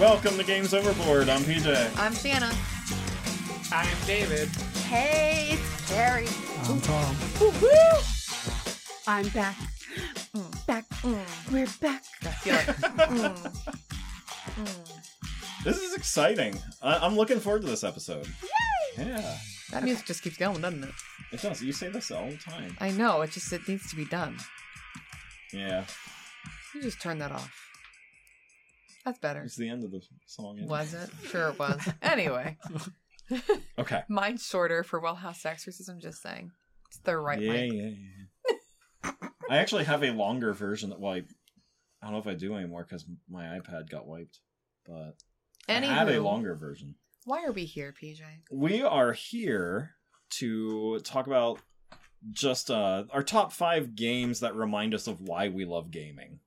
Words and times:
Welcome 0.00 0.36
to 0.36 0.44
Games 0.44 0.74
Overboard. 0.74 1.28
I'm 1.28 1.42
PJ. 1.42 1.96
I'm 1.98 2.12
Shanna. 2.14 2.50
I'm 3.72 3.96
David. 4.06 4.48
Hey, 4.88 5.50
it's 5.52 5.90
Carrie. 5.90 6.26
I'm 6.64 6.80
Tom. 6.80 7.16
Woo-hoo! 7.40 7.68
I'm 9.06 9.28
back. 9.28 9.56
Mm, 10.34 10.66
back. 10.66 10.88
Mm, 11.02 11.52
we're 11.52 11.66
back. 11.80 12.02
I 12.22 12.28
feel 12.30 12.54
like 12.54 12.66
mm, 14.56 15.02
This 15.64 15.80
is 15.82 15.94
exciting. 15.94 16.58
I- 16.82 16.98
I'm 16.98 17.16
looking 17.16 17.38
forward 17.38 17.62
to 17.62 17.68
this 17.68 17.84
episode. 17.84 18.26
Yeah, 18.98 19.36
that 19.70 19.84
music 19.84 20.06
just 20.06 20.22
keeps 20.22 20.36
going, 20.36 20.60
doesn't 20.60 20.82
it? 20.84 20.90
it 21.32 21.40
does. 21.42 21.62
You 21.62 21.72
say 21.72 21.88
this 21.90 22.10
all 22.10 22.28
the 22.28 22.36
time. 22.38 22.76
I 22.80 22.90
know. 22.90 23.20
It 23.22 23.30
just 23.30 23.52
it 23.52 23.66
needs 23.68 23.88
to 23.90 23.96
be 23.96 24.04
done. 24.04 24.36
Yeah, 25.52 25.84
You 26.74 26.82
just 26.82 27.00
turn 27.00 27.18
that 27.18 27.32
off. 27.32 27.68
That's 29.04 29.18
better. 29.18 29.42
it's 29.42 29.56
the 29.56 29.68
end 29.68 29.84
of 29.84 29.90
the 29.90 30.00
song. 30.26 30.64
Was 30.66 30.94
it? 30.94 31.10
Sure 31.26 31.48
it 31.48 31.58
was. 31.58 31.80
Anyway, 32.02 32.56
Okay. 33.78 34.02
mine's 34.08 34.46
shorter 34.46 34.82
for 34.84 35.00
Wellhouse 35.00 35.44
Exorcism. 35.44 35.98
Just 36.00 36.22
saying, 36.22 36.52
it's 36.88 36.98
the 36.98 37.16
right 37.16 37.40
yeah, 37.40 37.52
mic. 37.52 37.72
yeah, 37.72 37.90
yeah. 39.04 39.10
I 39.50 39.56
actually 39.58 39.84
have 39.84 40.02
a 40.04 40.12
longer 40.12 40.52
version 40.52 40.90
that, 40.90 41.00
well, 41.00 41.14
I, 41.14 41.16
I 41.16 41.22
don't 42.04 42.12
know 42.12 42.18
if 42.18 42.26
I 42.26 42.34
do 42.34 42.54
anymore 42.56 42.84
because 42.88 43.04
my 43.28 43.44
iPad 43.44 43.90
got 43.90 44.06
wiped, 44.06 44.38
but 44.86 45.14
I 45.68 45.72
have 45.80 46.08
a 46.08 46.20
longer 46.20 46.54
version. 46.54 46.94
why 47.24 47.44
are 47.44 47.52
we 47.52 47.64
here, 47.64 47.92
PJ? 48.00 48.20
We 48.52 48.82
are 48.82 49.12
here 49.12 49.92
to 50.38 51.00
talk 51.00 51.26
about 51.26 51.60
just 52.30 52.70
uh, 52.70 53.04
our 53.10 53.22
top 53.24 53.52
five 53.52 53.96
games 53.96 54.40
that 54.40 54.54
remind 54.54 54.94
us 54.94 55.06
of 55.08 55.20
why 55.20 55.48
we 55.48 55.64
love 55.64 55.90
gaming. 55.90 56.38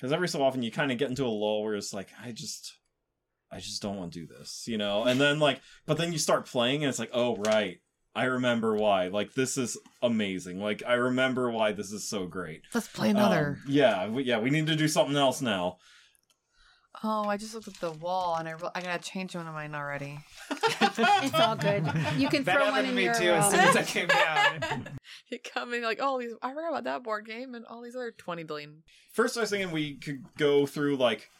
Because 0.00 0.12
every 0.12 0.28
so 0.28 0.42
often 0.42 0.62
you 0.62 0.70
kind 0.70 0.90
of 0.90 0.96
get 0.96 1.10
into 1.10 1.26
a 1.26 1.28
lull 1.28 1.62
where 1.62 1.74
it's 1.74 1.92
like, 1.92 2.08
I 2.24 2.32
just, 2.32 2.74
I 3.52 3.58
just 3.58 3.82
don't 3.82 3.98
want 3.98 4.14
to 4.14 4.20
do 4.20 4.26
this, 4.26 4.64
you 4.66 4.78
know. 4.78 5.04
And 5.04 5.20
then 5.20 5.38
like, 5.38 5.60
but 5.84 5.98
then 5.98 6.10
you 6.10 6.18
start 6.18 6.46
playing 6.46 6.82
and 6.82 6.88
it's 6.88 6.98
like, 6.98 7.10
oh 7.12 7.36
right, 7.36 7.80
I 8.14 8.24
remember 8.24 8.74
why. 8.74 9.08
Like 9.08 9.34
this 9.34 9.58
is 9.58 9.76
amazing. 10.00 10.58
Like 10.58 10.82
I 10.86 10.94
remember 10.94 11.50
why 11.50 11.72
this 11.72 11.92
is 11.92 12.08
so 12.08 12.26
great. 12.26 12.62
Let's 12.72 12.88
play 12.88 13.10
another. 13.10 13.58
Um, 13.66 13.72
yeah, 13.72 14.08
we, 14.08 14.22
yeah. 14.22 14.38
We 14.38 14.48
need 14.48 14.68
to 14.68 14.76
do 14.76 14.88
something 14.88 15.16
else 15.16 15.42
now. 15.42 15.76
Oh, 17.04 17.24
I 17.28 17.36
just 17.36 17.54
looked 17.54 17.68
at 17.68 17.74
the 17.80 17.92
wall 17.92 18.36
and 18.36 18.48
I 18.48 18.52
re- 18.52 18.70
I 18.74 18.80
gotta 18.80 19.02
change 19.02 19.34
one 19.36 19.46
of 19.46 19.54
mine 19.54 19.74
already. 19.74 20.18
It's 21.22 21.34
all 21.34 21.56
good. 21.56 21.84
You 22.16 22.28
can 22.28 22.42
That 22.44 22.56
throw 22.56 22.64
one 22.70 22.84
happened 22.84 22.86
to 22.86 22.90
in 22.90 22.94
me 22.96 23.04
your. 23.04 23.14
too 23.14 23.30
as 23.30 23.44
uh, 23.44 23.50
soon 23.50 23.60
as 23.60 23.76
I 23.76 23.82
came 23.84 24.08
down. 24.08 24.88
You 25.30 25.38
come 25.38 25.72
in 25.74 25.82
like, 25.82 25.98
oh, 26.02 26.18
these 26.18 26.32
I 26.42 26.52
forgot 26.52 26.70
about 26.70 26.84
that 26.84 27.02
board 27.04 27.24
game 27.26 27.54
and 27.54 27.64
all 27.66 27.82
these 27.82 27.94
other 27.94 28.10
twenty 28.16 28.42
billion. 28.42 28.82
First, 29.12 29.36
I 29.36 29.40
was 29.42 29.50
thinking 29.50 29.70
we 29.70 29.96
could 29.98 30.22
go 30.36 30.66
through 30.66 30.96
like 30.96 31.30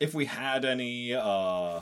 if 0.00 0.12
we 0.14 0.24
had 0.24 0.64
any 0.64 1.14
uh 1.14 1.80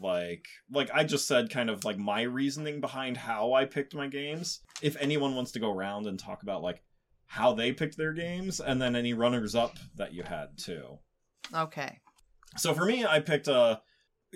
like 0.00 0.46
like 0.72 0.90
I 0.94 1.04
just 1.04 1.26
said 1.28 1.50
kind 1.50 1.68
of 1.70 1.84
like 1.84 1.98
my 1.98 2.22
reasoning 2.22 2.80
behind 2.80 3.16
how 3.18 3.52
I 3.52 3.64
picked 3.66 3.94
my 3.94 4.06
games. 4.08 4.60
If 4.80 4.96
anyone 5.00 5.34
wants 5.34 5.52
to 5.52 5.60
go 5.60 5.70
around 5.70 6.06
and 6.06 6.18
talk 6.18 6.42
about 6.42 6.62
like 6.62 6.82
how 7.26 7.52
they 7.52 7.72
picked 7.72 7.96
their 7.98 8.12
games 8.12 8.60
and 8.60 8.80
then 8.80 8.96
any 8.96 9.12
runners 9.12 9.54
up 9.54 9.76
that 9.96 10.14
you 10.14 10.22
had 10.22 10.56
too. 10.56 10.98
Okay. 11.54 11.98
So 12.56 12.74
for 12.74 12.84
me, 12.84 13.04
I 13.04 13.20
picked 13.20 13.48
a 13.48 13.80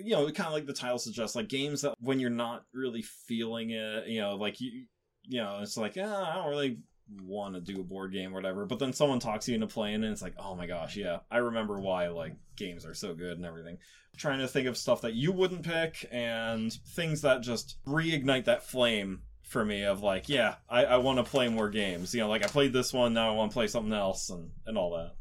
you 0.03 0.11
know, 0.11 0.25
kind 0.31 0.47
of 0.47 0.53
like 0.53 0.65
the 0.65 0.73
title 0.73 0.97
suggests, 0.97 1.35
like 1.35 1.47
games 1.47 1.81
that 1.81 1.93
when 1.99 2.19
you're 2.19 2.29
not 2.29 2.63
really 2.73 3.01
feeling 3.01 3.71
it, 3.71 4.07
you 4.07 4.21
know, 4.21 4.35
like 4.35 4.61
you, 4.61 4.85
you 5.23 5.41
know, 5.41 5.59
it's 5.61 5.77
like, 5.77 5.97
ah, 5.99 6.31
I 6.31 6.35
don't 6.35 6.49
really 6.49 6.79
want 7.23 7.55
to 7.55 7.61
do 7.61 7.81
a 7.81 7.83
board 7.83 8.13
game 8.13 8.31
or 8.31 8.35
whatever. 8.35 8.65
But 8.65 8.79
then 8.79 8.93
someone 8.93 9.19
talks 9.19 9.47
you 9.47 9.55
into 9.55 9.67
playing, 9.67 9.95
and 9.95 10.05
it's 10.05 10.21
like, 10.21 10.35
oh 10.37 10.55
my 10.55 10.67
gosh, 10.67 10.95
yeah, 10.95 11.19
I 11.29 11.37
remember 11.37 11.79
why 11.79 12.07
like 12.09 12.33
games 12.55 12.85
are 12.85 12.93
so 12.93 13.13
good 13.13 13.37
and 13.37 13.45
everything. 13.45 13.77
Trying 14.17 14.39
to 14.39 14.47
think 14.47 14.67
of 14.67 14.77
stuff 14.77 15.01
that 15.01 15.13
you 15.13 15.31
wouldn't 15.31 15.63
pick 15.63 16.07
and 16.11 16.71
things 16.95 17.21
that 17.21 17.41
just 17.41 17.77
reignite 17.87 18.45
that 18.45 18.63
flame 18.63 19.21
for 19.43 19.65
me 19.65 19.83
of 19.83 20.03
like, 20.03 20.29
yeah, 20.29 20.55
I, 20.69 20.85
I 20.85 20.97
want 20.97 21.17
to 21.17 21.23
play 21.23 21.47
more 21.47 21.69
games. 21.69 22.13
You 22.13 22.21
know, 22.21 22.29
like 22.29 22.43
I 22.43 22.47
played 22.47 22.73
this 22.73 22.93
one, 22.93 23.13
now 23.13 23.31
I 23.31 23.35
want 23.35 23.51
to 23.51 23.53
play 23.53 23.67
something 23.67 23.93
else 23.93 24.29
and 24.29 24.51
and 24.65 24.77
all 24.77 24.91
that. 24.97 25.15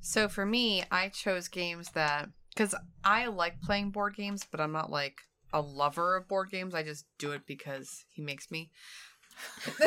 So 0.00 0.28
for 0.28 0.44
me, 0.44 0.84
I 0.90 1.08
chose 1.08 1.48
games 1.48 1.90
that 1.94 2.28
because 2.54 2.74
I 3.02 3.26
like 3.26 3.60
playing 3.60 3.90
board 3.90 4.16
games, 4.16 4.46
but 4.50 4.60
I'm 4.60 4.72
not 4.72 4.90
like 4.90 5.20
a 5.52 5.60
lover 5.60 6.16
of 6.16 6.28
board 6.28 6.50
games. 6.50 6.74
I 6.74 6.82
just 6.82 7.06
do 7.18 7.32
it 7.32 7.46
because 7.46 8.04
he 8.10 8.22
makes 8.22 8.50
me. 8.50 8.70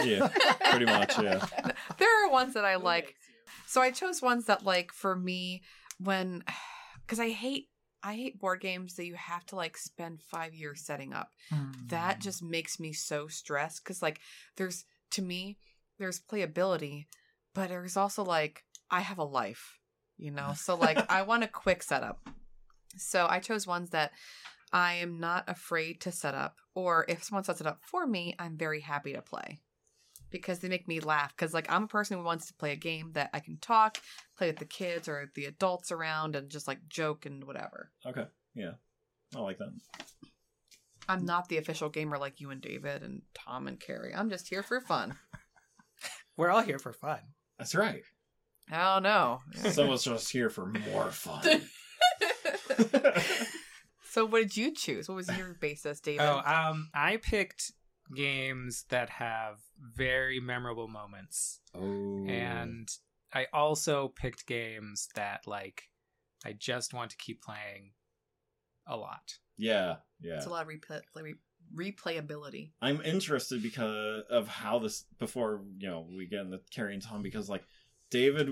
Yeah, 0.03 0.29
pretty 0.71 0.85
much, 0.85 1.17
yeah. 1.19 1.45
there 1.97 2.25
are 2.25 2.31
ones 2.31 2.53
that 2.53 2.65
I 2.65 2.75
like. 2.75 3.15
So 3.65 3.81
I 3.81 3.91
chose 3.91 4.21
ones 4.21 4.45
that 4.45 4.65
like 4.65 4.91
for 4.91 5.15
me 5.15 5.61
when 5.99 6.43
because 7.05 7.19
I 7.19 7.29
hate 7.29 7.69
I 8.03 8.13
hate 8.15 8.39
board 8.39 8.61
games 8.61 8.95
that 8.95 9.05
you 9.05 9.15
have 9.15 9.45
to 9.47 9.55
like 9.55 9.77
spend 9.77 10.21
five 10.21 10.53
years 10.53 10.81
setting 10.81 11.13
up. 11.13 11.31
That 11.87 12.19
just 12.19 12.43
makes 12.43 12.79
me 12.79 12.93
so 12.93 13.27
stressed 13.27 13.83
because 13.83 14.01
like 14.01 14.19
there's 14.55 14.85
to 15.11 15.21
me 15.21 15.57
there's 15.99 16.19
playability, 16.19 17.05
but 17.53 17.69
there's 17.69 17.97
also 17.97 18.23
like 18.23 18.63
I 18.89 19.01
have 19.01 19.17
a 19.17 19.23
life, 19.23 19.79
you 20.17 20.31
know. 20.31 20.53
So 20.55 20.75
like 20.75 21.09
I 21.11 21.23
want 21.23 21.43
a 21.43 21.47
quick 21.47 21.83
setup. 21.83 22.19
So 22.97 23.27
I 23.29 23.39
chose 23.39 23.67
ones 23.67 23.91
that 23.91 24.11
I 24.71 24.95
am 24.95 25.19
not 25.19 25.45
afraid 25.47 26.01
to 26.01 26.11
set 26.11 26.35
up, 26.35 26.57
or 26.75 27.05
if 27.07 27.23
someone 27.23 27.43
sets 27.43 27.61
it 27.61 27.67
up 27.67 27.79
for 27.81 28.05
me, 28.05 28.35
I'm 28.37 28.57
very 28.57 28.81
happy 28.81 29.13
to 29.13 29.21
play 29.21 29.59
because 30.29 30.59
they 30.59 30.67
make 30.67 30.87
me 30.87 30.99
laugh. 30.99 31.33
Because 31.35 31.53
like 31.53 31.71
I'm 31.71 31.83
a 31.83 31.87
person 31.87 32.17
who 32.17 32.23
wants 32.23 32.47
to 32.47 32.53
play 32.53 32.71
a 32.71 32.77
game 32.77 33.11
that 33.13 33.29
I 33.33 33.39
can 33.39 33.57
talk, 33.57 33.99
play 34.37 34.47
with 34.47 34.57
the 34.57 34.65
kids 34.65 35.07
or 35.07 35.31
the 35.35 35.45
adults 35.45 35.91
around, 35.91 36.35
and 36.35 36.49
just 36.49 36.67
like 36.67 36.79
joke 36.89 37.25
and 37.25 37.43
whatever. 37.45 37.91
Okay, 38.05 38.25
yeah, 38.55 38.71
I 39.35 39.39
like 39.39 39.57
that. 39.59 39.71
I'm 41.09 41.25
not 41.25 41.47
the 41.47 41.57
official 41.57 41.89
gamer 41.89 42.17
like 42.17 42.41
you 42.41 42.51
and 42.51 42.61
David 42.61 43.01
and 43.01 43.21
Tom 43.33 43.67
and 43.67 43.79
Carrie. 43.79 44.13
I'm 44.13 44.29
just 44.29 44.49
here 44.49 44.63
for 44.63 44.81
fun. 44.81 45.15
We're 46.37 46.49
all 46.49 46.61
here 46.61 46.79
for 46.79 46.91
fun. 46.91 47.19
That's 47.57 47.73
right. 47.73 48.03
I 48.69 48.95
don't 48.95 49.03
know. 49.03 49.39
Someone's 49.71 50.03
just 50.03 50.29
here 50.31 50.49
for 50.49 50.65
more 50.65 51.09
fun. 51.11 51.61
so 54.03 54.25
what 54.25 54.41
did 54.41 54.57
you 54.57 54.73
choose? 54.73 55.07
What 55.07 55.15
was 55.15 55.37
your 55.37 55.55
basis, 55.59 55.99
David? 55.99 56.21
Oh, 56.21 56.41
um, 56.45 56.89
I 56.93 57.17
picked 57.17 57.71
games 58.15 58.85
that 58.89 59.09
have 59.09 59.57
very 59.79 60.39
memorable 60.39 60.87
moments, 60.87 61.59
oh, 61.75 62.25
and 62.27 62.87
I 63.33 63.47
also 63.53 64.13
picked 64.15 64.47
games 64.47 65.09
that 65.15 65.41
like 65.45 65.83
I 66.45 66.53
just 66.53 66.93
want 66.93 67.11
to 67.11 67.17
keep 67.17 67.41
playing 67.41 67.91
a 68.87 68.95
lot. 68.95 69.39
yeah, 69.57 69.97
yeah. 70.21 70.35
it's 70.35 70.45
a 70.45 70.49
lot 70.49 70.63
of 70.63 70.69
replay, 70.69 71.01
re- 71.15 71.35
replayability. 71.75 72.71
I'm 72.81 73.01
interested 73.01 73.61
because 73.61 74.23
of 74.29 74.47
how 74.47 74.79
this. 74.79 75.05
Before 75.19 75.61
you 75.77 75.89
know, 75.89 76.07
we 76.15 76.25
get 76.25 76.41
into 76.41 76.59
Carrie 76.71 76.93
and 76.93 77.03
Tom 77.03 77.21
because 77.21 77.49
like 77.49 77.63
David, 78.09 78.49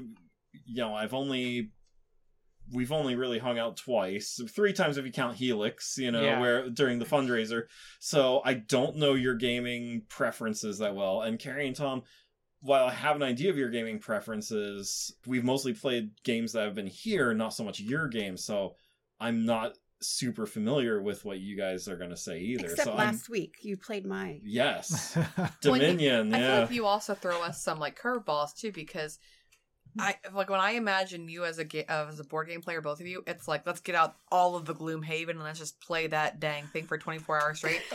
you 0.65 0.75
know, 0.75 0.93
I've 0.93 1.13
only. 1.13 1.71
We've 2.71 2.91
only 2.91 3.15
really 3.15 3.37
hung 3.39 3.59
out 3.59 3.77
twice, 3.77 4.39
three 4.49 4.73
times 4.73 4.97
if 4.97 5.05
you 5.05 5.11
count 5.11 5.35
Helix, 5.37 5.97
you 5.97 6.11
know, 6.11 6.23
Yeah. 6.23 6.39
where 6.39 6.69
during 6.69 6.97
the 6.99 7.05
fundraiser. 7.05 7.63
So 7.99 8.41
I 8.43 8.55
don't 8.55 8.97
know 8.97 9.13
your 9.13 9.35
gaming 9.35 10.03
preferences 10.09 10.79
that 10.79 10.95
well. 10.95 11.21
And 11.21 11.37
Carrie 11.39 11.67
and 11.67 11.75
Tom, 11.75 12.01
while 12.61 12.85
I 12.85 12.91
have 12.93 13.15
an 13.15 13.23
idea 13.23 13.51
of 13.51 13.57
your 13.57 13.69
gaming 13.69 13.99
preferences, 13.99 15.15
we've 15.27 15.43
mostly 15.43 15.73
played 15.73 16.11
games 16.23 16.53
that 16.53 16.63
have 16.65 16.75
been 16.75 16.87
here, 16.87 17.33
not 17.33 17.53
so 17.53 17.63
much 17.63 17.79
your 17.79 18.07
games. 18.07 18.43
So 18.43 18.75
I'm 19.19 19.45
not 19.45 19.77
super 20.01 20.45
familiar 20.45 21.01
with 21.01 21.23
what 21.25 21.39
you 21.39 21.55
guys 21.55 21.87
are 21.87 21.95
going 21.97 22.09
to 22.09 22.17
say 22.17 22.39
either. 22.39 22.65
Except 22.65 22.85
so 22.85 22.91
I'm 22.91 22.97
last 22.97 23.29
week, 23.29 23.55
you 23.61 23.77
played 23.77 24.05
my. 24.05 24.39
yes, 24.43 25.15
Well, 25.37 25.37
you- 25.37 25.47
Dominion. 25.61 26.33
I 26.33 26.39
feel 26.39 26.61
like 26.61 26.71
you 26.71 26.85
also 26.85 27.13
throw 27.15 27.41
us 27.41 27.63
some 27.63 27.79
like 27.79 27.99
curveballs 27.99 28.55
too, 28.55 28.71
because 28.71 29.19
I 29.99 30.15
like 30.33 30.49
when 30.49 30.59
I 30.59 30.71
imagine 30.71 31.29
you 31.29 31.45
as 31.45 31.57
a 31.57 31.63
ga- 31.65 31.85
uh, 31.87 32.07
as 32.09 32.19
a 32.19 32.23
board 32.23 32.47
game 32.47 32.61
player, 32.61 32.81
both 32.81 32.99
of 32.99 33.07
you. 33.07 33.23
It's 33.27 33.47
like 33.47 33.65
let's 33.65 33.79
get 33.79 33.95
out 33.95 34.15
all 34.31 34.55
of 34.55 34.65
the 34.65 34.73
Gloomhaven 34.75 35.29
and 35.31 35.43
let's 35.43 35.59
just 35.59 35.79
play 35.79 36.07
that 36.07 36.39
dang 36.39 36.65
thing 36.67 36.85
for 36.85 36.97
twenty 36.97 37.19
four 37.19 37.41
hours 37.41 37.57
straight. 37.59 37.81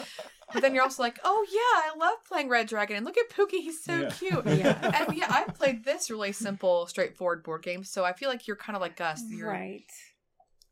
But 0.52 0.62
then 0.62 0.74
you're 0.74 0.82
also 0.82 1.00
like, 1.04 1.20
oh 1.22 1.46
yeah, 1.48 1.92
I 1.92 1.96
love 1.96 2.24
playing 2.26 2.48
Red 2.48 2.66
Dragon, 2.66 2.96
and 2.96 3.06
look 3.06 3.16
at 3.16 3.30
Pookie, 3.30 3.60
he's 3.62 3.84
so 3.84 4.00
Yeah. 4.00 4.10
cute. 4.10 4.46
Yeah. 4.46 5.04
And 5.06 5.16
yeah, 5.16 5.26
I've 5.30 5.54
played 5.54 5.84
this 5.84 6.10
really 6.10 6.32
simple, 6.32 6.88
straightforward 6.88 7.44
board 7.44 7.62
game, 7.62 7.84
so 7.84 8.04
I 8.04 8.12
feel 8.14 8.28
like 8.28 8.48
you're 8.48 8.56
kind 8.56 8.74
of 8.74 8.80
like 8.80 9.00
us. 9.00 9.22
You're, 9.28 9.48
Right. 9.48 9.84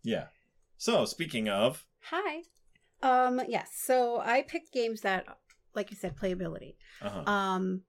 yeah. 0.03 0.25
So 0.79 1.05
speaking 1.05 1.49
of, 1.49 1.87
Hi. 2.11 2.43
Um. 3.05 3.41
Yes. 3.47 3.71
So 3.77 4.19
I 4.19 4.43
picked 4.43 4.73
games 4.73 5.03
that, 5.03 5.27
like 5.77 5.93
you 5.93 5.97
said, 5.97 6.17
playability. 6.17 6.75
uh-huh. 7.01 7.31
Um. 7.31 7.83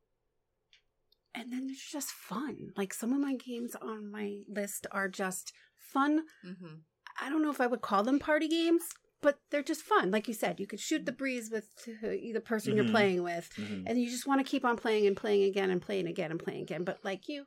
And 1.40 1.54
then 1.54 1.68
it's 1.70 1.90
just 1.90 2.10
fun. 2.12 2.74
Like 2.76 2.94
some 2.94 3.14
of 3.14 3.20
my 3.22 3.36
games 3.36 3.74
on 3.82 4.12
my 4.12 4.40
list 4.50 4.86
are 4.92 5.08
just 5.08 5.54
fun. 5.78 6.24
hmm 6.44 6.76
I 7.22 7.30
don't 7.30 7.42
know 7.42 7.50
if 7.52 7.60
I 7.62 7.68
would 7.68 7.82
call 7.82 8.04
them 8.04 8.18
party 8.20 8.48
games, 8.48 8.84
but 9.22 9.40
they're 9.52 9.64
just 9.64 9.82
fun. 9.82 10.10
Like 10.12 10.28
you 10.30 10.34
said, 10.34 10.60
you 10.60 10.68
could 10.68 10.80
shoot 10.80 11.06
the 11.06 11.12
breeze 11.12 11.50
with 11.52 11.66
the 11.86 12.42
person 12.52 12.72
Mhm. 12.72 12.76
you're 12.78 12.86
playing 12.86 13.24
with, 13.24 13.50
Mhm. 13.58 13.84
and 13.86 14.02
you 14.02 14.10
just 14.10 14.26
want 14.28 14.40
to 14.40 14.50
keep 14.50 14.64
on 14.64 14.78
playing 14.78 15.06
and 15.08 15.18
playing 15.18 15.44
again 15.44 15.70
and 15.70 15.82
playing 15.82 16.08
again 16.08 16.32
and 16.32 16.40
playing 16.40 16.62
again. 16.64 16.84
But 16.86 17.04
like 17.04 17.28
you, 17.28 17.46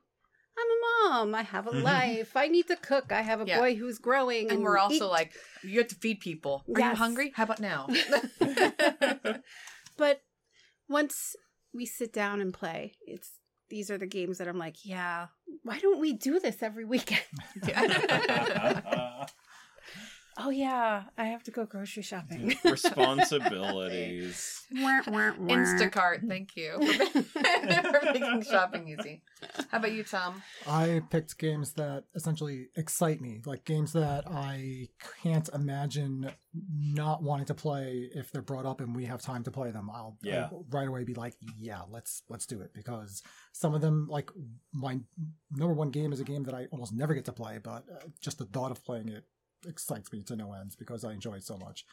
I'm 0.58 0.70
a 0.70 1.08
mom. 1.08 1.34
I 1.34 1.42
have 1.42 1.66
a 1.66 1.70
life. 1.92 2.36
I 2.36 2.48
need 2.48 2.66
to 2.68 2.76
cook. 2.76 3.12
I 3.12 3.22
have 3.22 3.40
a 3.40 3.46
Yeah. 3.46 3.58
boy 3.58 3.74
who's 3.76 3.98
growing. 3.98 4.50
And 4.50 4.62
we're 4.62 4.78
also 4.78 5.06
eat. 5.06 5.18
like, 5.18 5.32
you 5.62 5.78
have 5.78 5.88
to 5.88 5.94
feed 5.96 6.20
people. 6.20 6.64
Are 6.74 6.80
you 6.80 6.94
hungry? 6.94 7.32
How 7.34 7.44
about 7.44 7.60
now? 7.60 7.88
But 9.96 10.22
once 10.88 11.36
we 11.72 11.86
sit 11.86 12.12
down 12.12 12.40
and 12.40 12.52
play, 12.52 12.94
it's 13.06 13.38
these 13.72 13.90
are 13.90 13.96
the 13.96 14.06
games 14.06 14.36
that 14.36 14.48
I'm 14.48 14.58
like, 14.58 14.84
yeah, 14.84 15.28
why 15.62 15.78
don't 15.78 15.98
we 15.98 16.12
do 16.12 16.38
this 16.38 16.62
every 16.62 16.84
weekend? 16.84 17.22
oh 20.38 20.50
yeah, 20.50 21.04
I 21.18 21.24
have 21.26 21.42
to 21.44 21.50
go 21.50 21.64
grocery 21.64 22.02
shopping. 22.02 22.54
Responsibilities. 22.64 24.62
Instacart, 25.58 26.26
thank 26.28 26.56
you 26.56 26.78
for, 26.80 27.22
for 27.22 28.00
making 28.12 28.42
shopping 28.42 28.88
easy. 28.88 29.22
How 29.70 29.78
about 29.78 29.92
you, 29.92 30.02
Tom? 30.04 30.42
I 30.66 31.02
picked 31.10 31.38
games 31.38 31.72
that 31.74 32.04
essentially 32.14 32.68
excite 32.76 33.20
me, 33.20 33.42
like 33.44 33.64
games 33.64 33.92
that 33.92 34.24
I 34.26 34.88
can't 35.22 35.48
imagine 35.52 36.30
not 36.78 37.22
wanting 37.22 37.46
to 37.46 37.54
play 37.54 38.10
if 38.14 38.30
they're 38.32 38.42
brought 38.42 38.66
up 38.66 38.80
and 38.80 38.94
we 38.94 39.04
have 39.06 39.20
time 39.20 39.42
to 39.44 39.50
play 39.50 39.70
them. 39.70 39.90
I'll, 39.92 40.16
Yeah. 40.22 40.48
I'll 40.50 40.64
right 40.70 40.88
away 40.88 41.04
be 41.04 41.14
like, 41.14 41.34
yeah, 41.58 41.82
let's 41.90 42.22
let's 42.28 42.46
do 42.46 42.60
it 42.60 42.72
because 42.74 43.22
some 43.52 43.74
of 43.74 43.80
them, 43.80 44.06
like 44.08 44.30
my 44.72 44.98
number 45.50 45.74
one 45.74 45.90
game, 45.90 46.12
is 46.12 46.20
a 46.20 46.24
game 46.24 46.44
that 46.44 46.54
I 46.54 46.66
almost 46.72 46.92
never 46.94 47.14
get 47.14 47.24
to 47.26 47.32
play, 47.32 47.58
but 47.62 47.84
uh, 47.94 48.06
just 48.20 48.38
the 48.38 48.46
thought 48.46 48.70
of 48.70 48.84
playing 48.84 49.08
it 49.08 49.24
excites 49.66 50.12
me 50.12 50.22
to 50.24 50.36
no 50.36 50.52
ends 50.52 50.76
because 50.76 51.04
I 51.04 51.12
enjoy 51.12 51.34
it 51.34 51.44
so 51.44 51.56
much. 51.58 51.84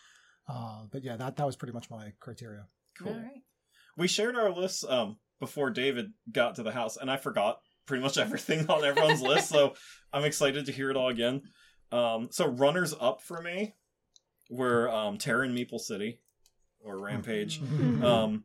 Uh, 0.47 0.83
but 0.91 1.03
yeah, 1.03 1.15
that 1.17 1.35
that 1.37 1.45
was 1.45 1.55
pretty 1.55 1.73
much 1.73 1.89
my 1.89 2.13
criteria. 2.19 2.65
Cool. 2.97 3.13
All 3.13 3.19
right. 3.19 3.43
We 3.97 4.07
shared 4.07 4.35
our 4.35 4.51
lists 4.51 4.83
um 4.87 5.17
before 5.39 5.69
David 5.69 6.11
got 6.31 6.55
to 6.55 6.63
the 6.63 6.71
house, 6.71 6.97
and 6.97 7.09
I 7.09 7.17
forgot 7.17 7.59
pretty 7.85 8.03
much 8.03 8.17
everything 8.25 8.69
on 8.69 8.83
everyone's 8.83 9.21
list. 9.21 9.49
So 9.49 9.73
I'm 10.13 10.23
excited 10.25 10.65
to 10.65 10.71
hear 10.71 10.89
it 10.89 10.97
all 10.97 11.09
again. 11.09 11.41
Um, 11.91 12.27
so 12.31 12.45
runners 12.47 12.93
up 12.99 13.21
for 13.21 13.41
me 13.41 13.73
were 14.49 14.89
um, 14.89 15.17
Terror 15.17 15.43
in 15.43 15.53
Meeple 15.55 15.79
City 15.79 16.19
or 16.81 16.97
Rampage, 16.99 17.61
Mhm. 17.61 18.03
um, 18.03 18.43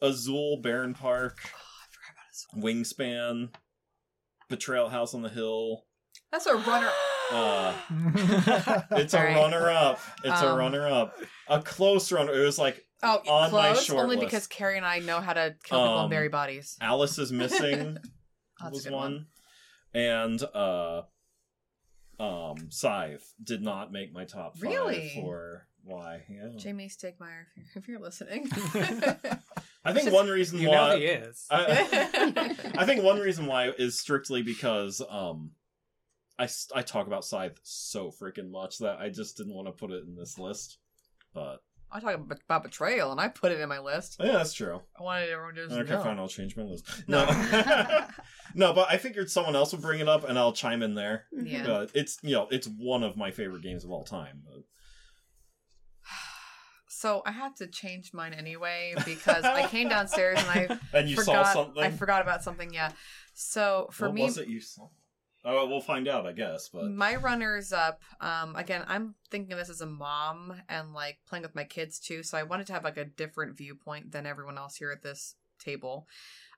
Azul 0.00 0.60
Barenpark, 0.62 1.36
Oh, 1.44 1.50
I 1.50 1.86
forgot 1.90 2.12
about 2.12 2.26
this. 2.32 2.46
Wingspan, 2.56 3.48
Betrayal 4.48 4.88
House 4.88 5.12
on 5.14 5.22
the 5.22 5.28
Hill. 5.28 5.84
That's 6.32 6.46
a 6.46 6.54
runner. 6.56 6.90
Uh, 7.30 7.74
it's 8.92 9.14
a 9.14 9.18
Alright. 9.18 9.36
runner 9.36 9.70
up. 9.70 10.00
It's 10.24 10.40
a 10.40 10.48
Um, 10.50 10.58
runner 10.58 10.86
up. 10.88 11.14
A 11.48 11.60
close 11.62 12.10
runner. 12.12 12.32
It 12.32 12.44
was 12.44 12.58
like 12.58 12.84
Oh, 13.02 13.18
on 13.28 13.52
my 13.52 13.72
close. 13.72 13.84
short 13.84 14.02
Only 14.04 14.16
list. 14.16 14.26
because 14.26 14.46
Carrie 14.46 14.76
and 14.76 14.86
I 14.86 14.98
know 15.00 15.20
how 15.20 15.32
to 15.32 15.54
kill 15.62 15.78
people 15.78 15.94
Um, 15.98 16.00
and 16.04 16.10
bury 16.10 16.28
bodies. 16.28 16.76
Alice 16.80 17.18
is 17.18 17.30
missing 17.44 17.94
That's 17.94 18.04
a 18.62 18.70
was 18.70 18.84
good 18.84 18.92
one. 18.92 19.12
one. 19.12 19.26
and 19.94 20.42
uh 20.54 21.02
um 22.20 22.70
Scythe 22.70 23.32
did 23.42 23.62
not 23.62 23.92
make 23.92 24.12
my 24.12 24.24
top 24.24 24.54
five 24.58 24.62
Really? 24.70 25.12
for 25.14 25.66
why 25.84 26.24
yeah. 26.28 26.48
Jamey 26.56 26.86
Stegmaier, 26.94 27.44
if 27.56 27.66
you're, 27.74 27.76
if 27.76 27.88
you're 27.88 28.00
listening. 28.00 28.48
I 29.84 29.92
think 29.94 30.12
one 30.12 30.28
reason 30.28 30.58
You 30.60 30.68
why 30.70 30.74
know 30.90 30.96
he 30.98 31.04
is. 31.04 31.46
I, 31.50 32.56
I 32.76 32.84
think 32.84 33.02
one 33.04 33.18
reason 33.20 33.46
why 33.46 33.70
is 33.78 33.98
strictly 33.98 34.42
because 34.42 35.00
um 35.08 35.52
I, 36.38 36.48
I 36.74 36.82
talk 36.82 37.06
about 37.06 37.24
Scythe 37.24 37.58
so 37.62 38.10
freaking 38.10 38.50
much 38.50 38.78
that 38.78 38.98
I 38.98 39.08
just 39.08 39.36
didn't 39.36 39.54
want 39.54 39.66
to 39.68 39.72
put 39.72 39.90
it 39.90 40.04
in 40.06 40.14
this 40.14 40.38
list. 40.38 40.78
But 41.34 41.58
I 41.90 42.00
talk 42.00 42.14
about, 42.14 42.62
betrayal, 42.62 43.10
and 43.12 43.20
I 43.20 43.28
put 43.28 43.50
it 43.50 43.60
in 43.60 43.68
my 43.68 43.78
list. 43.78 44.16
yeah, 44.20 44.32
that's 44.32 44.52
true. 44.52 44.80
I 44.98 45.02
wanted 45.02 45.30
everyone 45.30 45.54
to 45.54 45.66
just 45.66 45.78
Okay, 45.80 45.94
know. 45.94 46.02
fine, 46.02 46.18
I'll 46.18 46.28
change 46.28 46.56
my 46.56 46.62
list. 46.62 46.86
No. 47.08 47.24
No. 47.24 48.06
no, 48.54 48.72
but 48.74 48.88
I 48.90 48.98
figured 48.98 49.30
someone 49.30 49.56
else 49.56 49.72
would 49.72 49.80
bring 49.82 50.00
it 50.00 50.08
up 50.08 50.28
and 50.28 50.38
I'll 50.38 50.52
chime 50.52 50.82
in 50.82 50.94
there. 50.94 51.24
Yeah. 51.32 51.66
Uh, 51.66 51.86
it's 51.94 52.18
you 52.22 52.32
know, 52.34 52.46
it's 52.50 52.68
one 52.68 53.02
of 53.02 53.16
my 53.16 53.30
favorite 53.30 53.62
games 53.62 53.84
of 53.84 53.90
all 53.90 54.04
time. 54.04 54.42
But... 54.44 54.62
So 56.90 57.22
I 57.24 57.30
had 57.30 57.54
to 57.58 57.68
change 57.68 58.12
mine 58.12 58.34
anyway 58.34 58.92
because 59.04 59.44
I 59.44 59.68
came 59.68 59.88
downstairs 59.88 60.40
and 60.40 60.48
I 60.48 60.78
And 60.98 61.08
you 61.08 61.14
forgot. 61.14 61.46
saw 61.46 61.52
something. 61.52 61.80
I 61.80 61.90
forgot 61.90 62.22
about 62.22 62.42
something. 62.42 62.74
Yeah. 62.74 62.90
So 63.34 63.88
for 63.92 64.06
what 64.08 64.14
me, 64.14 64.22
was 64.24 64.36
it 64.36 64.48
you 64.48 64.60
saw? 64.60 64.88
Oh, 65.44 65.66
we'll 65.68 65.80
find 65.80 66.08
out, 66.08 66.26
I 66.26 66.32
guess. 66.32 66.68
But 66.68 66.90
my 66.90 67.16
runners 67.16 67.72
up. 67.72 68.02
Um, 68.20 68.56
again, 68.56 68.84
I'm 68.88 69.14
thinking 69.30 69.52
of 69.52 69.58
this 69.58 69.70
as 69.70 69.80
a 69.80 69.86
mom 69.86 70.60
and 70.68 70.92
like 70.92 71.18
playing 71.28 71.42
with 71.42 71.54
my 71.54 71.64
kids 71.64 71.98
too. 71.98 72.22
So 72.22 72.36
I 72.36 72.42
wanted 72.42 72.66
to 72.66 72.72
have 72.72 72.84
like 72.84 72.96
a 72.96 73.04
different 73.04 73.56
viewpoint 73.56 74.12
than 74.12 74.26
everyone 74.26 74.58
else 74.58 74.76
here 74.76 74.90
at 74.90 75.02
this 75.02 75.36
table. 75.58 76.06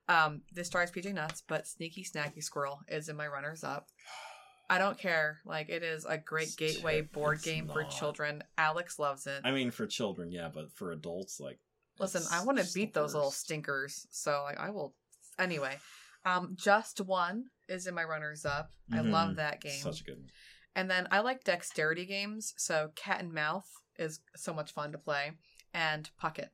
Um, 0.09 0.41
this 0.51 0.67
stars 0.67 0.91
PJ 0.91 1.13
Nuts, 1.13 1.43
but 1.47 1.67
Sneaky 1.67 2.03
Snacky 2.03 2.43
Squirrel 2.43 2.79
is 2.87 3.07
in 3.07 3.15
my 3.15 3.27
runners 3.27 3.63
up. 3.63 3.87
I 4.69 4.77
don't 4.77 4.97
care. 4.97 5.39
Like 5.45 5.69
it 5.69 5.83
is 5.83 6.05
a 6.05 6.17
great 6.17 6.47
It's 6.47 6.55
gateway 6.55 7.01
board 7.01 7.41
game 7.43 7.69
for 7.71 7.83
children. 7.83 8.43
Alex 8.57 8.97
loves 8.99 9.27
it. 9.27 9.41
I 9.43 9.51
mean, 9.51 9.69
for 9.69 9.85
children, 9.85 10.31
yeah, 10.31 10.49
but 10.53 10.71
for 10.71 10.91
adults, 10.91 11.39
like, 11.39 11.59
Listen, 11.99 12.23
I 12.31 12.43
want 12.43 12.57
to 12.57 12.73
beat 12.73 12.93
those 12.93 13.13
little 13.13 13.31
stinkers. 13.31 14.07
So 14.09 14.41
like 14.43 14.59
I 14.59 14.69
will 14.71 14.95
anyway. 15.37 15.77
Um 16.25 16.55
Just 16.57 16.99
One 17.01 17.45
is 17.71 17.87
in 17.87 17.95
my 17.95 18.03
runners 18.03 18.45
up. 18.45 18.71
I 18.91 18.97
Mhm. 18.97 19.11
love 19.11 19.35
that 19.37 19.61
game. 19.61 19.81
Such 19.81 20.01
a 20.01 20.03
good 20.03 20.17
one. 20.19 20.31
And 20.75 20.89
then 20.89 21.07
I 21.11 21.19
like 21.19 21.43
dexterity 21.43 22.05
games, 22.05 22.53
so 22.57 22.91
Cat 22.95 23.19
and 23.21 23.33
Mouth 23.33 23.69
is 23.97 24.21
so 24.35 24.53
much 24.53 24.71
fun 24.73 24.91
to 24.91 24.97
play, 24.97 25.37
and 25.73 26.09
Pucket. 26.17 26.53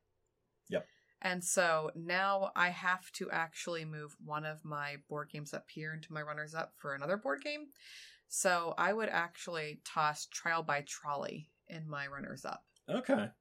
Yep. 0.69 0.87
And 1.21 1.43
so 1.43 1.91
now 1.95 2.51
I 2.55 2.69
have 2.69 3.11
to 3.13 3.29
actually 3.31 3.85
move 3.85 4.15
one 4.19 4.45
of 4.45 4.63
my 4.63 4.97
board 5.09 5.29
games 5.29 5.53
up 5.53 5.69
here 5.69 5.93
into 5.93 6.13
my 6.13 6.21
runners 6.21 6.53
up 6.55 6.73
for 6.77 6.93
another 6.93 7.17
board 7.17 7.41
game. 7.43 7.71
So 8.27 8.73
I 8.77 8.91
would 8.93 9.09
actually 9.09 9.81
toss 9.85 10.25
Trial 10.27 10.61
by 10.63 10.81
Trolley 10.81 11.49
in 11.67 11.87
my 11.89 12.07
runners 12.07 12.43
up. 12.45 12.65
Okay, 12.89 13.31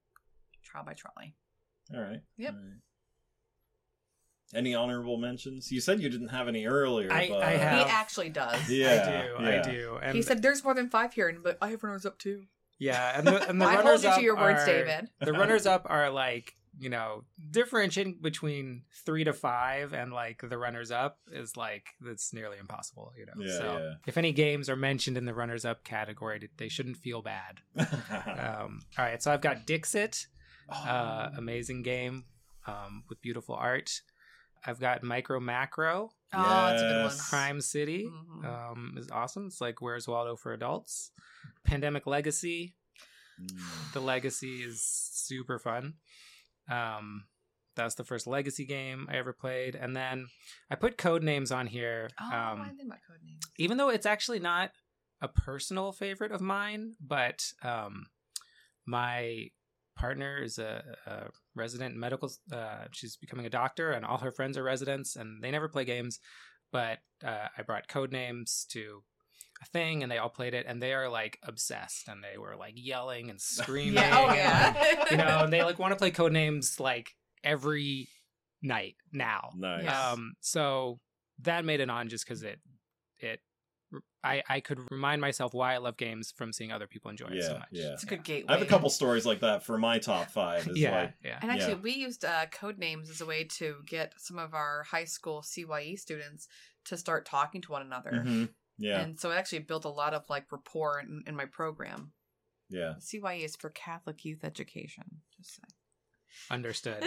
Trial 0.63 0.83
by 0.85 0.93
Trolley. 0.93 1.35
all 1.93 2.01
right. 2.01 2.21
Yep. 2.37 2.53
all 2.53 2.59
right. 2.59 2.81
Any 4.55 4.73
honorable 4.73 5.17
mentions? 5.17 5.71
You 5.71 5.81
said 5.81 5.99
you 5.99 6.09
didn't 6.09 6.29
have 6.29 6.47
any 6.47 6.65
earlier. 6.65 7.11
I- 7.11 7.27
but... 7.29 7.43
I 7.43 7.51
have. 7.51 7.85
He 7.85 7.91
actually 7.91 8.29
does. 8.29 8.69
Yeah, 8.69 9.03
I 9.03 9.11
do. 9.39 9.43
yeah. 9.43 9.49
I 9.49 9.71
do. 9.71 9.99
And 10.01 10.15
he 10.15 10.21
said 10.21 10.41
there's 10.41 10.63
more 10.63 10.73
than 10.73 10.89
five 10.89 11.13
here, 11.13 11.27
and 11.27 11.43
but 11.43 11.57
I 11.61 11.69
have 11.69 11.83
runners 11.83 12.05
up 12.05 12.17
too. 12.17 12.43
yeah, 12.79 13.17
and 13.17 13.27
the, 13.27 13.49
and 13.49 13.61
the 13.61 13.65
I 13.67 13.73
hold 13.73 13.85
runners 13.85 14.03
you 14.03 14.15
to 14.15 14.21
your 14.21 14.35
words, 14.37 14.61
are- 14.63 14.65
David. 14.65 15.09
The 15.19 15.33
runners 15.33 15.65
up 15.65 15.85
are 15.89 16.09
like 16.09 16.53
you 16.79 16.89
know 16.89 17.23
differentiating 17.51 18.19
between 18.21 18.83
three 19.05 19.23
to 19.25 19.33
five, 19.33 19.93
and 19.93 20.13
like 20.13 20.41
the 20.47 20.57
runners 20.57 20.91
up 20.91 21.17
is 21.31 21.57
like 21.57 21.87
that's 21.99 22.33
nearly 22.33 22.57
impossible. 22.57 23.11
You 23.17 23.25
know. 23.25 23.33
Yeah, 23.45 23.57
so 23.57 23.93
if 24.05 24.17
any 24.17 24.31
games 24.31 24.69
are 24.69 24.75
mentioned 24.77 25.17
in 25.17 25.25
the 25.25 25.33
runners 25.33 25.65
up 25.65 25.83
category, 25.83 26.49
they 26.57 26.69
shouldn't 26.69 26.97
feel 26.97 27.21
bad. 27.21 27.59
Um, 28.37 28.81
all 28.97 29.05
right, 29.05 29.21
so 29.21 29.31
I've 29.31 29.41
got 29.41 29.65
Dixit, 29.65 30.27
Oh. 30.69 30.75
uh, 30.75 31.31
amazing 31.37 31.81
game 31.83 32.25
um, 32.65 33.03
with 33.09 33.21
beautiful 33.21 33.55
art. 33.55 34.01
I've 34.67 34.79
got 34.79 35.01
Micro 35.01 35.39
Macro, 35.39 36.11
Oh, 36.33 36.43
that's 36.43 36.81
a 36.81 36.85
good 36.85 37.03
one. 37.05 37.17
Crime 37.29 37.61
City 37.61 38.05
Mhm. 38.05 38.45
um, 38.45 38.95
is 38.97 39.09
awesome. 39.09 39.47
It's 39.47 39.61
like 39.61 39.81
Where's 39.81 40.07
Waldo 40.09 40.35
for 40.35 40.51
adults. 40.53 41.11
Pandemic 41.63 42.05
Legacy, 42.05 42.75
Mm. 43.39 43.93
the 43.93 44.01
Legacy 44.01 44.61
is 44.63 44.81
super 44.83 45.57
fun. 45.57 45.93
Um, 46.69 47.27
that's 47.75 47.95
the 47.95 48.03
first 48.03 48.27
Legacy 48.27 48.65
game 48.65 49.07
I 49.09 49.15
ever 49.17 49.31
played, 49.31 49.75
and 49.75 49.95
then 49.95 50.27
I 50.69 50.75
put 50.75 50.97
Codenames 50.97 51.55
on 51.55 51.67
here. 51.67 52.09
Oh, 52.19 52.29
I 52.29 52.51
um, 52.51 52.63
didn't 52.63 52.77
think 52.77 52.87
about 52.89 52.99
Codenames. 53.09 53.43
even 53.57 53.77
though 53.77 53.89
it's 53.89 54.05
actually 54.07 54.39
not 54.39 54.71
a 55.21 55.27
personal 55.29 55.91
favorite 55.93 56.31
of 56.33 56.41
mine, 56.41 56.95
but 56.99 57.53
um, 57.63 58.07
my 58.85 59.49
partner 59.95 60.41
is 60.43 60.59
a, 60.59 60.83
a 61.05 61.29
resident 61.57 61.95
medical. 61.95 62.31
Uh, 62.51 62.85
she's 62.91 63.17
becoming 63.17 63.45
a 63.45 63.49
doctor, 63.49 63.91
and 63.91 64.05
all 64.05 64.17
her 64.19 64.31
friends 64.31 64.57
are 64.57 64.63
residents, 64.63 65.15
and 65.15 65.43
they 65.43 65.51
never 65.51 65.67
play 65.67 65.85
games. 65.85 66.19
But 66.71 66.99
uh, 67.25 67.47
I 67.57 67.61
brought 67.63 67.87
Codenames 67.87 68.67
to 68.67 69.03
a 69.61 69.65
thing, 69.65 70.03
and 70.03 70.11
they 70.11 70.17
all 70.17 70.29
played 70.29 70.53
it, 70.53 70.65
and 70.67 70.81
they 70.81 70.93
are 70.93 71.09
like 71.09 71.39
obsessed, 71.43 72.07
and 72.07 72.23
they 72.23 72.37
were 72.37 72.55
like 72.55 72.73
yelling 72.75 73.29
and 73.29 73.41
screaming. 73.41 73.95
Yeah, 73.95 74.73
oh 74.77 74.89
and, 74.89 75.11
you 75.11 75.17
know, 75.17 75.43
and 75.43 75.53
they 75.53 75.63
like 75.63 75.79
want 75.79 75.91
to 75.93 75.97
play 75.97 76.11
Codenames 76.11 76.79
like 76.79 77.11
every 77.43 78.07
night 78.61 78.95
now. 79.11 79.51
Nice. 79.55 79.87
Um, 79.87 80.33
so 80.41 80.99
that 81.43 81.65
made 81.65 81.79
it 81.79 81.89
on 81.89 82.09
just 82.09 82.25
because 82.25 82.43
it, 82.43 82.59
it, 83.19 83.39
I, 84.23 84.43
I 84.49 84.59
could 84.59 84.79
remind 84.91 85.21
myself 85.21 85.53
why 85.53 85.73
I 85.73 85.77
love 85.77 85.95
games 85.95 86.33
from 86.35 86.51
seeing 86.51 86.71
other 86.71 86.87
people 86.87 87.09
enjoy 87.09 87.27
it 87.27 87.43
so 87.43 87.53
much. 87.53 87.67
yeah. 87.71 87.93
It's 87.93 88.03
a 88.03 88.07
good 88.07 88.23
gateway. 88.23 88.49
I 88.49 88.57
have 88.57 88.61
a 88.61 88.69
couple 88.69 88.89
stories 88.89 89.25
like 89.25 89.39
that 89.39 89.63
for 89.63 89.77
my 89.77 89.99
top 89.99 90.29
five. 90.29 90.67
Is 90.67 90.77
yeah, 90.77 90.91
like, 91.01 91.13
yeah. 91.23 91.39
And 91.41 91.49
actually, 91.51 91.73
Yeah. 91.73 91.79
we 91.81 91.91
used 91.93 92.25
uh, 92.25 92.45
Codenames 92.47 93.09
as 93.09 93.21
a 93.21 93.25
way 93.25 93.45
to 93.57 93.77
get 93.85 94.13
some 94.17 94.37
of 94.37 94.53
our 94.53 94.83
high 94.83 95.05
school 95.05 95.41
CYE 95.41 95.95
students 95.97 96.47
to 96.85 96.97
start 96.97 97.25
talking 97.25 97.61
to 97.61 97.71
one 97.71 97.81
another. 97.83 98.11
mhm, 98.25 98.49
yeah, 98.77 98.99
And 99.01 99.17
so 99.19 99.31
it 99.31 99.35
actually 99.35 99.59
built 99.59 99.85
a 99.85 99.89
lot 99.89 100.13
of 100.13 100.23
like 100.29 100.51
rapport 100.51 100.99
in, 100.99 101.23
in 101.25 101.35
my 101.35 101.45
program. 101.45 102.11
yeah. 102.69 102.95
CYE 102.99 103.43
is 103.45 103.55
for 103.55 103.69
Catholic 103.69 104.25
Youth 104.25 104.43
Education. 104.43 105.03
Just 105.37 105.55
saying. 105.55 105.73
Understood. 106.49 107.03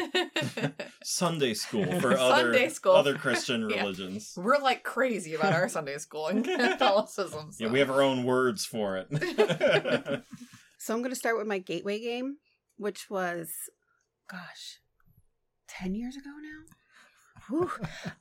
Sunday 1.04 1.54
school 1.54 1.84
for 2.00 2.16
other 2.16 2.52
Sunday 2.52 2.68
school. 2.68 2.92
other 2.92 3.14
Christian 3.14 3.68
Yeah. 3.70 3.80
religions. 3.82 4.32
We're 4.36 4.58
like 4.58 4.82
crazy 4.82 5.34
about 5.34 5.52
our 5.52 5.68
Sunday 5.68 5.98
school 5.98 6.26
and 6.28 6.44
Catholicism. 6.44 7.50
Yeah, 7.58 7.68
so. 7.68 7.72
we 7.72 7.78
have 7.78 7.90
our 7.90 8.02
own 8.02 8.24
words 8.24 8.64
for 8.64 8.96
it. 8.96 9.08
So 10.78 10.94
I'm 10.94 11.00
going 11.00 11.10
to 11.10 11.16
start 11.16 11.36
with 11.36 11.46
my 11.46 11.58
gateway 11.58 12.00
game, 12.00 12.36
which 12.78 13.10
was, 13.10 13.50
gosh, 14.30 14.78
10 15.68 15.94
years 15.94 16.16
ago 16.16 16.30
now? 16.42 16.64
Whew. 17.48 17.70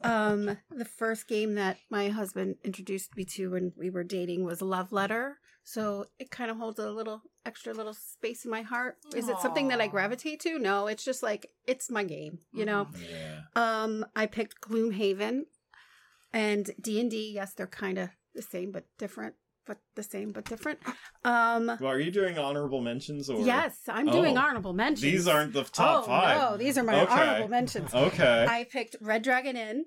um, 0.02 0.58
the 0.70 0.86
first 0.86 1.28
game 1.28 1.56
that 1.56 1.78
my 1.90 2.10
husband 2.10 2.56
introduced 2.64 3.16
me 3.16 3.24
to 3.36 3.52
when 3.52 3.72
we 3.78 3.90
were 3.90 4.04
dating 4.04 4.44
was 4.44 4.62
Love 4.62 4.92
Letter. 4.92 5.38
So 5.64 6.06
it 6.18 6.32
kind 6.32 6.50
of 6.50 6.58
holds 6.58 6.80
a 6.80 6.90
little 6.90 7.22
extra 7.46 7.74
little 7.74 7.94
space 7.94 8.44
in 8.44 8.50
my 8.52 8.62
heart. 8.64 8.98
Is 9.16 9.30
it 9.30 9.38
something 9.40 9.68
that 9.68 9.80
I 9.80 9.88
gravitate 9.88 10.40
to? 10.42 10.58
No, 10.58 10.88
it's 10.88 11.06
just 11.06 11.22
like 11.22 11.52
it's 11.68 11.92
my 11.92 12.04
game, 12.04 12.40
you 12.52 12.66
know. 12.66 12.88
yeah. 13.12 13.42
Um, 13.56 14.06
I 14.16 14.26
picked 14.26 14.62
Gloomhaven 14.62 15.44
and 16.34 16.72
D 16.82 17.00
and 17.00 17.12
D. 17.12 17.32
Yes, 17.34 17.54
they're 17.54 17.68
kind 17.68 17.98
of 18.00 18.10
the 18.34 18.42
same 18.42 18.72
but 18.72 18.86
different, 18.98 19.36
but 19.68 19.78
the 19.96 20.02
same 20.04 20.32
but 20.32 20.46
different. 20.46 20.80
Um, 21.24 21.68
Well, 21.68 21.86
are 21.92 22.00
you 22.00 22.12
doing 22.12 22.38
honorable 22.40 22.82
mentions 22.82 23.30
or 23.30 23.42
yes, 23.46 23.78
I'm 23.88 24.08
doing 24.08 24.38
Oh. 24.38 24.42
honorable 24.42 24.74
mentions. 24.74 25.02
These 25.02 25.28
aren't 25.28 25.54
the 25.54 25.64
top 25.66 26.04
oh, 26.04 26.08
five. 26.08 26.38
No, 26.38 26.58
these 26.58 26.78
are 26.78 26.84
my 26.84 27.02
Okay. 27.02 27.14
honorable 27.14 27.48
mentions. 27.50 27.94
Okay. 27.94 28.46
I 28.50 28.64
picked 28.72 28.96
Red 29.02 29.22
Dragon 29.24 29.56
Inn. 29.58 29.86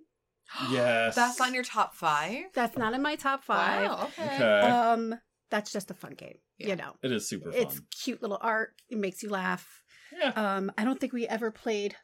yes. 0.71 1.15
That's 1.17 1.41
on 1.41 1.55
your 1.55 1.65
top 1.65 1.95
five. 1.95 2.45
That's 2.55 2.77
not 2.77 2.93
in 2.95 3.03
my 3.03 3.17
top 3.17 3.43
five. 3.45 3.89
Wow, 3.91 4.05
okay. 4.19 4.35
Okay. 4.37 4.61
Um, 4.69 5.15
that's 5.53 5.71
just 5.71 5.91
a 5.91 5.95
fun 5.95 6.15
game. 6.15 6.39
Yeah. 6.59 6.69
You 6.69 6.77
know, 6.77 6.93
it 7.03 7.13
is 7.13 7.29
super 7.29 7.53
fun. 7.53 7.61
it's 7.61 7.79
cute 8.03 8.23
little 8.23 8.39
art. 8.41 8.71
It 8.89 8.99
makes 8.99 9.23
you 9.23 9.29
laugh. 9.29 9.83
Yeah. 10.19 10.31
Um, 10.35 10.73
I 10.79 10.85
don't 10.85 10.99
think 10.99 11.13
we 11.13 11.29
ever 11.29 11.51
played 11.51 11.95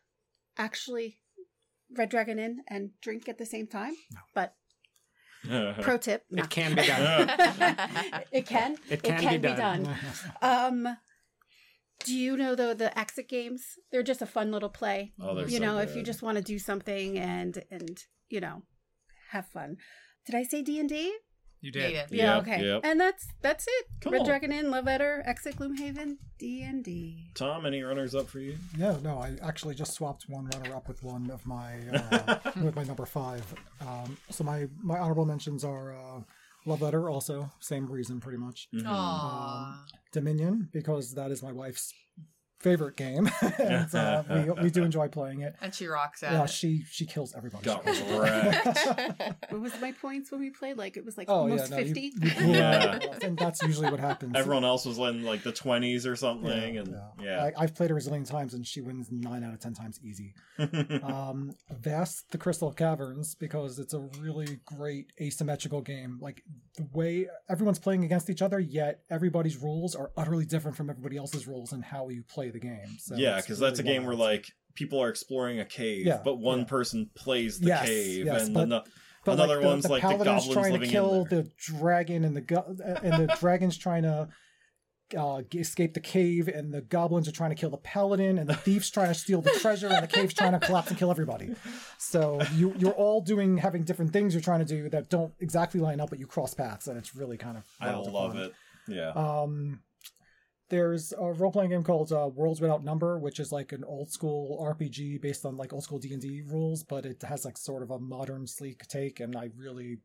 actually 0.58 1.18
Red 1.96 2.10
Dragon 2.10 2.38
Inn 2.38 2.58
and 2.68 2.90
drink 3.00 3.28
at 3.28 3.38
the 3.38 3.46
same 3.46 3.66
time. 3.66 3.94
no. 4.12 4.20
But 4.34 4.54
pro 5.82 5.96
tip, 5.96 6.24
no. 6.30 6.42
It 6.44 6.50
can 6.50 6.74
be 6.74 6.86
done. 6.86 7.30
it 8.30 8.46
can. 8.46 8.76
It 8.90 9.02
can 9.02 9.40
be 9.40 9.48
done. 9.48 9.88
Um, 10.42 10.86
do 12.04 12.14
you 12.14 12.36
know 12.36 12.54
though 12.54 12.74
the 12.74 12.96
exit 12.96 13.28
games? 13.28 13.62
They're 13.90 14.02
just 14.02 14.22
a 14.22 14.26
fun 14.26 14.52
little 14.52 14.68
play. 14.68 15.14
oh, 15.20 15.34
they're 15.34 15.48
you 15.48 15.58
so 15.58 15.64
know, 15.64 15.78
if 15.78 15.96
you 15.96 16.02
just 16.02 16.22
want 16.22 16.36
to 16.36 16.44
do 16.44 16.58
something 16.58 17.18
and 17.18 17.64
and 17.70 17.98
you 18.28 18.40
know 18.40 18.62
have 19.30 19.46
fun. 19.46 19.78
Did 20.26 20.34
I 20.34 20.42
say 20.42 20.60
D 20.62 20.78
and 20.78 20.88
D? 20.88 21.16
You 21.60 21.66
You 21.68 21.72
did. 21.72 21.80
did. 21.90 22.16
Yeah. 22.18 22.36
Yep, 22.36 22.42
okay. 22.42 22.64
yep. 22.64 22.80
And 22.84 23.00
that's 23.00 23.26
that's 23.42 23.66
it. 23.66 23.86
Cool. 24.00 24.12
Red 24.12 24.24
Dragon 24.24 24.52
Inn, 24.52 24.70
Love 24.70 24.84
Letter, 24.84 25.22
Exit 25.26 25.56
Gloomhaven, 25.56 26.16
D 26.38 26.62
and 26.62 26.84
D. 26.84 27.30
Tom, 27.34 27.66
any 27.66 27.82
runners 27.82 28.14
up 28.14 28.28
for 28.28 28.38
you? 28.38 28.56
Yeah, 28.76 28.96
no, 29.02 29.18
I 29.18 29.34
actually 29.42 29.74
just 29.74 29.92
swapped 29.94 30.28
one 30.28 30.46
runner 30.54 30.74
up 30.76 30.86
with 30.88 31.02
one 31.02 31.30
of 31.30 31.44
my 31.46 31.74
uh, 32.12 32.38
with 32.62 32.76
my 32.76 32.84
number 32.84 33.06
five. 33.06 33.42
Um, 33.80 34.16
so 34.30 34.44
my 34.44 34.68
my 34.82 34.98
honorable 34.98 35.24
mentions 35.26 35.64
are 35.64 35.94
uh, 35.96 36.20
Love 36.64 36.82
Letter, 36.82 37.10
also 37.10 37.50
same 37.60 37.86
reason 37.86 38.20
pretty 38.20 38.38
much. 38.38 38.68
Mhm. 38.74 38.84
Aww. 38.84 39.74
Dominion 40.12 40.68
because 40.72 41.14
that 41.14 41.30
is 41.30 41.42
my 41.42 41.52
wife's 41.52 41.92
favorite 42.60 42.96
game, 42.96 43.28
and 43.58 43.94
uh, 43.94 44.22
we 44.28 44.50
we 44.64 44.70
do 44.70 44.82
enjoy 44.82 45.08
playing 45.08 45.40
it. 45.42 45.54
and 45.62 45.74
she 45.74 45.86
rocks 45.86 46.22
at 46.22 46.32
Yeah, 46.32 46.44
it. 46.44 46.50
she 46.50 46.84
she 46.90 47.06
kills 47.06 47.34
everybody. 47.36 47.64
Got 47.64 47.84
She. 47.94 48.02
What 49.50 49.60
was 49.60 49.72
my 49.80 49.92
points 49.92 50.30
when 50.30 50.40
we 50.40 50.50
played? 50.50 50.76
Like 50.76 50.96
it 50.96 51.04
was 51.04 51.16
like 51.16 51.28
Oh 51.30 51.40
almost 51.40 51.70
yeah, 51.70 51.76
no, 51.78 51.84
fifty. 51.84 52.12
you 52.20 52.30
pull 52.30 52.48
Yeah. 52.54 52.98
and 53.22 53.38
that's 53.38 53.62
usually 53.62 53.90
what 53.90 54.00
happens. 54.00 54.32
Everyone 54.36 54.64
else 54.64 54.84
was 54.86 54.98
in 54.98 55.22
like 55.24 55.42
the 55.42 55.52
twenties 55.52 56.06
or 56.06 56.16
something, 56.16 56.74
Yeah, 56.74 56.80
and 56.82 56.88
yeah. 57.20 57.24
yeah. 57.24 57.50
I, 57.56 57.62
I've 57.64 57.74
played 57.74 57.90
her 57.90 57.96
a 57.96 58.00
zillion 58.00 58.28
times, 58.28 58.54
and 58.54 58.66
she 58.66 58.80
wins 58.80 59.08
nine 59.10 59.44
out 59.44 59.54
of 59.54 59.60
ten 59.60 59.74
times 59.74 60.00
easy. 60.02 60.34
um, 61.02 61.52
Vast 61.70 62.30
the 62.30 62.38
Crystal 62.38 62.72
Caverns 62.72 63.34
because 63.34 63.78
it's 63.78 63.94
a 63.94 64.00
really 64.20 64.58
great 64.64 65.12
asymmetrical 65.20 65.80
game. 65.80 66.18
Like 66.20 66.42
the 66.76 66.86
way 66.92 67.28
everyone's 67.48 67.78
playing 67.78 68.04
against 68.04 68.30
each 68.30 68.42
other, 68.42 68.58
yet 68.58 69.00
everybody's 69.10 69.56
rules 69.56 69.94
are 69.94 70.10
utterly 70.16 70.44
different 70.44 70.76
from 70.76 70.90
everybody 70.90 71.16
else's 71.16 71.46
rules 71.46 71.72
and 71.72 71.84
how 71.84 72.08
you 72.08 72.22
play 72.22 72.47
the 72.50 72.60
game. 72.60 72.96
So 72.98 73.14
yeah, 73.16 73.36
because 73.36 73.58
that's 73.58 73.78
a 73.78 73.82
really 73.82 73.94
game 73.94 74.06
where 74.06 74.16
like 74.16 74.46
people 74.74 75.00
are 75.02 75.08
exploring 75.08 75.60
a 75.60 75.64
cave, 75.64 76.06
Yeah, 76.06 76.20
but 76.24 76.36
one 76.36 76.60
yeah. 76.60 76.64
person 76.66 77.10
plays 77.14 77.58
the 77.58 77.68
Yes, 77.68 77.86
cave, 77.86 78.26
yes, 78.26 78.44
and 78.46 78.54
but- 78.54 78.62
ano- 78.62 78.84
But, 79.24 79.32
another 79.32 79.60
the, 79.60 79.66
one's 79.66 79.82
the 79.84 79.90
like 79.90 80.02
the 80.02 80.08
goblins 80.24 80.48
trying 80.48 80.80
to 80.80 80.86
kill 80.86 81.24
the 81.24 81.50
dragon, 81.58 82.24
and 82.24 82.36
the 82.36 82.40
go- 82.40 82.76
and 83.02 83.28
the 83.28 83.36
dragon's 83.40 83.76
trying 83.76 84.02
to. 84.04 84.28
Uh, 85.16 85.40
escape 85.54 85.94
the 85.94 86.00
cave, 86.00 86.48
and 86.48 86.70
the 86.70 86.82
goblins 86.82 87.26
are 87.26 87.32
trying 87.32 87.48
to 87.48 87.56
kill 87.56 87.70
the 87.70 87.78
paladin, 87.78 88.36
and 88.36 88.46
the 88.46 88.54
thief's 88.54 88.90
trying 88.90 89.08
to 89.08 89.14
steal 89.14 89.40
the 89.40 89.48
treasure, 89.52 89.86
and 89.88 90.02
the 90.02 90.06
cave's 90.06 90.34
trying 90.34 90.52
to 90.52 90.58
collapse 90.60 90.90
and 90.90 90.98
kill 90.98 91.10
everybody. 91.10 91.54
So 91.96 92.42
you 92.54 92.74
you're 92.76 92.92
all 92.92 93.22
doing 93.22 93.56
having 93.56 93.84
different 93.84 94.12
things 94.12 94.34
you're 94.34 94.42
trying 94.42 94.58
to 94.58 94.66
do 94.66 94.90
that 94.90 95.08
don't 95.08 95.32
exactly 95.40 95.80
line 95.80 95.98
up, 95.98 96.10
but 96.10 96.18
you 96.18 96.26
cross 96.26 96.52
paths, 96.52 96.88
and 96.88 96.98
it's 96.98 97.16
really 97.16 97.38
kind 97.38 97.56
of. 97.56 97.64
I 97.80 97.94
love 97.94 98.34
fun. 98.34 98.42
it. 98.42 98.52
Yeah. 98.86 99.08
Um, 99.12 99.80
there's 100.70 101.12
a 101.12 101.32
role 101.32 101.50
playing 101.52 101.70
game 101.70 101.82
called 101.82 102.12
uh, 102.12 102.28
Worlds 102.34 102.60
Without 102.60 102.84
Number, 102.84 103.18
which 103.18 103.40
is 103.40 103.50
like 103.52 103.72
an 103.72 103.84
old 103.84 104.10
school 104.10 104.58
RPG 104.60 105.20
based 105.20 105.44
on 105.46 105.56
like 105.56 105.72
old 105.72 105.84
school 105.84 105.98
D 105.98 106.12
and 106.12 106.20
D 106.22 106.42
rules, 106.46 106.82
but 106.82 107.06
it 107.06 107.22
has 107.22 107.44
like 107.44 107.56
sort 107.56 107.82
of 107.82 107.90
a 107.90 107.98
modern, 107.98 108.46
sleek 108.46 108.86
take, 108.88 109.20
and 109.20 109.36
I 109.36 109.50
really 109.56 109.98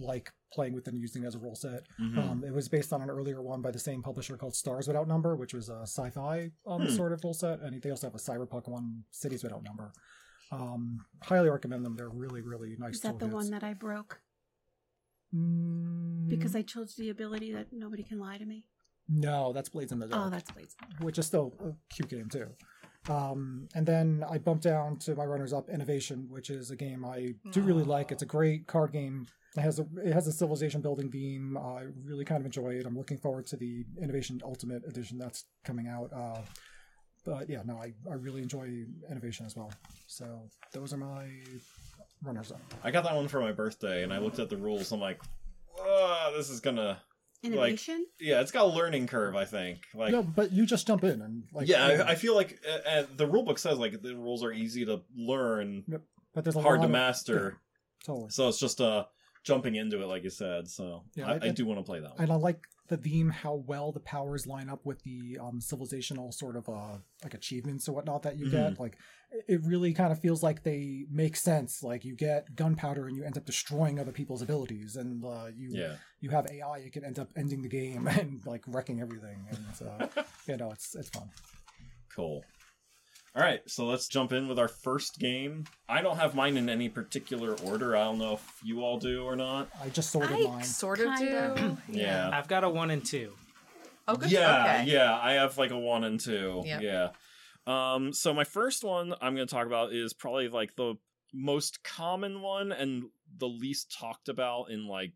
like 0.00 0.32
playing 0.52 0.72
with 0.72 0.86
it 0.88 0.92
and 0.94 1.00
using 1.00 1.24
as 1.24 1.34
a 1.34 1.38
role 1.38 1.54
set. 1.54 1.82
Mhm. 2.00 2.16
Um, 2.18 2.44
it 2.44 2.52
was 2.54 2.68
based 2.68 2.92
on 2.92 3.02
an 3.02 3.10
earlier 3.10 3.42
one 3.42 3.60
by 3.60 3.70
the 3.70 3.78
same 3.78 4.02
publisher 4.02 4.36
called 4.36 4.54
Stars 4.54 4.86
Without 4.86 5.06
Number, 5.08 5.36
which 5.36 5.52
was 5.52 5.68
a 5.68 5.82
sci-fi 5.82 6.50
um, 6.66 6.82
Hmm. 6.82 6.88
sort 6.88 7.12
of 7.12 7.22
rule 7.22 7.34
set, 7.34 7.60
and 7.60 7.80
they 7.82 7.90
also 7.90 8.06
have 8.06 8.14
a 8.14 8.18
cyberpunk 8.18 8.66
one, 8.68 9.04
Cities 9.10 9.42
Without 9.42 9.62
Number. 9.62 9.92
Um, 10.50 11.04
highly 11.22 11.50
recommend 11.50 11.84
them. 11.84 11.96
They're 11.96 12.08
really, 12.08 12.40
really 12.40 12.76
nice. 12.78 12.94
Is 12.96 13.00
that 13.02 13.18
the 13.18 13.26
toolkits. 13.26 13.32
one 13.32 13.50
that 13.50 13.64
I 13.64 13.74
broke 13.74 14.20
Mm, 15.34 16.28
because 16.28 16.54
I 16.54 16.62
chose 16.62 16.94
the 16.94 17.10
ability 17.10 17.52
that 17.54 17.72
nobody 17.72 18.04
can 18.04 18.20
lie 18.20 18.38
to 18.38 18.44
me? 18.46 18.66
No, 19.08 19.52
that's 19.52 19.68
Blades 19.68 19.92
in 19.92 19.98
the 19.98 20.06
Dark. 20.06 20.26
Oh, 20.26 20.30
that's 20.30 20.50
Blades. 20.50 20.76
which 21.00 21.18
is 21.18 21.26
still 21.26 21.54
a 21.64 21.94
cute 21.94 22.08
game 22.08 22.28
too. 22.28 22.48
Um, 23.08 23.68
and 23.74 23.84
then 23.86 24.24
I 24.30 24.38
bumped 24.38 24.64
down 24.64 24.96
to 25.00 25.14
my 25.14 25.24
runners 25.26 25.52
up 25.52 25.68
Innovation, 25.68 26.26
which 26.30 26.48
is 26.48 26.70
a 26.70 26.76
game 26.76 27.04
I 27.04 27.34
do 27.50 27.60
really 27.60 27.84
like. 27.84 28.10
It's 28.12 28.22
a 28.22 28.26
great 28.26 28.66
card 28.66 28.92
game. 28.92 29.26
It 29.56 29.60
has 29.60 29.78
a 29.78 29.86
it 30.02 30.12
has 30.12 30.26
a 30.26 30.32
civilization 30.32 30.80
building 30.80 31.10
theme. 31.10 31.56
I 31.56 31.82
really 32.02 32.24
kind 32.24 32.40
of 32.40 32.46
enjoy 32.46 32.70
it. 32.70 32.86
I'm 32.86 32.96
looking 32.96 33.18
forward 33.18 33.46
to 33.48 33.56
the 33.56 33.84
Innovation 34.02 34.40
Ultimate 34.42 34.82
Edition 34.88 35.18
that's 35.18 35.44
coming 35.64 35.86
out. 35.86 36.10
Uh, 36.12 36.40
but 37.26 37.48
yeah, 37.48 37.62
no, 37.64 37.76
I, 37.76 37.92
I 38.10 38.14
really 38.14 38.42
enjoy 38.42 38.84
Innovation 39.10 39.46
as 39.46 39.54
well. 39.54 39.70
So 40.06 40.48
those 40.72 40.92
are 40.92 40.96
my 40.96 41.28
runners 42.22 42.52
up. 42.52 42.60
I 42.82 42.90
got 42.90 43.04
that 43.04 43.14
one 43.14 43.28
for 43.28 43.40
my 43.40 43.52
birthday, 43.52 44.02
and 44.02 44.12
I 44.12 44.18
looked 44.18 44.38
at 44.38 44.48
the 44.48 44.56
rules. 44.56 44.92
I'm 44.92 45.00
like, 45.00 45.20
Whoa, 45.76 46.32
this 46.36 46.48
is 46.50 46.60
gonna. 46.60 46.98
Innovation? 47.44 48.06
Yeah, 48.20 48.40
it's 48.40 48.50
got 48.52 48.64
a 48.64 48.68
learning 48.68 49.06
curve. 49.06 49.36
I 49.36 49.44
think. 49.44 49.78
Like, 49.94 50.12
no, 50.12 50.22
but 50.22 50.52
you 50.52 50.66
just 50.66 50.86
jump 50.86 51.04
in 51.04 51.20
and 51.22 51.44
like 51.52 51.68
yeah, 51.68 51.84
I, 51.86 52.10
I 52.12 52.14
feel 52.14 52.34
like 52.34 52.58
uh, 52.68 52.88
uh, 52.88 53.06
the 53.16 53.26
rule 53.26 53.42
book 53.44 53.58
says 53.58 53.78
like 53.78 54.00
the 54.02 54.14
rules 54.16 54.42
are 54.44 54.52
easy 54.52 54.84
to 54.86 55.02
learn, 55.16 55.84
but 56.34 56.44
there's 56.44 56.56
a 56.56 56.62
hard 56.62 56.80
lot 56.80 56.84
to 56.84 56.88
of- 56.88 56.92
master. 56.92 57.58
yeah, 58.02 58.06
totally. 58.06 58.30
So 58.30 58.48
it's 58.48 58.58
just 58.58 58.80
uh 58.80 59.04
jumping 59.44 59.74
into 59.74 60.02
it, 60.02 60.06
like 60.06 60.24
you 60.24 60.30
said. 60.30 60.68
So 60.68 61.02
Yeah, 61.14 61.28
I, 61.28 61.32
I- 61.34 61.40
I 61.42 61.48
do 61.50 61.66
want 61.66 61.78
to 61.80 61.84
play 61.84 62.00
that 62.00 62.10
one. 62.12 62.20
and 62.20 62.30
I 62.32 62.36
like 62.36 62.60
the 62.88 62.96
theme 62.98 63.30
how 63.30 63.54
well 63.54 63.92
the 63.92 64.00
powers 64.00 64.46
line 64.46 64.68
up 64.68 64.84
with 64.84 65.02
the 65.04 65.38
um, 65.40 65.58
civilizational 65.60 66.34
sort 66.34 66.54
of 66.54 66.68
uh 66.68 66.98
like 67.22 67.32
achievements 67.32 67.88
or 67.88 67.92
whatnot 67.92 68.22
that 68.24 68.36
you 68.38 68.50
get. 68.50 68.78
Like 68.78 68.98
it 69.48 69.60
really 69.64 69.94
kind 69.94 70.12
of 70.12 70.20
feels 70.20 70.42
like 70.42 70.62
they 70.62 71.06
make 71.10 71.34
sense. 71.36 71.82
Like 71.82 72.04
you 72.04 72.14
get 72.14 72.54
gunpowder 72.54 73.06
and 73.08 73.16
you 73.16 73.24
end 73.24 73.38
up 73.38 73.46
destroying 73.46 73.98
other 73.98 74.12
people's 74.12 74.42
abilities, 74.42 74.96
and 74.96 75.24
uh, 75.24 75.46
you 75.56 75.70
Yeah. 75.72 75.94
you 76.20 76.30
have 76.30 76.46
AI, 76.50 76.76
you 76.78 76.90
can 76.90 77.04
end 77.04 77.18
up 77.18 77.30
ending 77.36 77.62
the 77.62 77.68
game 77.68 78.06
and 78.20 78.44
like 78.44 78.62
wrecking 78.66 79.00
everything. 79.00 79.46
And 79.50 79.88
uh, 79.88 80.22
you 80.46 80.56
know, 80.58 80.70
it's 80.70 80.94
it's 80.94 81.08
fun. 81.08 81.30
Cool. 82.14 82.44
All 83.36 83.42
right, 83.42 83.68
so 83.68 83.86
let's 83.86 84.06
jump 84.06 84.32
in 84.32 84.46
with 84.46 84.60
our 84.60 84.68
first 84.68 85.18
game. 85.18 85.64
I 85.88 86.02
don't 86.02 86.18
have 86.18 86.36
mine 86.36 86.56
in 86.56 86.68
any 86.68 86.88
particular 86.88 87.54
order. 87.64 87.96
I 87.96 88.04
don't 88.04 88.18
know 88.18 88.34
if 88.34 88.60
you 88.62 88.82
all 88.82 88.96
do 88.96 89.24
or 89.24 89.34
not. 89.34 89.68
I 89.82 89.88
just 89.88 90.10
sorted 90.10 90.36
I 90.36 90.42
mine. 90.44 90.62
sort 90.62 91.00
of 91.00 91.18
do. 91.18 91.76
Yeah. 91.88 92.30
I've 92.32 92.46
got 92.46 92.62
a 92.62 92.68
one 92.68 92.92
and 92.92 93.04
two. 93.04 93.32
Oh, 94.06 94.14
good. 94.14 94.30
Yeah, 94.30 94.78
okay. 94.82 94.92
yeah. 94.92 95.18
I 95.20 95.32
have 95.32 95.58
like 95.58 95.72
a 95.72 95.78
one 95.78 96.04
and 96.04 96.20
two. 96.20 96.62
Yep. 96.64 96.82
Yeah. 96.82 97.08
Um. 97.66 98.12
So 98.12 98.32
my 98.32 98.44
first 98.44 98.84
one 98.84 99.14
I'm 99.20 99.34
going 99.34 99.48
to 99.48 99.52
talk 99.52 99.66
about 99.66 99.92
is 99.92 100.12
probably 100.12 100.48
like 100.48 100.76
the 100.76 100.94
most 101.32 101.82
common 101.82 102.40
one 102.40 102.70
and 102.70 103.04
the 103.38 103.48
least 103.48 103.96
talked 103.98 104.28
about 104.28 104.70
in 104.70 104.86
like 104.86 105.12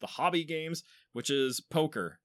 the 0.00 0.08
hobby 0.08 0.42
games, 0.42 0.82
which 1.12 1.30
is 1.30 1.60
poker. 1.60 2.18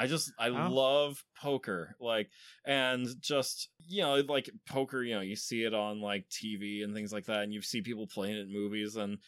I 0.00 0.06
just 0.06 0.32
I 0.38 0.48
Oh. 0.54 0.70
love 0.70 1.24
poker. 1.36 1.94
Like 2.00 2.30
and 2.64 3.06
just 3.20 3.68
you 3.86 4.02
know 4.02 4.16
like 4.16 4.50
poker. 4.66 5.02
You 5.02 5.16
know 5.16 5.20
you 5.20 5.36
see 5.36 5.64
it 5.64 5.74
on 5.74 6.00
like 6.00 6.28
TV 6.30 6.82
and 6.82 6.94
things 6.94 7.12
like 7.12 7.26
that, 7.26 7.42
and 7.42 7.52
you 7.52 7.62
see 7.62 7.82
people 7.82 8.06
playing 8.06 8.36
it 8.36 8.40
in 8.42 8.52
movies 8.52 8.96
and 8.96 9.18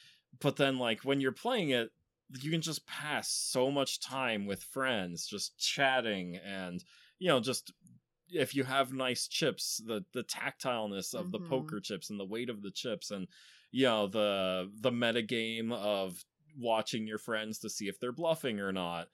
but 0.41 0.57
then 0.57 0.79
like 0.79 1.05
when 1.05 1.21
you're 1.21 1.33
playing 1.33 1.71
it 1.71 1.91
you 2.41 2.51
can 2.51 2.63
just 2.63 2.87
pass 2.87 3.29
so 3.31 3.71
much 3.71 4.01
time 4.01 4.47
with 4.47 4.63
friends 4.63 5.27
just 5.27 5.59
chatting 5.59 6.37
and 6.37 6.83
you 7.19 7.29
know 7.29 7.39
just 7.41 7.73
if 8.31 8.55
you 8.55 8.65
have 8.65 8.93
nice 8.93 9.29
chips, 9.29 9.83
the 9.87 10.05
the 10.13 10.25
tactileness 10.25 11.15
of 11.15 11.31
the 11.31 11.39
Mhm. 11.39 11.41
poker 11.41 11.81
chips 11.81 12.11
and 12.11 12.19
the 12.19 12.25
weight 12.25 12.49
of 12.49 12.63
the 12.63 12.71
chips, 12.71 13.11
and 13.11 13.29
you 13.71 13.85
know 13.85 14.07
the 14.07 14.71
the 14.81 14.93
meta 14.93 15.23
game 15.23 15.73
of 15.73 16.25
watching 16.57 17.07
your 17.07 17.19
friends 17.19 17.59
to 17.59 17.71
see 17.71 17.89
if 17.89 17.99
they're 18.01 18.13
bluffing 18.13 18.61
or 18.61 18.73
not, 18.73 19.09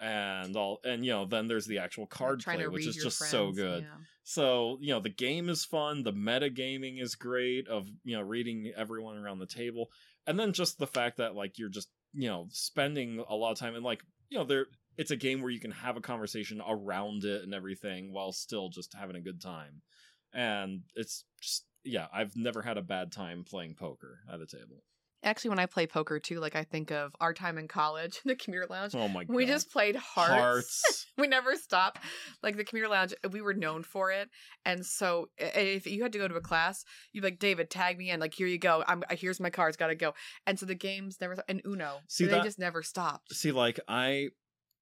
and 0.00 0.56
all, 0.56 0.80
and 0.84 1.04
you 1.04 1.12
know 1.12 1.24
then 1.24 1.46
there's 1.46 1.66
the 1.66 1.78
actual 1.78 2.06
card 2.06 2.42
play, 2.42 2.66
which 2.66 2.86
is 2.86 2.96
just 2.96 3.18
so 3.18 3.52
good. 3.52 3.82
yeah. 3.82 4.04
So, 4.26 4.78
you 4.80 4.92
know, 4.92 5.00
the 5.00 5.10
game 5.10 5.50
is 5.50 5.66
fun, 5.66 6.02
the 6.02 6.12
meta 6.12 6.48
gaming 6.48 6.96
is 6.96 7.14
great 7.14 7.68
of, 7.68 7.86
you 8.04 8.16
know, 8.16 8.22
reading 8.22 8.72
everyone 8.74 9.18
around 9.18 9.38
the 9.38 9.46
table. 9.46 9.90
And 10.26 10.40
then 10.40 10.54
just 10.54 10.78
the 10.78 10.86
fact 10.86 11.18
that 11.18 11.34
like 11.34 11.58
you're 11.58 11.68
just, 11.68 11.90
you 12.14 12.28
know, 12.28 12.46
spending 12.50 13.22
a 13.28 13.34
lot 13.34 13.52
of 13.52 13.58
time 13.58 13.74
and 13.74 13.84
like, 13.84 14.02
you 14.30 14.38
know, 14.38 14.44
there 14.44 14.66
it's 14.96 15.10
a 15.10 15.16
game 15.16 15.42
where 15.42 15.50
you 15.50 15.60
can 15.60 15.72
have 15.72 15.98
a 15.98 16.00
conversation 16.00 16.62
around 16.66 17.24
it 17.24 17.42
and 17.42 17.52
everything 17.52 18.14
while 18.14 18.32
still 18.32 18.70
just 18.70 18.94
having 18.94 19.16
a 19.16 19.20
good 19.20 19.42
time. 19.42 19.82
And 20.32 20.80
it's 20.94 21.24
just 21.42 21.66
yeah, 21.84 22.06
I've 22.10 22.34
never 22.34 22.62
had 22.62 22.78
a 22.78 22.82
bad 22.82 23.12
time 23.12 23.44
playing 23.44 23.74
poker 23.74 24.20
at 24.32 24.40
a 24.40 24.46
table. 24.46 24.82
Actually, 25.24 25.50
when 25.50 25.58
I 25.58 25.66
play 25.66 25.86
poker 25.86 26.20
too, 26.20 26.38
like 26.38 26.54
I 26.54 26.62
think 26.64 26.90
of 26.92 27.16
our 27.20 27.32
time 27.32 27.58
in 27.58 27.66
college, 27.66 28.20
the 28.24 28.36
commuter 28.36 28.66
lounge. 28.68 28.94
Oh 28.94 29.08
my 29.08 29.24
god. 29.24 29.34
We 29.34 29.46
just 29.46 29.70
played 29.72 29.96
hearts. 29.96 30.32
hearts. 30.32 31.06
we 31.18 31.26
never 31.26 31.56
stopped. 31.56 31.98
Like 32.42 32.56
the 32.56 32.64
commuter 32.64 32.88
lounge, 32.88 33.14
we 33.30 33.40
were 33.40 33.54
known 33.54 33.82
for 33.82 34.10
it. 34.12 34.28
And 34.64 34.84
so 34.84 35.30
if 35.38 35.86
you 35.86 36.02
had 36.02 36.12
to 36.12 36.18
go 36.18 36.28
to 36.28 36.34
a 36.34 36.40
class, 36.40 36.84
you'd 37.12 37.22
be 37.22 37.28
like, 37.28 37.38
David, 37.38 37.70
tag 37.70 37.98
me 37.98 38.10
in. 38.10 38.20
Like, 38.20 38.34
here 38.34 38.46
you 38.46 38.58
go. 38.58 38.84
I'm 38.86 39.02
here's 39.10 39.40
my 39.40 39.50
cards, 39.50 39.76
gotta 39.76 39.94
go. 39.94 40.14
And 40.46 40.58
so 40.58 40.66
the 40.66 40.74
games 40.74 41.16
never 41.20 41.36
and 41.48 41.62
Uno. 41.66 42.00
See, 42.08 42.26
they 42.26 42.32
that- 42.32 42.44
just 42.44 42.58
never 42.58 42.82
stopped. 42.82 43.34
See, 43.34 43.50
like 43.52 43.80
I, 43.88 44.28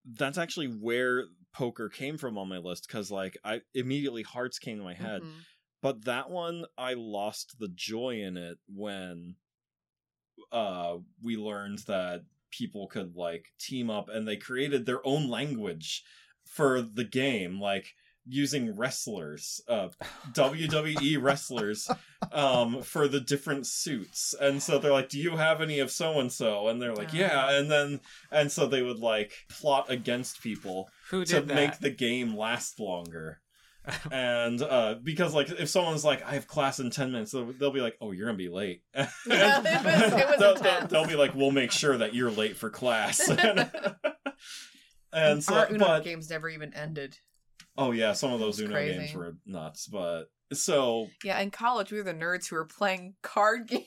that's 0.05 0.39
actually 0.39 0.67
where 0.67 1.27
poker 1.55 1.89
came 1.89 2.19
from 2.19 2.37
on 2.39 2.49
my 2.49 2.59
list 2.59 2.87
because 2.89 3.11
like 3.11 3.39
I 3.45 3.61
immediately 3.75 4.23
hearts 4.23 4.59
came 4.59 4.79
to 4.79 4.85
my 4.85 4.95
head. 4.95 5.23
Mhm. 5.23 5.33
but 5.83 6.05
that 6.07 6.31
one 6.31 6.65
I 6.79 6.95
lost 6.97 7.57
the 7.59 7.69
joy 7.69 8.21
in 8.23 8.37
it 8.37 8.59
when 8.69 9.37
uh 10.53 10.97
we 11.23 11.37
learned 11.37 11.79
that 11.87 12.23
people 12.51 12.87
could 12.87 13.17
like 13.17 13.47
team 13.59 13.89
up 13.91 14.09
and 14.09 14.27
they 14.29 14.37
created 14.37 14.85
their 14.87 15.05
own 15.07 15.29
language 15.29 16.03
for 16.45 16.83
the 16.83 17.05
game 17.05 17.61
like 17.61 17.87
using 18.27 18.77
wrestlers 18.77 19.61
uh 19.69 19.89
WWE 20.33 21.21
wrestlers 21.21 21.91
um 22.31 22.83
for 22.83 23.09
the 23.09 23.21
different 23.21 23.67
suits 23.67 24.35
and 24.41 24.63
so 24.63 24.79
they're 24.79 24.93
like 24.93 25.09
do 25.09 25.19
you 25.19 25.37
have 25.37 25.61
any 25.61 25.81
of 25.81 25.91
so 25.91 26.21
and 26.21 26.31
so 26.33 26.69
and 26.69 26.81
they're 26.81 26.95
like 26.95 27.13
yeah 27.13 27.47
Ah. 27.47 27.57
and 27.59 27.71
then 27.71 28.01
and 28.31 28.51
so 28.53 28.67
they 28.67 28.83
would 28.83 29.01
like 29.01 29.33
plot 29.51 29.87
against 29.91 30.41
people 30.43 30.89
Who 31.11 31.25
to 31.25 31.35
did 31.41 31.49
that? 31.49 31.55
make 31.55 31.79
the 31.81 31.91
game 31.91 32.37
last 32.37 32.79
longer 32.79 33.41
and 34.13 34.63
uh 34.63 34.95
because 35.03 35.35
like 35.35 35.51
if 35.51 35.69
someone's 35.69 36.05
like 36.05 36.25
i 36.25 36.35
have 36.35 36.47
class 36.47 36.79
in 36.79 36.91
10 36.91 37.11
minutes 37.11 37.33
they'll, 37.33 37.53
they'll 37.59 37.73
be 37.73 37.81
like 37.81 37.97
oh 38.01 38.13
you're 38.13 38.27
gonna 38.27 38.39
be 38.39 38.49
late 38.49 38.83
Yeah, 38.95 39.09
it 39.27 39.85
was- 39.85 40.13
it 40.13 40.29
was 40.29 40.39
they'll, 40.39 40.55
they'll, 40.57 40.87
they'll 40.87 41.07
be 41.07 41.17
like 41.17 41.35
we'll 41.35 41.51
make 41.51 41.73
sure 41.73 41.97
that 41.99 42.15
you're 42.15 42.31
late 42.31 42.57
for 42.57 42.71
class 42.71 43.29
and 45.13 45.43
so 45.45 45.55
our 45.55 45.69
Uno 45.71 45.79
but 45.87 46.05
games 46.05 46.31
never 46.31 46.49
even 46.49 46.73
ended. 46.75 47.19
oh 47.77 47.93
yeah 47.93 48.13
some 48.13 48.33
of 48.33 48.41
those 48.41 48.61
uno 48.61 48.73
crazy. 48.73 48.99
games 48.99 49.15
were 49.15 49.37
nuts 49.47 49.87
but 49.87 50.25
so 50.53 51.09
Yeah, 51.25 51.41
in 51.41 51.51
college 51.51 51.91
we 51.91 51.99
were 51.99 52.05
the 52.05 52.13
nerds 52.15 52.47
who 52.49 52.57
were 52.57 52.67
playing 52.67 53.15
card 53.23 53.69
games. 53.69 53.83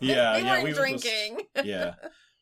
Yeah, 0.00 0.36
we 0.36 0.42
yeah, 0.44 0.44
weren't 0.44 0.64
we 0.64 0.70
were 0.72 0.86
just- 0.88 1.04
drinking. 1.04 1.46
yeah 1.64 1.94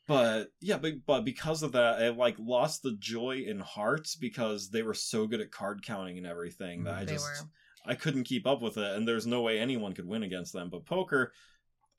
but 0.08 0.48
yeah 0.60 0.78
but, 0.78 0.94
but 1.06 1.24
because 1.24 1.62
of 1.62 1.72
that 1.72 2.02
i 2.02 2.08
like 2.08 2.36
lost 2.40 2.82
the 2.82 2.96
joy 2.98 3.44
in 3.46 3.60
hearts 3.60 4.16
because 4.16 4.70
they 4.70 4.82
were 4.82 4.94
so 4.94 5.26
good 5.26 5.40
at 5.40 5.52
card 5.52 5.82
counting 5.84 6.18
and 6.18 6.26
everything 6.26 6.82
that 6.84 6.94
i 6.94 7.04
They 7.04 7.12
just 7.12 7.24
were. 7.24 7.48
I 7.86 7.94
couldn't 7.94 8.24
keep 8.24 8.46
up 8.46 8.60
with 8.60 8.76
it, 8.76 8.96
and 8.96 9.08
there's 9.08 9.26
no 9.26 9.40
way 9.40 9.58
anyone 9.58 9.94
could 9.94 10.06
win 10.06 10.22
against 10.22 10.52
them. 10.52 10.68
But 10.68 10.84
poker, 10.84 11.32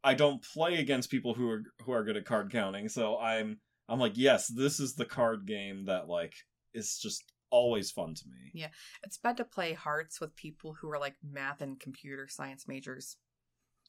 I 0.03 0.13
don't 0.13 0.43
play 0.43 0.75
against 0.75 1.10
people 1.10 1.33
who 1.33 1.49
are 1.49 1.63
who 1.83 1.93
are 1.93 2.03
good 2.03 2.17
at 2.17 2.25
card 2.25 2.51
counting, 2.51 2.89
so 2.89 3.17
I'm 3.17 3.60
I'm 3.88 3.99
like, 3.99 4.13
yes, 4.15 4.47
this 4.47 4.79
is 4.79 4.93
the 4.93 5.05
card 5.05 5.47
game 5.47 5.86
that 5.86 6.07
like 6.07 6.33
is 6.73 6.99
just 6.99 7.23
always 7.49 7.89
fun 7.89 8.13
to 8.13 8.23
me. 8.27 8.51
Yeah. 8.53 8.67
It's 9.03 9.17
bad 9.17 9.38
to 9.38 9.43
play 9.43 9.73
hearts 9.73 10.21
with 10.21 10.36
people 10.36 10.75
who 10.79 10.89
are 10.91 10.99
like 10.99 11.15
math 11.23 11.62
and 11.62 11.79
computer 11.79 12.27
science 12.29 12.67
majors. 12.67 13.17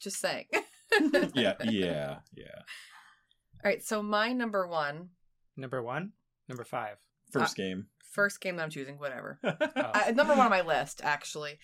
Just 0.01 0.19
saying. 0.19 0.47
yeah, 1.35 1.55
yeah, 1.63 2.19
yeah. 2.35 2.63
All 3.65 3.71
right, 3.71 3.83
so 3.85 4.03
my 4.03 4.33
number 4.33 4.67
one, 4.67 5.11
Number 5.57 5.83
one, 5.83 6.13
number 6.49 6.65
five. 6.65 6.97
First 7.33 7.57
game. 7.57 7.87
first 8.13 8.41
game 8.41 8.57
that 8.57 8.63
I'm 8.63 8.71
choosing, 8.71 8.99
whatever. 8.99 9.39
Oh. 9.45 9.57
Uh, 9.77 10.11
number 10.13 10.35
one 10.35 10.47
on 10.47 10.51
my 10.51 10.63
list, 10.63 11.01
actually. 11.05 11.59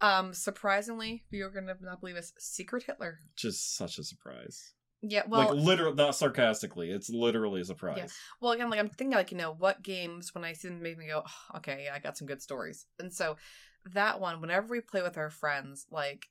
Um, 0.00 0.32
surprisingly, 0.34 1.24
you're 1.30 1.50
gonna 1.50 1.74
not 1.80 2.00
believe 2.00 2.16
this. 2.16 2.32
Secret 2.38 2.84
Hitler. 2.84 3.18
just 3.36 3.76
such 3.76 3.98
a 3.98 4.04
surprise. 4.04 4.72
Yeah, 5.02 5.22
well, 5.28 5.54
like 5.54 5.64
literally, 5.64 5.94
not 5.96 6.14
sarcastically. 6.16 6.90
It's 6.90 7.10
literally 7.10 7.60
a 7.60 7.64
surprise. 7.64 7.96
Yeah. 7.98 8.06
well, 8.40 8.52
again, 8.52 8.70
like 8.70 8.78
I'm 8.80 8.88
thinking, 8.88 9.16
like 9.16 9.30
you 9.32 9.36
know, 9.36 9.52
what 9.52 9.82
games 9.82 10.34
when 10.34 10.44
I 10.44 10.54
see 10.54 10.68
them 10.68 10.80
make 10.82 10.96
me 10.98 11.08
go, 11.08 11.22
"Oh, 11.26 11.56
okay, 11.58 11.84
yeah, 11.86 11.94
I 11.94 11.98
got 11.98 12.16
some 12.16 12.26
good 12.26 12.40
stories. 12.42 12.86
And 12.98 13.12
so 13.12 13.36
that 13.92 14.20
one, 14.20 14.40
whenever 14.40 14.68
we 14.68 14.80
play 14.80 15.02
with 15.02 15.18
our 15.18 15.30
friends, 15.30 15.86
like 15.90 16.26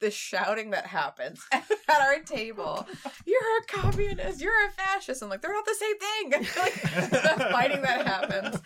the 0.00 0.10
shouting 0.10 0.70
that 0.70 0.86
happens 0.86 1.44
at 1.52 1.64
our 1.88 2.20
table, 2.20 2.86
oh, 2.88 3.10
"You're 3.26 3.58
a 3.58 3.64
communist! 3.66 4.40
You're 4.40 4.66
a 4.66 4.70
fascist!" 4.70 5.22
I'm 5.22 5.28
like, 5.28 5.42
they're 5.42 5.52
not 5.52 5.64
the 5.66 5.74
same 5.74 5.98
thing. 5.98 6.30
like 6.58 7.10
the 7.10 7.48
fighting 7.52 7.82
that 7.82 8.06
happens. 8.06 8.60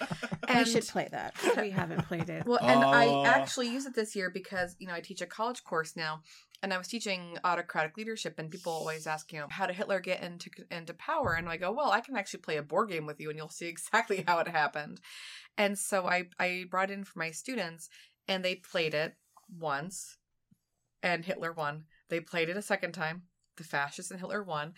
And 0.49 0.67
we 0.67 0.71
should 0.73 0.87
play 0.87 1.09
that. 1.11 1.35
We 1.57 1.71
haven't 1.71 2.05
played 2.07 2.29
it. 2.29 2.47
Well, 2.47 2.59
and 2.63 2.85
I 2.85 3.07
Oh. 3.07 3.25
actually 3.25 3.69
use 3.69 3.87
it 3.87 3.95
this 3.95 4.15
year 4.15 4.31
because 4.31 4.77
you 4.79 4.87
know 4.87 4.95
I 4.95 5.01
teach 5.01 5.21
a 5.23 5.27
college 5.27 5.65
course 5.65 5.97
now, 5.97 6.21
and 6.63 6.75
I 6.75 6.79
was 6.79 6.89
teaching 6.89 7.39
autocratic 7.45 7.97
leadership, 7.97 8.39
and 8.39 8.51
people 8.51 8.73
always 8.73 9.07
ask, 9.07 9.33
you 9.33 9.39
know, 9.41 9.47
how 9.51 9.67
did 9.67 9.77
Hitler 9.77 10.01
get 10.01 10.23
into 10.23 10.51
into 10.71 10.93
power? 10.95 11.35
And 11.35 11.49
I 11.49 11.57
go, 11.57 11.73
well, 11.73 11.91
I 11.91 12.01
can 12.01 12.17
actually 12.17 12.41
play 12.41 12.57
a 12.59 12.63
board 12.63 12.91
game 12.91 13.07
with 13.07 13.19
you, 13.21 13.31
and 13.31 13.39
you'll 13.39 13.49
see 13.49 13.67
exactly 13.69 14.25
how 14.27 14.39
it 14.41 14.49
happened. 14.49 15.01
And 15.57 15.79
so 15.79 16.07
I 16.07 16.25
I 16.39 16.67
brought 16.71 16.91
in 16.91 17.05
for 17.05 17.19
my 17.19 17.31
students, 17.31 17.89
and 18.27 18.45
they 18.45 18.57
played 18.57 18.93
it 18.95 19.15
once, 19.59 20.19
and 21.03 21.25
Hitler 21.25 21.53
won. 21.53 21.85
They 22.09 22.21
played 22.21 22.49
it 22.49 22.57
a 22.57 22.63
second 22.63 22.93
time. 22.93 23.23
The 23.57 23.65
fascists 23.65 24.13
and 24.13 24.21
Hitler 24.21 24.45
won. 24.45 24.75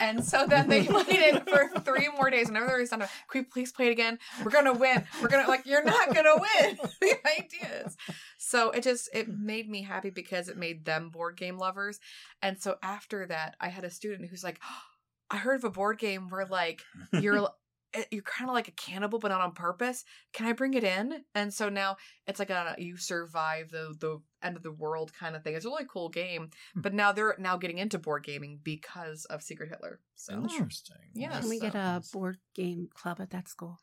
And 0.00 0.24
so 0.24 0.44
then 0.44 0.68
they 0.68 0.84
played 0.86 1.06
it 1.08 1.48
for 1.48 1.70
three 1.80 2.08
more 2.08 2.30
days. 2.30 2.48
Whenever 2.48 2.66
they 2.66 2.72
were 2.72 2.84
done, 2.84 3.00
can 3.00 3.08
we 3.32 3.42
please 3.42 3.70
play 3.70 3.86
it 3.86 3.92
again? 3.92 4.18
We're 4.44 4.50
gonna 4.50 4.72
win. 4.72 5.04
We're 5.22 5.28
gonna 5.28 5.48
like 5.48 5.66
you're 5.66 5.84
not 5.84 6.12
gonna 6.12 6.34
win. 6.34 6.78
the 7.00 7.16
ideas. 7.38 7.96
So 8.36 8.70
it 8.70 8.82
just 8.82 9.08
it 9.14 9.26
hmm. 9.26 9.46
made 9.46 9.70
me 9.70 9.82
happy 9.82 10.10
because 10.10 10.48
it 10.48 10.56
made 10.56 10.84
them 10.84 11.10
board 11.10 11.36
game 11.36 11.58
lovers. 11.58 12.00
And 12.42 12.60
so 12.60 12.76
after 12.82 13.24
that, 13.26 13.54
I 13.60 13.68
had 13.68 13.84
a 13.84 13.90
student 13.90 14.28
who's 14.28 14.44
like, 14.44 14.60
I 15.30 15.36
heard 15.36 15.56
of 15.56 15.64
a 15.64 15.70
board 15.70 15.98
game 15.98 16.28
where 16.28 16.46
like 16.46 16.82
you're 17.12 17.48
Eh, 17.94 18.04
you're 18.10 18.22
kind 18.22 18.50
of 18.50 18.54
like 18.54 18.68
a 18.68 18.72
cannibal 18.72 19.18
but 19.18 19.28
not 19.28 19.40
on 19.40 19.52
purpose. 19.52 20.04
Can 20.32 20.46
I 20.46 20.52
bring 20.52 20.74
it 20.74 20.84
in? 20.84 21.24
And 21.34 21.52
so 21.52 21.68
now 21.68 21.96
it's 22.26 22.38
like 22.38 22.50
a 22.50 22.74
you 22.78 22.96
survive 22.96 23.70
the 23.70 23.94
the 23.98 24.20
end 24.42 24.56
of 24.56 24.62
the 24.62 24.72
world 24.72 25.12
kind 25.12 25.34
of 25.34 25.42
thing. 25.42 25.54
It's 25.54 25.64
a 25.64 25.68
really 25.68 25.86
cool 25.88 26.08
game. 26.08 26.50
Hmm. 26.74 26.80
But 26.82 26.94
now 26.94 27.12
they're 27.12 27.34
now 27.38 27.56
getting 27.56 27.78
into 27.78 27.98
board 27.98 28.24
gaming 28.24 28.60
because 28.62 29.24
of 29.26 29.42
Secret 29.42 29.70
Hitler. 29.70 30.00
So 30.16 30.34
Interesting. 30.34 30.96
Yeah, 31.14 31.40
Can 31.40 31.48
we 31.48 31.60
get 31.60 31.74
a 31.74 32.02
board 32.12 32.38
game 32.54 32.88
club 32.92 33.20
at 33.20 33.30
that 33.30 33.48
school? 33.48 33.78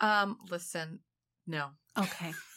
um 0.00 0.36
listen, 0.50 0.98
no. 1.46 1.68
Okay. 1.96 2.32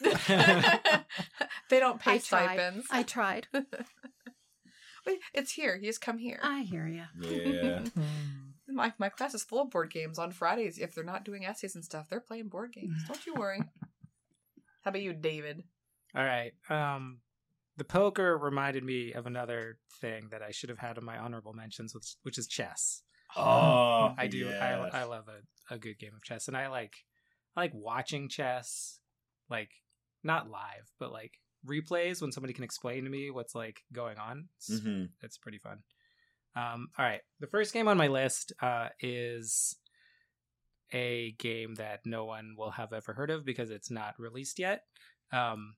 they 1.70 1.80
don't 1.80 2.00
pay 2.00 2.14
I 2.14 2.18
tried. 2.18 2.20
stipends. 2.20 2.86
I 2.90 3.02
tried. 3.02 3.48
Wait, 5.06 5.20
it's 5.32 5.52
here. 5.52 5.76
You 5.76 5.88
just 5.88 6.00
come 6.00 6.18
here. 6.18 6.40
I 6.42 6.62
hear 6.62 6.86
you. 6.86 7.04
Yeah. 7.20 7.80
Hmm. 7.80 8.45
My 8.68 8.92
my 8.98 9.08
class 9.08 9.34
is 9.34 9.44
full 9.44 9.62
of 9.62 9.70
board 9.70 9.90
games 9.90 10.18
on 10.18 10.32
Fridays. 10.32 10.78
If 10.78 10.94
they're 10.94 11.04
not 11.04 11.24
doing 11.24 11.44
essays 11.44 11.74
and 11.74 11.84
stuff, 11.84 12.08
they're 12.08 12.20
playing 12.20 12.48
board 12.48 12.72
games. 12.72 13.04
Don't 13.08 13.24
you 13.26 13.34
worry. 13.34 13.60
How 14.82 14.90
about 14.90 15.02
you, 15.02 15.12
David? 15.12 15.62
All 16.14 16.24
right. 16.24 16.52
Um, 16.70 17.18
the 17.76 17.84
poker 17.84 18.38
reminded 18.38 18.84
me 18.84 19.12
of 19.12 19.26
another 19.26 19.78
thing 20.00 20.28
that 20.30 20.42
I 20.42 20.50
should 20.50 20.70
have 20.70 20.78
had 20.78 20.96
in 20.96 21.04
my 21.04 21.18
honorable 21.18 21.52
mentions, 21.52 21.94
which, 21.94 22.14
which 22.22 22.38
is 22.38 22.46
chess. 22.46 23.02
Oh, 23.36 24.14
I 24.16 24.28
do. 24.28 24.38
yes. 24.38 24.62
I, 24.94 25.00
I 25.00 25.04
love 25.04 25.24
a, 25.28 25.74
a 25.74 25.78
good 25.78 25.98
game 25.98 26.12
of 26.14 26.22
chess, 26.22 26.48
and 26.48 26.56
I 26.56 26.68
like 26.68 26.94
I 27.56 27.60
like 27.60 27.72
watching 27.74 28.28
chess, 28.28 29.00
like 29.50 29.70
not 30.22 30.48
live, 30.50 30.90
but 30.98 31.12
like 31.12 31.32
replays 31.66 32.22
when 32.22 32.32
somebody 32.32 32.52
can 32.54 32.64
explain 32.64 33.04
to 33.04 33.10
me 33.10 33.30
what's 33.30 33.54
like 33.54 33.80
going 33.92 34.16
on. 34.18 34.48
It's, 34.58 34.80
Mhm. 34.80 35.08
it's 35.22 35.36
pretty 35.36 35.58
fun. 35.58 35.78
Um, 36.56 36.88
all 36.98 37.04
right, 37.04 37.20
the 37.38 37.46
first 37.46 37.72
game 37.74 37.86
on 37.86 37.96
my 37.98 38.08
list 38.08 38.52
uh, 38.62 38.88
is 39.00 39.76
a 40.92 41.32
game 41.38 41.74
that 41.74 42.00
no 42.06 42.24
one 42.24 42.54
will 42.56 42.70
have 42.70 42.92
ever 42.92 43.12
heard 43.12 43.30
of 43.30 43.44
because 43.44 43.70
it's 43.70 43.90
not 43.90 44.14
released 44.18 44.58
yet. 44.58 44.84
Um, 45.32 45.74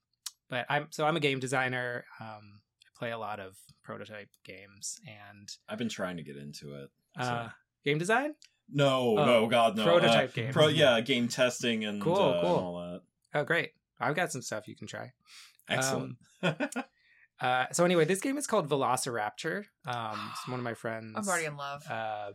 but 0.49 0.67
I'm 0.69 0.87
so 0.91 1.05
I'm 1.07 1.17
a 1.17 1.21
game 1.21 1.41
designer. 1.41 2.05
Um, 2.21 2.61
I 2.85 2.89
play 2.99 3.11
a 3.11 3.19
lot 3.19 3.41
of 3.41 3.57
prototype 3.83 4.29
games 4.45 5.01
and 5.07 5.49
I've 5.69 5.79
been 5.79 5.89
trying 5.89 6.17
to 6.19 6.23
get 6.23 6.37
into 6.37 6.75
it. 6.75 6.91
so- 7.17 7.23
uh, 7.23 7.49
game 7.85 7.99
design. 7.99 8.35
No, 8.71 9.17
Oh, 9.19 9.25
no, 9.25 9.47
God, 9.47 9.77
no. 9.79 9.85
prototype 9.85 10.29
uh, 10.29 10.33
games. 10.35 10.53
Pro, 10.55 10.69
yeah, 10.69 11.01
game 11.01 11.27
testing 11.27 11.87
and 11.87 12.03
Cool, 12.03 12.17
uh, 12.17 12.41
cool. 12.43 12.57
and 12.59 12.67
all 12.67 12.79
that. 12.93 13.01
Oh, 13.41 13.43
great. 13.45 13.71
I've 13.99 14.15
got 14.15 14.31
some 14.31 14.43
stuff 14.43 14.69
you 14.69 14.77
can 14.77 14.87
try. 14.87 15.13
Excellent. 15.71 16.17
Uh, 17.41 17.67
so 17.73 17.85
anyway, 17.85 18.05
this 18.05 18.21
game 18.21 18.37
is 18.37 18.47
called 18.47 18.69
Velociraptor. 18.69 19.65
Um, 19.87 20.31
it's 20.33 20.49
one 20.49 20.59
of 20.59 20.65
my 20.65 20.75
friends. 20.75 21.13
I'm 21.17 21.27
already 21.29 21.47
in 21.47 21.57
love. 21.57 21.83
uh, 21.89 22.31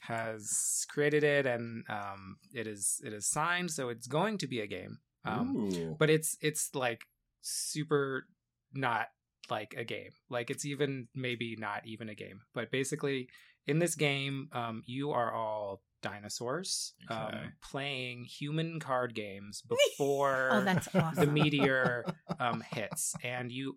has 0.00 0.84
created 0.88 1.22
it, 1.24 1.46
and 1.46 1.84
um, 1.88 2.36
it 2.52 2.66
is 2.66 3.00
it 3.04 3.12
is 3.12 3.26
signed, 3.28 3.70
so 3.70 3.88
it's 3.88 4.06
going 4.06 4.38
to 4.38 4.46
be 4.46 4.60
a 4.60 4.66
game. 4.66 4.98
Um, 5.24 5.94
but 5.98 6.10
it's 6.10 6.36
it's 6.40 6.74
like 6.74 7.02
super 7.40 8.26
not 8.74 9.06
like 9.50 9.74
a 9.76 9.84
game. 9.84 10.10
Like 10.28 10.50
it's 10.50 10.64
even 10.64 11.08
maybe 11.14 11.56
not 11.58 11.82
even 11.86 12.08
a 12.08 12.14
game. 12.14 12.40
But 12.54 12.70
basically, 12.72 13.28
in 13.66 13.78
this 13.78 13.94
game, 13.94 14.48
um, 14.52 14.82
you 14.86 15.12
are 15.12 15.32
all 15.32 15.82
dinosaurs 16.02 16.94
Okay. 17.08 17.20
um, 17.20 17.52
playing 17.62 18.24
human 18.24 18.80
card 18.80 19.14
games 19.14 19.62
before 19.68 20.48
Oh, 20.50 20.64
that's 20.64 20.88
awesome. 20.96 21.24
the 21.26 21.30
meteor 21.30 22.04
um, 22.40 22.60
hits, 22.72 23.14
and 23.22 23.52
you, 23.52 23.76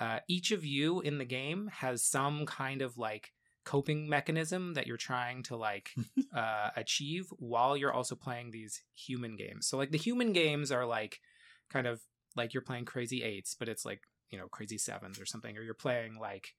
uh, 0.00 0.20
each 0.28 0.50
of 0.52 0.64
you 0.64 1.00
in 1.00 1.18
the 1.18 1.24
game 1.24 1.70
has 1.72 2.02
some 2.02 2.46
kind 2.46 2.82
of 2.82 2.98
like 2.98 3.32
coping 3.64 4.08
mechanism 4.08 4.74
that 4.74 4.86
you're 4.86 4.96
trying 4.96 5.42
to 5.42 5.56
like 5.56 5.90
uh, 6.34 6.70
achieve 6.76 7.26
while 7.38 7.76
you're 7.76 7.92
also 7.92 8.14
playing 8.14 8.50
these 8.50 8.82
human 8.94 9.36
games. 9.36 9.66
So 9.66 9.76
like 9.76 9.90
the 9.90 9.98
human 9.98 10.32
games 10.32 10.70
are 10.70 10.86
like 10.86 11.20
kind 11.70 11.86
of 11.86 12.00
like 12.36 12.54
you're 12.54 12.62
playing 12.62 12.84
Crazy 12.84 13.22
Eights, 13.22 13.54
but 13.58 13.68
it's 13.68 13.84
like 13.84 14.02
you 14.30 14.38
know 14.38 14.46
Crazy 14.48 14.78
Sevens 14.78 15.20
or 15.20 15.26
something, 15.26 15.56
or 15.56 15.62
you're 15.62 15.74
playing 15.74 16.18
like 16.20 16.54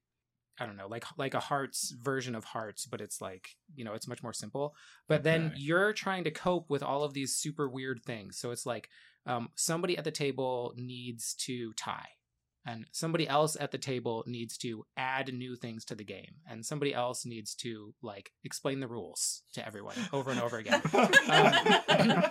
I 0.60 0.66
don't 0.66 0.78
know, 0.78 0.88
like 0.88 1.06
like 1.18 1.34
a 1.34 1.40
Hearts 1.40 1.94
version 2.02 2.36
of 2.36 2.44
Hearts, 2.44 2.86
but 2.86 3.00
it's 3.00 3.22
like 3.22 3.56
you 3.76 3.86
know 3.86 3.94
it's 3.94 4.08
much 4.08 4.24
more 4.24 4.34
simple. 4.34 4.76
But 5.08 5.24
then 5.24 5.54
you're 5.56 5.94
trying 5.94 6.24
to 6.26 6.32
cope 6.32 6.70
with 6.70 6.84
all 6.84 7.04
of 7.04 7.14
these 7.14 7.36
super 7.36 7.70
weird 7.70 8.02
things. 8.04 8.38
So 8.38 8.52
it's 8.52 8.66
like 8.66 8.90
um, 9.26 9.50
somebody 9.56 9.98
at 9.98 10.04
the 10.04 10.12
table 10.12 10.74
needs 10.76 11.36
to 11.46 11.74
tie 11.74 12.10
and 12.68 12.86
somebody 12.92 13.28
else 13.28 13.56
at 13.60 13.72
the 13.72 13.78
table 13.78 14.24
needs 14.28 14.58
to 14.58 14.84
add 14.98 15.34
new 15.34 15.56
things 15.56 15.86
to 15.86 15.96
the 15.96 16.04
game. 16.04 16.36
And 16.50 16.66
somebody 16.66 16.94
else 16.94 17.26
needs 17.26 17.56
to 17.56 17.94
like 18.04 18.32
explain 18.44 18.82
the 18.82 18.88
rules 18.88 19.42
to 19.54 19.66
everyone 19.66 19.96
over 20.12 20.32
and 20.32 20.42
over 20.42 20.58
again. 20.58 20.82
Um, 20.94 22.24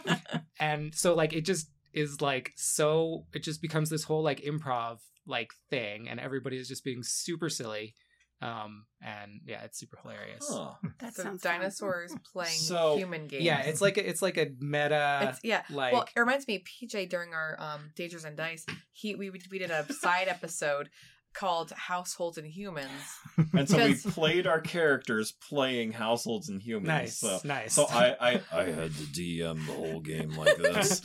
and 0.60 0.94
so 0.94 1.14
like 1.14 1.32
it 1.32 1.46
just 1.46 1.70
is 1.94 2.20
like 2.20 2.52
so 2.56 3.24
it 3.32 3.42
just 3.42 3.62
becomes 3.62 3.88
this 3.88 4.04
whole 4.04 4.22
like 4.22 4.42
improv 4.42 4.98
like 5.26 5.50
thing. 5.70 6.08
And 6.08 6.20
everybody 6.20 6.58
is 6.58 6.68
just 6.68 6.84
being 6.84 7.02
super 7.02 7.48
silly 7.48 7.94
um 8.42 8.84
and 9.00 9.40
yeah 9.46 9.62
it's 9.62 9.78
super 9.78 9.98
hilarious 10.02 10.46
Huh. 10.50 10.72
That 10.98 11.14
so 11.16 11.22
sounds 11.22 11.42
fun. 11.42 11.60
dinosaurs 11.60 12.14
playing 12.32 12.50
So- 12.58 12.96
human 12.98 13.26
games. 13.28 13.44
yeah 13.44 13.60
it's 13.62 13.80
like 13.80 13.96
a, 13.96 14.06
it's 14.08 14.20
like 14.20 14.36
a 14.36 14.48
meta 14.60 15.28
It's, 15.30 15.40
yeah. 15.42 15.62
like 15.70 15.92
well, 15.94 16.02
it 16.14 16.20
reminds 16.20 16.46
me, 16.46 16.62
PJ 16.62 17.08
during 17.08 17.32
our 17.32 17.56
um 17.58 17.90
Dangers 17.96 18.24
and 18.24 18.36
Dice, 18.36 18.66
he 18.92 19.14
we 19.14 19.30
we 19.30 19.58
did 19.58 19.70
a 19.70 19.90
side 19.92 20.28
episode 20.36 20.90
called 21.36 21.70
Households 21.72 22.38
and 22.38 22.46
Humans. 22.46 22.90
and 23.52 23.68
so 23.68 23.84
we 23.84 23.94
played 23.94 24.46
our 24.46 24.60
characters 24.60 25.32
playing 25.32 25.92
households 25.92 26.48
and 26.48 26.60
humans. 26.60 26.88
nice 26.88 27.18
So, 27.18 27.40
nice 27.44 27.74
so 27.74 27.86
I, 27.90 28.16
I 28.20 28.40
I 28.52 28.64
had 28.64 28.92
to 28.94 29.02
DM 29.04 29.66
the 29.66 29.72
whole 29.72 30.00
game 30.00 30.30
like 30.30 30.56
this 30.56 31.02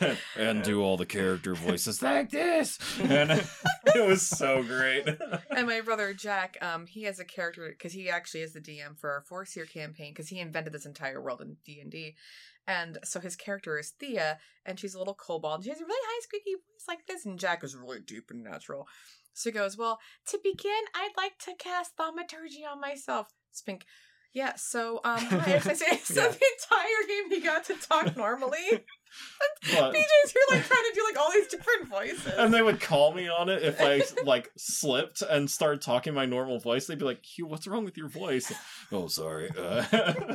and 0.36 0.62
do 0.62 0.82
all 0.82 0.96
the 0.96 1.06
character 1.06 1.54
voices 1.54 2.02
like 2.02 2.30
this, 2.30 2.78
and 3.00 3.30
it 3.94 4.06
was 4.06 4.26
so 4.26 4.62
great. 4.62 5.06
and 5.50 5.66
my 5.66 5.80
brother 5.82 6.14
Jack, 6.14 6.56
um, 6.62 6.86
he 6.86 7.02
has 7.02 7.18
a 7.20 7.24
character 7.24 7.68
because 7.68 7.92
he 7.92 8.08
actually 8.08 8.40
is 8.40 8.54
the 8.54 8.60
DM 8.60 8.98
for 8.98 9.10
our 9.10 9.22
Force 9.22 9.54
Year 9.54 9.66
campaign 9.66 10.12
because 10.12 10.28
he 10.28 10.40
invented 10.40 10.72
this 10.72 10.86
entire 10.86 11.20
world 11.20 11.42
in 11.42 11.56
D 11.64 11.80
and 11.80 11.90
D. 11.90 12.16
And 12.68 12.98
so 13.02 13.18
his 13.18 13.34
character 13.34 13.78
is 13.78 13.94
Thea, 13.98 14.38
and 14.66 14.78
she's 14.78 14.94
a 14.94 14.98
little 14.98 15.14
kobold. 15.14 15.54
And 15.54 15.64
she 15.64 15.70
has 15.70 15.80
a 15.80 15.86
really 15.86 16.04
high 16.04 16.20
squeaky 16.20 16.52
voice 16.52 16.84
like 16.86 17.06
this, 17.06 17.24
and 17.24 17.38
Jack 17.38 17.64
is 17.64 17.74
really 17.74 17.98
deep 17.98 18.30
and 18.30 18.44
natural. 18.44 18.86
So 19.34 19.50
he 19.50 19.54
goes, 19.54 19.76
"Well, 19.76 19.98
to 20.28 20.38
begin, 20.42 20.82
I'd 20.94 21.12
like 21.16 21.38
to 21.44 21.54
cast 21.58 21.92
thaumaturgy 21.96 22.64
on 22.64 22.80
myself." 22.80 23.28
Spink. 23.52 23.84
Yeah, 24.34 24.56
so 24.56 25.00
um, 25.04 25.18
hi, 25.20 25.52
as 25.52 25.66
I 25.68 25.72
say, 25.72 25.96
so 26.04 26.20
Yeah. 26.22 26.28
the 26.28 26.34
entire 26.34 27.06
game 27.08 27.30
he 27.30 27.40
got 27.40 27.64
to 27.64 27.74
talk 27.74 28.16
normally. 28.16 28.58
But- 29.72 29.94
PJ's 29.94 30.32
here 30.32 30.42
like 30.50 30.66
trying 30.66 30.82
to 30.82 30.92
do 30.94 31.02
like 31.08 31.18
all 31.18 31.32
these 31.32 31.46
different 31.48 31.88
voices. 31.88 32.26
and 32.36 32.52
they 32.52 32.60
would 32.60 32.78
call 32.78 33.14
me 33.14 33.26
on 33.26 33.48
it 33.48 33.62
if 33.62 33.80
I 33.80 34.02
like 34.22 34.50
slipped 34.58 35.22
and 35.22 35.50
started 35.50 35.80
talking 35.80 36.12
my 36.12 36.26
normal 36.26 36.58
voice. 36.60 36.86
They'd 36.86 36.98
be 36.98 37.06
like, 37.06 37.24
"Hugh, 37.24 37.46
what's 37.46 37.66
wrong 37.66 37.86
with 37.86 37.96
your 37.96 38.08
voice?" 38.08 38.52
oh, 38.92 39.08
sorry. 39.08 39.48
Uh, 39.58 40.34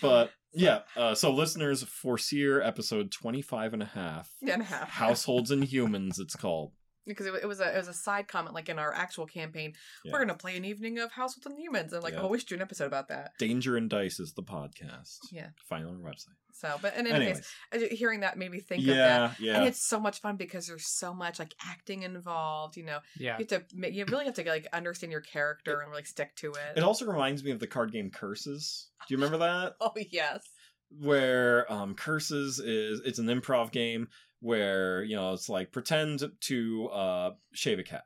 but 0.00 0.30
yeah, 0.52 0.80
uh, 0.96 1.14
so 1.16 1.32
listeners, 1.32 1.82
Foreseer 1.82 2.62
episode 2.62 3.10
25 3.10 3.72
and 3.74 3.82
a 3.82 3.86
half. 3.86 4.30
and 4.42 4.62
a 4.62 4.64
half. 4.64 4.88
Households 4.90 5.50
and 5.50 5.64
Humans, 5.64 6.20
it's 6.20 6.36
called. 6.36 6.70
Because 7.06 7.26
it, 7.26 7.34
it 7.42 7.46
was 7.46 7.60
a 7.60 7.74
it 7.74 7.76
was 7.78 7.88
a 7.88 7.92
side 7.92 8.28
comment 8.28 8.54
like 8.54 8.68
in 8.68 8.78
our 8.78 8.92
actual 8.94 9.26
campaign 9.26 9.72
Yeah. 10.04 10.12
we're 10.12 10.20
gonna 10.20 10.34
play 10.34 10.56
an 10.56 10.64
evening 10.64 10.98
of 10.98 11.12
house 11.12 11.34
with 11.36 11.44
the 11.44 11.60
humans 11.60 11.92
and 11.92 12.02
like 12.02 12.14
Yeah. 12.14 12.22
oh 12.22 12.28
we 12.28 12.38
should 12.38 12.48
do 12.48 12.54
an 12.54 12.62
episode 12.62 12.86
about 12.86 13.08
that 13.08 13.32
Danger 13.38 13.76
and 13.76 13.88
Dice 13.90 14.20
is 14.20 14.32
the 14.32 14.42
podcast. 14.42 15.18
yeah 15.32 15.48
Find 15.68 15.86
on 15.86 16.00
our 16.02 16.10
website. 16.10 16.34
so 16.52 16.76
but 16.80 16.94
in 16.96 17.06
any 17.06 17.16
Anyways, 17.16 17.40
case 17.72 17.90
uh, 17.92 17.94
hearing 17.94 18.20
that 18.20 18.38
made 18.38 18.50
me 18.50 18.60
think 18.60 18.80
of 18.88 18.94
that 18.94 19.40
yeah, 19.40 19.56
and 19.58 19.66
it's 19.66 19.86
so 19.86 19.98
much 20.00 20.20
fun 20.20 20.36
because 20.36 20.66
there's 20.66 20.86
so 20.88 21.12
much 21.12 21.38
like 21.38 21.54
acting 21.66 22.02
involved 22.02 22.76
you 22.76 22.84
know 22.84 22.98
yeah 23.18 23.38
you 23.38 23.46
have 23.50 23.66
to 23.68 23.92
you 23.92 24.04
really 24.06 24.24
have 24.24 24.34
to 24.34 24.44
like 24.44 24.66
understand 24.72 25.10
your 25.12 25.20
character 25.20 25.80
and 25.80 25.92
like 25.92 26.06
stick 26.06 26.34
to 26.36 26.52
it 26.52 26.76
It 26.78 26.82
also 26.82 27.04
reminds 27.06 27.42
me 27.44 27.50
of 27.50 27.58
the 27.58 27.66
card 27.66 27.92
game 27.92 28.10
Curses. 28.10 28.88
Do 29.08 29.14
you 29.14 29.18
remember 29.18 29.38
that? 29.38 29.74
oh 29.80 29.92
yes 30.10 30.42
where 31.00 31.70
um 31.72 31.94
curses 31.94 32.60
is 32.60 33.00
it's 33.04 33.18
an 33.18 33.26
improv 33.26 33.72
game 33.72 34.06
where 34.44 35.02
you 35.02 35.16
know 35.16 35.32
it's 35.32 35.48
like 35.48 35.72
pretend 35.72 36.22
to 36.38 36.88
uh 36.88 37.30
shave 37.54 37.78
a 37.78 37.82
cat. 37.82 38.04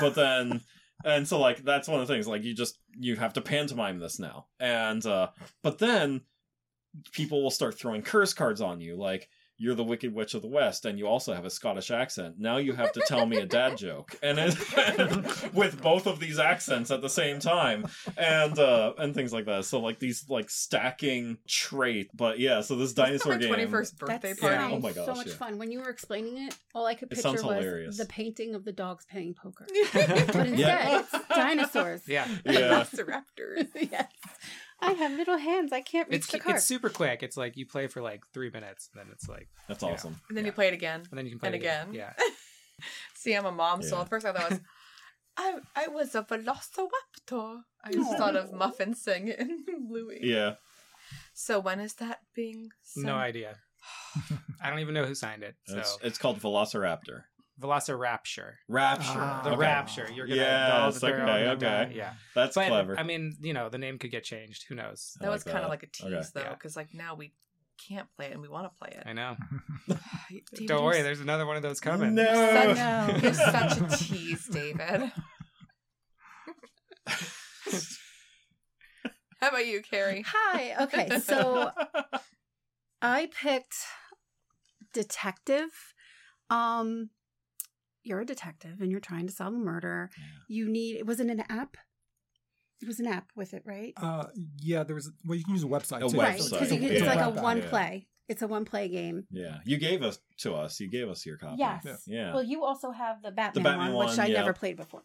But 0.00 0.14
then 0.14 0.62
and 1.04 1.28
so 1.28 1.38
like 1.38 1.62
that's 1.62 1.88
one 1.88 2.00
of 2.00 2.08
the 2.08 2.14
things 2.14 2.26
like 2.26 2.42
you 2.42 2.54
just 2.54 2.78
you 2.98 3.16
have 3.16 3.34
to 3.34 3.42
pantomime 3.42 3.98
this 3.98 4.18
now. 4.18 4.46
And 4.58 5.04
uh 5.04 5.28
but 5.62 5.78
then 5.78 6.22
people 7.12 7.42
will 7.42 7.50
start 7.50 7.78
throwing 7.78 8.00
curse 8.00 8.32
cards 8.32 8.62
on 8.62 8.80
you 8.80 8.96
like 8.96 9.28
you're 9.58 9.74
the 9.74 9.84
wicked 9.84 10.14
witch 10.14 10.34
of 10.34 10.42
the 10.42 10.48
west 10.48 10.84
and 10.84 10.98
you 10.98 11.06
also 11.06 11.34
have 11.34 11.44
a 11.44 11.50
scottish 11.50 11.90
accent 11.90 12.36
now 12.38 12.56
you 12.58 12.72
have 12.74 12.92
to 12.92 13.02
tell 13.06 13.26
me 13.26 13.36
a 13.38 13.46
dad 13.46 13.76
joke 13.76 14.16
and 14.22 14.38
it, 14.38 14.54
with 15.54 15.82
both 15.82 16.06
of 16.06 16.20
these 16.20 16.38
accents 16.38 16.90
at 16.90 17.02
the 17.02 17.08
same 17.08 17.40
time 17.40 17.84
and 18.16 18.58
uh 18.58 18.92
and 18.98 19.14
things 19.14 19.32
like 19.32 19.46
that 19.46 19.64
so 19.64 19.80
like 19.80 19.98
these 19.98 20.24
like 20.28 20.48
stacking 20.48 21.36
trait 21.46 22.08
but 22.14 22.38
yeah 22.38 22.60
so 22.60 22.76
this 22.76 22.92
dinosaur 22.92 23.32
my 23.34 23.38
game 23.38 23.52
21st 23.54 23.98
birthday 23.98 24.34
party 24.34 24.54
Yeah, 24.56 24.70
oh 24.72 24.78
my 24.78 24.88
my 24.88 24.92
so 24.92 25.14
much 25.14 25.26
yeah. 25.28 25.34
fun. 25.34 25.58
When 25.58 25.70
you 25.72 25.80
were 25.80 25.90
explaining 25.90 26.38
it, 26.38 26.56
all 26.74 26.86
I 26.86 26.94
could 26.94 27.10
picture 27.10 27.30
was 27.32 27.40
hilarious. 27.42 27.98
the 27.98 28.06
painting 28.06 28.54
of 28.54 28.64
the 28.64 28.72
dogs 28.72 29.04
playing 29.10 29.34
poker. 29.34 29.66
but 29.92 30.06
But 30.32 30.46
instead, 30.46 30.56
Yeah. 30.56 31.00
it's 31.12 31.28
dinosaurs. 31.28 32.02
yeah 32.06 32.26
yeah 32.44 32.52
velociraptors 32.84 33.66
yes. 33.90 34.06
I 34.80 34.92
have 34.92 35.12
little 35.12 35.38
hands. 35.38 35.72
I 35.72 35.80
can't 35.80 36.08
reach 36.08 36.18
it's 36.18 36.26
the 36.28 36.38
card. 36.38 36.56
it's 36.56 36.64
super 36.66 36.88
quick 36.88 37.22
it's 37.22 37.36
like 37.36 37.56
you 37.56 37.66
play 37.66 37.86
for 37.88 38.00
like 38.02 38.22
three 38.32 38.50
minutes 38.50 38.88
and 38.92 39.00
then 39.00 39.12
it's 39.12 39.28
like 39.28 39.48
that's 39.68 39.82
Yeah. 39.82 39.90
awesome 39.90 40.20
and 40.28 40.36
then 40.36 40.44
Yeah. 40.44 40.48
you 40.50 40.52
play 40.52 40.68
it 40.68 40.74
again 40.74 41.02
and 41.10 41.18
then 41.18 41.24
you 41.26 41.32
can 41.32 41.40
play 41.40 41.48
and 41.48 41.54
it 41.56 41.58
again. 41.58 41.88
again 41.90 41.94
yeah 42.18 42.24
see 43.14 43.32
i'm 43.34 43.44
a 43.46 43.52
mom 43.52 43.82
so 43.82 43.96
Yeah. 43.96 44.02
at 44.02 44.08
first 44.08 44.24
i 44.26 44.32
thought 44.32 44.50
was 44.50 44.60
I, 45.40 45.54
I 45.76 45.86
was 45.86 46.16
a 46.16 46.22
velociraptor. 46.24 47.60
I 47.84 47.92
just 47.92 48.16
thought 48.18 48.34
of 48.34 48.52
Muffin 48.52 48.92
singing 48.94 49.34
in 49.68 49.86
Bluey. 49.88 50.18
yeah 50.22 50.54
So 51.32 51.60
when 51.60 51.78
is 51.80 51.94
that 51.94 52.18
being 52.34 52.70
sent? 52.82 53.06
no 53.06 53.14
idea 53.14 53.56
i 54.62 54.68
don't 54.70 54.80
even 54.80 54.94
know 54.94 55.04
who 55.04 55.14
signed 55.14 55.42
it 55.42 55.54
so 55.66 55.78
it's, 55.78 55.98
it's 56.02 56.18
called 56.18 56.40
velociraptor 56.40 57.22
velocirapture 57.60 58.52
rapture 58.68 59.18
Ah. 59.18 59.40
the 59.42 59.50
Okay. 59.50 59.58
rapture 59.58 60.08
you're 60.14 60.26
gonna 60.26 60.40
Yes, 60.40 61.00
they're 61.00 61.22
okay, 61.22 61.48
okay. 61.48 61.56
die. 61.66 61.92
yeah 61.94 62.12
that's 62.34 62.54
but 62.54 62.68
clever 62.68 62.98
i 62.98 63.02
mean 63.02 63.36
you 63.40 63.52
know 63.52 63.68
the 63.68 63.78
name 63.78 63.98
could 63.98 64.10
get 64.10 64.22
changed 64.24 64.64
who 64.68 64.74
knows 64.74 65.16
I 65.20 65.24
That 65.24 65.30
like 65.30 65.34
was 65.36 65.44
kind 65.44 65.64
of 65.64 65.70
like 65.70 65.82
a 65.82 65.86
tease 65.88 66.06
Okay. 66.12 66.22
though, 66.34 66.40
Yeah. 66.42 66.50
because 66.54 66.76
like 66.76 66.94
now 66.94 67.14
we 67.16 67.32
can't 67.88 68.08
play 68.16 68.26
it 68.26 68.32
and 68.32 68.40
we 68.42 68.48
want 68.48 68.64
to 68.72 68.78
play 68.78 68.90
it. 68.96 69.02
i 69.06 69.12
know 69.12 69.36
David, 70.28 70.44
don't 70.68 70.84
worry 70.84 71.02
there's 71.02 71.20
another 71.20 71.46
one 71.46 71.56
of 71.56 71.62
those 71.62 71.80
coming 71.80 72.14
No. 72.14 72.24
Such, 72.24 72.76
No. 73.12 73.18
You're 73.22 73.34
such 73.34 73.80
a 73.80 73.96
tease, 73.96 74.46
David. 74.46 75.10
How 79.40 79.48
about 79.50 79.66
you, 79.66 79.80
Carrie? 79.82 80.24
Hi. 80.26 80.82
Okay, 80.84 81.18
so 81.20 81.70
I 83.00 83.30
picked 83.40 83.76
detective. 84.92 85.70
Um, 86.50 87.10
you're 88.08 88.20
a 88.20 88.24
detective 88.24 88.80
and 88.80 88.90
you're 88.90 89.00
trying 89.00 89.26
to 89.26 89.32
solve 89.32 89.54
a 89.54 89.58
murder. 89.58 90.10
You 90.48 90.68
need. 90.68 90.96
It 90.96 91.06
wasn't 91.06 91.30
an 91.30 91.42
app. 91.48 91.76
It 92.80 92.86
was 92.86 93.00
an 93.00 93.06
app 93.06 93.30
with 93.34 93.54
it, 93.54 93.62
right? 93.64 93.92
Uh, 93.96 94.26
yeah, 94.58 94.84
there 94.84 94.94
was. 94.94 95.10
Well, 95.24 95.36
you 95.36 95.44
can 95.44 95.54
use 95.54 95.64
a 95.64 95.66
website. 95.66 96.04
A 96.04 96.08
too. 96.08 96.18
right, 96.18 96.38
website, 96.38 96.50
because 96.52 96.72
yeah. 96.72 96.88
it's 96.88 97.06
like 97.06 97.20
a 97.20 97.30
one 97.30 97.58
Yeah. 97.58 97.68
play. 97.68 98.06
It's 98.28 98.42
a 98.42 98.46
one 98.46 98.64
play 98.64 98.88
game. 98.88 99.26
Yeah, 99.30 99.58
you 99.64 99.78
gave 99.78 100.02
us 100.02 100.18
to 100.38 100.54
us. 100.54 100.78
You 100.78 100.88
gave 100.88 101.08
us 101.08 101.24
your 101.24 101.36
copy. 101.36 101.56
Yes. 101.58 101.82
Yeah. 101.84 101.96
Yeah. 102.06 102.34
Well, 102.34 102.42
you 102.42 102.64
also 102.64 102.90
have 102.90 103.22
the 103.22 103.30
Batman, 103.30 103.64
Batman 103.64 103.92
one, 103.94 104.06
which 104.06 104.18
I 104.18 104.26
yeah. 104.26 104.40
never 104.40 104.52
played 104.52 104.76
before. 104.76 105.02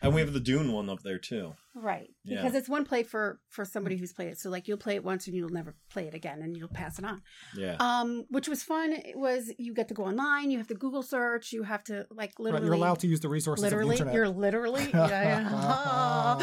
and 0.00 0.14
we 0.14 0.20
have 0.20 0.32
the 0.32 0.40
Dune 0.40 0.72
one 0.72 0.88
up 0.88 1.02
there 1.02 1.18
too. 1.18 1.54
Right. 1.74 2.10
Yeah. 2.24 2.42
Because 2.42 2.54
it's 2.54 2.68
one 2.68 2.84
play 2.84 3.02
for 3.02 3.40
for 3.48 3.64
somebody 3.64 3.96
who's 3.96 4.12
played 4.12 4.28
it. 4.28 4.38
So 4.38 4.50
like 4.50 4.68
you'll 4.68 4.78
play 4.78 4.94
it 4.96 5.04
once 5.04 5.26
and 5.26 5.36
you'll 5.36 5.50
never 5.50 5.74
play 5.90 6.06
it 6.06 6.14
again 6.14 6.42
and 6.42 6.56
you'll 6.56 6.68
pass 6.68 6.98
it 6.98 7.04
on. 7.04 7.22
Yeah. 7.56 7.76
Um, 7.78 8.24
which 8.30 8.48
was 8.48 8.62
fun. 8.62 8.92
It 8.92 9.16
was 9.16 9.52
you 9.58 9.74
get 9.74 9.88
to 9.88 9.94
go 9.94 10.04
online, 10.04 10.50
you 10.50 10.58
have 10.58 10.68
to 10.68 10.74
Google 10.74 11.02
search, 11.02 11.52
you 11.52 11.62
have 11.62 11.84
to 11.84 12.06
like 12.10 12.32
Right, 12.38 12.44
literally 12.44 12.66
you're 12.66 12.74
allowed 12.74 13.00
to 13.00 13.06
use 13.06 13.20
the 13.20 13.28
resources 13.28 13.62
literally 13.62 13.96
of 13.96 14.06
the 14.06 14.12
internet. 14.12 14.14
you're 14.14 14.28
literally 14.28 14.90
yeah, 14.92 16.38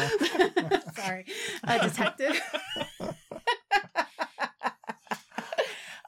yeah. 0.68 0.80
sorry 0.96 1.24
a 1.64 1.78
detective 1.80 2.40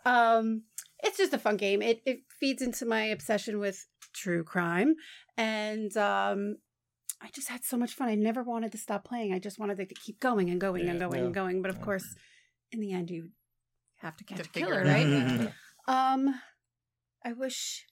um 0.04 0.62
it's 1.04 1.18
just 1.18 1.32
a 1.34 1.38
fun 1.38 1.56
game. 1.56 1.82
It 1.82 2.02
it 2.06 2.20
feeds 2.40 2.62
into 2.62 2.86
my 2.86 3.04
obsession 3.04 3.58
with 3.58 3.86
true 4.12 4.44
crime. 4.44 4.94
And 5.36 5.96
um 5.96 6.56
i 7.20 7.28
just 7.34 7.48
had 7.48 7.64
so 7.64 7.76
much 7.76 7.94
fun. 7.94 8.08
I 8.08 8.14
never 8.16 8.42
wanted 8.42 8.72
to 8.72 8.78
stop 8.78 9.04
playing. 9.04 9.32
I 9.32 9.38
just 9.38 9.58
wanted 9.58 9.76
to 9.78 9.86
keep 9.86 10.18
going 10.20 10.50
and 10.50 10.60
going 10.60 10.88
and 10.88 10.98
Yeah. 11.00 11.06
going 11.08 11.24
and 11.24 11.34
going. 11.34 11.62
But 11.62 11.70
of 11.70 11.78
Yeah. 11.78 11.84
course 11.84 12.14
in 12.72 12.80
the 12.80 12.92
end 12.92 13.10
you 13.10 13.30
have 13.98 14.16
to 14.16 14.24
catch 14.24 14.38
To 14.38 14.44
a 14.44 14.52
killer 14.52 14.82
it 14.82 14.86
right? 14.88 15.52
Um 15.88 16.40
i 17.24 17.32
wish 17.32 17.86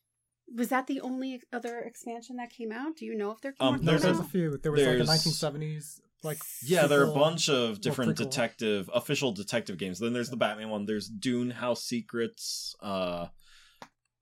was 0.53 0.69
that 0.71 0.89
the 0.89 1.01
only 1.01 1.41
other 1.53 1.79
expansion 1.79 2.35
that 2.37 2.51
came 2.51 2.73
out? 2.73 2.97
Do 2.97 3.05
you 3.07 3.15
know 3.17 3.31
if 3.31 3.41
there 3.41 3.53
came 3.53 3.69
Um, 3.69 3.75
out 3.77 3.85
there's 3.85 4.03
there's 4.03 4.19
a- 4.19 4.23
a 4.23 4.25
few. 4.25 4.57
There 4.59 4.73
was 4.73 4.81
like 4.83 4.97
there's- 4.97 5.09
a 5.09 5.13
1970s, 5.13 6.01
like 6.23 6.39
Yeah, 6.63 6.87
there 6.87 7.01
are 7.01 7.11
a 7.11 7.15
bunch 7.15 7.49
of 7.49 7.81
different 7.81 8.13
prequel. 8.13 8.17
detective, 8.31 8.91
official 8.95 9.33
detective 9.33 9.79
games. 9.79 9.99
Then 9.99 10.13
there's 10.13 10.31
the 10.31 10.37
Batman 10.37 10.69
one. 10.71 10.87
There's 10.87 11.09
Dune 11.09 11.51
House 11.51 11.83
Secrets. 11.85 12.75
Uh, 12.81 13.27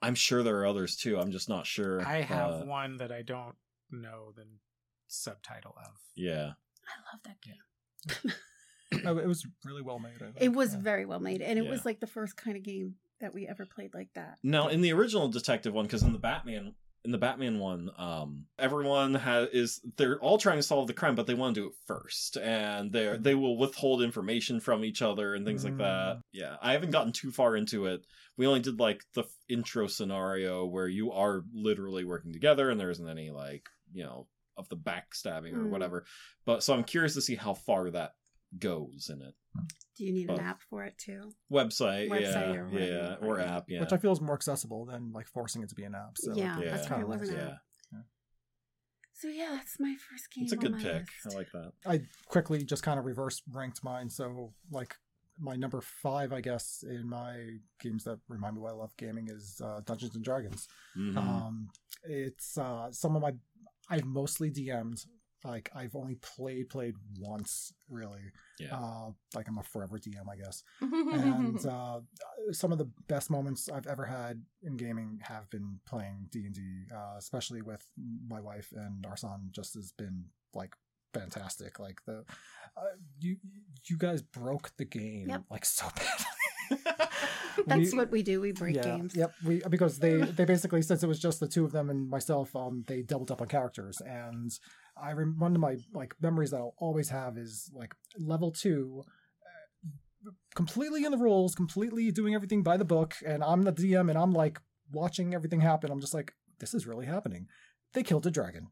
I'm 0.00 0.14
sure 0.14 0.42
there 0.42 0.58
are 0.60 0.66
others 0.66 0.96
too. 0.96 1.18
I'm 1.18 1.32
just 1.32 1.48
not 1.48 1.66
sure. 1.66 2.00
I 2.06 2.20
have 2.22 2.50
Uh, 2.62 2.64
one 2.66 2.98
that 2.98 3.10
I 3.10 3.22
don't 3.22 3.56
know 3.90 4.32
the 4.36 4.44
subtitle 5.08 5.74
of. 5.76 5.92
Yeah. 6.14 6.52
i 6.86 7.12
love 7.12 7.22
that 7.24 7.40
game 7.42 8.32
Oh, 9.04 9.18
it 9.18 9.26
was 9.26 9.44
really 9.64 9.82
well 9.82 9.98
made. 9.98 10.14
I 10.16 10.26
think. 10.32 10.36
It 10.40 10.48
was 10.48 10.72
Yeah. 10.74 10.80
very 10.80 11.04
well 11.04 11.20
made, 11.20 11.42
and 11.42 11.58
it 11.58 11.64
Yeah. 11.64 11.70
was 11.70 11.84
like 11.84 12.00
the 12.00 12.06
first 12.06 12.36
kind 12.36 12.56
of 12.56 12.62
game 12.62 12.94
that 13.20 13.34
we 13.34 13.46
ever 13.46 13.66
played 13.66 13.92
like 13.92 14.08
that. 14.14 14.38
Now, 14.42 14.68
in 14.68 14.80
the 14.80 14.92
original 14.92 15.28
detective 15.28 15.74
one, 15.74 15.84
because 15.86 16.02
in 16.02 16.12
the 16.12 16.18
Batman, 16.18 16.74
in 17.04 17.12
the 17.12 17.18
Batman 17.18 17.58
one, 17.58 17.90
um, 17.96 18.46
everyone 18.58 19.14
has 19.14 19.48
is 19.52 19.80
they're 19.96 20.18
all 20.20 20.36
trying 20.38 20.58
to 20.58 20.62
solve 20.62 20.86
the 20.86 20.92
crime, 20.92 21.14
but 21.14 21.26
they 21.26 21.34
want 21.34 21.54
to 21.54 21.60
do 21.62 21.66
it 21.68 21.74
first, 21.86 22.36
and 22.36 22.92
they 22.92 23.16
they 23.18 23.34
will 23.34 23.56
withhold 23.56 24.02
information 24.02 24.60
from 24.60 24.84
each 24.84 25.00
other 25.02 25.34
and 25.34 25.46
things 25.46 25.64
like 25.64 25.78
that. 25.78 26.18
Yeah, 26.32 26.56
I 26.60 26.72
haven't 26.72 26.90
gotten 26.90 27.12
too 27.12 27.30
far 27.30 27.56
into 27.56 27.86
it. 27.86 28.04
We 28.36 28.46
only 28.46 28.60
did 28.60 28.78
like 28.80 29.04
the 29.14 29.22
f- 29.22 29.30
intro 29.48 29.86
scenario 29.86 30.66
where 30.66 30.88
you 30.88 31.12
are 31.12 31.44
literally 31.52 32.04
working 32.04 32.32
together, 32.32 32.68
and 32.70 32.78
there 32.80 32.90
isn't 32.90 33.08
any 33.08 33.30
like 33.30 33.68
you 33.92 34.04
know 34.04 34.26
of 34.56 34.68
the 34.68 34.76
backstabbing 34.76 35.54
or 35.54 35.64
Mm. 35.66 35.70
whatever. 35.70 36.04
But 36.44 36.62
so 36.64 36.74
I'm 36.74 36.82
curious 36.84 37.14
to 37.14 37.22
see 37.22 37.36
how 37.36 37.54
far 37.54 37.90
that 37.90 38.14
goes 38.58 39.10
in 39.12 39.20
it. 39.22 39.34
Do 39.96 40.04
you 40.04 40.12
need 40.12 40.30
an 40.30 40.40
app 40.40 40.60
for 40.70 40.84
it 40.84 40.96
too? 40.96 41.32
Website, 41.52 42.08
Website 42.08 42.54
yeah, 42.54 42.54
or 42.54 42.68
whatever, 42.68 43.16
yeah, 43.20 43.26
or 43.26 43.36
right. 43.36 43.46
app, 43.48 43.64
yeah. 43.68 43.80
Which 43.80 43.92
I 43.92 43.96
feel 43.96 44.12
is 44.12 44.20
more 44.20 44.34
accessible 44.34 44.84
than 44.86 45.12
like 45.12 45.26
forcing 45.26 45.62
it 45.62 45.68
to 45.70 45.74
be 45.74 45.84
an 45.84 45.94
app. 45.94 46.16
So 46.16 46.34
yeah, 46.34 46.58
yeah. 46.60 46.70
that's 46.70 46.88
right. 46.90 47.00
It 47.00 47.02
Kinda 47.02 47.06
wasn't. 47.06 47.32
yeah. 47.38 47.54
Yeah. 47.92 47.98
So 49.12 49.28
yeah, 49.28 49.48
that's 49.56 49.80
my 49.80 49.96
first 50.10 50.32
game. 50.32 50.44
It's 50.44 50.52
a 50.52 50.56
on 50.56 50.60
good 50.60 50.72
my 50.72 50.78
pick. 50.78 50.94
list. 51.24 51.34
I 51.34 51.34
like 51.34 51.48
that. 51.52 51.72
I 51.84 52.00
quickly 52.26 52.62
just 52.64 52.82
kind 52.84 52.98
of 52.98 53.04
reverse 53.04 53.42
ranked 53.52 53.82
mine. 53.82 54.08
So 54.08 54.52
like 54.70 54.94
my 55.40 55.56
number 55.56 55.80
five, 55.80 56.32
I 56.32 56.40
guess, 56.40 56.84
in 56.88 57.08
my 57.08 57.56
games 57.80 58.04
that 58.04 58.18
remind 58.28 58.54
me 58.54 58.60
why 58.62 58.70
I 58.70 58.74
love 58.74 58.96
gaming 58.96 59.28
is 59.28 59.60
uh, 59.64 59.80
Dungeons 59.84 60.14
and 60.14 60.24
Dragons. 60.24 60.68
Mhm. 60.96 61.16
Um, 61.16 61.68
it's 62.04 62.56
uh, 62.56 62.92
some 62.92 63.16
of 63.16 63.22
my 63.22 63.32
I've 63.90 64.04
mostly 64.04 64.50
DM'd. 64.50 65.04
Like 65.44 65.70
I've 65.74 65.94
only 65.94 66.16
played 66.16 66.68
played 66.68 66.94
once 67.20 67.72
really. 67.88 68.32
yeah. 68.58 68.74
Uh, 68.76 69.10
like 69.34 69.46
I'm 69.48 69.58
a 69.58 69.62
forever 69.62 69.98
DM, 69.98 70.28
I 70.30 70.36
guess. 70.36 70.62
and 70.80 71.64
uh, 71.64 72.00
some 72.52 72.72
of 72.72 72.78
the 72.78 72.90
best 73.06 73.30
moments 73.30 73.68
I've 73.72 73.86
ever 73.86 74.04
had 74.04 74.42
in 74.62 74.76
gaming 74.76 75.20
have 75.22 75.48
been 75.50 75.78
playing 75.86 76.26
D 76.30 76.44
and 76.46 76.54
D, 76.54 76.60
uh, 76.92 77.14
especially 77.18 77.62
with 77.62 77.84
my 78.28 78.40
wife 78.40 78.72
and 78.74 79.06
our 79.06 79.16
son. 79.16 79.50
Just 79.52 79.74
has 79.74 79.92
been 79.92 80.24
like 80.54 80.72
fantastic. 81.14 81.78
Like 81.78 81.98
the 82.04 82.24
uh, 82.76 82.80
you 83.20 83.36
you 83.88 83.96
guys 83.96 84.22
broke 84.22 84.72
the 84.76 84.84
game 84.84 85.28
Yep. 85.28 85.42
like 85.50 85.64
so 85.64 85.86
badly. 85.96 86.26
That's 87.66 87.92
We- 87.92 87.98
what 87.98 88.10
we 88.10 88.22
do. 88.22 88.40
We 88.40 88.52
break 88.52 88.76
yeah, 88.76 88.82
games. 88.96 89.14
Yep. 89.16 89.32
We 89.44 89.62
because 89.68 89.98
they 89.98 90.16
they 90.36 90.44
basically 90.44 90.82
since 90.82 91.02
it 91.02 91.06
was 91.08 91.18
just 91.18 91.40
the 91.40 91.48
two 91.48 91.64
of 91.64 91.72
them 91.72 91.90
and 91.90 92.08
myself, 92.08 92.54
um, 92.54 92.84
they 92.86 93.02
doubled 93.02 93.30
up 93.30 93.40
on 93.40 93.48
characters, 93.48 94.00
and 94.04 94.50
I 95.02 95.12
rem- 95.12 95.38
one 95.38 95.54
of 95.54 95.60
my 95.60 95.76
like 95.94 96.14
memories 96.20 96.50
that 96.50 96.58
I'll 96.58 96.74
always 96.78 97.08
have 97.10 97.36
is 97.38 97.70
like 97.74 97.94
level 98.18 98.50
two. 98.52 99.02
uh, 100.26 100.30
Completely 100.54 101.04
in 101.04 101.12
the 101.12 101.18
rules, 101.18 101.54
completely 101.54 102.10
doing 102.10 102.34
everything 102.34 102.62
by 102.62 102.76
the 102.76 102.84
book, 102.84 103.14
and 103.24 103.42
I'm 103.44 103.62
the 103.62 103.72
DM, 103.72 104.08
and 104.10 104.18
I'm 104.18 104.32
like 104.32 104.58
watching 104.92 105.34
everything 105.34 105.60
happen. 105.60 105.90
I'm 105.90 106.00
just 106.00 106.14
like, 106.14 106.32
this 106.58 106.74
is 106.74 106.86
really 106.86 107.06
happening. 107.06 107.46
They 107.94 108.02
killed 108.02 108.26
a 108.26 108.30
dragon. 108.30 108.68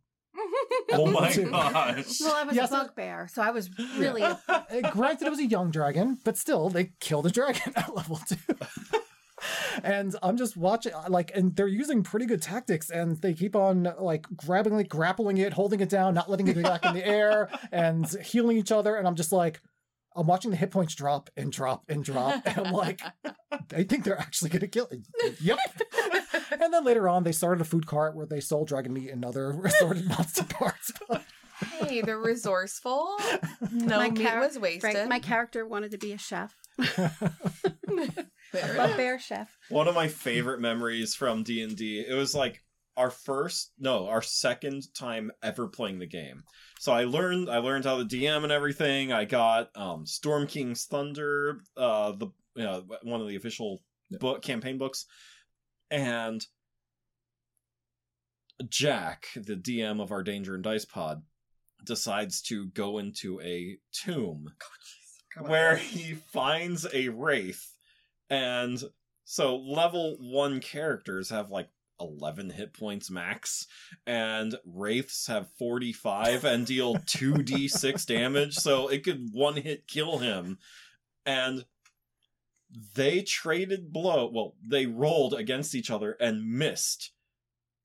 oh 0.92 1.06
my 1.10 1.32
gosh. 1.50 2.20
Well, 2.20 2.34
I 2.34 2.42
was 2.44 2.56
Yes, 2.56 2.72
a 2.72 2.76
I- 2.76 2.82
bugbear, 2.84 3.28
so 3.32 3.42
I 3.42 3.50
was 3.50 3.70
really. 3.98 4.22
Granted, 4.90 5.26
it 5.26 5.30
was 5.30 5.38
a 5.38 5.46
young 5.46 5.70
dragon, 5.70 6.18
but 6.24 6.36
still, 6.36 6.68
they 6.68 6.92
killed 7.00 7.26
a 7.26 7.30
dragon 7.30 7.72
at 7.76 7.94
level 7.94 8.18
two. 8.28 8.36
And 9.83 10.14
I'm 10.22 10.37
just 10.37 10.57
watching, 10.57 10.92
like, 11.09 11.31
and 11.35 11.55
they're 11.55 11.66
using 11.68 12.03
pretty 12.03 12.27
good 12.27 12.42
tactics, 12.42 12.90
and 12.90 13.20
they 13.20 13.35
keep 13.35 13.55
on 13.57 13.92
like 14.01 14.27
grabbing, 14.37 14.75
like, 14.75 14.88
grappling 14.88 15.38
it, 15.38 15.53
holding 15.53 15.81
it 15.81 15.88
down, 15.88 16.14
not 16.14 16.31
letting 16.31 16.49
it 16.49 16.55
go 16.55 16.62
back 16.62 16.85
in 16.85 16.94
the 16.94 17.07
air, 17.07 17.49
and 17.72 18.07
healing 18.22 18.57
each 18.57 18.72
other. 18.72 18.96
And 18.96 19.07
I'm 19.07 19.14
just 19.16 19.33
like, 19.33 19.61
I'm 20.14 20.27
watching 20.27 20.51
the 20.51 20.57
hit 20.57 20.70
points 20.70 20.94
drop 20.94 21.29
and 21.37 21.53
drop 21.53 21.85
and 21.88 22.03
drop, 22.03 22.42
and 22.46 22.66
I'm 22.66 22.72
like, 22.72 23.01
I 23.75 23.83
think 23.85 24.05
they're 24.05 24.18
actually 24.18 24.51
gonna 24.51 24.68
kill 24.68 24.88
it. 24.90 25.01
Yep. 25.40 25.59
and 26.61 26.72
then 26.72 26.85
later 26.85 27.07
on, 27.09 27.22
they 27.25 27.33
started 27.33 27.61
a 27.61 27.64
food 27.64 27.87
cart 27.87 28.16
where 28.16 28.25
they 28.27 28.40
sold 28.40 28.68
dragon 28.68 28.92
meat 28.94 29.11
and 29.11 29.25
other 29.25 29.51
assorted 29.64 30.07
monster 30.09 30.44
parts. 30.44 30.92
hey, 31.81 32.01
they're 32.01 32.18
resourceful. 32.20 33.16
No 33.72 33.99
My 33.99 34.11
meat 34.11 34.22
char- 34.27 34.40
was 34.40 34.59
wasted. 34.59 34.94
Right, 34.94 35.09
my 35.09 35.18
character 35.18 35.66
wanted 35.66 35.90
to 35.90 35.99
be 35.99 36.12
a 36.12 36.18
chef, 36.18 36.55
There 38.52 38.62
a 38.62 38.66
it 38.66 38.70
is. 38.70 38.76
bugbear 38.76 39.18
chef. 39.18 39.56
One 39.68 39.88
of 39.88 39.94
my 39.94 40.09
favorite 40.09 40.61
memories 40.61 41.14
from 41.14 41.42
D 41.42 41.62
and 41.62 41.76
D. 41.76 42.00
It 42.06 42.14
was 42.14 42.35
like 42.35 42.62
our 42.96 43.11
first, 43.11 43.72
no, 43.78 44.09
our 44.09 44.22
second 44.22 44.85
time 44.94 45.30
ever 45.42 45.68
playing 45.68 45.98
the 45.98 46.06
game. 46.06 46.42
So 46.78 46.92
I 46.92 47.04
learned, 47.04 47.50
I 47.50 47.59
learned 47.59 47.85
how 47.85 47.98
to 47.98 48.04
DM 48.04 48.42
and 48.42 48.52
everything. 48.52 49.12
I 49.12 49.24
got 49.24 49.70
um, 49.76 50.06
Storm 50.06 50.46
King's 50.46 50.85
Thunder, 50.85 51.61
uh, 51.76 52.12
the 52.12 52.28
you 52.54 52.64
know, 52.64 52.85
one 53.02 53.20
of 53.20 53.28
the 53.28 53.37
official 53.37 53.82
book 54.12 54.42
campaign 54.42 54.78
books, 54.78 55.04
and 55.90 56.44
Jack, 58.68 59.28
the 59.35 59.56
DM 59.56 60.00
of 60.00 60.11
our 60.11 60.22
Danger 60.22 60.54
and 60.54 60.64
Dice 60.64 60.87
Pod, 60.87 61.22
decides 61.85 62.40
to 62.42 62.68
go 62.68 62.98
into 62.98 63.40
a 63.42 63.76
tomb 63.92 64.52
where 65.38 65.76
he 65.76 66.14
finds 66.14 66.87
a 66.94 67.11
wraith 67.11 67.75
and 68.30 68.82
so 69.24 69.56
level 69.56 70.16
1 70.20 70.60
characters 70.60 71.30
have 71.30 71.50
like 71.50 71.68
11 72.00 72.50
hit 72.50 72.74
points 72.74 73.10
max 73.10 73.66
and 74.06 74.54
wraiths 74.64 75.26
have 75.26 75.48
45 75.58 76.44
and 76.44 76.66
deal 76.66 76.94
2d6 77.06 78.06
damage 78.06 78.54
so 78.54 78.88
it 78.88 79.04
could 79.04 79.28
one 79.32 79.56
hit 79.56 79.86
kill 79.86 80.18
him. 80.18 80.58
And 81.24 81.64
they 82.94 83.22
traded 83.22 83.92
blow 83.92 84.30
well 84.32 84.54
they 84.64 84.86
rolled 84.86 85.34
against 85.34 85.74
each 85.74 85.90
other 85.90 86.16
and 86.20 86.46
missed 86.46 87.12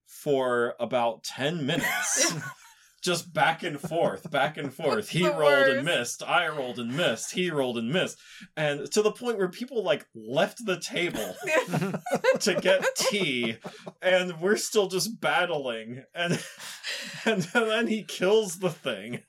for 0.06 0.76
about 0.80 1.24
10 1.24 1.66
minutes 1.66 2.34
just 3.02 3.34
back 3.34 3.64
and 3.64 3.80
forth, 3.80 4.30
back 4.30 4.58
and 4.58 4.74
forth. 4.74 5.10
He 5.10 5.28
rolled 5.28 5.68
and 5.68 5.86
missed. 5.86 6.22
I 6.24 6.48
rolled 6.48 6.80
and 6.80 6.96
missed. 6.96 7.32
He 7.32 7.50
rolled 7.50 7.78
and 7.78 7.92
missed. 7.92 8.20
And 8.56 8.92
to 8.92 9.02
the 9.02 9.12
point 9.12 9.38
where 9.38 9.50
people 9.50 9.84
like 9.84 10.06
left 10.14 10.66
the 10.66 10.80
table 10.80 11.36
to 12.40 12.56
get 12.62 12.86
tea, 12.96 13.58
and 14.02 14.40
we're 14.40 14.58
still 14.58 14.88
just 14.88 15.20
battling. 15.20 16.04
And 16.14 16.44
and 17.26 17.42
then 17.42 17.88
he 17.88 18.04
kills 18.04 18.60
the 18.60 18.70
thing, 18.70 19.24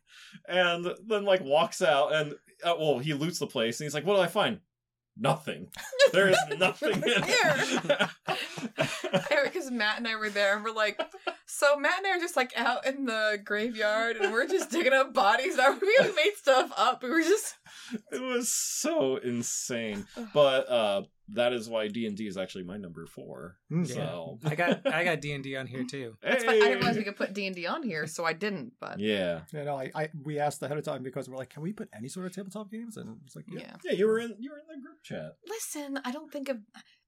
and 0.47 0.87
then 1.07 1.25
like 1.25 1.43
walks 1.43 1.81
out 1.81 2.15
and 2.15 2.35
uh, 2.65 2.75
well, 2.79 2.99
he 2.99 3.15
loots 3.15 3.39
the 3.39 3.47
place, 3.47 3.81
and 3.81 3.87
he's 3.87 3.95
like, 3.95 4.07
"What 4.07 4.17
did 4.17 4.25
I 4.25 4.29
find?" 4.29 4.61
Nothing. 5.16 5.68
There 6.12 6.29
is 6.29 6.38
nothing 6.59 6.96
in 6.96 7.03
it. 7.07 8.11
Because 9.44 9.70
Matt 9.70 9.98
and 9.98 10.09
I 10.09 10.16
were 10.16 10.31
there 10.31 10.57
and 10.57 10.64
we're 10.64 10.72
like, 10.72 11.01
So 11.46 11.77
Matt 11.77 11.98
and 11.98 12.07
I 12.07 12.16
are 12.16 12.20
just 12.20 12.37
like 12.37 12.53
out 12.57 12.87
in 12.87 13.05
the 13.05 13.38
graveyard, 13.44 14.16
and 14.16 14.33
we're 14.33 14.46
just 14.46 14.70
digging 14.70 14.92
up 14.92 15.12
bodies. 15.12 15.59
We 15.59 16.12
made 16.16 16.33
stuff 16.37 16.72
up. 16.77 17.03
We 17.03 17.11
were 17.11 17.20
just 17.22 17.57
it 18.11 18.22
was 18.22 18.48
so 18.51 19.16
insane. 19.16 20.07
But 20.33 20.68
uh 20.68 21.03
that 21.29 21.53
is 21.53 21.69
why 21.69 21.89
D 21.89 22.07
and 22.07 22.17
D 22.17 22.27
is 22.27 22.37
actually 22.37 22.65
my 22.65 22.77
number 22.77 23.07
four. 23.07 23.57
Mm, 23.71 23.89
Yeah. 23.89 23.95
So 23.95 24.39
I 24.45 24.55
got 24.55 24.87
I 24.87 25.05
got 25.05 25.21
D 25.21 25.33
and 25.33 25.43
D 25.43 25.57
on 25.57 25.67
here 25.67 25.85
too. 25.85 26.17
that's 26.23 26.45
fine. 26.45 26.57
I 26.57 26.59
didn't 26.67 26.79
realize 26.79 26.97
we 26.97 27.05
could 27.05 27.17
put 27.17 27.33
D 27.33 27.47
and 27.47 27.55
D 27.57 27.67
on 27.67 27.83
here, 27.83 28.07
so 28.07 28.25
I 28.25 28.33
didn't. 28.33 28.73
But 28.81 28.99
Yeah. 28.99 29.43
You 29.53 29.65
know, 29.65 29.77
I, 29.77 29.91
I 29.95 30.09
we 30.23 30.39
asked 30.39 30.63
ahead 30.63 30.77
of 30.77 30.85
time 30.85 31.03
because 31.03 31.29
we're 31.29 31.37
like, 31.37 31.51
can 31.51 31.63
we 31.63 31.73
put 31.73 31.89
any 31.97 32.09
sort 32.09 32.27
of 32.27 32.33
tabletop 32.33 32.71
games? 32.71 32.97
And 32.97 33.19
it's 33.25 33.37
like, 33.37 33.47
yeah. 33.49 33.61
yeah. 33.61 33.77
Yeah, 33.85 33.93
you 33.93 34.07
were 34.07 34.19
in 34.19 34.37
you 34.39 34.51
were 34.51 34.59
in 34.59 34.67
the 34.69 34.83
group 34.83 35.03
chat. 35.03 35.37
Listen, 35.49 36.01
I 36.05 36.11
don't 36.13 36.31
think 36.33 36.49
of 36.49 36.59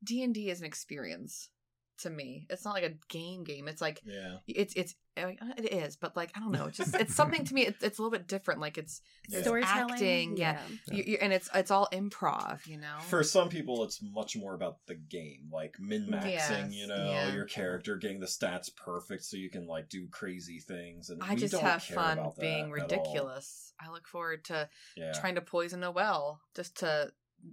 D 0.02 0.22
and 0.22 0.34
D 0.34 0.50
as 0.50 0.60
an 0.60 0.66
experience 0.66 1.50
to 1.98 2.10
me. 2.10 2.46
It's 2.50 2.64
not 2.64 2.74
like 2.74 2.84
a 2.84 2.94
game 3.08 3.44
game. 3.44 3.68
It's 3.68 3.80
like 3.80 4.00
Yeah. 4.04 4.36
it's 4.46 4.74
it's 4.74 4.94
uh, 5.16 5.28
it 5.56 5.72
is, 5.72 5.94
but 5.96 6.16
like 6.16 6.32
I 6.34 6.40
don't 6.40 6.50
know. 6.50 6.66
It's 6.66 6.76
just 6.76 6.94
it's 6.96 7.14
something 7.14 7.44
to 7.46 7.54
me. 7.54 7.62
It's, 7.66 7.82
it's 7.84 7.98
a 7.98 8.02
little 8.02 8.10
bit 8.16 8.26
different. 8.26 8.60
Like 8.60 8.78
it's 8.78 9.00
there's 9.28 9.44
Storytelling. 9.44 9.92
acting, 9.92 10.36
yeah. 10.36 10.58
You, 10.90 11.04
you, 11.06 11.18
and 11.20 11.32
it's 11.32 11.48
it's 11.54 11.70
all 11.70 11.88
improv. 11.92 12.66
You 12.66 12.78
know. 12.78 12.96
For 13.08 13.22
some 13.22 13.48
people, 13.48 13.84
it's 13.84 14.00
much 14.02 14.36
more 14.36 14.54
about 14.54 14.78
the 14.86 14.96
game, 14.96 15.50
like 15.52 15.76
min 15.78 16.06
maxing. 16.08 16.30
Yes, 16.32 16.72
you 16.72 16.86
know, 16.88 16.96
yeah. 16.96 17.32
your 17.32 17.44
character 17.44 17.96
getting 17.96 18.18
the 18.20 18.26
stats 18.26 18.74
perfect 18.74 19.24
so 19.24 19.36
you 19.36 19.50
can 19.50 19.66
like 19.66 19.88
do 19.88 20.08
crazy 20.08 20.58
things. 20.58 21.10
And 21.10 21.22
I 21.22 21.34
we 21.34 21.40
just 21.40 21.52
don't 21.52 21.62
have 21.62 21.82
fun 21.82 22.18
being 22.40 22.70
ridiculous. 22.70 23.72
I 23.80 23.90
look 23.90 24.06
forward 24.06 24.44
to 24.46 24.68
Yeah. 24.96 25.12
trying 25.12 25.34
to 25.36 25.40
poison 25.40 25.82
a 25.84 25.90
well 25.90 26.40
just 26.56 26.78
to 26.78 27.12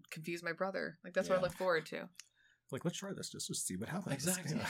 confuse 0.10 0.42
my 0.44 0.54
brother. 0.54 0.98
Like 1.04 1.14
that's 1.14 1.30
what 1.30 1.38
I 1.40 1.42
look 1.42 1.54
forward 1.54 1.86
to. 1.88 2.08
Like, 2.72 2.86
let's 2.86 2.98
try 2.98 3.12
this 3.14 3.30
just 3.30 3.48
to 3.48 3.56
see 3.56 3.76
what 3.76 3.90
happens. 3.90 4.14
Exactly. 4.14 4.58
Yeah. 4.58 4.68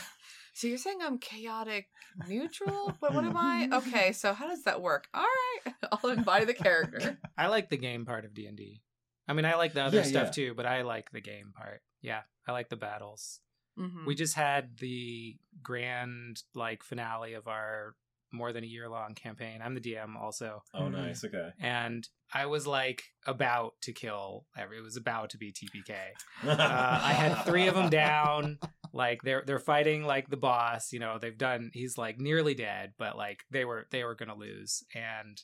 So 0.53 0.67
you're 0.67 0.77
saying 0.77 0.99
I'm 1.01 1.17
chaotic 1.17 1.87
neutral? 2.27 2.97
But 3.01 3.13
what 3.13 3.23
am 3.23 3.37
I? 3.37 3.69
Okay, 3.71 4.11
so 4.11 4.33
how 4.33 4.47
does 4.47 4.63
that 4.63 4.81
work? 4.81 5.07
All 5.13 5.21
right, 5.23 5.73
I'll 5.91 6.09
embody 6.09 6.45
the 6.45 6.53
character. 6.53 7.17
I 7.37 7.47
like 7.47 7.69
the 7.69 7.77
game 7.77 8.05
part 8.05 8.25
of 8.25 8.33
D 8.33 8.47
and 8.47 8.57
D. 8.57 8.81
I 9.27 9.33
mean, 9.33 9.45
I 9.45 9.55
like 9.55 9.73
the 9.73 9.83
other 9.83 9.97
Yeah, 9.97 10.03
stuff 10.03 10.27
yeah. 10.27 10.31
too, 10.31 10.53
but 10.55 10.65
I 10.65 10.81
like 10.81 11.11
the 11.11 11.21
game 11.21 11.53
part. 11.55 11.81
Yeah, 12.01 12.21
I 12.47 12.51
like 12.51 12.69
the 12.69 12.75
battles. 12.75 13.39
Mhm. 13.79 14.05
We 14.05 14.15
just 14.15 14.35
had 14.35 14.77
the 14.79 15.37
grand 15.63 16.41
like 16.53 16.83
finale 16.83 17.33
of 17.35 17.47
our 17.47 17.95
more 18.31 18.53
than 18.53 18.63
a 18.63 18.67
year 18.67 18.87
long 18.89 19.13
campaign. 19.15 19.59
I'm 19.63 19.73
the 19.75 19.81
DM 19.81 20.15
also, 20.15 20.61
Oh, 20.73 20.83
Mhm. 20.83 20.91
nice. 20.91 21.23
Okay. 21.23 21.49
and 21.59 22.07
I 22.33 22.45
was 22.45 22.65
like 22.65 23.03
about 23.27 23.73
to 23.83 23.91
kill. 23.93 24.45
Every, 24.57 24.77
it 24.77 24.83
was 24.83 24.95
about 24.97 25.29
to 25.31 25.37
be 25.37 25.51
TPK. 25.51 25.93
Uh, 26.47 26.99
I 27.03 27.13
had 27.13 27.43
three 27.45 27.67
of 27.67 27.75
them 27.75 27.89
down. 27.89 28.57
Like 28.93 29.21
they're 29.23 29.43
they're 29.45 29.59
fighting 29.59 30.03
like 30.05 30.29
the 30.29 30.37
boss. 30.37 30.91
You 30.93 30.99
know, 30.99 31.17
they've 31.19 31.37
done. 31.37 31.71
He's 31.73 31.97
like 31.97 32.19
nearly 32.19 32.53
dead, 32.53 32.93
but 32.97 33.15
like 33.17 33.39
they 33.51 33.65
were 33.65 33.85
they 33.91 34.03
were 34.03 34.15
gonna 34.15 34.35
lose, 34.35 34.83
and 34.95 35.37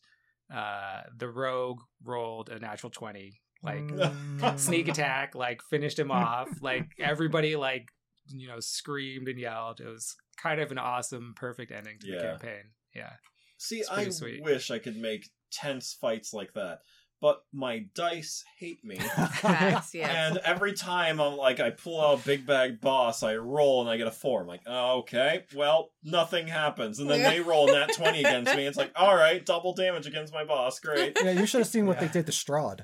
uh 0.53 1.01
the 1.17 1.29
rogue 1.29 1.79
rolled 2.03 2.49
a 2.49 2.59
natural 2.59 2.89
twenty. 2.89 3.41
Like 3.63 3.79
Mm. 3.87 4.59
sneak 4.59 4.87
attack, 4.87 5.33
like 5.35 5.61
finished 5.69 5.97
him 5.99 6.11
off. 6.11 6.47
Like 6.61 6.87
everybody 6.99 7.55
like 7.55 7.87
you 8.29 8.47
know 8.47 8.59
screamed 8.59 9.27
and 9.27 9.39
yelled. 9.39 9.79
It 9.81 9.87
was 9.87 10.15
kind 10.41 10.59
of 10.61 10.71
an 10.71 10.77
awesome, 10.77 11.33
perfect 11.35 11.71
ending 11.71 11.97
to 12.01 12.11
the 12.11 12.19
campaign. 12.21 12.63
Yeah. 12.97 13.13
See, 13.57 13.83
I 13.89 14.09
sweet. 14.09 14.43
wish 14.43 14.69
I 14.71 14.79
could 14.79 14.97
make 14.97 15.29
tense 15.51 15.95
fights 15.99 16.33
like 16.33 16.53
that, 16.53 16.79
but 17.21 17.41
my 17.51 17.85
dice 17.95 18.43
hate 18.59 18.83
me. 18.85 18.97
Facts, 18.97 19.95
yes. 19.95 20.11
And 20.13 20.37
every 20.45 20.73
time 20.73 21.19
I'm 21.19 21.35
like, 21.37 21.59
I 21.59 21.71
pull 21.71 21.99
out 21.99 22.19
a 22.19 22.23
big 22.25 22.45
bag 22.45 22.79
boss, 22.81 23.23
I 23.23 23.35
roll 23.37 23.81
and 23.81 23.89
I 23.89 23.97
get 23.97 24.05
a 24.07 24.11
four. 24.11 24.41
I'm 24.41 24.47
like, 24.47 24.61
oh, 24.67 24.99
okay, 24.99 25.45
well, 25.55 25.89
nothing 26.03 26.47
happens. 26.47 26.99
And 26.99 27.09
then 27.09 27.23
they 27.23 27.39
roll 27.39 27.65
that 27.67 27.93
20 27.95 28.19
against 28.19 28.55
me. 28.55 28.67
It's 28.67 28.77
like, 28.77 28.91
all 28.95 29.15
right, 29.15 29.43
double 29.43 29.73
damage 29.73 30.05
against 30.05 30.33
my 30.33 30.43
boss. 30.43 30.79
Great. 30.79 31.17
Yeah, 31.23 31.31
you 31.31 31.45
should 31.47 31.59
have 31.61 31.67
seen 31.67 31.87
what 31.87 31.99
Yeah. 31.99 32.07
they 32.07 32.13
did 32.13 32.25
to 32.27 32.31
Strahd. 32.31 32.81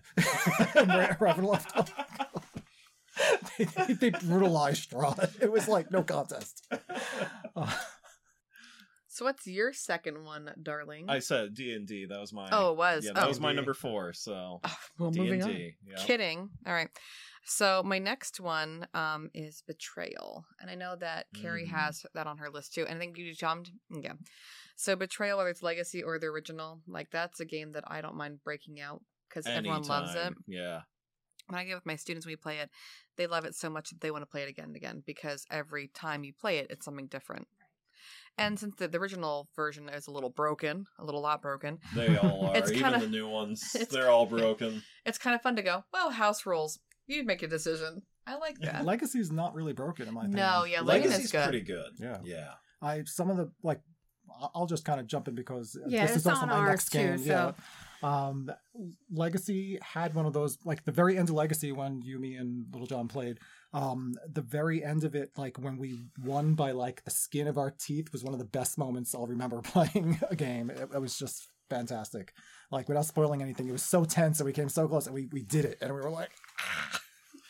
in 0.76 0.88
Ra- 0.90 1.34
Ravenloft. 1.34 1.92
they, 3.60 3.66
they, 3.66 3.94
they 3.94 4.10
brutalized 4.10 4.90
Strahd. 4.90 5.40
It 5.42 5.52
was 5.52 5.68
like 5.68 5.92
no 5.92 6.02
contest. 6.04 6.66
Uh, 7.56 7.72
so 9.14 9.26
what's 9.26 9.46
your 9.46 9.74
second 9.74 10.24
one, 10.26 10.52
darling? 10.64 11.06
I 11.08 11.20
said 11.20 11.54
D 11.54 11.74
and 11.74 11.88
D. 11.88 12.06
That 12.06 12.20
was 12.20 12.34
my. 12.34 12.50
oh, 12.52 12.72
it 12.72 12.78
was. 12.78 13.06
yeah, 13.06 13.12
that 13.14 13.26
oh. 13.26 13.28
was 13.28 13.40
my 13.40 13.50
D&D. 13.50 13.56
number 13.58 13.76
four. 13.76 14.12
So 14.14 14.60
Oh, 14.66 14.78
well, 14.98 15.12
D 15.12 15.20
moving 15.20 15.42
and 15.42 15.52
on. 15.52 15.56
D. 15.56 15.76
Yeah. 15.86 15.96
Kidding. 16.04 16.50
All 16.66 16.74
right. 16.74 16.90
So 17.46 17.84
my 17.86 18.00
next 18.00 18.40
one 18.40 18.88
um, 18.96 19.30
is 19.36 19.62
Betrayal, 19.68 20.46
and 20.60 20.72
I 20.72 20.76
know 20.76 20.96
that 20.96 21.28
Carrie 21.40 21.66
Mm. 21.68 21.72
has 21.76 22.06
that 22.16 22.26
on 22.26 22.40
her 22.40 22.50
list 22.50 22.74
too. 22.74 22.86
And 22.88 22.98
I 22.98 23.00
think 23.00 23.18
you 23.18 23.32
jumped. 23.36 23.70
Yeah. 23.92 24.14
So 24.76 24.96
Betrayal, 24.96 25.38
whether 25.38 25.50
it's 25.50 25.62
Legacy 25.62 26.02
or 26.02 26.18
the 26.18 26.28
original, 26.28 26.80
like 26.88 27.12
that's 27.12 27.40
a 27.40 27.46
game 27.46 27.74
that 27.74 27.84
I 27.86 28.02
don't 28.02 28.16
mind 28.16 28.40
breaking 28.44 28.82
out 28.82 29.04
because 29.30 29.46
everyone 29.46 29.84
loves 29.84 30.16
it. 30.16 30.34
Yeah. 30.48 30.82
When 31.50 31.60
I 31.60 31.66
get 31.66 31.76
with 31.76 31.86
my 31.86 31.98
students, 31.98 32.26
we 32.26 32.36
play 32.36 32.60
it, 32.60 32.70
they 33.18 33.28
love 33.28 33.46
it 33.46 33.54
so 33.54 33.70
much 33.70 33.90
that 33.90 34.02
they 34.02 34.10
want 34.10 34.24
to 34.24 34.26
play 34.26 34.42
it 34.42 34.50
again 34.50 34.66
and 34.66 34.76
again 34.76 35.04
because 35.06 35.46
every 35.52 35.90
time 35.90 36.24
you 36.24 36.34
play 36.34 36.58
it, 36.58 36.68
it's 36.72 36.86
something 36.86 37.08
different. 37.08 37.48
And 38.38 38.60
since 38.60 38.76
the, 38.78 38.88
the 38.88 38.98
original 38.98 39.48
version 39.56 39.90
is 39.90 40.08
a 40.08 40.12
little 40.12 40.30
broken, 40.32 40.86
a 41.00 41.06
little 41.06 41.22
lot 41.22 41.42
broken, 41.42 41.78
They 41.96 42.18
all 42.18 42.46
are. 42.50 42.58
It's 42.58 42.72
Even 42.72 42.84
kinda- 42.84 43.00
the 43.02 43.08
new 43.08 43.28
ones. 43.30 43.76
They're 43.92 44.10
all 44.10 44.26
broken. 44.40 44.82
it's 45.06 45.18
kind 45.20 45.36
of 45.36 45.42
fun 45.42 45.56
to 45.58 45.62
go, 45.62 45.84
well, 45.94 46.10
house 46.10 46.46
rules. 46.46 46.80
You'd 47.08 47.26
make 47.28 47.44
a 47.44 47.48
decision. 47.48 48.02
I 48.26 48.36
like 48.38 48.58
that. 48.60 48.86
Legacy 48.86 49.20
is 49.20 49.32
not 49.32 49.54
really 49.54 49.74
broken 49.74 50.08
in 50.08 50.14
my 50.14 50.22
opinion. 50.22 50.40
no, 50.40 50.64
yeah, 50.64 50.80
Legacy 50.82 51.10
Legacy's 51.10 51.26
is 51.26 51.32
good. 51.32 51.44
pretty 51.44 51.62
good. 51.62 51.92
Yeah. 52.00 52.18
Yeah. 52.24 52.52
I 52.82 53.04
some 53.06 53.30
of 53.30 53.38
the 53.38 53.52
like 53.62 53.82
I- 54.42 54.48
I'll 54.56 54.66
just 54.66 54.86
kind 54.86 55.00
of 55.00 55.08
jump 55.08 55.28
in 55.28 55.36
because 55.36 55.78
Yeah, 55.88 56.08
this 56.08 56.16
is 56.16 56.26
also 56.26 56.44
on 56.44 56.48
my 56.50 56.56
ours 56.56 56.70
next 56.70 56.90
too, 56.92 56.98
game. 57.00 57.18
Yeah. 57.24 57.52
so- 58.02 58.08
Um, 58.08 58.50
Legacy 59.12 59.78
had 59.82 60.14
one 60.14 60.26
of 60.26 60.34
those 60.34 60.58
like 60.66 60.84
the 60.86 60.92
very 60.92 61.18
end 61.18 61.30
of 61.30 61.36
Legacy 61.36 61.72
when 61.72 62.02
Yumi 62.02 62.40
and 62.40 62.66
Little 62.72 62.88
John 62.88 63.08
played. 63.08 63.40
Um, 63.74 64.14
the 64.32 64.42
very 64.42 64.84
end 64.84 65.04
of 65.04 65.16
it, 65.16 65.32
like 65.36 65.58
when 65.58 65.78
we 65.78 66.06
won 66.24 66.54
by 66.54 66.72
like 66.72 67.04
the 67.06 67.12
skin 67.12 67.48
of 67.48 67.58
our 67.58 67.72
teeth, 67.72 68.12
was 68.12 68.24
one 68.24 68.34
of 68.34 68.40
the 68.40 68.46
best 68.46 68.78
moments 68.78 69.16
I'll 69.16 69.26
remember 69.26 69.62
playing 69.64 70.20
a 70.30 70.36
game. 70.36 70.70
It, 70.70 70.90
it 70.94 71.00
was 71.02 71.18
just 71.18 71.48
fantastic. 71.70 72.34
Like 72.72 72.88
without 72.88 73.06
spoiling 73.06 73.42
anything, 73.42 73.68
it 73.68 73.72
was 73.72 73.82
so 73.84 74.06
tense 74.06 74.40
and 74.40 74.46
we 74.46 74.54
came 74.54 74.70
so 74.70 74.88
close 74.88 75.06
and 75.08 75.16
we 75.16 75.28
we 75.32 75.42
did 75.42 75.66
it 75.66 75.78
and 75.82 75.94
we 75.94 76.00
were 76.02 76.10
like. 76.12 76.30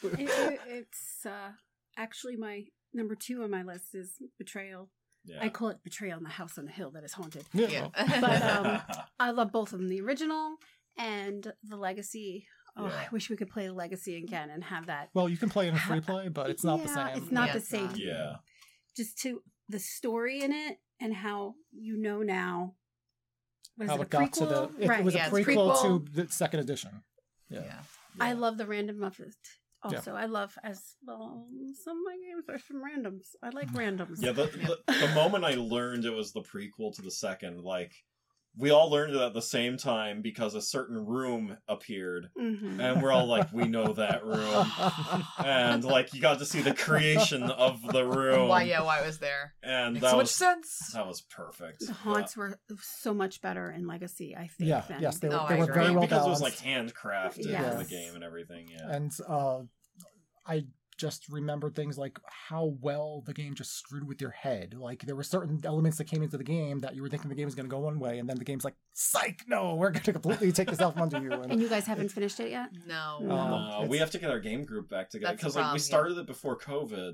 It- 0.03 0.19
it- 0.19 0.59
it's 0.67 1.25
uh, 1.25 1.51
actually 1.97 2.35
my 2.37 2.63
number 2.93 3.15
two 3.15 3.43
on 3.43 3.51
my 3.51 3.63
list 3.63 3.93
is 3.95 4.11
Betrayal. 4.37 4.89
Yeah. 5.25 5.37
I 5.41 5.49
call 5.49 5.69
it 5.69 5.77
Betrayal 5.83 6.17
in 6.17 6.23
the 6.23 6.29
House 6.29 6.57
on 6.57 6.65
the 6.65 6.71
Hill 6.71 6.91
that 6.91 7.03
is 7.03 7.13
haunted. 7.13 7.45
Yeah. 7.53 7.87
But, 7.95 8.41
um, 8.43 8.81
I 9.19 9.31
love 9.31 9.51
both 9.51 9.71
of 9.73 9.79
them, 9.79 9.87
the 9.89 10.01
original 10.01 10.55
and 10.97 11.51
the 11.63 11.77
Legacy. 11.77 12.45
Oh, 12.75 12.87
Yeah. 12.87 12.91
I 12.93 13.07
wish 13.11 13.29
we 13.29 13.35
could 13.35 13.49
play 13.49 13.69
Legacy 13.69 14.17
again 14.17 14.49
and 14.49 14.63
have 14.63 14.87
that. 14.87 15.09
Well, 15.13 15.29
you 15.29 15.37
can 15.37 15.49
play 15.49 15.67
in 15.67 15.75
a 15.75 15.79
free 15.79 16.01
play, 16.01 16.27
but 16.29 16.49
it's 16.49 16.63
not 16.63 16.81
the 16.81 16.87
Yeah, 16.89 17.13
same. 17.13 17.23
It's 17.23 17.31
not 17.31 17.47
Yeah, 17.47 17.53
the 17.53 17.57
it's 17.59 17.69
same. 17.69 17.85
not. 17.87 17.97
yeah. 17.99 18.35
Just 18.97 19.17
to 19.19 19.41
the 19.69 19.79
story 19.79 20.41
in 20.41 20.51
it 20.51 20.77
and 20.99 21.13
how 21.13 21.55
you 21.71 21.97
know 21.97 22.21
now. 22.21 22.75
What 23.75 23.85
is 23.85 23.89
How 23.89 23.95
it, 23.95 23.99
a 23.99 24.03
it 24.03 24.09
got 24.09 24.33
to 24.33 24.45
the 24.45 24.67
prequel? 24.67 24.79
it, 24.81 24.87
right. 24.89 24.99
it 24.99 25.05
was 25.05 25.15
Yeah, 25.15 25.27
a 25.27 25.31
prequel, 25.31 25.75
prequel. 25.75 26.05
to 26.05 26.11
the 26.23 26.31
second 26.31 26.59
edition. 26.59 27.03
yeah. 27.49 27.63
Yeah. 27.63 27.79
I 28.19 28.33
love 28.33 28.57
the 28.57 28.67
random 28.67 29.03
of 29.03 29.19
it. 29.19 29.33
Also, 29.81 30.13
I 30.13 30.25
love 30.25 30.57
as 30.63 30.95
well. 31.05 31.45
Some 31.83 31.97
of 31.97 32.03
my 32.05 32.15
games 32.15 32.45
are 32.49 32.59
some 32.59 32.81
randoms. 32.81 33.25
I 33.43 33.49
like 33.49 33.69
mm. 33.71 33.75
randoms. 33.75 34.21
Yeah, 34.21 34.31
the, 34.31 34.45
the, 34.45 34.93
the 35.07 35.07
moment 35.15 35.43
I 35.43 35.55
learned 35.55 36.05
it 36.05 36.11
was 36.13 36.31
the 36.31 36.41
prequel 36.41 36.95
to 36.95 37.01
the 37.01 37.11
second, 37.11 37.61
like, 37.63 37.91
we 38.55 38.69
all 38.69 38.89
learned 38.91 39.15
it 39.15 39.21
at 39.21 39.33
the 39.33 39.41
same 39.41 39.77
time 39.77 40.21
because 40.21 40.53
a 40.53 40.61
certain 40.61 40.95
room 41.05 41.57
appeared, 41.67 42.29
Mhm. 42.39 42.79
and 42.79 43.01
we're 43.01 43.11
all 43.11 43.25
like, 43.25 43.51
we 43.51 43.63
know 43.67 43.93
that 43.93 44.23
room. 44.23 44.65
And, 45.43 45.83
like, 45.83 46.13
you 46.13 46.21
got 46.21 46.39
to 46.39 46.45
see 46.45 46.61
the 46.61 46.73
creation 46.73 47.43
of 47.43 47.81
the 47.91 48.05
room. 48.05 48.47
Why? 48.49 48.63
Yeah, 48.63 48.81
why 48.83 48.99
it 49.01 49.05
was 49.05 49.17
there? 49.19 49.55
And 49.63 49.95
Makes 49.95 50.03
that 50.03 50.11
so 50.11 50.17
was, 50.17 50.23
much 50.29 50.33
sense. 50.49 50.91
that 50.93 51.07
was 51.07 51.21
perfect. 51.21 51.85
the 51.85 51.93
haunts 51.93 52.37
were 52.37 52.59
so 52.81 53.13
much 53.13 53.41
better 53.41 53.71
in 53.71 53.87
Legacy. 53.87 54.35
I 54.35 54.47
think. 54.47 54.69
Yeah, 54.69 54.81
than- 54.81 55.01
yes, 55.01 55.17
they 55.19 55.27
were, 55.29 55.35
No, 55.35 55.47
they 55.49 55.55
were 55.57 55.65
very 55.73 55.91
well 55.91 56.01
because 56.01 56.23
balanced. 56.23 56.41
it 56.41 56.45
was, 56.45 56.63
like, 56.65 56.93
handcrafted 56.93 57.71
in 57.71 57.77
the 57.79 57.85
game 57.85 58.15
and 58.15 58.23
everything, 58.23 58.67
yeah. 58.69 58.95
and 58.95 59.11
uh, 59.27 59.61
I 60.45 60.65
just 61.03 61.27
remembered 61.29 61.75
things 61.75 61.97
like 61.97 62.17
how 62.49 62.75
well 62.81 63.21
the 63.25 63.33
game 63.33 63.53
just 63.55 63.73
screwed 63.77 64.07
with 64.07 64.21
your 64.21 64.31
head. 64.31 64.73
Like 64.77 65.01
there 65.05 65.15
were 65.15 65.23
certain 65.23 65.59
elements 65.65 65.97
that 65.97 66.05
came 66.05 66.23
into 66.23 66.37
the 66.37 66.43
game 66.45 66.79
that 66.79 66.95
you 66.95 67.01
were 67.01 67.09
thinking 67.09 67.27
the 67.29 67.35
game 67.35 67.45
was 67.45 67.55
going 67.55 67.65
to 67.65 67.69
go 67.69 67.79
one 67.79 67.99
way, 67.99 68.19
and 68.19 68.29
then 68.29 68.37
the 68.37 68.45
game's 68.45 68.63
like, 68.63 68.75
"Psych, 68.93 69.43
no, 69.47 69.75
we're 69.75 69.91
going 69.91 70.03
to 70.03 70.13
completely 70.13 70.51
take 70.53 70.69
this 70.69 70.79
out 70.81 70.93
from 70.93 71.03
under 71.03 71.21
you." 71.21 71.33
And 71.33 71.51
And, 71.51 71.61
you 71.61 71.67
guys 71.69 71.85
haven't 71.85 72.09
finished 72.09 72.39
it 72.39 72.51
yet. 72.51 72.69
No. 72.87 73.19
No. 73.21 73.35
Uh, 73.35 73.85
we 73.89 73.97
have 73.97 74.11
to 74.11 74.17
get 74.17 74.29
our 74.31 74.39
game 74.39 74.63
group 74.63 74.89
back 74.89 75.09
together 75.09 75.33
because 75.35 75.55
like 75.55 75.61
we 75.61 75.63
problem, 75.65 75.77
yeah. 75.77 75.83
started 75.83 76.17
it 76.19 76.25
before 76.27 76.57
COVID, 76.57 77.13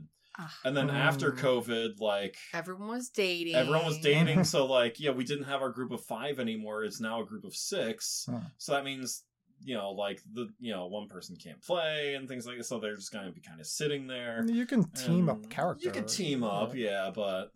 and 0.63 0.77
then 0.77 0.89
after 0.89 1.31
Mm. 1.31 1.39
COVID, 1.39 1.99
like 1.99 2.35
Everyone 2.53 2.89
was 2.89 3.09
dating. 3.09 3.55
everyone 3.55 3.85
was 3.85 3.99
dating 3.99 4.43
so 4.53 4.65
like 4.65 4.99
yeah 4.99 5.11
we 5.11 5.23
didn't 5.23 5.45
have 5.45 5.61
our 5.61 5.71
group 5.71 5.91
of 5.91 6.01
five 6.05 6.39
anymore 6.39 6.83
it's 6.83 7.01
now 7.01 7.21
a 7.21 7.25
group 7.25 7.43
of 7.43 7.55
six 7.55 8.25
Huh. 8.29 8.39
so 8.57 8.71
that 8.73 8.83
means 8.85 9.23
you 9.64 9.76
know 9.76 9.91
like 9.91 10.22
the 10.34 10.47
you 10.60 10.74
know 10.74 10.88
one 10.88 11.07
person 11.07 11.36
can't 11.36 11.62
play 11.62 12.16
and 12.16 12.28
things 12.28 12.45
like 12.45 12.57
that 12.57 12.64
so 12.64 12.80
they're 12.80 12.95
just 12.95 13.12
going 13.12 13.26
to 13.26 13.32
be 13.32 13.41
kind 13.41 13.60
of 13.60 13.68
sitting 13.68 14.07
there 14.07 14.45
you 14.47 14.66
can 14.66 14.84
team 14.91 15.30
up 15.30 15.49
characters. 15.49 15.86
you 15.86 15.91
could 15.91 16.07
team 16.07 16.43
up 16.43 16.74
yeah 16.76 17.12
but 17.14 17.51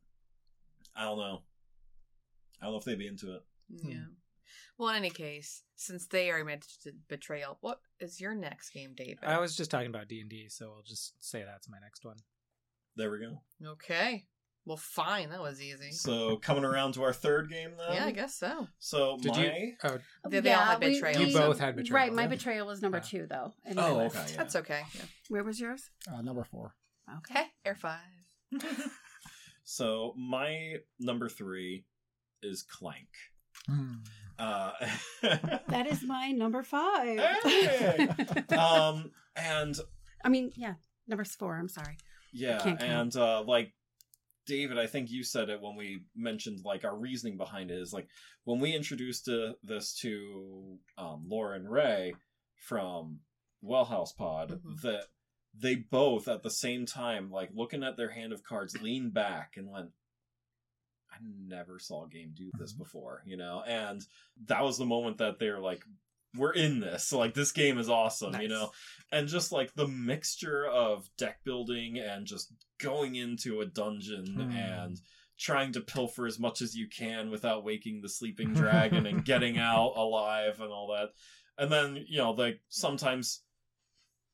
i 0.95 1.03
don't 1.03 1.17
know 1.17 1.41
I 2.63 2.67
don't 2.67 2.75
know 2.75 2.79
if 2.79 2.85
they'd 2.85 2.97
be 2.97 3.07
into 3.07 3.35
it. 3.35 3.41
Hmm. 3.81 3.89
Yeah. 3.89 4.05
Well, 4.77 4.89
in 4.89 4.95
any 4.95 5.09
case, 5.09 5.63
since 5.75 6.07
they 6.07 6.31
are 6.31 6.45
mentioned 6.45 6.95
betrayal, 7.09 7.57
what 7.59 7.79
is 7.99 8.21
your 8.21 8.33
next 8.33 8.69
game, 8.69 8.93
David? 8.95 9.19
I 9.21 9.37
was 9.39 9.57
just 9.57 9.69
talking 9.69 9.87
about 9.87 10.07
D 10.07 10.21
and 10.21 10.29
D, 10.29 10.47
so 10.47 10.67
I'll 10.67 10.83
just 10.83 11.13
say 11.19 11.43
that's 11.45 11.69
my 11.69 11.77
next 11.81 12.05
one. 12.05 12.15
There 12.95 13.11
we 13.11 13.19
go. 13.19 13.41
Okay. 13.71 14.23
Well, 14.65 14.77
fine. 14.77 15.29
That 15.31 15.41
was 15.41 15.61
easy. 15.61 15.91
So 15.91 16.37
coming 16.37 16.63
around 16.63 16.93
to 16.93 17.03
our 17.03 17.11
third 17.13 17.49
game 17.49 17.71
then. 17.77 17.95
yeah, 17.95 18.05
I 18.05 18.11
guess 18.11 18.35
so. 18.35 18.67
So 18.79 19.17
Did 19.21 19.31
my 19.33 19.43
you? 19.43 19.73
Oh, 19.83 19.97
They- 20.29 20.39
they 20.39 20.53
all 20.53 20.63
had 20.63 20.79
we- 20.79 20.93
betrayal. 20.93 21.19
You 21.21 21.27
we- 21.27 21.33
both 21.33 21.59
had 21.59 21.75
betrayal, 21.75 21.93
Right, 22.05 22.13
my 22.13 22.21
yeah. 22.23 22.27
betrayal 22.29 22.67
was 22.67 22.81
number 22.81 22.99
Yeah. 22.99 23.03
two, 23.03 23.27
though. 23.29 23.53
in 23.65 23.75
my 23.75 23.89
Oh, 23.89 23.97
list. 23.97 24.15
okay. 24.15 24.31
Yeah. 24.31 24.37
That's 24.37 24.55
okay. 24.55 24.83
Yeah. 24.95 25.01
Where 25.29 25.43
was 25.43 25.59
yours? 25.59 25.89
Uh, 26.09 26.21
number 26.21 26.43
four. 26.45 26.75
Okay. 27.17 27.39
Okay. 27.41 27.47
Air 27.65 27.75
five. 27.75 27.99
So 29.65 30.13
my 30.17 30.75
number 30.99 31.29
three 31.29 31.85
is 32.41 32.63
Clank. 32.63 33.07
Hmm. 33.67 33.93
Uh, 34.37 34.71
That 35.21 35.87
is 35.89 36.03
my 36.03 36.31
number 36.31 36.63
five. 36.63 37.17
Hey! 37.43 38.07
um, 38.57 39.11
and 39.35 39.75
I 40.23 40.29
mean, 40.29 40.51
yeah, 40.55 40.73
number 41.07 41.23
four. 41.23 41.57
I'm 41.57 41.69
sorry. 41.69 41.97
yeah, 42.33 42.59
Can't 42.59 42.79
count. 42.79 42.91
and 42.91 43.15
uh, 43.15 43.43
like 43.43 43.71
David, 44.45 44.77
I 44.77 44.87
think 44.87 45.09
you 45.09 45.23
said 45.23 45.49
it 45.49 45.61
when 45.61 45.75
we 45.75 46.03
mentioned 46.15 46.59
like 46.65 46.83
our 46.83 46.95
reasoning 46.95 47.37
behind 47.37 47.71
it 47.71 47.77
is 47.79 47.93
like 47.93 48.07
when 48.43 48.59
we 48.59 48.75
introduced 48.75 49.29
uh, 49.29 49.53
this 49.63 49.93
to 50.01 50.77
um, 50.97 51.25
Laura 51.27 51.55
and 51.55 51.69
Ray 51.69 52.13
from 52.55 53.19
Wellhouse 53.63 54.15
Pod 54.15 54.59
Mhm. 54.65 54.81
that 54.81 55.05
they 55.55 55.75
both 55.75 56.27
at 56.27 56.41
the 56.43 56.49
same 56.49 56.85
time 56.85 57.29
like 57.31 57.49
looking 57.53 57.83
at 57.83 57.95
their 57.95 58.09
hand 58.09 58.33
of 58.33 58.43
cards 58.43 58.81
leaned 58.81 59.13
back 59.13 59.53
and 59.55 59.69
went 59.69 59.91
I 61.11 61.17
never 61.21 61.77
saw 61.77 62.05
a 62.05 62.09
game 62.09 62.31
do 62.35 62.49
this 62.57 62.73
before, 62.73 63.21
you 63.25 63.37
know? 63.37 63.61
And 63.67 64.01
that 64.47 64.63
was 64.63 64.79
the 64.79 64.85
moment 64.85 65.19
that 65.19 65.37
they're 65.37 65.59
like, 65.59 65.83
we're 66.35 66.53
in 66.53 66.79
this. 66.79 67.11
Like, 67.13 67.33
this 67.33 67.51
game 67.51 67.77
is 67.77 67.89
awesome, 67.89 68.39
you 68.41 68.47
know? 68.47 68.71
And 69.11 69.27
just 69.27 69.51
like 69.51 69.73
the 69.75 69.87
mixture 69.87 70.65
of 70.65 71.09
deck 71.17 71.43
building 71.43 71.99
and 71.99 72.25
just 72.25 72.51
going 72.79 73.15
into 73.15 73.61
a 73.61 73.65
dungeon 73.65 74.25
Hmm. 74.35 74.51
and 74.51 75.01
trying 75.37 75.71
to 75.73 75.81
pilfer 75.81 76.25
as 76.25 76.39
much 76.39 76.61
as 76.61 76.75
you 76.75 76.87
can 76.87 77.29
without 77.31 77.63
waking 77.63 78.01
the 78.01 78.09
sleeping 78.09 78.53
dragon 78.53 79.05
and 79.05 79.25
getting 79.25 79.57
out 79.57 79.93
alive 79.95 80.59
and 80.61 80.71
all 80.71 80.87
that. 80.95 81.09
And 81.57 81.71
then, 81.71 82.03
you 82.07 82.17
know, 82.17 82.31
like 82.31 82.61
sometimes 82.69 83.41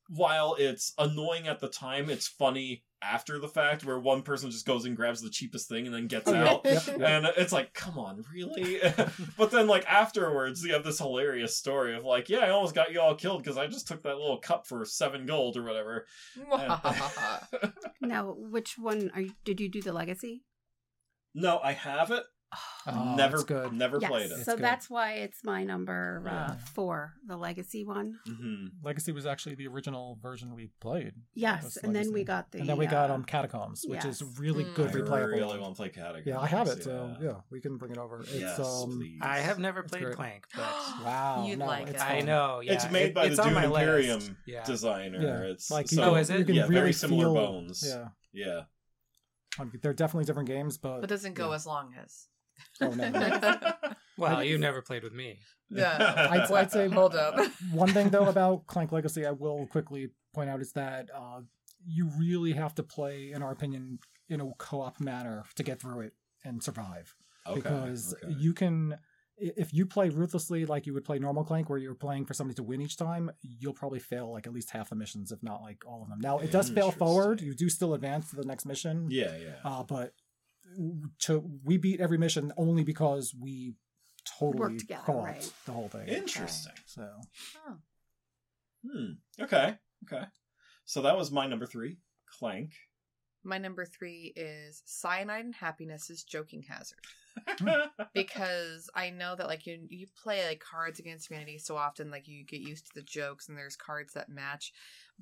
while 0.08 0.56
it's 0.58 0.92
annoying 0.98 1.46
at 1.48 1.60
the 1.60 1.68
time, 1.68 2.10
it's 2.10 2.26
funny 2.28 2.84
after 3.02 3.38
the 3.38 3.48
fact 3.48 3.84
where 3.84 3.98
one 3.98 4.22
person 4.22 4.50
just 4.50 4.66
goes 4.66 4.84
and 4.84 4.96
grabs 4.96 5.20
the 5.22 5.30
cheapest 5.30 5.68
thing 5.68 5.86
and 5.86 5.94
then 5.94 6.06
gets 6.06 6.28
out. 6.32 6.62
Yep, 6.64 6.86
yep. 6.86 7.00
And 7.00 7.26
it's 7.36 7.52
like, 7.52 7.72
come 7.74 7.98
on, 7.98 8.24
really? 8.32 8.80
but 9.36 9.50
then, 9.50 9.66
like, 9.66 9.84
afterwards, 9.86 10.64
you 10.64 10.72
have 10.72 10.84
this 10.84 10.98
hilarious 10.98 11.56
story 11.56 11.96
of, 11.96 12.04
like, 12.04 12.28
yeah, 12.28 12.40
I 12.40 12.50
almost 12.50 12.74
got 12.74 12.92
you 12.92 13.00
all 13.00 13.14
killed 13.14 13.42
because 13.42 13.56
I 13.58 13.66
just 13.66 13.88
took 13.88 14.02
that 14.02 14.16
little 14.16 14.38
cup 14.38 14.66
for 14.66 14.84
seven 14.84 15.26
gold 15.26 15.56
or 15.56 15.62
whatever. 15.62 16.06
Now, 18.00 18.34
which 18.36 18.76
one 18.78 19.10
are 19.14 19.20
you? 19.20 19.32
Did 19.44 19.60
you 19.60 19.68
do 19.68 19.82
the 19.82 19.92
legacy? 19.92 20.42
no, 21.34 21.58
I 21.62 21.72
have 21.72 22.10
it. 22.10 22.24
Oh, 22.86 23.14
never, 23.16 23.36
that's 23.36 23.44
good. 23.44 23.72
never 23.72 23.98
yes. 24.00 24.10
played 24.10 24.30
it. 24.30 24.44
So 24.44 24.56
good. 24.56 24.64
that's 24.64 24.88
why 24.90 25.12
it's 25.14 25.44
my 25.44 25.62
number 25.64 26.22
uh, 26.26 26.30
Yeah. 26.30 26.54
four, 26.74 27.12
the 27.26 27.36
legacy 27.36 27.84
one. 27.84 28.18
hmm 28.26 28.66
Legacy 28.82 29.12
was 29.12 29.26
actually 29.26 29.54
the 29.54 29.68
original 29.68 30.18
version 30.20 30.54
we 30.54 30.70
played. 30.80 31.12
Yes, 31.34 31.62
was 31.62 31.76
and 31.76 31.94
then 31.94 32.12
we 32.12 32.24
got 32.24 32.50
the. 32.50 32.58
and 32.58 32.68
then 32.68 32.76
we 32.78 32.86
got 32.86 33.10
uh, 33.10 33.14
um 33.14 33.24
Catacombs, 33.24 33.84
which 33.86 34.04
is 34.04 34.22
really 34.38 34.64
Mm. 34.64 34.74
good 34.74 34.90
I 34.90 34.92
replayable. 34.94 35.26
really 35.32 35.58
want 35.60 35.74
to 35.74 35.80
play 35.82 35.88
Catacombs. 35.90 36.26
Yeah, 36.26 36.40
I 36.40 36.46
have 36.46 36.66
it, 36.68 36.82
so 36.82 37.14
yeah, 37.20 37.34
we 37.50 37.60
can 37.60 37.76
bring 37.76 37.92
it 37.92 37.98
over. 37.98 38.20
It's 38.22 38.34
Yes, 38.34 38.58
um 38.58 38.98
please. 38.98 39.18
I 39.22 39.38
have 39.38 39.58
never 39.58 39.82
played 39.84 40.02
great. 40.04 40.16
Clank, 40.16 40.46
but 40.56 40.64
wow, 41.04 41.44
You'd 41.46 41.58
no, 41.60 41.66
like 41.66 41.88
it. 41.88 42.00
I 42.00 42.20
know. 42.22 42.60
Yeah, 42.64 42.72
it's 42.72 42.90
made 42.90 43.08
it- 43.08 43.14
by 43.14 43.26
it's 43.26 43.36
the 43.36 43.42
on 43.44 43.52
Dune 43.54 43.64
Imperium. 43.64 44.36
Yeah. 44.46 44.64
designer. 44.64 45.20
Yeah, 45.20 45.52
It's 45.52 45.70
like 45.70 45.86
so, 45.88 46.02
you, 46.02 46.10
Oh, 46.10 46.14
is 46.16 46.30
it? 46.30 46.38
you 46.40 46.44
can 46.46 46.54
yeah, 46.56 46.62
really 46.62 46.74
very 46.74 46.92
similar 46.94 47.26
bones. 47.32 47.84
Yeah, 47.86 48.08
Yeah. 48.32 48.62
I 49.58 49.64
mean, 49.64 49.78
they're 49.82 49.92
definitely 49.92 50.24
different 50.24 50.48
games, 50.48 50.78
but 50.78 51.00
but 51.00 51.08
doesn't 51.10 51.34
go 51.34 51.52
as 51.52 51.66
long 51.66 51.92
as. 52.02 52.26
Oh 52.80 52.90
no, 52.90 53.10
no. 53.10 53.72
Well, 54.16 54.44
you 54.44 54.58
never 54.58 54.82
played 54.82 55.02
with 55.02 55.14
me. 55.14 55.38
Yeah. 55.70 56.28
I'd, 56.30 56.50
I'd 56.50 56.70
say 56.70 56.88
Hold 56.92 57.14
up. 57.14 57.40
one 57.72 57.88
thing 57.88 58.10
though 58.10 58.26
about 58.26 58.66
Clank 58.66 58.92
Legacy, 58.92 59.24
I 59.24 59.30
will 59.30 59.66
quickly 59.66 60.10
point 60.34 60.50
out 60.50 60.60
is 60.60 60.72
that 60.72 61.08
uh, 61.16 61.40
you 61.86 62.10
really 62.18 62.52
have 62.52 62.74
to 62.74 62.82
play, 62.82 63.32
in 63.32 63.42
our 63.42 63.52
opinion, 63.52 63.98
in 64.28 64.40
a 64.40 64.50
co-op 64.58 65.00
manner 65.00 65.44
to 65.56 65.62
get 65.62 65.80
through 65.80 66.00
it 66.00 66.12
and 66.44 66.62
survive. 66.62 67.14
Okay, 67.46 67.60
because 67.60 68.14
okay. 68.22 68.34
you 68.38 68.52
can, 68.52 68.98
if 69.38 69.72
you 69.72 69.86
play 69.86 70.10
ruthlessly 70.10 70.66
like 70.66 70.86
you 70.86 70.92
would 70.92 71.04
play 71.04 71.18
normal 71.18 71.42
Clank, 71.42 71.70
where 71.70 71.78
you're 71.78 71.94
playing 71.94 72.26
for 72.26 72.34
somebody 72.34 72.56
to 72.56 72.62
win 72.62 72.82
each 72.82 72.96
time, 72.96 73.30
you'll 73.42 73.72
probably 73.72 73.98
fail 73.98 74.30
like 74.30 74.46
at 74.46 74.52
least 74.52 74.70
half 74.70 74.90
the 74.90 74.96
missions, 74.96 75.32
if 75.32 75.42
not 75.42 75.62
like 75.62 75.78
all 75.86 76.02
of 76.02 76.08
them. 76.08 76.20
Now 76.20 76.38
it 76.38 76.52
does 76.52 76.68
fail 76.70 76.90
forward; 76.90 77.40
you 77.40 77.54
do 77.54 77.68
still 77.68 77.94
advance 77.94 78.30
to 78.30 78.36
the 78.36 78.44
next 78.44 78.66
mission. 78.66 79.08
Yeah, 79.10 79.36
yeah. 79.36 79.56
Uh, 79.64 79.82
but 79.82 80.12
to 81.20 81.50
we 81.64 81.76
beat 81.76 82.00
every 82.00 82.18
mission 82.18 82.52
only 82.56 82.84
because 82.84 83.34
we 83.38 83.74
totally 84.38 84.60
Worked 84.60 84.80
together, 84.80 85.02
co-opted 85.04 85.34
right. 85.34 85.52
the 85.66 85.72
whole 85.72 85.88
thing. 85.88 86.08
Interesting. 86.08 86.72
So 86.86 87.08
Oh. 87.68 87.76
Hmm. 88.86 89.12
Okay. 89.42 89.76
Okay. 90.04 90.24
So 90.84 91.02
that 91.02 91.16
was 91.16 91.30
my 91.30 91.46
number 91.46 91.66
three, 91.66 91.98
Clank. 92.38 92.72
My 93.42 93.58
number 93.58 93.84
three 93.86 94.32
is 94.36 94.82
Cyanide 94.84 95.44
and 95.46 95.54
Happiness 95.54 96.10
is 96.10 96.24
Joking 96.24 96.62
Hazard. 96.62 96.98
because 98.14 98.90
I 98.94 99.10
know 99.10 99.34
that 99.36 99.46
like 99.46 99.66
you 99.66 99.86
you 99.88 100.06
play 100.22 100.46
like 100.46 100.60
Cards 100.60 100.98
Against 100.98 101.30
Humanity 101.30 101.58
so 101.58 101.76
often, 101.76 102.10
like 102.10 102.28
you 102.28 102.44
get 102.44 102.60
used 102.60 102.86
to 102.86 102.92
the 102.94 103.02
jokes 103.02 103.48
and 103.48 103.56
there's 103.56 103.76
cards 103.76 104.12
that 104.14 104.28
match. 104.28 104.72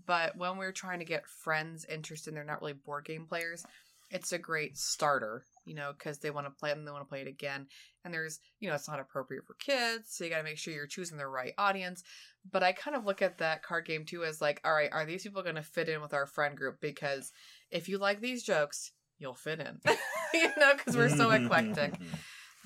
But 0.07 0.37
when 0.37 0.57
we're 0.57 0.73
trying 0.73 0.99
to 1.01 1.05
get 1.05 1.27
friends 1.27 1.85
interested, 1.85 2.31
and 2.31 2.37
they're 2.37 2.45
not 2.45 2.61
really 2.61 2.73
board 2.73 3.05
game 3.05 3.27
players. 3.27 3.65
It's 4.11 4.33
a 4.33 4.39
great 4.39 4.79
starter, 4.79 5.45
you 5.65 5.75
know, 5.75 5.93
because 5.97 6.19
they 6.19 6.31
want 6.31 6.47
to 6.47 6.51
play 6.51 6.71
it 6.71 6.77
and 6.77 6.87
they 6.87 6.91
want 6.91 7.05
to 7.05 7.09
play 7.09 7.21
it 7.21 7.29
again. 7.29 7.67
And 8.05 8.15
there's, 8.15 8.41
you 8.59 8.69
know, 8.69 8.75
it's 8.75 8.89
not 8.89 9.01
appropriate 9.01 9.45
for 9.45 9.55
kids, 9.55 10.09
so 10.11 10.25
you 10.25 10.31
got 10.31 10.39
to 10.39 10.45
make 10.45 10.57
sure 10.57 10.73
you're 10.73 10.87
choosing 10.87 11.19
the 11.19 11.27
right 11.27 11.53
audience. 11.59 12.03
But 12.51 12.63
I 12.63 12.73
kind 12.73 12.97
of 12.97 13.05
look 13.05 13.21
at 13.21 13.39
that 13.39 13.63
card 13.63 13.85
game 13.85 14.05
too 14.07 14.25
as 14.25 14.41
like, 14.41 14.61
all 14.65 14.73
right, 14.73 14.93
are 14.93 15.05
these 15.05 15.23
people 15.23 15.43
going 15.43 15.57
to 15.57 15.63
fit 15.63 15.89
in 15.89 16.01
with 16.01 16.15
our 16.15 16.27
friend 16.27 16.57
group? 16.57 16.81
Because 16.81 17.33
if 17.71 17.89
you 17.89 17.99
like 17.99 18.21
these 18.21 18.43
jokes, 18.43 18.93
you'll 19.19 19.35
fit 19.35 19.61
in, 19.61 19.79
you 20.35 20.49
know, 20.57 20.75
because 20.77 20.97
we're 20.97 21.09
so 21.09 21.29
mm-hmm. 21.29 21.45
eclectic. 21.45 21.93
Mm-hmm. 21.93 22.15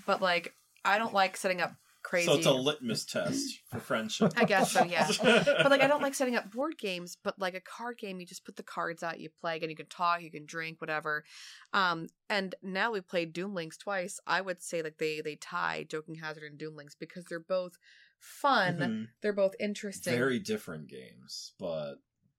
But 0.06 0.22
like, 0.22 0.54
I 0.84 0.98
don't 0.98 1.14
like 1.14 1.36
setting 1.36 1.60
up 1.60 1.72
crazy. 2.12 2.26
So 2.26 2.34
it's 2.34 2.46
a 2.46 2.52
litmus 2.52 3.06
test 3.06 3.60
for 3.70 3.80
friendship. 3.80 4.34
I 4.36 4.44
guess 4.44 4.72
so, 4.72 4.84
yeah. 4.84 5.08
but 5.22 5.70
like, 5.70 5.80
I 5.80 5.86
don't 5.86 6.02
like 6.02 6.14
setting 6.14 6.36
up 6.36 6.50
board 6.50 6.76
games. 6.76 7.16
But 7.22 7.38
like 7.38 7.54
a 7.54 7.60
card 7.60 7.96
game, 7.98 8.20
you 8.20 8.26
just 8.26 8.44
put 8.44 8.56
the 8.56 8.62
cards 8.62 9.02
out, 9.02 9.18
you 9.18 9.30
play 9.40 9.58
and 9.60 9.70
you 9.70 9.76
can 9.76 9.86
talk, 9.86 10.20
you 10.20 10.30
can 10.30 10.44
drink, 10.44 10.80
whatever. 10.82 11.24
Um, 11.72 12.08
and 12.28 12.54
now 12.62 12.92
we 12.92 13.00
played 13.00 13.34
Doomlings 13.34 13.78
twice. 13.78 14.20
I 14.26 14.42
would 14.42 14.62
say 14.62 14.82
like 14.82 14.98
they 14.98 15.22
they 15.22 15.36
tie 15.36 15.86
Joking 15.88 16.16
Hazard 16.16 16.42
and 16.42 16.60
Doomlings 16.60 16.96
because 17.00 17.24
they're 17.24 17.40
both 17.40 17.78
fun. 18.18 18.78
Mhm. 18.78 19.06
They're 19.22 19.32
both 19.32 19.54
interesting. 19.58 20.12
Very 20.12 20.38
different 20.38 20.88
games, 20.88 21.54
but 21.58 21.94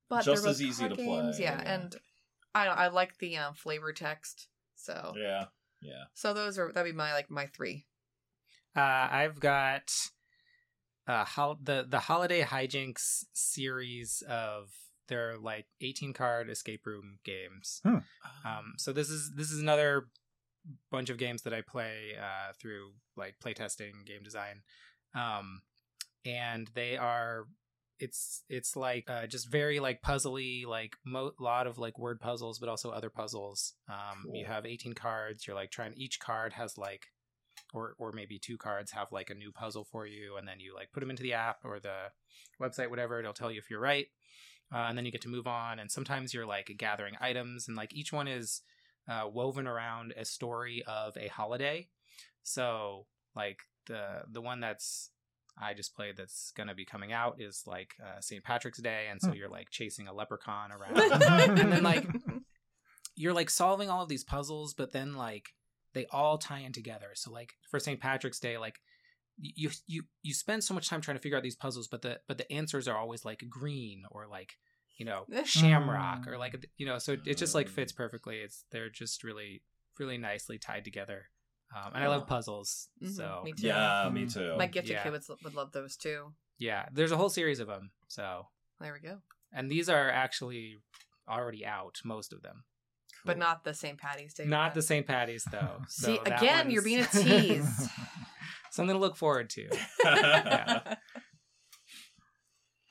but 0.08 0.24
just 0.24 0.46
as 0.46 0.62
easy 0.62 0.88
to 0.88 0.96
games, 0.96 1.38
play, 1.38 1.46
Yeah, 1.46 1.62
yeah. 1.62 1.74
and 1.74 1.96
I 2.54 2.68
I 2.68 2.88
like 2.90 3.18
the 3.18 3.38
um, 3.38 3.56
flavor 3.56 3.92
text. 3.92 4.50
So 4.76 5.14
yeah, 5.18 5.46
yeah. 5.82 6.04
so 6.14 6.36
those 6.36 6.60
are 6.60 6.72
that'd 6.72 6.92
be 6.92 6.96
my 6.96 7.14
like 7.14 7.32
my 7.32 7.48
three. 7.48 7.88
Uh, 8.76 9.08
I've 9.12 9.40
got 9.40 9.92
uh, 11.08 11.26
hol- 11.26 11.60
the 11.62 11.86
the 11.88 12.00
holiday 12.00 12.44
hijinks 12.44 13.26
series 13.34 14.24
of 14.28 14.70
their 15.10 15.38
like 15.38 15.66
18 15.82 16.14
card 16.14 16.50
escape 16.50 16.86
room 16.86 17.20
games. 17.24 17.82
Hmm. 17.84 17.98
Um, 18.46 18.74
so 18.78 18.94
this 18.94 19.10
is 19.10 19.32
this 19.36 19.52
is 19.52 19.60
another 19.60 20.08
bunch 20.92 21.10
of 21.10 21.18
games 21.18 21.42
that 21.44 21.54
I 21.54 21.62
play 21.62 22.14
uh, 22.20 22.54
through 22.60 22.94
like 23.16 23.36
playtesting, 23.44 24.06
game 24.06 24.24
design, 24.24 24.62
um, 25.14 25.62
and 26.26 26.70
they 26.74 26.98
are 26.98 27.46
it's 28.00 28.44
it's 28.50 28.76
like 28.76 29.10
uh, 29.10 29.28
just 29.28 29.50
very 29.50 29.80
like 29.80 30.02
puzzly, 30.02 30.66
like 30.66 30.96
mo- 31.06 31.34
lot 31.40 31.68
of 31.68 31.78
like 31.78 32.00
word 32.00 32.20
puzzles, 32.20 32.60
but 32.60 32.70
also 32.70 32.90
other 32.90 33.10
puzzles. 33.10 33.74
Um, 33.90 34.26
You 34.34 34.46
have 34.46 34.66
18 34.66 34.94
cards. 34.94 35.46
You're 35.46 35.56
like 35.56 35.72
trying. 35.72 35.94
Each 35.96 36.20
card 36.20 36.54
has 36.54 36.78
like 36.78 37.08
or 37.74 37.96
or 37.98 38.12
maybe 38.14 38.40
two 38.40 38.58
cards 38.58 38.92
have 38.92 39.12
like 39.12 39.30
a 39.30 39.34
new 39.36 39.52
puzzle 39.52 39.84
for 39.84 40.06
you 40.06 40.38
and 40.38 40.48
then 40.48 40.60
you 40.60 40.74
like 40.74 40.92
put 40.94 41.00
them 41.02 41.10
into 41.10 41.24
the 41.24 41.34
app 41.34 41.58
or 41.66 41.80
the 41.80 42.12
website 42.62 42.90
whatever 42.90 43.20
it'll 43.20 43.34
tell 43.34 43.52
you 43.52 43.58
if 43.60 43.70
you're 43.70 43.80
right 43.80 44.08
uh, 44.74 44.86
and 44.88 44.98
then 44.98 45.06
you 45.06 45.12
get 45.12 45.22
to 45.22 45.30
move 45.30 45.48
on 45.48 45.80
and 45.80 45.92
sometimes 45.92 46.34
you're 46.34 46.46
like 46.46 46.72
gathering 46.78 47.16
items 47.20 47.68
and 47.68 47.76
like 47.76 47.94
each 47.94 48.14
one 48.14 48.28
is 48.28 48.62
uh, 49.10 49.28
woven 49.28 49.68
around 49.68 50.14
a 50.16 50.24
story 50.24 50.84
of 50.88 51.18
a 51.18 51.28
holiday 51.28 51.88
so 52.44 53.06
like 53.36 53.60
the 53.88 54.22
the 54.32 54.42
one 54.42 54.60
that's 54.60 55.10
I 55.62 55.76
just 55.76 55.94
played 55.96 56.18
that's 56.18 56.52
gonna 56.58 56.74
be 56.74 56.86
coming 56.86 57.12
out 57.14 57.40
is 57.40 57.64
like 57.68 57.94
uh, 58.04 58.20
St. 58.22 58.44
Patrick's 58.44 58.80
Day, 58.82 59.06
and 59.12 59.22
so 59.22 59.30
Hmm. 59.30 59.36
you're 59.36 59.50
like 59.50 59.70
chasing 59.70 60.08
a 60.08 60.14
leprechaun 60.14 60.72
around, 60.72 61.12
and 61.60 61.72
then 61.72 61.84
like 61.84 62.08
you're 63.16 63.34
like 63.34 63.50
solving 63.52 63.88
all 63.90 64.02
of 64.04 64.10
these 64.10 64.24
puzzles, 64.24 64.74
but 64.74 64.92
then 64.94 65.14
like 65.14 65.54
they 65.94 66.06
all 66.12 66.38
tie 66.38 66.60
in 66.60 66.72
together. 66.74 67.12
So 67.16 67.32
like 67.32 67.54
for 67.70 67.80
St. 67.80 68.00
Patrick's 68.00 68.40
Day, 68.40 68.58
like 68.58 68.80
you 69.40 69.70
you 69.88 70.04
you 70.22 70.34
spend 70.34 70.64
so 70.64 70.74
much 70.74 70.90
time 70.90 71.02
trying 71.02 71.18
to 71.18 71.22
figure 71.22 71.38
out 71.38 71.44
these 71.44 71.56
puzzles, 71.56 71.88
but 71.88 72.02
the 72.02 72.20
but 72.28 72.38
the 72.38 72.52
answers 72.52 72.88
are 72.88 72.98
always 72.98 73.26
like 73.26 73.44
green 73.50 74.04
or 74.12 74.28
like 74.28 74.54
you 74.98 75.06
know 75.06 75.26
shamrock 75.44 76.28
or 76.28 76.38
like 76.38 76.56
you 76.78 76.86
know 76.86 77.00
so 77.00 77.16
it 77.26 77.38
just 77.38 77.56
like 77.56 77.68
fits 77.68 77.92
perfectly. 77.92 78.38
It's 78.38 78.66
they're 78.72 78.90
just 78.90 79.24
really 79.24 79.64
really 80.00 80.18
nicely 80.18 80.58
tied 80.58 80.84
together. 80.84 81.30
Um, 81.76 81.94
and 81.96 82.04
I 82.04 82.08
love 82.08 82.28
puzzles, 82.28 82.90
Mhm, 83.02 83.10
so 83.10 83.42
me 83.44 83.54
too. 83.54 83.68
Yeah, 83.68 84.10
me 84.12 84.26
Mhm. 84.26 84.34
too. 84.34 84.56
My 84.58 84.68
gifted 84.68 84.92
Yeah. 84.92 85.04
kid 85.04 85.12
would, 85.12 85.24
would 85.44 85.54
love 85.56 85.72
those 85.72 85.98
too. 85.98 86.34
yeah, 86.60 86.88
there's 86.92 87.12
a 87.12 87.18
whole 87.18 87.30
series 87.30 87.60
of 87.60 87.68
them. 87.68 87.92
So 88.08 88.48
There 88.80 88.94
we 88.94 89.00
go. 89.00 89.22
and 89.52 89.72
these 89.72 89.90
are 89.90 90.10
actually 90.12 90.78
already 91.28 91.66
out, 91.66 92.00
most 92.06 92.32
of 92.34 92.44
them. 92.44 92.64
But 93.26 93.38
not 93.38 93.64
the 93.64 93.74
St. 93.74 93.98
Patty's 93.98 94.34
Day. 94.34 94.46
Not 94.46 94.72
one. 94.72 94.76
the 94.76 94.82
St. 94.82 95.06
Patty's 95.08 95.46
though. 95.52 95.82
See, 95.88 96.18
So 96.18 96.24
that 96.26 96.42
again, 96.42 96.72
you're 96.72 96.82
being 96.82 97.02
a 97.02 97.06
tease. 97.06 97.90
Something 98.72 98.96
to 98.96 99.00
look 99.00 99.16
forward 99.16 99.50
to. 99.52 99.70
Yeah. 100.06 100.96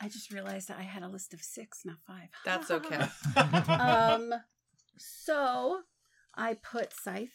I 0.01 0.09
just 0.09 0.33
realized 0.33 0.67
that 0.67 0.79
I 0.79 0.83
had 0.83 1.05
a 1.05 1.09
list 1.09 1.33
of 1.33 1.41
six, 1.41 1.83
not 1.85 1.99
five. 2.05 2.29
That's 2.45 2.73
okay. 2.73 3.07
um, 3.73 4.35
so 4.99 5.83
I 6.35 6.55
put 6.55 6.93
Scythe 6.93 7.29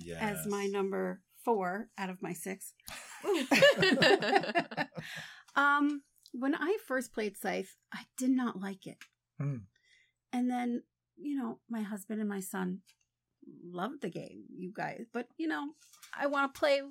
yes. 0.00 0.18
as 0.20 0.46
my 0.48 0.66
number 0.66 1.20
four 1.44 1.88
out 1.96 2.10
of 2.10 2.20
my 2.20 2.32
six. 2.32 2.74
um, 5.54 6.02
when 6.32 6.54
I 6.54 6.76
first 6.86 7.12
played 7.12 7.36
Scythe, 7.36 7.76
I 7.92 8.00
did 8.18 8.30
not 8.30 8.60
like 8.60 8.86
it. 8.86 8.98
Hmm. 9.38 9.58
And 10.32 10.50
then, 10.50 10.82
you 11.18 11.36
know, 11.36 11.58
my 11.70 11.82
husband 11.82 12.20
and 12.20 12.28
my 12.28 12.40
son 12.40 12.80
love 13.70 13.92
the 14.00 14.10
game, 14.10 14.42
you 14.56 14.72
guys. 14.74 15.06
But, 15.12 15.28
you 15.38 15.48
know, 15.48 15.68
I 16.18 16.26
want 16.26 16.52
to 16.54 16.58
play 16.58 16.82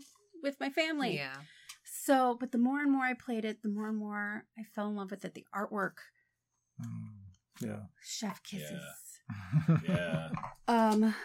with 0.43 0.55
my 0.59 0.69
family. 0.69 1.15
yeah. 1.15 1.35
So, 1.83 2.35
but 2.39 2.51
the 2.51 2.57
more 2.57 2.79
and 2.81 2.91
more 2.91 3.03
I 3.05 3.13
played 3.13 3.45
it, 3.45 3.61
the 3.61 3.69
more 3.69 3.87
and 3.87 3.97
more 3.97 4.45
I 4.57 4.63
fell 4.73 4.87
in 4.89 4.95
love 4.95 5.11
with 5.11 5.23
it. 5.25 5.33
The 5.35 5.45
artwork, 5.55 5.97
Mm, 6.81 7.13
yeah. 7.61 7.79
chef 8.01 8.41
kisses. 8.43 8.81
Yeah. 9.87 10.29
Um, 10.67 11.15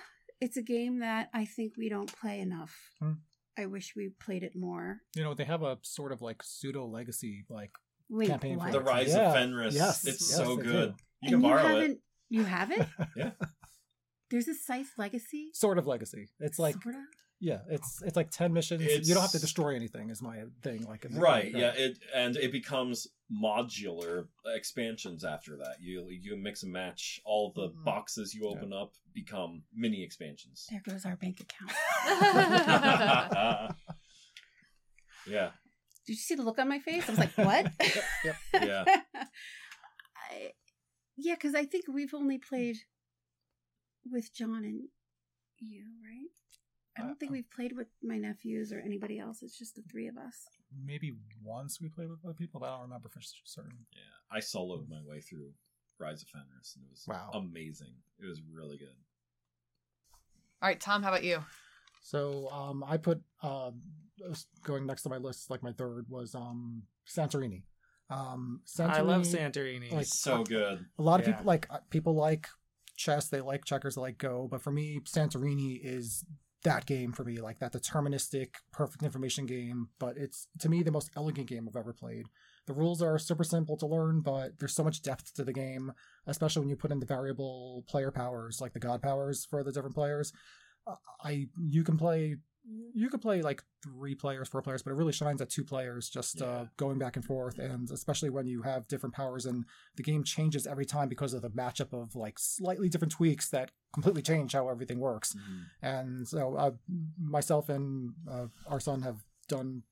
it's 0.40 0.57
a 0.57 0.62
game 0.62 1.01
that 1.01 1.28
I 1.34 1.44
think 1.44 1.74
we 1.76 1.88
don't 1.90 2.11
play 2.20 2.40
enough. 2.40 2.74
Hmm. 2.98 3.12
I 3.59 3.66
wish 3.66 3.94
we 3.96 4.11
played 4.20 4.42
it 4.42 4.57
more. 4.57 5.01
You 5.14 5.22
know, 5.24 5.34
they 5.34 5.44
have 5.44 5.62
a 5.62 5.78
sort 5.82 6.12
of 6.12 6.22
like 6.22 6.42
pseudo 6.42 6.86
legacy, 6.86 7.44
like 7.51 7.72
Wait, 8.09 8.28
Campaign 8.28 8.59
for? 8.59 8.70
The 8.70 8.80
Rise 8.80 9.09
Yeah. 9.09 9.28
of 9.28 9.34
Fenris. 9.34 9.74
Yes. 9.74 10.07
It's 10.07 10.30
Yes, 10.30 10.36
so 10.36 10.57
good. 10.57 10.64
do. 10.64 10.72
You 10.72 10.86
and 11.22 11.30
can 11.32 11.40
you 11.42 11.48
borrow 11.48 11.62
haven't, 11.66 11.90
it. 11.92 12.01
You 12.31 12.45
have 12.45 12.70
it? 12.70 12.87
Yeah. 13.16 13.31
There's 14.31 14.47
a 14.47 14.55
Scythe 14.55 14.93
Legacy. 14.97 15.51
sort 15.53 15.76
of 15.76 15.87
legacy. 15.89 16.28
It's 16.39 16.59
like 16.61 16.76
Sorta? 16.83 17.03
yeah, 17.41 17.59
it's 17.68 18.01
it's 18.07 18.14
like 18.14 18.31
ten 18.31 18.53
missions. 18.53 18.83
It's- 18.83 19.09
You 19.09 19.14
don't 19.14 19.22
have 19.22 19.33
to 19.33 19.41
destroy 19.41 19.74
anything. 19.74 20.09
Is 20.11 20.22
my 20.22 20.45
thing. 20.62 20.85
Like 20.85 21.05
in 21.05 21.14
the- 21.14 21.20
Right, 21.20 21.51
yeah, 21.53 21.72
it 21.74 21.99
and 22.14 22.37
it 22.37 22.53
becomes 22.53 23.09
modular 23.45 24.28
expansions 24.47 25.24
after 25.24 25.57
that. 25.57 25.76
You 25.81 26.07
you 26.11 26.37
mix 26.37 26.62
and 26.62 26.72
match 26.72 27.20
all 27.24 27.53
the 27.57 27.70
Mhm. 27.70 27.85
boxes 27.85 28.33
you 28.33 28.47
open 28.47 28.72
up 28.72 28.93
become 29.12 29.64
mini 29.74 30.05
expansions. 30.05 30.68
There 30.70 30.83
goes 30.89 31.05
our 31.05 31.16
bank 31.16 31.41
account. 31.41 31.72
yeah, 35.26 35.51
Did 36.07 36.12
you 36.12 36.14
see 36.16 36.35
the 36.37 36.43
look 36.43 36.59
on 36.61 36.68
my 36.68 36.78
face? 36.78 37.09
I 37.09 37.11
was 37.12 37.18
like, 37.18 37.37
what? 37.37 37.72
yep. 38.24 38.37
yeah. 38.62 38.85
I, 40.31 40.53
yeah, 41.23 41.35
because 41.35 41.55
I 41.55 41.64
think 41.64 41.85
we've 41.89 42.14
only 42.14 42.39
played 42.39 42.77
with 44.11 44.33
John 44.35 44.64
and 44.64 44.89
you, 45.59 45.85
right? 46.05 46.29
I 46.99 47.03
don't 47.07 47.18
think 47.18 47.31
Uh, 47.31 47.35
we've 47.35 47.51
played 47.51 47.73
with 47.77 47.87
my 48.03 48.18
nephews 48.18 48.73
or 48.73 48.81
anybody 48.81 49.18
else. 49.18 49.43
It's 49.43 49.57
just 49.59 49.77
the 49.77 49.83
three 49.83 50.09
of 50.09 50.16
us. 50.18 50.49
Maybe 50.85 51.16
once 51.43 51.81
we 51.81 51.89
played 51.89 52.09
with 52.11 52.25
other 52.25 52.35
people, 52.35 52.61
but 52.61 52.66
I 52.68 52.73
don't 52.75 52.83
remember 52.83 53.09
for 53.09 53.21
certain. 53.45 53.87
Yeah, 53.93 54.01
I 54.37 54.39
soloed 54.41 54.89
my 54.89 55.01
way 55.05 55.21
through 55.21 55.53
Rise 55.99 56.23
of 56.23 56.29
Fenris, 56.29 56.75
and 56.77 56.85
it 56.85 56.91
was 56.91 57.05
Wow. 57.07 57.31
amazing. 57.35 57.95
It 58.18 58.27
was 58.27 58.41
really 58.43 58.79
good. 58.79 58.97
All 60.62 60.68
right, 60.68 60.81
Tom, 60.81 61.03
how 61.03 61.09
about 61.11 61.25
you? 61.25 61.45
So 62.03 62.49
um, 62.51 62.83
I 62.85 62.97
put 62.97 63.23
um, 63.43 63.83
going 64.62 64.87
next 64.87 65.03
to 65.03 65.09
my 65.09 65.16
list, 65.18 65.51
like 65.51 65.62
my 65.62 65.73
third 65.73 66.07
was 66.09 66.35
um, 66.35 66.83
Santorini. 67.09 67.62
Um, 68.11 68.61
Santorini. 68.66 68.90
I 68.90 69.00
love 69.02 69.22
Santorini. 69.22 69.92
Like, 69.92 70.02
It's 70.02 70.18
so 70.18 70.44
good. 70.44 70.84
A 70.98 71.02
lot 71.02 71.20
of 71.20 71.26
Yeah. 71.26 71.32
people 71.34 71.46
like 71.46 71.66
uh, 71.70 71.78
people 71.90 72.14
like 72.14 72.48
chess, 72.96 73.28
they 73.28 73.40
like 73.40 73.64
checkers, 73.64 73.94
they 73.94 74.00
like 74.02 74.18
Go, 74.18 74.48
but 74.50 74.62
for 74.62 74.70
me, 74.72 75.00
Santorini 75.04 75.80
is 75.82 76.24
that 76.62 76.84
game 76.84 77.12
for 77.12 77.24
me, 77.24 77.40
like 77.40 77.58
that 77.61 77.72
deterministic, 77.72 78.48
perfect 78.72 79.02
information 79.02 79.46
game. 79.46 79.88
But 79.98 80.18
it's 80.18 80.48
to 80.58 80.68
me 80.68 80.82
the 80.82 80.90
most 80.90 81.11
elegant 81.16 81.48
game 81.48 81.66
I've 81.68 81.76
ever 81.76 81.92
played. 81.94 82.26
The 82.66 82.74
rules 82.74 83.00
are 83.00 83.18
super 83.18 83.44
simple 83.44 83.76
to 83.78 83.86
learn, 83.86 84.20
but 84.20 84.58
there's 84.58 84.74
so 84.74 84.84
much 84.84 85.02
depth 85.02 85.32
to 85.34 85.44
the 85.44 85.52
game, 85.52 85.92
especially 86.26 86.61
when 86.61 86.68
you 86.68 86.76
put 86.76 86.90
in 86.92 87.00
the 87.00 87.06
variable 87.06 87.84
player 87.88 88.11
powers, 88.11 88.61
like 88.61 88.74
the 88.74 88.78
god 88.80 89.00
powers 89.00 89.46
for 89.46 89.62
the 89.64 89.72
different 89.72 89.94
players. 89.94 90.32
Uh, 90.86 90.96
I 91.24 91.46
you 91.58 91.84
can 91.84 91.96
play 91.96 92.36
you 92.94 93.08
could 93.08 93.22
play 93.22 93.42
like 93.42 93.62
three 93.82 94.14
players, 94.14 94.48
four 94.48 94.62
players, 94.62 94.82
but 94.82 94.90
it 94.90 94.94
really 94.94 95.12
shines 95.12 95.40
at 95.40 95.48
two 95.48 95.64
players, 95.64 96.08
just 96.08 96.42
uh, 96.42 96.66
going 96.76 96.98
back 96.98 97.16
and 97.16 97.24
forth, 97.24 97.58
and 97.58 97.90
especially 97.90 98.30
when 98.30 98.46
you 98.46 98.62
have 98.62 98.86
different 98.88 99.14
powers 99.14 99.46
and 99.46 99.64
the 99.96 100.02
game 100.02 100.22
changes 100.24 100.66
every 100.66 100.84
time 100.84 101.08
because 101.08 101.32
of 101.32 101.42
the 101.42 101.50
matchup 101.50 101.92
of 101.92 102.14
like 102.14 102.38
slightly 102.38 102.88
different 102.88 103.12
tweaks 103.12 103.48
that 103.50 103.70
completely 103.92 104.22
change 104.22 104.52
how 104.52 104.68
everything 104.68 104.98
works. 105.00 105.34
And 105.82 106.28
so 106.28 106.54
uh, 106.56 106.70
myself 107.18 107.68
and 107.68 108.12
uh, 108.30 108.46
our 108.66 108.80
son 108.80 109.02
have 109.02 109.24
done 109.48 109.82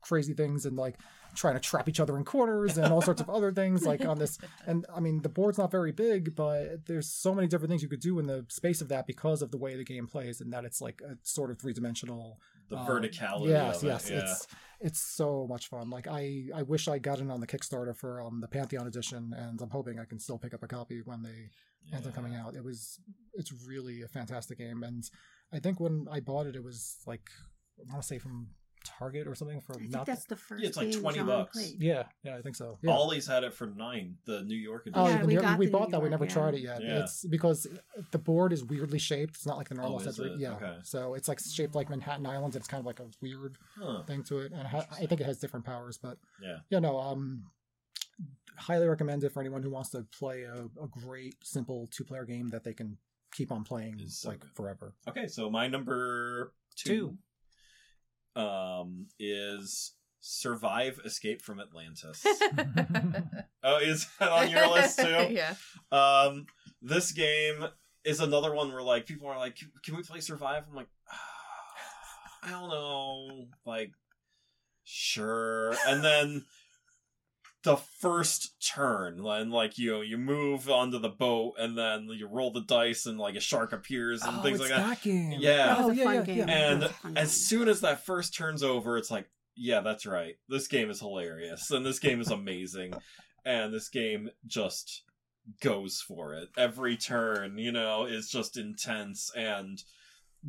crazy 0.00 0.34
things 0.34 0.64
and 0.66 0.76
like 0.76 0.96
trying 1.34 1.54
to 1.54 1.60
trap 1.60 1.88
each 1.88 2.00
other 2.00 2.16
in 2.16 2.24
corners 2.24 2.78
and 2.78 2.92
all 2.92 3.02
sorts 3.02 3.20
of 3.20 3.28
other 3.28 3.52
things 3.52 3.84
like 3.84 4.04
on 4.04 4.18
this 4.18 4.38
and 4.66 4.86
i 4.94 4.98
mean 4.98 5.20
the 5.22 5.28
board's 5.28 5.58
not 5.58 5.70
very 5.70 5.92
big 5.92 6.34
but 6.34 6.86
there's 6.86 7.08
so 7.10 7.34
many 7.34 7.46
different 7.46 7.68
things 7.70 7.82
you 7.82 7.88
could 7.88 8.00
do 8.00 8.18
in 8.18 8.26
the 8.26 8.44
space 8.48 8.80
of 8.80 8.88
that 8.88 9.06
because 9.06 9.42
of 9.42 9.50
the 9.50 9.58
way 9.58 9.76
the 9.76 9.84
game 9.84 10.06
plays 10.06 10.40
and 10.40 10.52
that 10.52 10.64
it's 10.64 10.80
like 10.80 11.00
a 11.02 11.16
sort 11.22 11.50
of 11.50 11.58
three-dimensional 11.60 12.38
The 12.70 12.78
um, 12.78 12.86
verticality. 12.86 13.48
yes 13.50 13.78
of 13.78 13.84
it, 13.84 13.86
yes 13.88 14.10
yeah. 14.10 14.18
it's 14.20 14.46
it's 14.80 15.00
so 15.00 15.46
much 15.48 15.68
fun 15.68 15.90
like 15.90 16.06
i 16.08 16.44
i 16.54 16.62
wish 16.62 16.88
i 16.88 16.98
got 16.98 17.18
in 17.20 17.30
on 17.30 17.40
the 17.40 17.46
kickstarter 17.46 17.94
for 17.96 18.20
um 18.22 18.40
the 18.40 18.48
pantheon 18.48 18.86
edition 18.86 19.34
and 19.36 19.60
i'm 19.60 19.70
hoping 19.70 19.98
i 19.98 20.04
can 20.04 20.18
still 20.18 20.38
pick 20.38 20.54
up 20.54 20.62
a 20.62 20.68
copy 20.68 21.02
when 21.04 21.22
they 21.22 21.50
ends 21.92 22.06
up 22.06 22.14
coming 22.14 22.34
out 22.34 22.54
it 22.54 22.64
was 22.64 22.98
it's 23.34 23.52
really 23.66 24.02
a 24.02 24.08
fantastic 24.08 24.58
game 24.58 24.82
and 24.82 25.10
i 25.52 25.58
think 25.58 25.78
when 25.80 26.06
i 26.10 26.20
bought 26.20 26.46
it 26.46 26.54
it 26.56 26.62
was 26.64 26.96
like 27.06 27.28
i 27.80 27.90
want 27.92 28.02
to 28.02 28.06
say 28.08 28.18
from 28.18 28.48
target 28.98 29.26
or 29.26 29.34
something 29.34 29.60
for 29.60 29.74
I 29.74 29.78
think 29.78 29.90
not 29.92 30.06
that's 30.06 30.24
the 30.24 30.36
first 30.36 30.64
it's 30.64 30.76
like 30.76 30.90
game 30.90 31.00
20 31.00 31.18
John 31.18 31.26
bucks. 31.26 31.52
played. 31.56 31.82
yeah 31.82 32.04
yeah 32.24 32.36
i 32.36 32.42
think 32.42 32.56
so 32.56 32.78
yeah. 32.82 32.92
Ollie's 32.92 33.26
had 33.26 33.44
it 33.44 33.52
for 33.54 33.66
nine. 33.66 34.16
The 34.24 34.42
New 34.42 34.56
York 34.56 34.86
edition. 34.86 35.00
Oh, 35.06 35.08
Yeah, 35.08 35.18
the 35.20 35.26
we 35.26 35.34
New- 35.34 35.40
got 35.40 35.58
we 35.58 35.66
the 35.66 35.72
bought 35.72 35.88
New 35.88 35.92
that. 35.92 35.98
We 36.00 36.04
York, 36.08 36.10
never 36.12 36.24
yeah. 36.24 36.30
tried 36.32 36.54
it 36.54 36.60
yet. 36.60 36.82
Yeah. 36.82 36.98
It's 37.00 37.24
because 37.24 37.66
the 38.12 38.18
board 38.18 38.52
is 38.52 38.64
weirdly 38.64 38.98
shaped. 38.98 39.34
It's 39.36 39.46
not 39.46 39.56
like 39.56 39.68
the 39.68 39.74
normal 39.74 39.94
Oh, 39.94 39.98
is 39.98 40.04
sensory. 40.04 40.30
it? 40.32 40.38
Yeah. 40.40 40.52
Okay. 40.54 40.76
So 40.84 41.14
it's 41.14 41.28
like 41.28 41.40
shaped 41.40 41.74
like 41.74 41.90
Manhattan 41.90 42.26
Island. 42.26 42.56
It's 42.56 42.66
kind 42.68 42.80
of 42.80 42.86
like 42.86 43.00
a 43.00 43.06
weird 43.20 43.58
Huh. 43.76 44.02
thing 44.04 44.22
to 44.24 44.38
it, 44.38 44.52
and 44.52 44.60
it 44.62 44.66
ha- 44.66 44.86
I 44.90 45.06
think 45.06 45.20
it 45.20 45.24
has 45.24 45.38
different 45.38 45.66
powers. 45.66 45.98
But 45.98 46.18
Yeah. 46.42 46.58
yeah, 46.70 46.78
no. 46.78 46.98
Um, 46.98 47.44
highly 48.56 48.88
recommend 48.88 49.22
it 49.24 49.30
for 49.32 49.40
anyone 49.40 49.62
who 49.62 49.70
wants 49.70 49.90
to 49.90 50.04
play 50.18 50.42
a, 50.42 50.64
a 50.82 50.88
great, 50.88 51.36
simple 51.44 51.88
two-player 51.92 52.24
game 52.24 52.48
that 52.50 52.64
they 52.64 52.74
can 52.74 52.96
keep 53.32 53.52
on 53.52 53.62
playing 53.64 53.96
It's 54.00 54.18
so 54.22 54.30
like 54.30 54.40
good. 54.40 54.50
forever. 54.54 54.94
Okay, 55.08 55.26
so 55.28 55.50
my 55.50 55.68
number 55.68 56.52
two, 56.76 57.16
um 58.88 59.06
is 59.18 59.92
Survive 60.20 61.00
Escape 61.04 61.42
from 61.42 61.60
Atlantis. 61.60 62.24
oh, 63.62 63.78
is 63.78 64.08
that 64.18 64.30
on 64.30 64.50
your 64.50 64.68
list 64.68 64.98
too? 64.98 65.28
yeah. 65.30 65.54
Um, 65.92 66.46
this 66.82 67.12
game 67.12 67.66
is 68.04 68.20
another 68.20 68.52
one 68.54 68.72
where 68.72 68.82
like 68.82 69.06
people 69.06 69.28
are 69.28 69.38
like, 69.38 69.56
"Can, 69.56 69.70
can 69.84 69.96
we 69.96 70.02
play 70.02 70.20
Survive?" 70.20 70.64
I'm 70.68 70.74
like, 70.74 70.88
"Ah, 71.10 72.48
I 72.48 72.50
don't 72.50 72.68
know, 72.68 73.46
like, 73.64 73.92
sure. 74.84 75.74
And 75.86 76.04
then 76.04 76.44
the 77.64 77.76
first 77.76 78.54
turn, 78.74 79.20
and 79.26 79.50
like 79.52 79.78
you 79.78 79.90
know, 79.92 80.00
you 80.00 80.16
move 80.16 80.70
onto 80.70 80.98
the 80.98 81.08
boat, 81.08 81.54
and 81.58 81.76
then 81.76 82.08
you 82.16 82.28
roll 82.28 82.52
the 82.52 82.62
dice, 82.62 83.04
and 83.06 83.18
like 83.18 83.34
a 83.34 83.40
shark 83.40 83.72
appears 83.72 84.22
and 84.22 84.38
oh, 84.38 84.42
things 84.42 84.60
it's 84.60 84.70
like 84.70 84.78
that. 84.80 85.02
game. 85.02 85.34
Yeah. 85.38 85.66
That 85.74 85.78
Oh, 85.80 85.90
yeah, 85.90 86.12
yeah, 86.12 86.22
game. 86.22 86.36
yeah. 86.38 86.44
And 86.44 86.82
That 86.82 86.88
was 86.88 86.90
a 86.90 86.94
fun 86.94 87.16
as 87.18 87.28
game. 87.28 87.28
soon 87.28 87.68
as 87.68 87.80
that 87.80 88.04
first 88.06 88.34
turns 88.34 88.62
over, 88.62 88.96
it's 88.96 89.10
like, 89.10 89.28
yeah, 89.56 89.80
that's 89.80 90.06
right. 90.06 90.36
This 90.48 90.68
game 90.68 90.88
is 90.88 91.00
hilarious, 91.00 91.70
and 91.72 91.84
this 91.84 91.98
game 91.98 92.20
is 92.20 92.30
amazing, 92.30 92.94
and 93.44 93.74
this 93.74 93.88
game 93.88 94.30
just 94.46 95.02
goes 95.60 96.00
for 96.00 96.34
it. 96.34 96.48
Every 96.56 96.96
turn, 96.96 97.58
you 97.58 97.72
know, 97.72 98.04
is 98.04 98.30
just 98.30 98.56
intense 98.56 99.32
and 99.36 99.82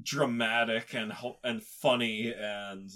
dramatic 0.04 0.94
and 0.94 1.12
and 1.44 1.64
funny, 1.64 2.34
and 2.38 2.90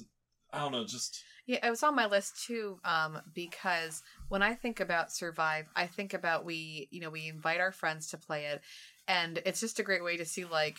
I 0.52 0.60
don't 0.60 0.72
know, 0.72 0.86
just 0.86 1.24
Yeah, 1.46 1.66
it 1.66 1.70
was 1.70 1.84
on 1.84 1.96
my 1.96 2.06
list 2.06 2.46
too, 2.46 2.80
um, 2.86 3.20
because 3.34 4.02
when 4.30 4.42
I 4.42 4.54
think 4.54 4.80
about 4.80 5.12
Survive, 5.12 5.66
I 5.76 5.88
think 5.88 6.14
about 6.14 6.46
we, 6.46 6.88
you 6.90 7.02
know, 7.02 7.10
we 7.10 7.28
invite 7.28 7.60
our 7.60 7.74
friends 7.74 8.08
to 8.12 8.18
play 8.18 8.46
it, 8.46 8.62
and 9.10 9.42
it's 9.46 9.60
just 9.60 9.80
a 9.80 9.84
great 9.84 10.04
way 10.04 10.16
to 10.16 10.26
see 10.26 10.46
like 10.46 10.78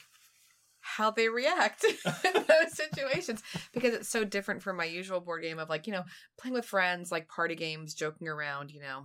how 0.81 1.11
they 1.11 1.29
react 1.29 1.85
in 1.85 2.33
those 2.33 2.73
situations 2.73 3.43
because 3.73 3.95
it's 3.95 4.09
so 4.09 4.23
different 4.25 4.63
from 4.63 4.77
my 4.77 4.85
usual 4.85 5.21
board 5.21 5.43
game 5.43 5.59
of 5.59 5.71
like 5.71 5.87
you 5.87 5.93
know 5.95 6.05
playing 6.39 6.53
with 6.53 6.67
friends 6.67 7.11
like 7.11 7.27
party 7.27 7.55
games 7.55 7.95
joking 7.95 8.29
around 8.29 8.71
you 8.71 8.81
know. 8.81 9.05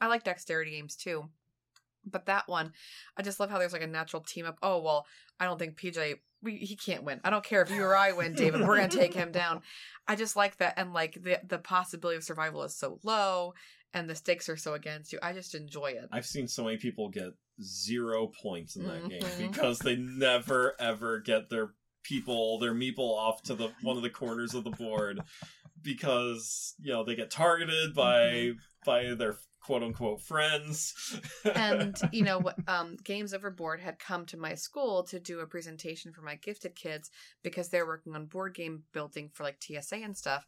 I 0.00 0.08
like 0.08 0.24
dexterity 0.24 0.72
games 0.72 0.96
too 0.96 1.28
but 2.08 2.26
that 2.26 2.48
one 2.48 2.72
i 3.16 3.22
just 3.22 3.38
love 3.40 3.50
how 3.50 3.58
there's 3.58 3.72
like 3.72 3.82
a 3.82 3.86
natural 3.86 4.22
team 4.22 4.44
up 4.46 4.58
oh 4.62 4.80
well 4.80 5.06
i 5.40 5.44
don't 5.44 5.58
think 5.58 5.78
pj 5.78 6.16
we, 6.40 6.54
he 6.58 6.76
can't 6.76 7.02
win. 7.02 7.20
I 7.24 7.30
don't 7.30 7.44
care 7.44 7.62
if 7.62 7.70
you 7.70 7.82
or 7.82 7.96
i 7.96 8.12
win 8.12 8.34
david 8.34 8.60
we're 8.60 8.76
gonna 8.76 8.88
take 8.88 9.12
him 9.12 9.32
down. 9.32 9.62
I 10.06 10.14
just 10.14 10.36
like 10.36 10.58
that 10.58 10.74
and 10.76 10.92
like 10.92 11.14
the 11.20 11.40
the 11.44 11.58
possibility 11.58 12.16
of 12.16 12.22
survival 12.22 12.62
is 12.62 12.76
so 12.76 13.00
low 13.02 13.54
and 13.92 14.08
the 14.08 14.14
stakes 14.14 14.48
are 14.48 14.56
so 14.56 14.74
against 14.74 15.12
you. 15.12 15.18
I 15.20 15.32
just 15.32 15.56
enjoy 15.56 15.86
it. 15.92 16.08
I've 16.12 16.26
seen 16.26 16.46
so 16.46 16.62
many 16.62 16.76
people 16.76 17.08
get 17.08 17.30
zero 17.60 18.28
points 18.40 18.76
in 18.76 18.84
that 18.86 19.08
game 19.08 19.20
Mhm. 19.22 19.52
because 19.52 19.80
they 19.80 19.96
never 19.96 20.76
ever 20.78 21.18
get 21.18 21.50
their 21.50 21.70
people, 22.04 22.60
their 22.60 22.72
meeple 22.72 23.16
off 23.18 23.42
to 23.42 23.56
the 23.56 23.72
one 23.82 23.96
of 23.96 24.04
the 24.04 24.10
corners 24.10 24.54
of 24.54 24.62
the 24.62 24.70
board 24.70 25.20
because 25.82 26.74
you 26.80 26.92
know 26.92 27.04
they 27.04 27.16
get 27.16 27.30
targeted 27.30 27.94
by 27.94 28.52
by 28.84 29.14
their 29.14 29.38
quote 29.60 29.82
unquote 29.82 30.20
friends. 30.20 31.20
and 31.54 31.96
you 32.12 32.22
know 32.22 32.40
um 32.66 32.96
games 33.04 33.34
overboard 33.34 33.80
had 33.80 33.98
come 33.98 34.24
to 34.26 34.36
my 34.36 34.54
school 34.54 35.02
to 35.04 35.18
do 35.18 35.40
a 35.40 35.46
presentation 35.46 36.12
for 36.12 36.22
my 36.22 36.36
gifted 36.36 36.74
kids 36.74 37.10
because 37.42 37.68
they're 37.68 37.86
working 37.86 38.14
on 38.14 38.26
board 38.26 38.54
game 38.54 38.82
building 38.92 39.30
for 39.32 39.42
like 39.42 39.58
tsa 39.60 39.96
and 39.96 40.16
stuff. 40.16 40.46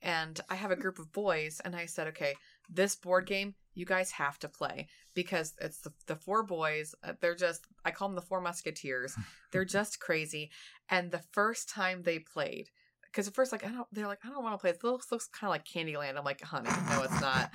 And 0.00 0.40
i 0.48 0.54
have 0.54 0.70
a 0.70 0.76
group 0.76 0.98
of 0.98 1.12
boys 1.12 1.60
and 1.64 1.76
i 1.76 1.86
said 1.86 2.08
okay 2.08 2.34
this 2.68 2.96
board 2.96 3.26
game 3.26 3.54
you 3.74 3.86
guys 3.86 4.10
have 4.10 4.38
to 4.40 4.48
play 4.48 4.86
because 5.14 5.54
it's 5.60 5.80
the, 5.80 5.92
the 6.06 6.16
four 6.16 6.42
boys 6.42 6.94
uh, 7.04 7.12
they're 7.20 7.34
just 7.34 7.66
i 7.84 7.90
call 7.90 8.08
them 8.08 8.14
the 8.14 8.22
four 8.22 8.40
musketeers. 8.40 9.14
They're 9.50 9.64
just 9.78 10.00
crazy. 10.00 10.50
And 10.88 11.10
the 11.10 11.22
first 11.32 11.68
time 11.68 12.02
they 12.02 12.18
played 12.18 12.68
because 13.04 13.28
at 13.28 13.34
first 13.34 13.52
like 13.52 13.64
i 13.64 13.68
don't 13.68 13.86
they're 13.92 14.06
like 14.06 14.20
i 14.24 14.28
don't 14.28 14.42
want 14.42 14.54
to 14.54 14.58
play 14.58 14.72
this. 14.72 14.82
Looks, 14.82 15.12
looks 15.12 15.28
kind 15.28 15.48
of 15.48 15.50
like 15.50 15.64
candyland. 15.64 16.16
I'm 16.16 16.24
like 16.24 16.42
honey 16.42 16.70
no 16.90 17.02
it's 17.02 17.20
not 17.20 17.50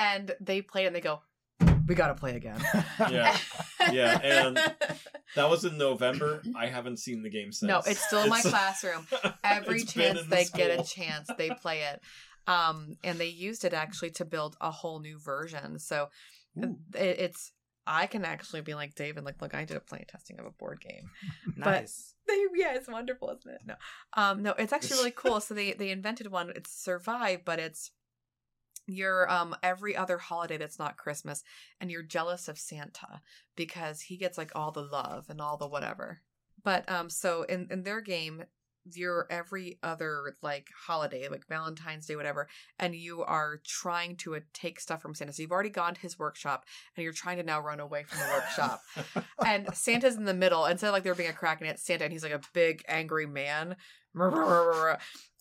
and 0.00 0.34
they 0.40 0.62
played 0.62 0.86
and 0.86 0.96
they 0.96 1.00
go 1.00 1.20
we 1.86 1.94
gotta 1.94 2.14
play 2.14 2.36
again 2.36 2.60
yeah, 3.10 3.36
Yeah, 3.90 4.20
and 4.22 4.56
that 5.34 5.50
was 5.50 5.64
in 5.64 5.76
November. 5.76 6.40
I 6.56 6.66
haven't 6.66 6.98
seen 6.98 7.22
the 7.22 7.30
game 7.30 7.52
since. 7.52 7.68
no 7.68 7.78
it's 7.84 8.04
still 8.04 8.22
in 8.22 8.30
my 8.30 8.40
classroom 8.40 9.06
every 9.44 9.84
chance 9.84 10.20
in 10.20 10.30
the 10.30 10.36
they 10.36 10.44
get 10.44 10.78
a 10.78 10.82
chance 10.84 11.28
they 11.36 11.50
play 11.50 11.82
it 11.82 12.00
um 12.46 12.96
and 13.04 13.18
they 13.18 13.26
used 13.26 13.64
it 13.64 13.72
actually 13.74 14.10
to 14.10 14.24
build 14.24 14.56
a 14.60 14.70
whole 14.70 15.00
new 15.00 15.18
version 15.18 15.78
so 15.78 16.08
it, 16.56 16.70
it's 16.94 17.52
i 17.86 18.06
can 18.06 18.24
actually 18.24 18.60
be 18.60 18.74
like 18.74 18.94
david 18.94 19.24
like 19.24 19.40
look 19.42 19.54
i 19.54 19.64
did 19.64 19.76
a 19.76 19.80
play 19.80 20.04
testing 20.08 20.38
of 20.38 20.46
a 20.46 20.50
board 20.50 20.80
game 20.80 21.10
nice. 21.56 22.14
They, 22.26 22.46
yeah, 22.54 22.74
it's 22.74 22.88
wonderful, 22.88 23.28
isn't 23.30 23.52
it? 23.52 23.60
No, 23.66 23.74
um, 24.14 24.42
no, 24.44 24.52
it's 24.56 24.72
actually 24.72 24.98
really 24.98 25.10
cool. 25.10 25.40
So 25.40 25.52
they 25.52 25.72
they 25.72 25.90
invented 25.90 26.30
one. 26.30 26.50
It's 26.54 26.70
Survive, 26.72 27.44
but 27.44 27.58
it's 27.58 27.90
your 28.90 29.30
um 29.30 29.54
every 29.62 29.96
other 29.96 30.18
holiday 30.18 30.56
that's 30.56 30.78
not 30.78 30.96
Christmas, 30.96 31.42
and 31.80 31.90
you're 31.90 32.02
jealous 32.02 32.48
of 32.48 32.58
Santa 32.58 33.20
because 33.56 34.02
he 34.02 34.16
gets 34.16 34.38
like 34.38 34.52
all 34.54 34.72
the 34.72 34.82
love 34.82 35.26
and 35.28 35.40
all 35.40 35.56
the 35.56 35.68
whatever. 35.68 36.20
But 36.62 36.90
um, 36.90 37.10
so 37.10 37.42
in 37.44 37.68
in 37.70 37.82
their 37.82 38.00
game, 38.00 38.44
you're 38.94 39.26
every 39.30 39.78
other 39.82 40.36
like 40.42 40.68
holiday, 40.86 41.28
like 41.28 41.46
Valentine's 41.48 42.06
Day, 42.06 42.16
whatever, 42.16 42.48
and 42.78 42.94
you 42.94 43.22
are 43.22 43.60
trying 43.64 44.16
to 44.16 44.36
uh, 44.36 44.40
take 44.52 44.80
stuff 44.80 45.02
from 45.02 45.14
Santa. 45.14 45.32
So 45.32 45.42
you've 45.42 45.52
already 45.52 45.70
gone 45.70 45.94
to 45.94 46.00
his 46.00 46.18
workshop, 46.18 46.64
and 46.96 47.04
you're 47.04 47.12
trying 47.12 47.36
to 47.38 47.42
now 47.42 47.60
run 47.60 47.80
away 47.80 48.04
from 48.04 48.18
the 48.20 48.32
workshop 48.32 48.82
and 49.46 49.74
Santa's 49.74 50.16
in 50.16 50.24
the 50.24 50.34
middle. 50.34 50.66
Instead 50.66 50.88
of 50.88 50.92
like 50.92 51.02
there 51.02 51.14
being 51.14 51.30
a 51.30 51.34
crack 51.34 51.60
in 51.60 51.66
it, 51.66 51.78
Santa, 51.78 52.04
and 52.04 52.12
he's 52.12 52.22
like 52.22 52.32
a 52.32 52.40
big 52.52 52.82
angry 52.88 53.26
man. 53.26 53.76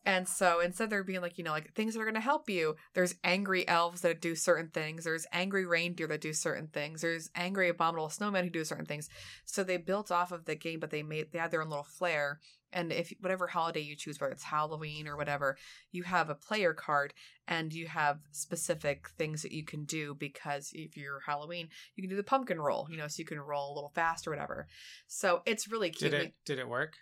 And 0.06 0.28
so 0.28 0.60
instead 0.62 0.90
they're 0.90 1.04
being 1.04 1.22
like, 1.22 1.38
you 1.38 1.44
know, 1.44 1.52
like 1.52 1.74
things 1.74 1.94
that 1.94 2.00
are 2.00 2.06
going 2.06 2.16
to 2.16 2.22
help 2.22 2.50
you, 2.50 2.76
there's 2.94 3.16
angry 3.24 3.68
elves 3.68 4.02
that 4.02 4.22
do 4.22 4.34
certain 4.34 4.70
things. 4.70 5.04
There's 5.04 5.28
angry 5.34 5.66
reindeer 5.66 6.08
that 6.08 6.22
do 6.22 6.34
certain 6.34 6.68
things. 6.68 7.02
There's 7.02 7.30
angry 7.36 7.70
abominable 7.70 8.08
snowmen 8.08 8.44
who 8.44 8.50
do 8.50 8.64
certain 8.64 8.86
things. 8.86 9.10
So 9.46 9.64
they 9.64 9.78
built 9.78 10.10
off 10.10 10.32
of 10.32 10.46
the 10.46 10.56
game, 10.56 10.80
but 10.80 10.90
they 10.90 11.04
made, 11.04 11.32
they 11.32 11.40
had 11.40 11.52
their 11.52 11.62
own 11.62 11.70
little 11.70 11.84
flair. 11.84 12.40
And 12.72 12.94
if 12.94 13.12
whatever 13.20 13.48
holiday 13.48 13.82
you 13.82 13.96
choose, 13.96 14.20
whether 14.20 14.32
it's 14.32 14.44
Halloween 14.44 15.08
or 15.08 15.18
whatever, 15.18 15.58
you 15.92 16.04
have 16.04 16.30
a 16.30 16.36
player 16.36 16.74
card 16.74 17.14
and 17.48 17.74
you 17.74 17.88
have 17.88 18.20
specific 18.32 19.10
things 19.18 19.42
that 19.42 19.52
you 19.52 19.66
can 19.66 19.86
do 19.86 20.16
because 20.16 20.72
if 20.74 20.96
you're 20.96 21.20
Halloween, 21.26 21.68
you 21.96 22.04
can 22.04 22.10
do 22.10 22.16
the 22.16 22.24
pumpkin 22.24 22.62
roll, 22.62 22.88
you 22.90 22.98
know, 22.98 23.08
so 23.08 23.20
you 23.20 23.26
can 23.26 23.40
roll 23.40 23.74
a 23.74 23.76
little 23.76 23.92
fast 23.94 24.28
or 24.28 24.32
whatever. 24.32 24.68
So 25.08 25.42
it's 25.46 25.68
really 25.68 25.90
cute. 25.90 26.12
Did 26.12 26.22
it 26.22 26.34
did 26.46 26.60
it 26.60 26.70
work? 26.70 26.94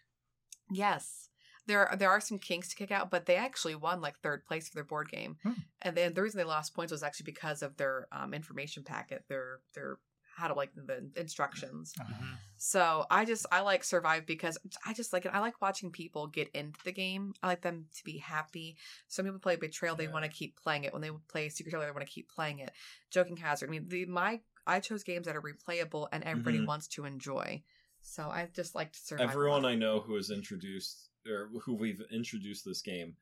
Yes. 0.71 1.26
There 1.67 1.87
are, 1.87 1.95
there 1.95 2.09
are 2.09 2.19
some 2.21 2.39
kinks 2.39 2.69
to 2.69 2.75
kick 2.75 2.91
out, 2.91 3.11
but 3.11 3.25
they 3.25 3.35
actually 3.35 3.75
won 3.75 4.01
like 4.01 4.17
third 4.19 4.45
place 4.45 4.67
for 4.67 4.75
their 4.75 4.83
board 4.83 5.09
game. 5.09 5.37
Hmm. 5.43 5.51
And 5.81 5.95
then 5.95 6.13
the 6.13 6.21
reason 6.23 6.37
they 6.37 6.43
lost 6.43 6.73
points 6.73 6.91
was 6.91 7.03
actually 7.03 7.25
because 7.25 7.61
of 7.61 7.77
their 7.77 8.07
um, 8.11 8.33
information 8.33 8.83
packet, 8.83 9.23
their 9.27 9.59
their 9.75 9.99
how 10.37 10.47
to 10.47 10.53
like 10.53 10.69
the 10.75 11.09
instructions. 11.15 11.93
Mm-hmm. 11.99 12.25
So 12.57 13.05
I 13.09 13.25
just 13.25 13.47
I 13.51 13.61
like 13.61 13.83
Survive 13.83 14.27
because 14.27 14.57
I 14.85 14.93
just 14.93 15.11
like 15.11 15.25
it. 15.25 15.31
I 15.33 15.39
like 15.39 15.59
watching 15.61 15.91
people 15.91 16.27
get 16.27 16.49
into 16.53 16.79
the 16.83 16.91
game. 16.91 17.33
I 17.41 17.47
like 17.47 17.61
them 17.61 17.85
to 17.95 18.03
be 18.03 18.17
happy. 18.19 18.77
Some 19.07 19.25
people 19.25 19.39
play 19.39 19.55
Betrayal, 19.55 19.95
they 19.95 20.03
Yeah. 20.05 20.11
want 20.11 20.25
to 20.25 20.31
keep 20.31 20.55
playing 20.55 20.83
it. 20.83 20.93
When 20.93 21.01
they 21.01 21.09
play 21.27 21.49
Secret 21.49 21.71
Hitler, 21.71 21.87
they 21.87 21.91
want 21.91 22.05
to 22.05 22.11
keep 22.13 22.29
playing 22.29 22.59
it. 22.59 22.71
Joking 23.09 23.37
Hazard. 23.37 23.69
I 23.69 23.71
mean, 23.71 23.87
the 23.87 24.05
my 24.05 24.39
I 24.67 24.79
chose 24.79 25.03
games 25.03 25.25
that 25.25 25.35
are 25.35 25.41
replayable 25.41 26.07
and 26.11 26.23
everybody 26.23 26.59
Mhm. 26.59 26.67
wants 26.67 26.87
to 26.89 27.05
enjoy. 27.05 27.63
So 28.01 28.23
I 28.29 28.47
just 28.53 28.75
like 28.75 28.93
to 28.93 28.99
survive. 28.99 29.29
Everyone. 29.31 29.65
I 29.65 29.73
know 29.75 30.01
who 30.01 30.15
has 30.15 30.29
introduced 30.29 31.06
or 31.29 31.49
who 31.63 31.73
we've 31.75 32.01
introduced 32.11 32.65
this 32.65 32.81
game, 32.81 33.15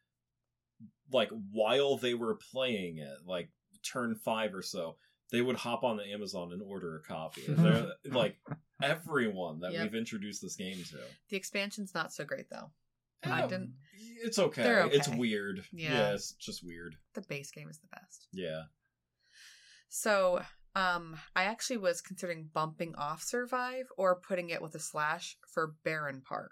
like 1.12 1.30
while 1.52 1.98
they 1.98 2.14
were 2.14 2.36
playing 2.52 2.98
it, 3.00 3.18
like 3.26 3.50
turn 3.84 4.16
five 4.16 4.54
or 4.54 4.62
so, 4.62 4.96
they 5.32 5.42
would 5.42 5.56
hop 5.56 5.84
on 5.84 5.98
the 5.98 6.04
Amazon 6.12 6.52
and 6.54 6.62
order 6.62 6.96
a 6.98 7.02
copy. 7.02 7.44
They're 7.48 7.88
like 8.06 8.38
everyone 8.82 9.60
that 9.62 9.74
Yep. 9.74 9.84
we've 9.84 9.96
introduced 9.96 10.42
this 10.42 10.56
game 10.56 10.78
to. 10.92 10.98
the 11.30 11.38
expansion's 11.38 11.94
not 11.94 12.14
so 12.14 12.24
great 12.26 12.50
though. 12.50 12.72
Yeah, 13.26 13.36
I 13.36 13.42
didn't. 13.48 13.74
It's 14.24 14.38
okay. 14.38 14.62
They're 14.64 14.86
It's 14.88 15.08
weird. 15.08 15.64
Yeah. 15.72 15.94
yeah, 15.94 16.14
it's 16.14 16.34
just 16.34 16.64
weird. 16.64 16.96
The 17.16 17.22
base 17.22 17.50
game 17.52 17.70
is 17.70 17.80
the 17.80 17.88
best. 17.88 18.28
Yeah. 18.32 18.64
So, 19.90 20.42
um, 20.76 21.16
I 21.36 21.44
actually 21.46 21.78
was 21.78 22.02
considering 22.02 22.50
bumping 22.54 22.96
off 22.96 23.24
Survive 23.24 23.86
or 23.98 24.16
putting 24.20 24.50
it 24.50 24.62
with 24.62 24.76
a 24.76 24.80
slash 24.80 25.38
for 25.48 25.74
Barenpark. 25.86 26.50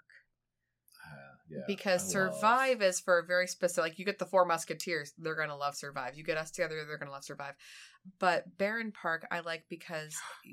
Uh, 1.54 1.58
yeah. 1.58 1.64
because 1.66 2.14
I 2.14 2.18
love- 2.20 2.34
Survive 2.34 2.82
is 2.82 3.00
for 3.00 3.18
a 3.18 3.24
very 3.24 3.46
specific. 3.46 3.82
Like 3.90 3.98
you 3.98 4.04
get 4.04 4.18
the 4.18 4.26
Four 4.26 4.44
Musketeers, 4.44 5.12
they're 5.18 5.36
gonna 5.36 5.56
love 5.56 5.76
Survive. 5.76 6.16
You 6.16 6.24
get 6.24 6.36
us 6.38 6.50
together, 6.50 6.84
they're 6.86 6.98
gonna 6.98 7.10
love 7.10 7.24
Survive. 7.24 7.54
But 8.18 8.56
Barenpark, 8.58 9.20
I 9.30 9.40
like 9.40 9.64
because 9.68 10.14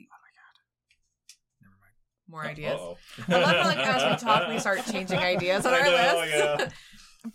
Never 1.62 1.76
mind. 1.80 1.94
more 2.28 2.46
ideas. 2.46 2.80
Uh-oh. 2.80 2.98
I 3.28 3.40
love 3.40 3.56
how 3.56 3.66
like 3.66 3.78
as 3.80 4.22
we 4.22 4.26
talk, 4.26 4.48
we 4.50 4.60
start 4.66 4.86
changing 4.92 5.20
ideas 5.20 5.66
on 5.66 5.74
I 5.74 5.80
our 5.80 5.86
know, 5.86 6.20
list. 6.22 6.34
yeah. 6.36 6.70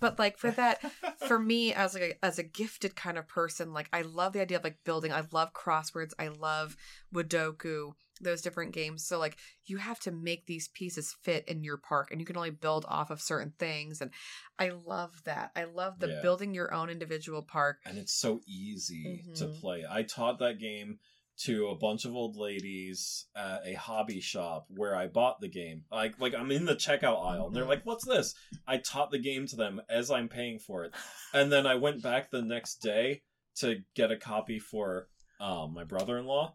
but 0.00 0.18
like 0.18 0.38
for 0.38 0.50
that, 0.52 0.80
for 1.28 1.38
me 1.38 1.72
as 1.72 1.94
like 1.94 2.02
a, 2.02 2.24
as 2.24 2.38
a 2.38 2.42
gifted 2.42 2.96
kind 2.96 3.18
of 3.18 3.28
person, 3.28 3.72
like 3.72 3.88
I 3.92 4.02
love 4.02 4.32
the 4.32 4.40
idea 4.40 4.58
of 4.58 4.64
like 4.64 4.84
building. 4.84 5.12
I 5.12 5.22
love 5.32 5.52
crosswords. 5.52 6.12
I 6.18 6.28
love 6.28 6.76
Wadoku. 7.14 7.92
Those 8.20 8.40
different 8.40 8.72
games. 8.72 9.04
So 9.04 9.18
like 9.18 9.36
you 9.66 9.76
have 9.76 10.00
to 10.00 10.10
make 10.10 10.46
these 10.46 10.68
pieces 10.68 11.14
fit 11.22 11.46
in 11.48 11.62
your 11.62 11.76
park, 11.76 12.08
and 12.10 12.18
you 12.20 12.26
can 12.26 12.36
only 12.36 12.50
build 12.50 12.86
off 12.88 13.10
of 13.10 13.20
certain 13.20 13.52
things. 13.58 14.00
And 14.00 14.10
I 14.58 14.70
love 14.70 15.22
that. 15.24 15.50
I 15.54 15.64
love 15.64 15.98
the 15.98 16.08
Yeah. 16.08 16.20
building 16.22 16.54
your 16.54 16.72
own 16.72 16.88
individual 16.88 17.42
park. 17.42 17.80
and 17.84 17.98
it's 17.98 18.14
so 18.14 18.40
easy 18.46 19.24
to 19.34 19.44
Mhm. 19.48 19.60
play. 19.60 19.84
I 19.88 20.02
taught 20.02 20.38
that 20.38 20.58
game 20.58 20.98
to 21.38 21.68
a 21.68 21.74
bunch 21.74 22.04
of 22.04 22.14
old 22.14 22.36
ladies 22.36 23.26
at 23.36 23.62
a 23.66 23.74
hobby 23.74 24.20
shop 24.20 24.66
where 24.70 24.96
I 24.96 25.06
bought 25.06 25.40
the 25.40 25.48
game. 25.48 25.84
Like 25.90 26.18
like 26.20 26.34
I'm 26.34 26.50
in 26.50 26.64
the 26.64 26.74
checkout 26.74 27.24
aisle. 27.24 27.48
And 27.48 27.56
they're 27.56 27.66
like, 27.66 27.84
"What's 27.84 28.06
this?" 28.06 28.34
I 28.66 28.78
taught 28.78 29.10
the 29.10 29.18
game 29.18 29.46
to 29.48 29.56
them 29.56 29.80
as 29.88 30.10
I'm 30.10 30.28
paying 30.28 30.58
for 30.58 30.84
it. 30.84 30.94
And 31.34 31.52
then 31.52 31.66
I 31.66 31.74
went 31.74 32.02
back 32.02 32.30
the 32.30 32.42
next 32.42 32.76
day 32.76 33.22
to 33.56 33.82
get 33.94 34.10
a 34.10 34.16
copy 34.16 34.58
for 34.58 35.08
um, 35.40 35.74
my 35.74 35.84
brother-in-law 35.84 36.54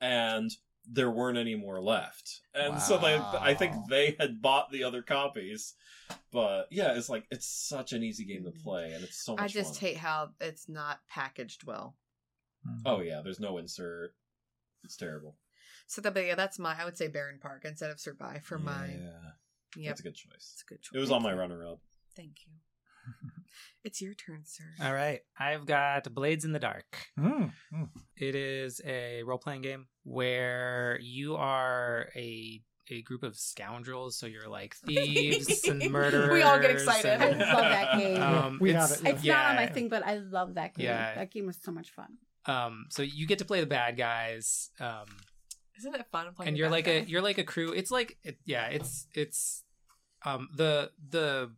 and 0.00 0.50
there 0.90 1.10
weren't 1.10 1.38
any 1.38 1.54
more 1.54 1.80
left. 1.80 2.40
And 2.54 2.80
so 2.80 2.98
they 2.98 3.16
I 3.16 3.54
think 3.54 3.74
they 3.88 4.16
had 4.18 4.40
bought 4.40 4.70
the 4.70 4.84
other 4.84 5.02
copies. 5.02 5.74
But 6.32 6.68
yeah, 6.70 6.96
it's 6.96 7.08
like 7.08 7.26
it's 7.30 7.46
such 7.46 7.92
an 7.92 8.02
easy 8.02 8.24
game 8.24 8.44
to 8.44 8.50
play 8.50 8.92
and 8.92 9.04
it's 9.04 9.22
so 9.22 9.32
much 9.32 9.42
I 9.42 9.48
just 9.48 9.74
fun. 9.80 9.88
hate 9.90 9.96
how 9.98 10.30
it's 10.40 10.68
not 10.68 11.00
packaged 11.08 11.64
well. 11.64 11.96
Oh 12.86 13.00
yeah, 13.00 13.20
there's 13.22 13.40
no 13.40 13.58
insert. 13.58 14.14
It's 14.84 14.96
terrible. 14.96 15.36
So 15.86 16.00
that, 16.02 16.14
but 16.14 16.24
yeah, 16.26 16.34
that's 16.34 16.58
my. 16.58 16.76
I 16.80 16.84
would 16.84 16.96
say 16.98 17.08
Barenpark 17.08 17.64
instead 17.64 17.90
of 17.90 17.98
Survive 18.00 18.44
for 18.44 18.58
my. 18.58 18.86
Yeah, 18.86 19.10
Yep, 19.76 19.86
that's 19.90 20.00
a 20.00 20.02
good 20.02 20.14
choice. 20.14 20.52
it's 20.54 20.64
a 20.66 20.72
good 20.72 20.82
choice. 20.82 20.96
It 20.96 21.00
was 21.00 21.10
on 21.10 21.22
my 21.22 21.32
runner-up. 21.32 21.78
Thank 22.16 22.36
you. 22.46 22.52
it's 23.84 24.00
your 24.02 24.14
turn, 24.14 24.42
sir. 24.44 24.64
All 24.82 24.92
right, 24.94 25.20
I've 25.38 25.66
got 25.66 26.12
Blades 26.14 26.44
in 26.44 26.52
the 26.52 26.58
Dark. 26.58 27.06
Mm, 27.18 27.52
mm. 27.74 27.88
It 28.16 28.34
is 28.34 28.80
a 28.84 29.22
role 29.24 29.38
playing 29.38 29.62
game 29.62 29.86
where 30.04 30.98
you 31.02 31.36
are 31.36 32.08
a 32.16 32.60
a 32.90 33.02
group 33.02 33.22
of 33.22 33.36
scoundrels. 33.36 34.16
So 34.18 34.26
you're 34.26 34.48
like 34.48 34.74
thieves 34.86 35.64
and 35.68 35.90
murderers. 35.90 36.30
We 36.32 36.42
all 36.42 36.58
get 36.58 36.70
and- 36.70 36.78
excited. 36.80 37.20
I 37.20 37.28
love 37.30 37.38
that 37.64 37.98
game. 37.98 38.22
Um, 38.22 38.58
We 38.60 38.72
have 38.72 38.90
it's- 38.90 39.00
it, 39.00 39.04
yeah. 39.04 39.12
It's 39.14 39.24
not 39.26 39.46
on 39.50 39.56
my 39.56 39.66
thing, 39.66 39.88
but 39.88 40.06
I 40.06 40.16
love 40.16 40.54
that 40.54 40.74
game. 40.74 40.86
Yeah. 40.86 41.14
That 41.14 41.30
game 41.30 41.46
was 41.46 41.58
so 41.62 41.70
much 41.70 41.90
fun. 41.90 42.16
Um, 42.48 42.86
so 42.90 43.02
you 43.02 43.26
get 43.26 43.38
to 43.38 43.44
play 43.44 43.60
the 43.60 43.66
bad 43.66 43.96
guys. 43.96 44.70
Um, 44.80 45.06
Isn't 45.78 45.94
it 45.94 46.06
fun 46.10 46.32
playing? 46.34 46.48
and 46.48 46.56
you're 46.58 46.66
bad 46.68 46.72
like 46.72 46.84
guy? 46.86 46.90
a 46.92 47.02
you're 47.04 47.22
like 47.22 47.38
a 47.38 47.44
crew. 47.44 47.72
It's 47.72 47.90
like 47.90 48.16
it, 48.24 48.38
yeah, 48.44 48.66
it's 48.68 49.06
it's 49.14 49.62
um 50.24 50.48
the 50.56 50.90
the 51.10 51.52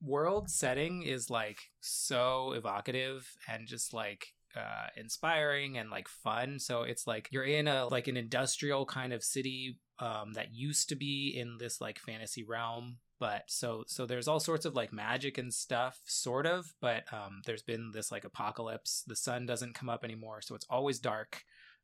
world 0.00 0.48
setting 0.50 1.02
is 1.02 1.28
like 1.30 1.58
so 1.80 2.52
evocative 2.52 3.26
and 3.48 3.66
just 3.66 3.92
like 3.92 4.28
uh 4.54 4.86
inspiring 4.96 5.76
and 5.78 5.90
like 5.90 6.06
fun 6.06 6.58
so 6.58 6.82
it's 6.82 7.06
like 7.06 7.28
you're 7.32 7.42
in 7.44 7.66
a 7.66 7.86
like 7.86 8.06
an 8.06 8.16
industrial 8.16 8.84
kind 8.86 9.12
of 9.12 9.24
city 9.24 9.78
um 9.98 10.34
that 10.34 10.54
used 10.54 10.88
to 10.90 10.94
be 10.96 11.34
in 11.36 11.56
this 11.58 11.80
like 11.80 11.98
fantasy 11.98 12.44
realm 12.44 12.98
but 13.18 13.42
so 13.46 13.84
so 13.86 14.06
there's 14.06 14.28
all 14.28 14.40
sorts 14.40 14.64
of 14.66 14.74
like 14.74 14.92
magic 14.92 15.38
and 15.38 15.52
stuff 15.52 15.98
sort 16.04 16.46
of 16.46 16.72
but 16.80 17.04
um 17.12 17.40
there's 17.46 17.62
been 17.62 17.90
this 17.92 18.12
like 18.12 18.24
apocalypse 18.24 19.02
the 19.06 19.16
sun 19.16 19.46
doesn't 19.46 19.74
come 19.74 19.88
up 19.88 20.04
anymore 20.04 20.40
so 20.42 20.54
it's 20.54 20.66
always 20.68 20.98
dark 20.98 21.42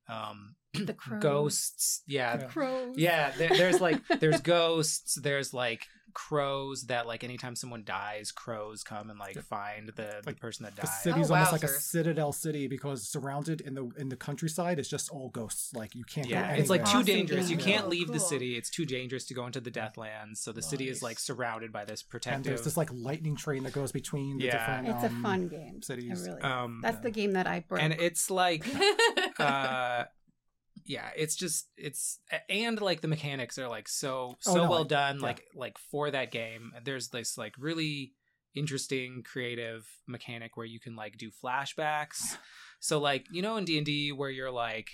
um 0.08 0.54
The 0.74 0.94
crows. 0.94 1.22
ghosts 1.22 2.02
yeah 2.06 2.38
Yeah. 2.40 2.46
Crows. 2.48 2.94
yeah 2.96 3.30
there, 3.38 3.50
there's 3.50 3.80
like 3.80 4.00
there's 4.20 4.40
ghosts 4.40 5.14
there's 5.20 5.54
like 5.54 5.86
crows 6.14 6.82
that 6.84 7.06
like 7.06 7.24
anytime 7.24 7.56
someone 7.56 7.82
dies 7.84 8.30
crows 8.32 8.82
come 8.82 9.10
and 9.10 9.18
like 9.18 9.38
find 9.42 9.88
the, 9.88 9.92
the 9.92 10.22
Like, 10.26 10.40
person 10.40 10.64
that 10.64 10.74
died. 10.76 10.82
The 10.84 10.88
died 10.88 11.02
city's 11.02 11.30
Oh, 11.30 11.34
almost 11.34 11.52
like 11.52 11.62
a 11.64 11.68
citadel 11.68 12.32
city 12.32 12.66
because 12.68 13.08
surrounded 13.08 13.60
in 13.60 13.74
the 13.74 13.90
in 13.96 14.08
the 14.08 14.16
countryside 14.16 14.78
is 14.78 14.88
just 14.88 15.10
all 15.10 15.28
ghosts. 15.30 15.72
Like 15.74 15.94
you 15.94 16.04
can't. 16.04 16.28
yeah 16.28 16.54
go 16.54 16.60
it's 16.60 16.70
like 16.70 16.84
too 16.84 16.88
Awesome 16.98 17.04
dangerous 17.04 17.50
you 17.50 17.56
can't 17.56 17.86
Oh, 17.86 17.88
leave 17.88 18.08
the 18.12 18.20
city 18.20 18.56
it's 18.56 18.70
too 18.70 18.84
dangerous 18.84 19.24
to 19.26 19.34
go 19.34 19.46
into 19.46 19.60
the 19.60 19.70
deathlands 19.70 20.36
so 20.38 20.52
the 20.52 20.62
city 20.62 20.88
is 20.88 21.02
like 21.02 21.18
surrounded 21.18 21.72
by 21.72 21.84
this 21.84 22.02
And 22.26 22.44
there's 22.44 22.62
this 22.62 22.76
like 22.76 22.90
lightning 22.92 23.36
train 23.36 23.62
that 23.64 23.72
goes 23.72 23.92
between 23.92 24.38
the 24.38 24.44
Yeah. 24.46 24.58
different. 24.58 24.88
It's 24.96 25.04
a 25.04 25.14
um, 25.16 25.22
fun 25.22 25.48
game. 25.48 25.82
cities. 25.82 26.26
I 26.26 26.30
really. 26.30 26.42
um 26.42 26.80
That's 26.82 26.98
the 26.98 27.10
game 27.10 27.32
that 27.32 27.46
I 27.46 27.60
broke. 27.60 27.82
and 27.82 27.92
it's 27.94 28.30
like 28.30 28.64
uh 29.38 30.04
yeah 30.84 31.10
it's 31.16 31.36
just 31.36 31.68
it's 31.76 32.18
and 32.48 32.80
like 32.80 33.00
the 33.00 33.08
mechanics 33.08 33.58
are 33.58 33.68
like 33.68 33.88
so 33.88 34.32
oh, 34.32 34.36
so 34.40 34.50
Oh, 34.52 34.56
no, 34.64 34.70
well 34.70 34.84
I- 34.84 34.88
done 34.88 35.16
yeah. 35.16 35.22
like 35.26 35.44
like 35.54 35.78
for 35.78 36.10
that 36.10 36.30
game 36.32 36.72
there's 36.84 37.08
this 37.08 37.36
like 37.38 37.54
really 37.58 38.12
interesting 38.54 39.22
creative 39.24 39.86
mechanic 40.06 40.56
where 40.56 40.66
you 40.66 40.78
can 40.80 40.94
like 40.96 41.16
do 41.18 41.30
flashbacks 41.44 42.36
so 42.80 42.98
like 43.00 43.26
you 43.30 43.42
know 43.42 43.56
in 43.56 43.64
d&d 43.64 44.12
where 44.12 44.30
you're 44.30 44.50
like 44.50 44.88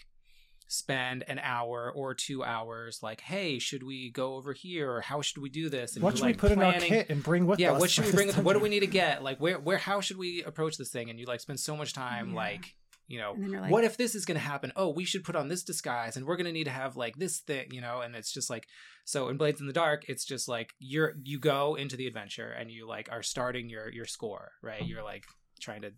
spend 0.71 1.25
an 1.29 1.39
hour 1.43 1.91
or 1.97 2.15
two 2.15 2.45
hours 2.45 3.01
like 3.03 3.23
hey 3.23 3.59
should 3.59 3.83
we 3.83 4.11
go 4.11 4.35
over 4.35 4.53
here 4.53 4.93
or 4.93 5.01
how 5.01 5.23
should 5.23 5.39
we 5.41 5.49
do 5.49 5.71
this 5.71 5.95
and 5.95 6.03
What 6.03 6.17
should 6.19 6.25
like, 6.25 6.37
we 6.37 6.41
put 6.41 6.53
in 6.53 6.63
our 6.63 6.75
kit 6.75 7.09
and 7.09 7.23
bring 7.23 7.47
with 7.47 7.59
yeah 7.59 7.73
us? 7.73 7.81
what 7.81 7.91
should 7.91 8.05
we 8.05 8.13
bring 8.19 8.27
with 8.27 8.39
what 8.39 8.53
do 8.53 8.59
we 8.59 8.69
need 8.69 8.81
to 8.81 8.87
get 8.87 9.23
like 9.23 9.39
where 9.39 9.59
where 9.59 9.79
how 9.79 10.03
should 10.03 10.19
we 10.19 10.43
approach 10.43 10.77
this 10.77 10.91
thing 10.91 11.09
and 11.09 11.19
you 11.19 11.25
like 11.25 11.41
spend 11.41 11.59
so 11.59 11.75
much 11.75 11.95
time 11.95 12.31
Yeah. 12.31 12.37
like 12.37 12.75
you 13.09 13.19
know 13.19 13.33
And 13.33 13.43
then 13.43 13.51
you're 13.51 13.61
like- 13.63 13.71
what 13.73 13.85
if 13.85 13.97
this 13.97 14.15
is 14.15 14.25
going 14.25 14.39
to 14.39 14.45
happen? 14.45 14.73
Oh 14.77 14.91
we 14.91 15.05
should 15.05 15.25
put 15.25 15.35
on 15.37 15.49
this 15.49 15.63
disguise 15.65 16.17
and 16.17 16.25
we're 16.27 16.37
going 16.37 16.47
to 16.47 16.53
need 16.53 16.65
to 16.65 16.71
have 16.71 16.97
like 16.97 17.17
this 17.17 17.41
thing 17.41 17.67
you 17.73 17.81
know 17.81 18.01
and 18.03 18.15
it's 18.15 18.33
just 18.33 18.49
like 18.51 18.67
so 19.05 19.29
in 19.29 19.37
blades 19.39 19.61
in 19.61 19.67
the 19.67 19.73
dark 19.73 20.05
it's 20.09 20.25
just 20.25 20.47
like 20.49 20.75
you're 20.79 21.15
you 21.25 21.39
go 21.41 21.75
into 21.75 21.97
the 21.97 22.07
adventure 22.07 22.51
and 22.51 22.71
you 22.71 22.87
like 22.87 23.09
are 23.11 23.23
starting 23.23 23.69
your 23.69 23.91
your 23.93 24.05
score 24.07 24.53
right? 24.63 24.87
You're 24.87 25.03
like 25.03 25.25
trying 25.61 25.83
to 25.83 25.93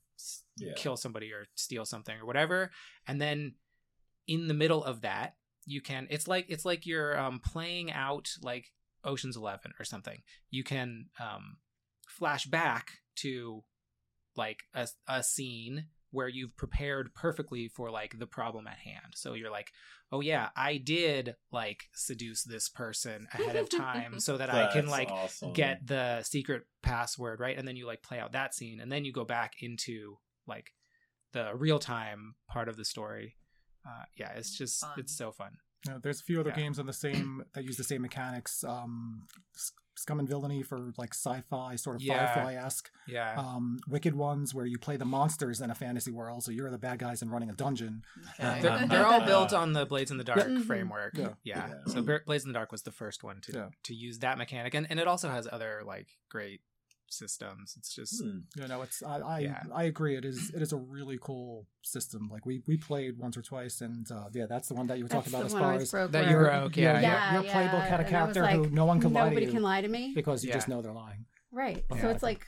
Yeah. 0.56 0.72
kill 0.76 0.96
somebody 0.96 1.32
or 1.32 1.46
steal 1.54 1.84
something 1.84 2.16
or 2.18 2.24
whatever 2.26 2.70
and 3.06 3.20
then 3.20 3.54
in 4.26 4.46
the 4.48 4.54
middle 4.54 4.82
of 4.84 5.00
that 5.02 5.34
you 5.66 5.80
can 5.82 6.06
it's 6.10 6.26
like 6.28 6.46
it's 6.48 6.64
like 6.64 6.86
you're 6.86 7.18
um 7.18 7.40
playing 7.44 7.92
out 7.92 8.28
like 8.42 8.66
oceans 9.04 9.36
11 9.36 9.72
or 9.78 9.84
something. 9.84 10.18
You 10.50 10.62
can 10.64 11.06
um 11.18 11.56
flash 12.08 12.44
back 12.46 12.98
to 13.16 13.64
like 14.36 14.60
a, 14.74 14.88
a 15.08 15.22
scene 15.22 15.86
where 16.10 16.28
you've 16.28 16.56
prepared 16.56 17.14
perfectly 17.14 17.68
for 17.68 17.90
like 17.90 18.18
the 18.18 18.26
problem 18.26 18.66
at 18.66 18.78
hand 18.78 19.12
so 19.14 19.34
you're 19.34 19.50
like 19.50 19.70
oh 20.12 20.20
yeah 20.20 20.48
i 20.56 20.76
did 20.76 21.34
like 21.52 21.84
seduce 21.94 22.42
this 22.44 22.68
person 22.68 23.26
ahead 23.32 23.56
of 23.56 23.68
time 23.68 24.18
so 24.20 24.36
that 24.36 24.52
i 24.52 24.66
can 24.72 24.86
like 24.88 25.10
awesome. 25.10 25.52
get 25.52 25.86
the 25.86 26.22
secret 26.22 26.62
password 26.82 27.40
right 27.40 27.56
and 27.58 27.66
then 27.68 27.76
you 27.76 27.86
like 27.86 28.02
play 28.02 28.18
out 28.18 28.32
that 28.32 28.54
scene 28.54 28.80
and 28.80 28.90
then 28.90 29.04
you 29.04 29.12
go 29.12 29.24
back 29.24 29.52
into 29.60 30.16
like 30.46 30.72
the 31.32 31.52
real 31.54 31.78
time 31.78 32.34
part 32.48 32.68
of 32.68 32.76
the 32.76 32.84
story 32.84 33.36
uh 33.86 34.04
yeah 34.18 34.32
it's 34.34 34.56
just 34.56 34.80
Fun. 34.80 34.92
it's 34.98 35.16
so 35.16 35.30
fun 35.30 35.52
You 35.86 35.98
there's 36.02 36.20
a 36.20 36.24
few 36.24 36.40
other 36.40 36.50
Yeah. 36.50 36.56
games 36.56 36.78
on 36.78 36.86
the 36.86 36.92
same 36.92 37.44
that 37.54 37.64
use 37.64 37.76
the 37.76 37.84
same 37.84 38.02
mechanics. 38.02 38.62
Um, 38.64 39.26
S- 39.54 39.72
Scum 39.96 40.18
and 40.20 40.28
Villainy 40.28 40.62
for 40.62 40.92
like 40.96 41.12
sci-fi 41.14 41.76
sort 41.76 41.96
of 41.96 42.02
Yeah. 42.02 42.32
Firefly-esque. 42.34 42.90
yeah 43.06 43.34
Um, 43.38 43.78
Wicked 43.88 44.14
Ones 44.14 44.54
where 44.54 44.64
you 44.66 44.78
play 44.78 44.96
the 44.96 45.04
monsters 45.04 45.60
in 45.60 45.70
a 45.70 45.74
fantasy 45.74 46.10
world, 46.10 46.42
so 46.44 46.50
you're 46.50 46.70
the 46.70 46.78
bad 46.78 46.98
guys 46.98 47.22
and 47.22 47.30
running 47.30 47.50
a 47.50 47.54
dungeon. 47.54 48.02
Okay. 48.40 48.60
they're, 48.62 48.86
they're 48.86 49.06
all 49.06 49.24
built 49.26 49.52
on 49.52 49.72
the 49.72 49.84
blades 49.86 50.10
in 50.10 50.16
the 50.16 50.24
dark 50.24 50.38
Yeah. 50.38 50.44
Mhm. 50.46 50.64
framework 50.66 51.16
yeah, 51.16 51.34
Yeah. 51.42 51.68
Yeah. 51.68 51.74
so 51.92 52.02
blades 52.24 52.44
in 52.44 52.52
the 52.52 52.58
dark 52.58 52.72
was 52.72 52.82
the 52.82 52.92
first 52.92 53.22
one 53.22 53.40
to 53.42 53.52
Yeah. 53.52 53.68
to 53.84 53.94
use 53.94 54.20
that 54.20 54.38
mechanic 54.38 54.74
and, 54.74 54.86
and 54.90 54.98
it 55.00 55.06
also 55.06 55.28
has 55.28 55.46
other 55.50 55.82
like 55.84 56.08
great 56.28 56.60
systems 57.12 57.74
it's 57.78 57.94
just 57.94 58.22
Hmm. 58.22 58.38
You 58.60 58.68
know, 58.68 58.82
it's 58.82 59.02
I 59.02 59.18
I, 59.18 59.38
Yeah. 59.40 59.62
I 59.74 59.84
agree. 59.84 60.16
It 60.16 60.24
is 60.24 60.50
it 60.54 60.62
is 60.62 60.72
a 60.72 60.76
really 60.76 61.18
cool 61.20 61.66
system. 61.82 62.28
Like 62.30 62.44
we 62.46 62.62
we 62.66 62.76
played 62.76 63.18
once 63.18 63.36
or 63.36 63.42
twice, 63.42 63.80
and 63.80 64.10
uh, 64.10 64.24
yeah, 64.32 64.46
that's 64.48 64.68
the 64.68 64.74
one 64.74 64.86
that 64.88 64.98
you 64.98 65.04
were 65.04 65.08
That's 65.08 65.30
talking 65.30 65.34
about 65.58 65.76
as 65.80 65.90
far 65.90 66.02
as 66.04 66.10
that 66.12 66.28
you 66.30 66.36
broke 66.36 66.76
yeah, 66.76 67.00
Yeah, 67.00 67.00
yeah. 67.00 67.34
your 67.34 67.42
playbook 67.44 67.82
had 67.86 68.00
a 68.00 68.06
and 68.06 68.16
I 68.16 68.24
was 68.26 68.34
character 68.34 68.46
who 68.46 68.70
no 68.70 68.84
one 68.84 69.00
can 69.00 69.12
lie 69.12 69.24
to 69.24 69.30
Nobody 69.30 69.46
can 69.50 69.62
lie 69.62 69.80
to 69.80 69.88
me. 69.88 70.12
because 70.14 70.42
you 70.44 70.48
Yeah. 70.50 70.56
just 70.56 70.68
know 70.68 70.82
they're 70.82 70.92
lying. 70.92 71.26
Right. 71.52 71.84
Yeah. 71.94 72.00
So 72.02 72.08
it's 72.10 72.22
like 72.22 72.46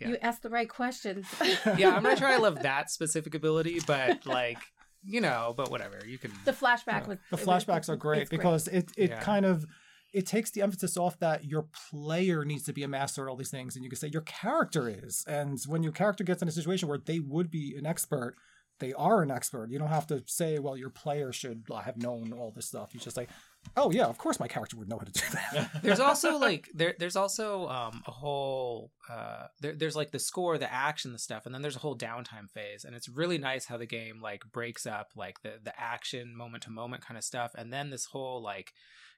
Yeah. 0.00 0.08
you 0.08 0.16
ask 0.22 0.40
the 0.42 0.50
right 0.50 0.68
questions. 0.68 1.26
yeah 1.76 1.94
i'm 1.94 2.02
not 2.02 2.18
sure 2.18 2.28
i 2.28 2.38
love 2.38 2.62
that 2.62 2.90
specific 2.90 3.34
ability 3.34 3.80
but 3.86 4.24
like 4.24 4.58
you 5.04 5.20
know 5.20 5.52
but 5.56 5.70
whatever 5.70 5.98
you 6.06 6.16
can 6.18 6.30
the 6.46 6.52
flashback 6.52 7.02
Yeah. 7.02 7.06
was 7.08 7.18
the 7.30 7.36
it 7.36 7.46
was- 7.46 7.64
flashbacks 7.64 7.88
are 7.90 7.96
great 7.96 8.22
it's 8.22 8.30
because 8.30 8.66
it 8.68 8.90
it 8.96 9.10
Yeah. 9.10 9.20
kind 9.20 9.44
of 9.44 9.66
it 10.12 10.26
takes 10.26 10.50
the 10.50 10.62
emphasis 10.62 10.96
off 10.96 11.18
that 11.20 11.44
your 11.44 11.66
player 11.90 12.44
needs 12.44 12.64
to 12.64 12.72
be 12.72 12.82
a 12.82 12.88
master 12.88 13.26
at 13.26 13.30
all 13.30 13.36
these 13.36 13.50
things 13.50 13.76
and 13.76 13.84
you 13.84 13.90
can 13.90 13.98
say 13.98 14.08
your 14.12 14.22
character 14.22 14.88
is. 14.88 15.24
And 15.26 15.58
when 15.66 15.82
your 15.82 15.92
character 15.92 16.24
gets 16.24 16.42
in 16.42 16.48
a 16.48 16.52
situation 16.52 16.88
where 16.88 16.98
they 16.98 17.20
would 17.20 17.50
be 17.50 17.74
an 17.76 17.86
expert 17.86 18.36
they 18.80 18.92
are 18.94 19.22
an 19.22 19.30
expert. 19.30 19.70
You 19.70 19.78
don't 19.78 19.88
have 19.88 20.06
to 20.08 20.24
say 20.26 20.58
well 20.58 20.76
your 20.76 20.90
player 20.90 21.32
should 21.32 21.64
have 21.84 21.96
known 21.96 22.32
all 22.32 22.50
this 22.50 22.66
stuff. 22.66 22.92
You 22.92 23.00
just 23.00 23.14
say 23.14 23.28
oh 23.76 23.90
yeah 23.90 24.06
of 24.06 24.18
course 24.18 24.40
my 24.40 24.48
character 24.48 24.76
would 24.76 24.88
know 24.88 24.98
how 24.98 25.04
to 25.04 25.12
do 25.12 25.20
that. 25.32 25.70
There's 25.82 26.00
also 26.00 26.38
like 26.38 26.68
there 26.74 26.94
there's 26.98 27.16
also 27.16 27.68
um 27.68 28.02
a 28.06 28.10
whole 28.10 28.90
uh 29.08 29.46
there, 29.60 29.74
there's 29.74 29.96
like 29.96 30.10
the 30.10 30.18
score 30.18 30.58
the 30.58 30.72
action 30.72 31.12
the 31.12 31.18
stuff 31.18 31.46
and 31.46 31.54
then 31.54 31.62
there's 31.62 31.76
a 31.76 31.80
whole 31.80 31.96
downtime 31.96 32.50
phase 32.50 32.84
and 32.84 32.96
it's 32.96 33.08
really 33.08 33.38
nice 33.38 33.66
how 33.66 33.76
the 33.76 33.86
game 33.86 34.20
like 34.20 34.42
breaks 34.50 34.86
up 34.86 35.10
like 35.14 35.42
the 35.42 35.58
the 35.62 35.78
action 35.78 36.34
moment 36.34 36.64
to 36.64 36.70
moment 36.70 37.04
kind 37.06 37.18
of 37.18 37.24
stuff 37.24 37.52
and 37.56 37.72
then 37.72 37.90
this 37.90 38.06
whole 38.06 38.42
like 38.42 38.72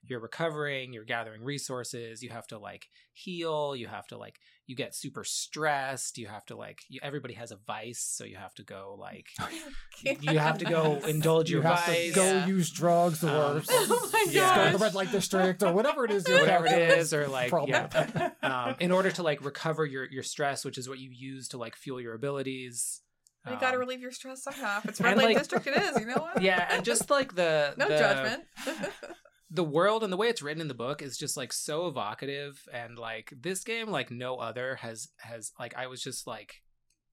you're 0.09 0.21
recovering 0.21 0.93
you're 0.93 1.05
gathering 1.05 1.43
resources 1.45 2.23
you 2.23 2.31
have 2.31 2.47
to 2.47 2.59
like 2.59 2.87
heal 3.13 3.77
you 3.77 3.87
have 3.87 4.07
to 4.07 4.19
like 4.19 4.37
you 4.67 4.75
get 4.75 4.95
super 4.95 5.23
stressed 5.25 6.19
you 6.19 6.27
have 6.27 6.45
to 6.45 6.57
like 6.57 6.81
you, 6.89 6.99
everybody 7.03 7.35
has 7.35 7.53
a 7.53 7.57
vice 7.67 8.03
so 8.03 8.25
you 8.25 8.37
have 8.37 8.53
to 8.55 8.65
go 8.65 8.97
like 8.99 9.27
you 10.21 10.39
have 10.39 10.59
to 10.59 10.65
go 10.65 10.95
indulge 11.07 11.51
you 11.51 11.57
your 11.59 11.63
have 11.63 11.85
vice 11.87 12.09
to 12.09 12.15
go 12.15 12.25
Yeah. 12.25 12.47
use 12.47 12.71
drugs 12.71 13.23
or 13.23 13.29
Um, 13.31 13.63
Oh 13.69 14.11
my 14.13 14.27
Yeah. 14.31 14.57
go 14.57 14.73
to 14.73 14.79
the 14.79 14.85
red 14.85 14.95
light 14.95 15.13
district 15.13 15.63
or 15.63 15.73
whatever 15.73 16.05
it 16.05 16.11
is 16.11 16.27
your 16.29 16.41
whatever 16.41 16.67
it 16.67 16.71
character 16.71 16.97
is 16.99 17.15
or 17.15 17.29
like 17.29 17.51
problem. 17.51 17.71
yeah 17.71 18.31
um, 18.43 18.75
in 18.81 18.91
order 18.91 19.11
to 19.13 19.23
like 19.23 19.45
recover 19.45 19.87
your 19.87 20.05
your 20.11 20.23
stress, 20.25 20.65
which 20.65 20.79
is 20.79 20.89
what 20.89 20.99
you 20.99 21.11
use 21.13 21.49
to 21.49 21.59
like 21.59 21.77
fuel 21.77 22.01
your 22.01 22.15
abilities. 22.15 23.01
You 23.49 23.57
gotta 23.61 23.75
Um, 23.75 23.81
relieve 23.81 24.01
your 24.01 24.13
stress 24.13 24.45
somehow. 24.45 24.79
If 24.79 24.85
it's 24.91 25.01
red 25.01 25.17
light 25.17 25.25
like- 25.27 25.39
district, 25.39 25.67
it 25.67 25.77
is. 25.77 25.99
You 25.99 26.07
know 26.07 26.15
what? 26.23 26.41
yeah, 26.43 26.69
and 26.71 26.85
just 26.85 27.11
like 27.11 27.35
the 27.35 27.75
no 27.77 27.89
the, 27.89 27.99
judgment. 27.99 28.45
The 29.55 29.65
world 29.65 30.03
and 30.03 30.13
the 30.13 30.17
way 30.17 30.29
it's 30.29 30.41
written 30.41 30.63
in 30.63 30.69
the 30.69 30.75
book 30.75 31.03
is 31.03 31.19
just 31.19 31.37
like 31.37 31.53
so 31.53 31.87
evocative, 31.87 32.67
and 32.73 32.99
like 32.99 33.33
this 33.39 33.63
game, 33.65 33.89
like 33.89 34.11
no 34.11 34.37
other, 34.37 34.77
has 34.77 35.09
has 35.19 35.53
like 35.59 35.77
I 35.77 35.87
was 35.89 36.03
just 36.03 36.27
like 36.27 36.63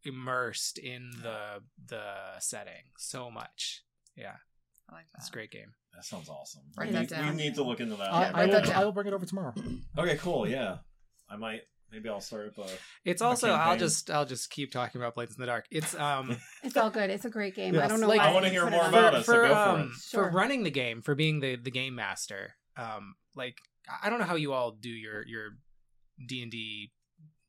immersed 0.03 0.77
in 0.77 1.11
the 1.21 1.61
the 1.87 2.39
setting 2.39 2.91
so 2.97 3.29
much. 3.29 3.83
Yeah, 4.15 4.35
I 4.89 4.95
like 4.95 5.05
that. 5.11 5.19
it's 5.19 5.29
a 5.29 5.31
great 5.31 5.51
game. 5.51 5.73
That 5.93 6.05
sounds 6.05 6.29
awesome. 6.29 6.61
Write 6.77 6.87
we, 6.87 6.93
that 6.93 6.99
need, 7.01 7.09
down. 7.09 7.35
we 7.35 7.43
need 7.43 7.55
to 7.55 7.63
look 7.63 7.79
into 7.79 7.95
that. 7.95 8.13
I, 8.13 8.21
Yeah, 8.21 8.27
I, 8.27 8.31
write 8.31 8.47
will, 8.47 8.53
that 8.53 8.65
down. 8.65 8.81
I 8.81 8.85
will 8.85 8.91
bring 8.91 9.07
it 9.07 9.13
over 9.13 9.25
tomorrow 9.25 9.53
okay, 9.97 10.15
cool. 10.17 10.47
Yeah, 10.47 10.77
I 11.29 11.35
might. 11.35 11.61
Maybe 11.91 12.07
I'll 12.09 12.21
start 12.21 12.47
up 12.49 12.57
a. 12.65 12.69
It's 13.03 13.21
also 13.21 13.49
I'll 13.51 13.77
just 13.77 14.09
I'll 14.11 14.25
just 14.25 14.49
keep 14.51 14.71
talking 14.71 15.01
about 15.01 15.15
Blades 15.15 15.35
in 15.35 15.41
the 15.41 15.47
Dark. 15.47 15.65
It's 15.71 15.95
um 15.95 16.37
It's 16.63 16.77
all 16.77 16.89
good. 16.89 17.09
It's 17.09 17.25
a 17.25 17.29
great 17.29 17.55
game. 17.55 17.77
I 17.79 17.87
don't 17.87 17.99
know 17.99 18.07
Like- 18.07 18.19
why 18.19 18.27
I 18.29 18.33
wanna 18.33 18.49
hear 18.49 18.69
more 18.69 18.87
about 18.87 19.15
it. 19.15 19.25
so 19.25 19.33
go 19.33 19.47
for 19.53 19.81
it. 19.81 19.91
for 20.11 20.29
running 20.31 20.63
the 20.63 20.71
game 20.71 21.01
for 21.01 21.15
being 21.15 21.39
the 21.39 21.55
the 21.55 21.71
game 21.71 21.95
master 21.95 22.55
um 22.77 23.15
like 23.35 23.57
i 24.03 24.09
don't 24.09 24.19
know 24.19 24.25
how 24.25 24.35
you 24.35 24.53
all 24.53 24.71
do 24.71 24.89
your 24.89 25.25
your 25.27 25.49
d&d 26.27 26.91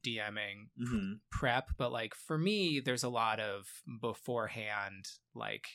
dming 0.06 0.68
hmm 0.78 1.12
prep 1.30 1.68
but 1.78 1.92
like 1.92 2.14
for 2.14 2.36
me 2.38 2.80
there's 2.84 3.04
a 3.04 3.08
lot 3.08 3.38
of 3.38 3.66
beforehand 4.00 5.04
like 5.34 5.66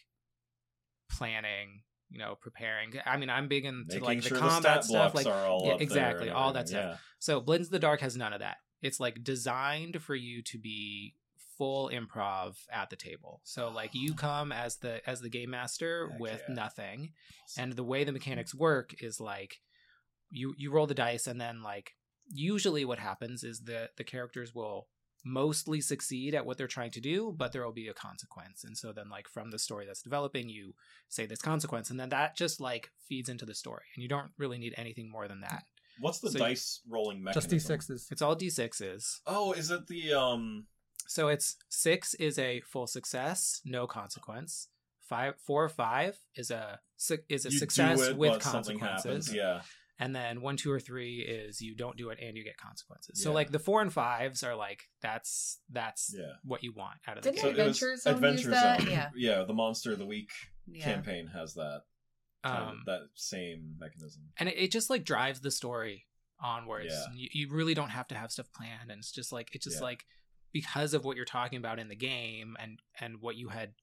planning 1.12 1.84
you 2.16 2.22
know, 2.22 2.38
preparing. 2.40 2.94
I 3.06 3.18
mean, 3.18 3.30
I'm 3.30 3.50
big 3.50 3.66
into 3.66 3.96
Making 3.96 4.04
like 4.04 4.22
the 4.22 4.30
sure 4.30 4.38
combat 4.38 4.86
stat 4.86 4.86
stuff, 4.86 5.16
like 5.16 5.28
all 5.28 5.64
yeah, 5.66 5.76
exactly, 5.82 6.30
all 6.30 6.54
that 6.54 6.70
stuff. 6.70 7.02
So 7.20 7.42
Blades 7.42 7.68
in 7.68 7.74
the 7.74 7.80
Dark 7.80 8.00
has 8.00 8.16
none 8.16 8.32
of 8.32 8.40
that. 8.40 8.56
It's 8.82 9.02
like 9.02 9.22
designed 9.22 10.02
for 10.02 10.16
you 10.16 10.42
to 10.44 10.58
be 10.58 11.16
full 11.58 11.90
improv 11.90 12.56
at 12.72 12.90
the 12.90 12.96
table. 12.96 13.42
So 13.44 13.68
like 13.68 13.90
you 13.94 14.14
come 14.16 14.54
as 14.54 14.78
the 14.78 15.08
as 15.08 15.20
the 15.20 15.28
game 15.28 15.50
master 15.50 16.08
Heck 16.10 16.20
with 16.22 16.44
yeah. 16.48 16.56
nothing. 16.56 17.10
And 17.58 17.74
the 17.74 17.84
way 17.84 18.06
the 18.06 18.14
mechanics 18.14 18.56
work 18.56 18.96
is 19.02 19.20
like 19.20 19.60
you 20.30 20.56
you 20.58 20.72
roll 20.72 20.88
the 20.88 20.94
dice 20.94 21.28
and 21.28 21.40
then 21.40 21.62
like 21.62 21.96
usually 22.32 22.86
what 22.86 23.00
happens 23.00 23.44
is 23.44 23.64
the 23.66 23.90
the 23.98 24.06
characters 24.06 24.56
will 24.56 24.88
mostly 25.26 25.82
succeed 25.82 26.36
at 26.36 26.46
what 26.46 26.58
they're 26.58 26.68
trying 26.68 26.92
to 26.92 27.02
do, 27.02 27.34
but 27.36 27.52
there 27.52 27.66
will 27.66 27.74
be 27.74 27.88
a 27.88 27.94
consequence. 27.94 28.64
And 28.64 28.78
so 28.78 28.94
then 28.94 29.10
like 29.10 29.28
from 29.28 29.50
the 29.52 29.60
story 29.60 29.86
that's 29.86 30.02
developing, 30.04 30.48
you 30.48 30.76
say 31.10 31.26
this 31.26 31.42
consequence 31.42 31.90
and 31.90 32.00
then 32.00 32.10
that 32.10 32.38
just 32.38 32.62
like 32.62 32.92
feeds 33.10 33.28
into 33.28 33.46
the 33.46 33.56
story. 33.56 33.84
And 33.96 34.04
you 34.04 34.08
don't 34.08 34.32
really 34.38 34.60
need 34.60 34.76
anything 34.78 35.10
more 35.12 35.28
than 35.28 35.42
that. 35.42 35.64
What's 36.00 36.20
the 36.20 36.30
So- 36.32 36.40
dice 36.40 36.82
rolling 36.88 37.26
Just 37.34 37.50
d6s. 37.50 38.12
It's 38.12 38.22
all 38.22 38.36
d6s. 38.36 39.22
Oh, 39.26 39.52
is 39.54 39.72
it 39.72 39.88
the 39.88 40.14
um? 40.14 40.68
So 41.08 41.28
it's 41.28 41.56
six 41.70 42.14
is 42.16 42.38
a 42.40 42.62
full 42.62 42.88
success, 42.88 43.62
no 43.66 43.88
consequence. 43.88 44.70
Five, 45.00 45.36
four, 45.40 45.64
or 45.66 45.70
five 45.70 46.18
is 46.36 46.50
a 46.52 46.80
su- 46.98 47.20
is 47.30 47.46
a 47.46 47.52
you 47.52 47.60
success 47.60 48.02
it, 48.02 48.18
with 48.18 48.42
consequences. 48.42 49.04
happens. 49.06 49.34
Yeah. 49.34 49.62
And 49.98 50.14
then 50.14 50.42
one, 50.42 50.58
two, 50.58 50.72
or 50.72 50.80
three 50.80 51.20
is 51.20 51.62
you 51.62 51.74
don't 51.76 51.96
do 51.96 52.10
it 52.10 52.20
and 52.22 52.36
you 52.36 52.44
get 52.44 52.58
consequences. 52.58 53.24
So 53.24 53.30
Yeah. 53.30 53.36
like 53.36 53.52
the 53.52 53.60
four 53.60 53.82
and 53.82 53.94
fives 53.94 54.44
are 54.44 54.56
like 54.56 54.84
that's 55.02 55.62
that's 55.70 56.14
Yeah. 56.14 56.34
what 56.44 56.64
you 56.64 56.74
want 56.74 57.00
out 57.08 57.18
of 57.18 57.24
the 57.24 57.32
Didn't 57.32 57.56
game. 57.56 57.56
So 57.56 57.62
it 57.62 57.66
was 57.68 57.82
Adventure 57.82 57.98
Zone 57.98 58.14
use 58.14 58.18
Adventure 58.18 58.50
that? 58.52 58.82
Zone. 58.82 58.90
Yeah. 58.92 59.10
Yeah, 59.16 59.44
the 59.46 59.54
Monster 59.54 59.94
of 59.94 60.00
the 60.00 60.06
Week 60.06 60.32
Yeah. 60.68 60.84
campaign 60.84 61.28
has 61.28 61.54
that 61.54 61.84
kind 62.44 62.64
of- 62.64 62.70
Um, 62.70 62.84
that 62.88 63.02
same 63.16 63.76
mechanism. 63.80 64.32
and 64.38 64.50
it, 64.50 64.58
it 64.58 64.72
just 64.72 64.90
like 64.90 65.06
drives 65.06 65.40
the 65.42 65.50
story 65.52 66.08
onwards. 66.40 66.94
Yeah. 66.94 67.06
You, 67.16 67.30
you 67.32 67.50
really 67.54 67.74
don't 67.74 67.90
have 67.92 68.08
to 68.10 68.16
have 68.16 68.32
stuff 68.32 68.52
planned, 68.54 68.92
and 68.92 69.00
it's 69.00 69.12
just 69.12 69.32
like 69.32 69.56
it's 69.56 69.64
just 69.64 69.78
Yeah. 69.78 69.84
like 69.84 70.06
because 70.52 70.94
of 70.94 71.06
what 71.06 71.16
you're 71.16 71.26
talking 71.26 71.58
about 71.58 71.80
in 71.80 71.88
the 71.88 71.96
game 71.96 72.58
and 72.60 72.82
and 73.00 73.22
what 73.22 73.36
you 73.38 73.48
had 73.50 73.74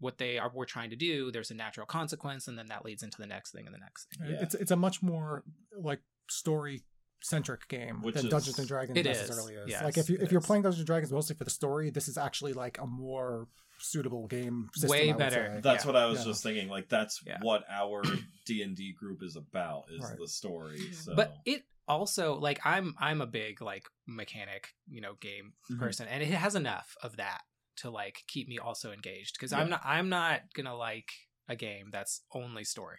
what 0.00 0.18
they 0.18 0.36
are 0.38 0.50
were 0.52 0.66
trying 0.66 0.90
to 0.90 0.96
do 0.96 1.30
there's 1.30 1.50
a 1.50 1.54
natural 1.54 1.86
consequence 1.86 2.48
and 2.48 2.58
then 2.58 2.66
that 2.66 2.84
leads 2.84 3.02
into 3.02 3.18
the 3.18 3.26
next 3.26 3.52
thing 3.52 3.66
and 3.66 3.74
the 3.74 3.78
next 3.78 4.06
thing 4.18 4.28
Yeah. 4.30 4.38
It's 4.42 4.54
it's 4.54 4.70
a 4.70 4.76
much 4.76 5.02
more 5.02 5.44
like 5.78 6.00
story 6.28 6.82
centric 7.22 7.68
game 7.68 8.00
Which 8.02 8.14
than 8.16 8.26
is- 8.26 8.30
Dungeons 8.30 8.58
and 8.58 8.66
Dragons 8.68 8.96
It 8.98 9.06
is, 9.06 9.18
necessarily 9.18 9.54
is. 9.54 9.68
yes, 9.70 9.84
like 9.84 9.98
if 9.98 10.08
you 10.08 10.16
it 10.16 10.22
if 10.22 10.32
you're 10.32 10.40
is. 10.40 10.46
playing 10.46 10.62
Dungeons 10.62 10.80
and 10.80 10.86
Dragons 10.86 11.12
mostly 11.12 11.36
for 11.36 11.44
the 11.44 11.50
story, 11.50 11.90
this 11.90 12.08
is 12.08 12.16
actually 12.18 12.54
like 12.54 12.78
a 12.78 12.86
more 12.86 13.46
suitable 13.78 14.26
game 14.26 14.68
system. 14.74 14.90
Way 14.90 15.12
better. 15.12 15.60
That's 15.62 15.84
Yeah. 15.84 15.86
what 15.92 15.96
I 15.96 16.06
was 16.06 16.20
Yeah. 16.20 16.24
just 16.32 16.42
thinking. 16.42 16.68
Like 16.68 16.88
that's 16.88 17.20
Yeah. 17.26 17.38
what 17.42 17.64
our 17.70 18.02
D 18.46 18.62
and 18.62 18.74
D 18.76 18.92
group 18.98 19.22
is 19.22 19.36
about 19.36 19.84
is 19.90 20.02
Right. 20.02 20.18
the 20.18 20.28
story. 20.28 20.78
So. 20.92 21.14
but 21.14 21.34
it 21.44 21.62
also 21.88 22.38
like 22.38 22.60
i'm 22.64 22.94
i'm 23.00 23.20
a 23.20 23.26
big 23.26 23.60
like 23.60 23.82
mechanic 24.06 24.68
you 24.88 25.00
know 25.00 25.14
game 25.20 25.54
Mhm. 25.72 25.78
person 25.80 26.06
and 26.06 26.22
it 26.22 26.28
has 26.28 26.54
enough 26.54 26.94
of 27.02 27.16
that 27.16 27.40
to 27.80 27.90
like 27.90 28.16
keep 28.26 28.48
me 28.48 28.58
also 28.58 28.92
engaged 28.92 29.34
because 29.36 29.52
Yeah. 29.52 29.58
i'm 29.58 29.68
not 29.70 29.80
i'm 29.84 30.08
not 30.08 30.40
gonna 30.54 30.74
like 30.76 31.10
a 31.48 31.56
game 31.56 31.88
that's 31.90 32.22
only 32.32 32.64
story 32.64 32.98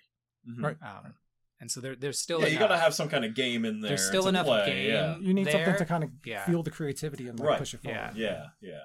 Mhm. 0.50 0.64
Right. 0.64 0.78
um 0.82 1.14
and 1.60 1.70
so 1.70 1.80
there, 1.80 1.96
there's 1.96 2.20
still 2.20 2.42
Yeah, 2.42 2.48
you 2.48 2.58
gotta 2.58 2.78
have 2.80 2.96
some 2.96 3.08
kind 3.08 3.24
of 3.24 3.36
game 3.36 3.66
in 3.66 3.82
there. 3.82 3.90
There's 3.90 4.08
still 4.08 4.24
to 4.24 4.30
enough 4.30 4.48
play, 4.48 4.66
game. 4.66 4.90
Yeah. 4.90 5.18
You 5.20 5.32
need 5.32 5.48
something 5.52 5.76
to 5.78 5.86
kind 5.86 6.04
of 6.04 6.10
Yeah. 6.26 6.44
feel 6.48 6.64
the 6.64 6.72
creativity 6.72 7.28
and 7.28 7.40
like 7.40 7.50
Right. 7.50 7.60
push 7.60 7.76
it 7.76 7.84
forward. 7.84 8.14
Yeah. 8.16 8.50
Yeah. 8.62 8.70
Yeah. 8.72 8.84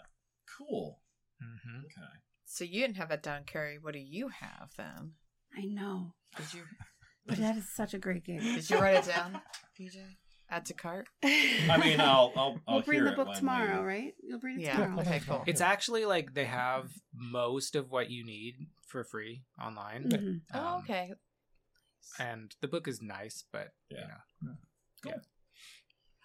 Cool. 0.59 1.01
Mhm. 1.43 1.85
Okay. 1.87 2.21
So 2.45 2.65
you 2.65 2.83
didn't 2.83 2.99
have 2.99 3.09
that 3.09 3.23
down, 3.23 3.45
Carrie. 3.45 3.79
What 3.79 3.95
do 3.95 3.99
you 3.99 4.29
have 4.29 4.73
then? 4.77 5.15
I 5.57 5.63
know, 5.65 6.17
Did 6.37 6.53
you 6.53 6.65
but 7.25 7.39
that 7.39 7.57
is 7.57 7.75
such 7.75 7.95
a 7.95 7.99
great 7.99 8.25
game. 8.25 8.41
did 8.41 8.69
you 8.69 8.79
write 8.79 8.97
it 9.03 9.07
down, 9.07 9.41
PJ? 9.79 10.19
Add 10.49 10.67
to 10.67 10.75
cart. 10.75 11.09
I 11.25 11.77
mean, 11.83 12.01
I'll 12.01 12.33
I'll, 12.37 12.61
I'll 12.69 12.75
we'll 12.77 12.83
bring 12.83 13.01
hear 13.01 13.11
the 13.11 13.17
book 13.17 13.35
tomorrow, 13.35 13.81
we- 13.81 13.87
right? 13.87 14.15
You'll 14.23 14.39
bring 14.39 14.61
it 14.61 14.65
Yeah. 14.65 14.77
tomorrow. 14.77 15.01
Okay. 15.01 15.21
Cool. 15.27 15.43
it's 15.47 15.61
actually 15.61 16.05
like 16.05 16.35
they 16.35 16.45
have 16.45 16.91
most 17.13 17.75
of 17.75 17.91
what 17.91 18.11
you 18.11 18.25
need 18.25 18.55
for 18.87 19.03
free 19.03 19.43
online 19.61 20.05
Mhm. 20.05 20.41
Oh, 20.55 20.59
Um, 20.77 20.83
okay. 20.83 21.13
and 22.21 22.55
the 22.61 22.69
book 22.69 22.87
is 22.87 23.03
nice 23.03 23.43
but 23.51 23.73
Yeah. 23.91 24.21
you 24.43 24.49
know 25.05 25.15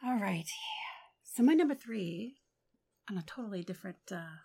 All 0.06 0.18
right. 0.20 0.48
So 1.24 1.42
my 1.44 1.54
number 1.54 1.74
three, 1.76 2.36
on 3.10 3.18
a 3.18 3.24
totally 3.24 3.64
different 3.64 3.98
uh, 4.12 4.38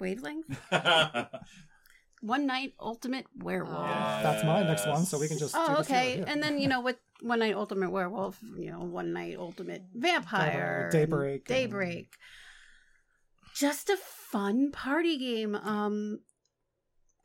wavelength, 0.00 0.48
One 2.20 2.46
Night 2.46 2.74
Ultimate 2.80 3.26
Werewolf. 3.36 3.86
Yeah. 3.88 4.20
That's 4.22 4.44
my 4.44 4.62
next 4.62 4.86
one, 4.86 5.04
so 5.04 5.18
we 5.18 5.26
can 5.28 5.38
just. 5.38 5.54
Oh, 5.56 5.68
we 5.70 5.74
can 5.76 5.84
see 5.84 5.92
okay. 5.92 6.24
And 6.26 6.40
then 6.42 6.58
you 6.60 6.68
know 6.68 6.80
what? 6.80 6.98
One 7.22 7.38
Night 7.38 7.54
Ultimate 7.54 7.90
Werewolf. 7.90 8.38
You 8.58 8.70
know, 8.72 8.80
One 8.80 9.12
Night 9.12 9.36
Ultimate 9.38 9.82
Vampire. 9.94 10.82
and 10.84 10.92
Daybreak 10.92 11.48
and- 11.48 11.56
Daybreak. 11.56 12.08
Just 13.54 13.90
a 13.90 13.96
fun 13.96 14.72
party 14.72 15.18
game. 15.18 15.54
Um, 15.54 16.20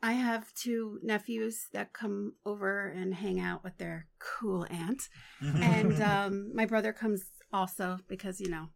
I 0.02 0.12
have 0.12 0.52
two 0.54 1.00
nephews 1.02 1.66
that 1.72 1.92
come 1.92 2.34
over 2.46 2.88
and 2.88 3.14
hang 3.14 3.40
out 3.40 3.64
with 3.64 3.78
their 3.78 4.06
cool 4.20 4.66
aunt, 4.70 5.08
and 5.40 6.00
um, 6.02 6.54
my 6.54 6.66
brother 6.66 6.92
comes 6.92 7.24
also 7.52 7.98
because 8.08 8.40
you 8.40 8.48
know. 8.48 8.68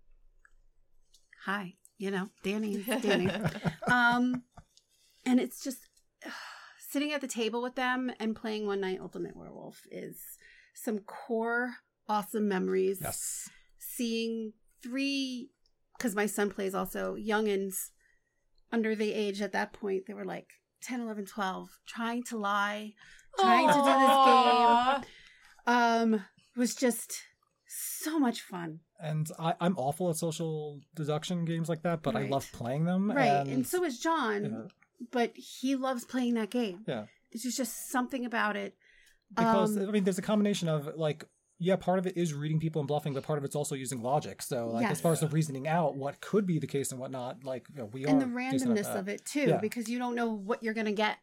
Hi, 1.44 1.74
you 1.98 2.10
know, 2.10 2.28
Danny 2.42 2.82
Danny. 3.02 3.28
um, 3.90 4.44
and 5.26 5.38
it's 5.40 5.62
just 5.62 5.78
sitting 6.90 7.12
at 7.12 7.20
the 7.20 7.28
table 7.28 7.62
with 7.62 7.74
them 7.74 8.10
and 8.18 8.34
playing 8.34 8.66
One 8.66 8.80
Night 8.80 8.98
Ultimate 9.00 9.36
Werewolf 9.36 9.80
is 9.90 10.18
some 10.74 11.00
core 11.00 11.74
awesome 12.08 12.48
memories. 12.48 12.98
Yes. 13.00 13.48
Seeing 13.78 14.52
three, 14.82 15.50
because 15.96 16.14
my 16.14 16.26
son 16.26 16.50
plays 16.50 16.74
also 16.74 17.16
youngins 17.16 17.90
under 18.72 18.94
the 18.94 19.12
age 19.12 19.40
at 19.42 19.52
that 19.52 19.72
point, 19.72 20.04
they 20.06 20.14
were 20.14 20.24
like 20.24 20.48
10, 20.82 21.02
11, 21.02 21.26
12, 21.26 21.68
trying 21.86 22.22
to 22.24 22.38
lie, 22.38 22.92
trying 23.38 23.68
to 23.68 23.74
do 23.74 23.82
this 23.84 25.04
game. 25.04 26.14
Um, 26.14 26.24
was 26.56 26.74
just 26.74 27.22
so 27.66 28.18
much 28.18 28.40
fun. 28.40 28.80
And 29.00 29.28
I, 29.38 29.54
I'm 29.60 29.76
awful 29.76 30.10
at 30.10 30.16
social 30.16 30.80
deduction 30.94 31.44
games 31.44 31.68
like 31.68 31.82
that, 31.82 32.02
but 32.02 32.16
I 32.16 32.26
love 32.26 32.50
playing 32.52 32.84
them. 32.84 33.10
Right. 33.10 33.26
And, 33.26 33.48
And, 33.48 33.66
so 33.66 33.84
is 33.84 33.98
John, 33.98 34.44
yeah, 34.44 35.06
but 35.10 35.32
he 35.34 35.76
loves 35.76 36.04
playing 36.04 36.34
that 36.34 36.50
game. 36.50 36.80
yeah. 36.86 37.06
It's 37.30 37.44
just, 37.44 37.56
just 37.56 37.90
something 37.90 38.26
about 38.26 38.56
it. 38.56 38.76
Because 39.36 39.76
Um, 39.76 39.88
I 39.88 39.92
mean, 39.92 40.04
there's 40.04 40.18
a 40.18 40.22
combination 40.22 40.68
of 40.68 40.96
like, 40.96 41.24
yeah, 41.58 41.76
part 41.76 41.98
of 41.98 42.06
it 42.06 42.16
is 42.16 42.34
reading 42.34 42.58
people 42.58 42.80
and 42.80 42.88
bluffing, 42.88 43.14
but 43.14 43.22
part 43.22 43.38
of 43.38 43.44
it's 43.44 43.54
also 43.54 43.74
using 43.76 44.02
logic. 44.02 44.42
So, 44.42 44.68
like, 44.68 44.90
as 44.90 45.00
far 45.00 45.12
as 45.12 45.20
the 45.20 45.28
reasoning 45.28 45.68
out 45.68 45.94
what 45.96 46.20
could 46.20 46.44
be 46.46 46.58
the 46.58 46.66
case 46.66 46.90
and 46.90 47.00
whatnot, 47.00 47.44
like, 47.44 47.66
you 47.70 47.76
know, 47.76 47.86
we 47.86 48.04
and 48.04 48.20
are 48.22 48.26
the 48.26 48.32
randomness 48.32 48.92
of 48.94 49.08
it 49.08 49.24
too, 49.24 49.50
Yeah. 49.50 49.58
because 49.58 49.88
you 49.88 49.98
don't 49.98 50.14
know 50.16 50.32
what 50.32 50.62
you're 50.62 50.74
gonna 50.74 50.92
get. 50.92 51.18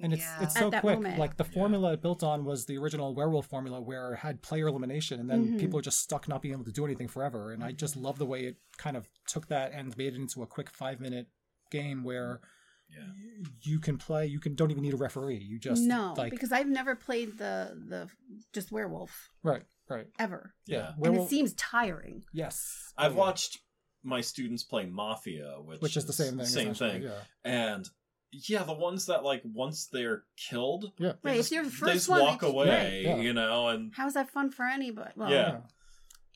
and 0.00 0.12
it's 0.12 0.22
Yeah. 0.22 0.42
it's 0.44 0.54
so 0.54 0.70
quick. 0.70 0.84
moment. 0.84 1.18
Like 1.18 1.36
the 1.38 1.42
Yeah. 1.44 1.50
formula 1.54 1.92
it 1.94 2.00
built 2.02 2.22
on 2.22 2.44
was 2.44 2.66
the 2.66 2.78
original 2.78 3.16
werewolf 3.16 3.46
formula, 3.46 3.80
where 3.80 4.12
it 4.12 4.18
had 4.18 4.42
player 4.42 4.68
elimination, 4.68 5.18
and 5.18 5.28
then 5.28 5.54
Mhm. 5.54 5.58
people 5.58 5.76
are 5.76 5.82
just 5.82 5.98
stuck 5.98 6.28
not 6.28 6.40
being 6.40 6.54
able 6.54 6.62
to 6.66 6.70
do 6.70 6.84
anything 6.84 7.08
forever. 7.08 7.50
And 7.50 7.64
I 7.64 7.72
just 7.72 7.94
Mm-hmm. 7.94 8.04
love 8.04 8.18
the 8.18 8.26
way 8.26 8.44
it 8.46 8.58
kind 8.76 8.96
of 8.96 9.08
took 9.26 9.48
that 9.48 9.72
and 9.72 9.96
made 9.98 10.12
it 10.14 10.16
into 10.16 10.40
a 10.44 10.46
quick 10.46 10.70
five 10.70 11.00
minute 11.00 11.26
game 11.72 12.04
where 12.04 12.40
Yeah. 12.90 13.44
you 13.62 13.78
can 13.78 13.98
play. 13.98 14.26
You 14.26 14.40
can 14.40 14.54
don't 14.54 14.70
even 14.70 14.82
need 14.82 14.94
a 14.94 14.98
referee. 14.98 15.38
You 15.38 15.58
just 15.58 15.82
no, 15.82 16.14
like 16.16 16.30
because 16.32 16.52
I've 16.52 16.68
never 16.68 16.94
played 16.96 17.38
the 17.38 17.76
the 17.88 18.08
just 18.52 18.72
werewolf 18.72 19.30
right, 19.42 19.62
right, 19.88 20.06
ever, 20.18 20.54
Yeah. 20.66 20.92
and 20.92 20.98
Werewolf- 20.98 21.26
it 21.26 21.30
seems 21.30 21.52
tiring. 21.54 22.24
yes. 22.32 22.92
I've 22.96 23.12
Oh, 23.12 23.14
yeah. 23.14 23.20
watched 23.20 23.58
my 24.02 24.20
students 24.20 24.62
play 24.62 24.86
Mafia, 24.86 25.56
which, 25.60 25.80
which 25.80 25.96
is 25.96 26.06
the 26.06 26.12
same 26.12 26.36
thing. 26.38 26.46
Same 26.46 26.74
thing. 26.74 27.02
Yeah. 27.02 27.20
And 27.44 27.88
yeah, 28.32 28.62
the 28.62 28.72
ones 28.74 29.06
that 29.06 29.22
like 29.24 29.42
once 29.44 29.86
they're 29.92 30.24
killed, 30.36 30.92
Yeah. 30.98 31.12
they 31.22 31.30
Right, 31.30 31.36
if 31.38 31.40
just, 31.40 31.52
you're 31.52 31.64
the 31.64 31.86
they 31.86 31.92
just 31.94 32.08
one, 32.08 32.20
walk 32.20 32.42
away, 32.42 33.02
Yeah, 33.04 33.16
yeah. 33.16 33.22
you 33.22 33.32
know, 33.32 33.68
and 33.68 33.92
How's 33.96 34.14
that 34.14 34.30
fun 34.30 34.50
for 34.50 34.64
anybody? 34.66 35.12
Well, 35.16 35.30
Yeah. 35.30 35.60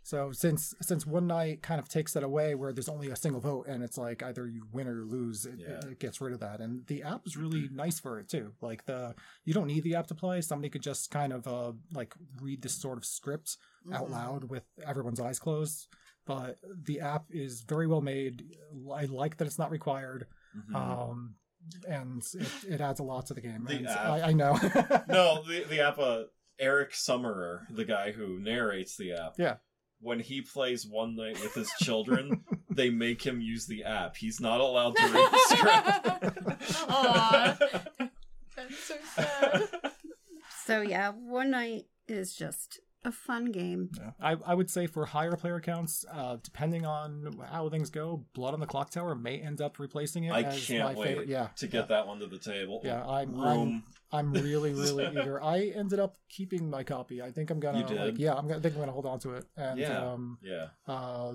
So 0.05 0.33
since 0.33 0.75
since 0.83 1.07
one 1.07 1.27
night 1.29 1.63
kind 1.63 1.79
of 1.79 1.89
takes 1.89 2.13
that 2.15 2.25
away, 2.25 2.55
where 2.55 2.73
there's 2.73 2.89
only 2.89 3.09
a 3.11 3.17
single 3.17 3.41
vote, 3.41 3.67
and 3.69 3.83
it's 3.85 3.97
like 3.97 4.23
either 4.23 4.49
you 4.49 4.67
win 4.73 4.89
or 4.89 4.97
you 4.97 5.05
lose, 5.05 5.47
it, 5.47 5.55
Yeah. 5.59 5.81
it 5.91 6.01
gets 6.01 6.21
rid 6.21 6.33
of 6.35 6.41
that. 6.41 6.61
And 6.61 6.85
the 6.89 7.03
app 7.05 7.27
is 7.27 7.37
really 7.37 7.69
nice 7.73 8.01
for 8.01 8.19
it 8.19 8.29
too. 8.29 8.53
Like 8.61 8.85
the 8.87 9.15
you 9.45 9.55
don't 9.55 9.69
need 9.69 9.85
the 9.85 9.95
app 9.95 10.09
to 10.09 10.15
play. 10.15 10.41
Somebody 10.41 10.71
could 10.71 10.83
just 10.83 11.11
kind 11.11 11.33
of 11.33 11.47
uh 11.47 11.73
like 11.95 12.15
read 12.41 12.63
this 12.63 12.75
sort 12.75 12.99
of 12.99 13.05
script 13.05 13.57
out 13.93 14.09
Mhm. 14.09 14.11
loud 14.11 14.45
with 14.51 14.65
everyone's 14.87 15.21
eyes 15.21 15.39
closed. 15.39 15.87
But 16.27 16.59
the 16.85 17.01
app 17.01 17.25
is 17.31 17.63
very 17.63 17.87
well 17.87 18.01
made. 18.01 18.45
I 18.93 19.05
like 19.07 19.37
that 19.39 19.47
it's 19.47 19.59
not 19.59 19.71
required. 19.71 20.27
Mhm. 20.57 20.75
Um, 20.75 21.35
and 21.89 22.23
it, 22.35 22.49
it 22.75 22.81
adds 22.81 22.99
a 22.99 23.05
lot 23.05 23.27
to 23.27 23.35
the 23.35 23.41
game. 23.41 23.65
The 23.67 23.89
I, 23.89 24.29
I 24.31 24.33
know. 24.33 24.55
no, 25.09 25.43
the 25.47 25.65
the 25.69 25.81
app, 25.81 25.99
uh, 25.99 26.25
Eric 26.59 26.91
Summerer, 26.93 27.67
the 27.71 27.85
guy 27.85 28.11
who 28.13 28.39
narrates 28.41 28.97
the 28.97 29.13
app. 29.13 29.35
Yeah. 29.39 29.57
When 30.03 30.19
he 30.19 30.43
plays 30.43 30.85
One 30.85 31.15
Night 31.15 31.41
with 31.41 31.55
his 31.55 31.71
children, 31.81 32.43
they 32.71 32.91
make 32.91 33.23
him 33.25 33.41
use 33.41 33.67
the 33.67 33.85
app. 33.85 34.17
He's 34.17 34.41
not 34.41 34.61
allowed 34.61 34.97
to 34.97 35.03
read 35.05 35.31
the 35.31 36.57
script. 36.59 36.87
Aw. 36.89 37.59
That's 38.57 38.79
so 38.79 38.95
sad. 39.15 39.69
So 40.67 40.81
yeah, 40.83 41.11
one 41.11 41.51
night 41.51 41.87
is 42.09 42.35
just 42.35 42.81
a 43.05 43.13
fun 43.13 43.47
game. 43.47 43.91
Yeah. 43.97 44.11
I, 44.21 44.37
I 44.45 44.55
would 44.55 44.71
say 44.71 44.87
for 44.87 45.07
higher 45.07 45.37
player 45.37 45.61
counts, 45.61 46.05
uh, 46.13 46.37
depending 46.43 46.85
on 46.87 47.41
how 47.51 47.69
things 47.69 47.91
go, 47.91 48.25
Blood 48.35 48.55
on 48.55 48.61
the 48.61 48.67
Clock 48.67 48.91
Tower 48.91 49.15
may 49.15 49.39
end 49.39 49.61
up 49.61 49.79
replacing 49.79 50.25
it. 50.25 50.33
I 50.33 50.43
as 50.43 50.67
can't 50.67 50.95
my 50.95 51.01
wait 51.01 51.09
favorite. 51.09 51.29
Yeah, 51.29 51.49
to 51.57 51.67
get 51.67 51.89
that 51.89 52.07
one 52.07 52.19
to 52.21 52.27
the 52.27 52.39
table. 52.39 52.81
Yeah, 52.85 53.05
I'm, 53.05 53.41
I'm 53.41 53.59
Room. 53.59 53.85
I'm 54.13 54.33
really 54.33 54.73
really 54.75 55.07
eager. 55.07 55.43
I 55.43 55.73
ended 55.75 55.99
up 55.99 56.17
keeping 56.29 56.69
my 56.69 56.83
copy. 56.85 57.23
I 57.23 57.31
think 57.31 57.51
I'm 57.51 57.61
gonna 57.61 57.79
You 57.81 57.85
did? 57.87 58.01
like 58.01 58.19
yeah 58.19 58.35
I'm 58.35 58.47
gonna 58.47 58.59
I 58.59 58.61
think 58.63 58.75
I'm 58.75 58.81
gonna 58.81 58.93
hold 58.93 59.07
on 59.07 59.19
to 59.21 59.35
it. 59.35 59.47
And 59.57 59.79
Yeah. 59.79 59.99
um 60.13 60.39
Yeah. 60.43 60.67
uh 60.87 61.35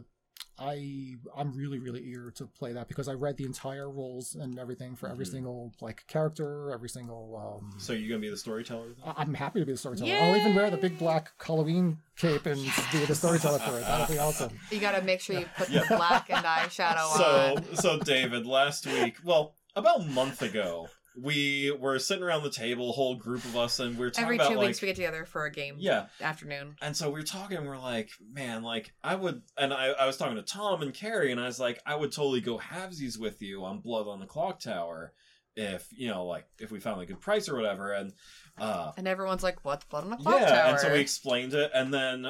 I 0.59 1.15
I'm 1.35 1.53
really 1.53 1.77
really 1.77 2.01
eager 2.01 2.31
to 2.31 2.45
play 2.47 2.73
that 2.73 2.87
because 2.87 3.07
I 3.07 3.13
read 3.13 3.37
the 3.37 3.45
entire 3.45 3.89
rules 3.89 4.33
and 4.35 4.57
everything 4.57 4.95
for 4.95 5.07
every 5.07 5.25
Mhm. 5.25 5.31
single 5.31 5.73
like 5.81 6.05
character, 6.07 6.71
every 6.71 6.89
single 6.89 7.35
um 7.63 7.79
So 7.79 7.93
you're 7.93 8.09
gonna 8.09 8.21
be 8.21 8.29
the 8.29 8.37
storyteller? 8.37 8.95
I- 9.05 9.13
I'm 9.17 9.33
happy 9.35 9.59
to 9.59 9.65
be 9.67 9.73
the 9.73 9.77
storyteller. 9.77 10.13
I'll 10.15 10.35
even 10.35 10.55
wear 10.55 10.69
the 10.71 10.77
big 10.77 10.97
black 10.97 11.31
Halloween 11.43 11.99
cape 12.17 12.47
and 12.47 12.59
be 12.91 13.05
the 13.05 13.13
storyteller 13.23 13.59
for 13.59 13.77
it. 13.77 13.81
That'll 13.81 14.07
be 14.13 14.19
awesome. 14.19 14.51
You 14.71 14.79
got 14.79 14.93
to 14.93 15.03
make 15.03 15.21
sure 15.21 15.39
you 15.39 15.45
put 15.57 15.69
Yeah. 15.69 15.83
the 15.83 15.95
black 15.95 16.29
and 16.31 16.43
eyeshadow 16.45 17.15
so 17.17 17.23
on. 17.57 17.75
So 17.75 17.97
so 17.97 17.99
David, 17.99 18.47
last 18.47 18.87
week, 18.87 19.17
well, 19.23 19.55
about 19.75 20.01
a 20.01 20.05
month 20.05 20.41
ago, 20.41 20.89
we 21.21 21.71
were 21.79 21.97
sitting 21.99 22.23
around 22.23 22.43
the 22.43 22.51
table, 22.51 22.89
a 22.89 22.93
whole 22.93 23.15
group 23.15 23.43
of 23.45 23.57
us, 23.57 23.79
and 23.79 23.97
we 23.97 24.05
are 24.05 24.11
talking 24.11 24.25
Every 24.25 24.35
about 24.37 24.49
two 24.49 24.57
like 24.57 24.67
weeks 24.67 24.81
we 24.81 24.87
get 24.87 24.95
together 24.95 25.25
for 25.25 25.45
a 25.45 25.51
game 25.51 25.75
yeah. 25.79 26.07
afternoon. 26.21 26.75
And 26.81 26.95
so 26.95 27.07
we 27.07 27.19
were 27.19 27.25
talking, 27.25 27.57
and 27.57 27.67
we're 27.67 27.77
like, 27.77 28.11
man, 28.31 28.63
like 28.63 28.93
I 29.03 29.15
would, 29.15 29.41
and 29.57 29.73
I, 29.73 29.87
I 29.87 30.05
was 30.05 30.17
talking 30.17 30.35
to 30.35 30.43
Tom 30.43 30.81
and 30.81 30.93
Carrie, 30.93 31.31
and 31.31 31.41
I 31.41 31.45
was 31.45 31.59
like, 31.59 31.79
I 31.85 31.95
would 31.95 32.11
totally 32.11 32.41
go 32.41 32.57
halvesies 32.59 33.19
with 33.19 33.41
you 33.41 33.63
on 33.65 33.79
Blood 33.79 34.07
on 34.07 34.19
the 34.19 34.27
Clocktower, 34.27 35.09
if 35.55 35.87
you 35.91 36.07
know, 36.07 36.25
like 36.25 36.45
if 36.59 36.71
we 36.71 36.79
found 36.79 37.01
a 37.01 37.05
good 37.05 37.19
price 37.19 37.49
or 37.49 37.55
whatever. 37.55 37.93
And 37.93 38.13
uh, 38.59 38.91
And 38.97 39.07
everyone's 39.07 39.43
like, 39.43 39.65
what's 39.65 39.85
Blood 39.85 40.03
on 40.03 40.11
the 40.11 40.17
Clock 40.17 40.39
yeah, 40.39 40.49
Tower? 40.49 40.71
and 40.71 40.79
so 40.79 40.93
we 40.93 40.99
explained 40.99 41.53
it, 41.53 41.71
and 41.73 41.93
then 41.93 42.27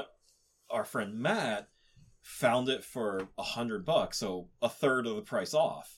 our 0.70 0.86
friend 0.86 1.20
Matt 1.20 1.68
found 2.22 2.70
it 2.70 2.84
for 2.84 3.28
a 3.38 3.44
hundred 3.44 3.86
bucks, 3.86 4.18
so 4.18 4.50
a 4.62 4.70
third 4.70 5.08
of 5.08 5.16
the 5.16 5.22
price 5.22 5.54
off. 5.54 5.97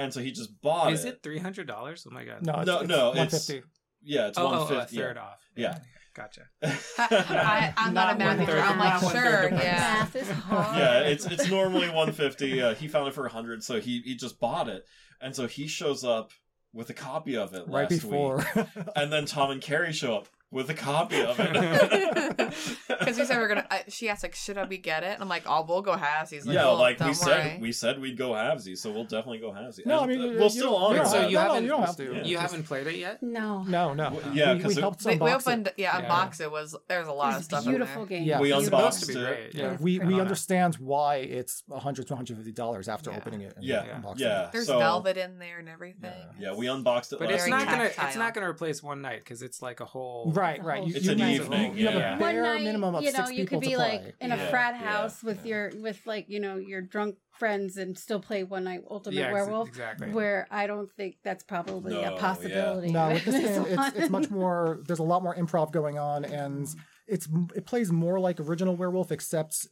And 0.00 0.14
so 0.14 0.20
he 0.20 0.30
just 0.32 0.60
bought 0.62 0.92
Is 0.92 1.04
it. 1.04 1.08
it 1.16 1.22
three 1.22 1.38
hundred 1.38 1.66
dollars? 1.66 2.06
Oh 2.08 2.12
my 2.14 2.24
god! 2.24 2.42
No, 2.44 2.54
it's, 2.60 2.66
No, 2.66 2.78
it's 2.80 2.88
no, 2.88 3.08
it's- 3.10 3.32
150. 3.48 3.62
Yeah, 4.02 4.28
it's 4.28 4.38
oh, 4.38 4.44
one 4.46 4.54
oh, 4.54 4.58
oh, 4.60 4.64
a 4.76 4.80
fifty. 4.80 4.96
third 4.96 5.18
off. 5.18 5.40
Yeah. 5.54 5.78
gotcha. 6.14 6.42
I, 6.98 7.74
I'm 7.76 7.92
not, 7.92 8.16
Not 8.16 8.16
a 8.16 8.18
math 8.18 8.38
one 8.38 8.46
teacher. 8.46 8.58
I'm 8.58 8.78
Not 8.78 8.84
like, 8.94 9.02
one 9.02 9.12
third 9.12 9.22
sure, 9.22 9.42
of 9.42 9.50
the 9.50 9.56
yeah. 9.64 9.76
Math 9.78 10.16
is 10.16 10.30
hard. 10.30 10.76
yeah, 10.78 11.00
it's 11.00 11.26
it's 11.26 11.50
normally 11.50 11.86
150. 11.88 12.62
Uh, 12.62 12.74
he 12.74 12.88
found 12.88 13.08
it 13.08 13.14
for 13.14 13.22
100, 13.24 13.62
so 13.62 13.78
he 13.78 14.00
he 14.04 14.14
just 14.16 14.40
bought 14.40 14.68
it, 14.68 14.84
and 15.20 15.36
so 15.36 15.46
he 15.46 15.66
shows 15.66 16.02
up 16.02 16.30
with 16.72 16.88
a 16.88 16.94
copy 16.94 17.36
of 17.36 17.52
it 17.52 17.64
right 17.68 17.90
last 17.90 18.02
before. 18.02 18.36
week, 18.56 18.66
and 18.96 19.12
then 19.12 19.26
Tom 19.26 19.50
and 19.50 19.60
Carrie 19.60 19.92
show 19.92 20.16
up 20.16 20.28
with 20.50 20.68
a 20.70 20.74
copy 20.74 21.20
of 21.22 21.36
it. 21.38 22.54
Because 23.00 23.16
we 23.18 23.24
said 23.24 23.38
we 23.38 23.44
are 23.44 23.48
gonna. 23.48 23.66
I, 23.70 23.84
she 23.88 24.08
asked 24.08 24.22
like, 24.22 24.34
"Should 24.34 24.58
I 24.58 24.64
be 24.66 24.76
get 24.76 25.02
it?" 25.02 25.14
And 25.14 25.22
I'm 25.22 25.28
like, 25.28 25.44
"Oh, 25.46 25.64
we'll 25.66 25.80
go 25.80 25.96
halves." 25.96 26.30
He's 26.30 26.44
like, 26.46 26.54
yeah, 26.54 26.64
"Well, 26.64 26.76
like 26.78 26.98
we 26.98 27.06
don't 27.06 27.14
said, 27.14 27.52
worry." 27.52 27.58
we 27.60 27.72
said 27.72 27.98
we'd 28.00 28.18
go 28.18 28.32
halvesy, 28.32 28.76
so 28.76 28.90
we'll 28.92 29.04
definitely 29.04 29.38
go 29.38 29.52
halvesy. 29.52 29.86
No, 29.86 30.00
I 30.00 30.06
mean, 30.06 30.20
uh, 30.20 30.38
we'll 30.38 30.50
still 30.50 30.72
don't- 30.72 30.82
honor 30.82 30.96
you 30.96 31.02
don't 31.02 31.10
So 31.10 31.26
you 31.28 31.34
no, 31.36 31.40
no, 31.42 31.48
haven't- 31.48 31.62
you 31.64 31.68
don't 31.70 31.82
have 31.82 31.96
to. 31.96 32.04
Yeah. 32.04 32.24
You 32.24 32.36
Just- 32.36 32.42
haven't 32.42 32.62
played 32.66 32.86
it 32.88 32.96
yet? 32.96 33.22
No. 33.22 33.62
No, 33.62 33.94
no. 33.94 34.10
Well, 34.10 34.34
yeah, 34.34 34.52
we, 34.54 34.60
'cause 34.60 34.68
we 34.74 34.78
it- 34.78 34.80
helped 34.80 35.04
we, 35.04 35.16
we 35.16 35.30
opened, 35.30 35.68
it. 35.68 35.74
yeah, 35.78 35.98
Yeah. 35.98 36.08
unbox 36.10 36.40
it 36.40 36.50
was 36.50 36.76
there's 36.88 37.08
a 37.08 37.12
lot 37.12 37.30
of 37.32 37.36
It's 37.38 37.42
a 37.42 37.44
stuff. 37.44 37.64
beautiful 37.64 38.02
in 38.02 38.08
there. 38.08 38.18
game. 38.18 38.28
Yeah. 38.28 38.40
We 38.40 38.52
It's 38.52 38.66
unboxed 38.66 39.00
supposed 39.00 39.12
to 39.18 39.18
be 39.18 39.32
it. 39.32 39.54
Yeah, 39.54 39.62
Yeah. 39.70 39.76
we, 39.80 39.98
we 40.00 40.20
understand 40.20 40.74
why 40.76 41.16
it's 41.16 41.62
100 41.68 42.06
to 42.08 42.12
150 42.12 42.52
dollars 42.52 42.88
after 42.88 43.12
opening 43.12 43.40
it. 43.42 43.54
Yeah, 43.60 43.84
unboxing 44.02 44.18
yeah. 44.18 44.50
There's 44.52 44.66
velvet 44.66 45.16
in 45.16 45.38
there 45.38 45.58
and 45.58 45.68
everything. 45.68 46.10
Yeah, 46.38 46.54
we 46.54 46.66
unboxed 46.66 47.12
it 47.14 47.18
But 47.20 47.30
it's 47.30 47.46
not 47.46 47.66
gonna 47.66 47.84
it's 47.84 48.16
not 48.16 48.34
gonna 48.34 48.48
replace 48.50 48.82
one 48.82 49.00
night 49.00 49.20
because 49.24 49.40
it's 49.42 49.62
like 49.62 49.80
a 49.80 49.84
whole 49.86 50.30
Right, 50.40 50.64
right. 50.64 50.86
You, 50.86 50.94
It's 50.96 51.04
you 51.06 51.12
an 51.12 51.18
have- 51.18 51.30
evening, 51.30 51.76
You 51.76 51.86
have 51.86 51.94
yeah. 51.94 52.16
a 52.16 52.20
One 52.20 52.34
bare 52.34 52.42
night, 52.42 52.62
minimum 52.62 52.94
of 52.94 53.02
you 53.04 53.12
know, 53.12 53.16
six 53.18 53.30
you 53.32 53.44
people 53.44 53.60
could 53.60 53.68
be 53.68 53.76
like 53.76 54.14
in 54.20 54.32
a 54.32 54.36
Yeah, 54.36 54.50
frat 54.50 54.74
yeah, 54.80 54.88
house 54.90 55.22
with 55.22 55.44
yeah. 55.44 55.50
your 55.54 55.72
with 55.80 56.00
like 56.06 56.26
you 56.28 56.40
know 56.40 56.56
your 56.56 56.80
drunk 56.82 57.16
friends 57.38 57.76
and 57.76 57.96
still 57.96 58.20
play 58.20 58.44
one 58.44 58.64
night 58.64 58.80
Ultimate 58.90 59.16
yeah 59.16 59.26
ex- 59.26 59.32
Werewolf. 59.34 59.68
exactly. 59.68 60.10
Where 60.10 60.46
I 60.50 60.66
don't 60.66 60.90
think 60.96 61.16
that's 61.24 61.42
probably 61.44 61.94
No, 61.94 62.00
a 62.00 62.02
yeah. 62.12 62.18
possibility. 62.20 62.90
No, 62.92 63.08
with 63.08 63.24
this 63.24 63.34
This 63.34 63.58
game, 63.58 63.78
it's, 63.78 63.96
it's 63.96 64.10
much 64.10 64.30
more. 64.40 64.80
There's 64.86 64.98
a 64.98 65.04
lot 65.04 65.22
more 65.22 65.34
improv 65.34 65.72
going 65.72 65.98
on, 65.98 66.24
and 66.24 66.66
it's 67.06 67.28
it 67.54 67.66
plays 67.66 67.90
more 67.92 68.18
like 68.20 68.40
original 68.40 68.76
Werewolf, 68.76 69.10
except 69.12 69.66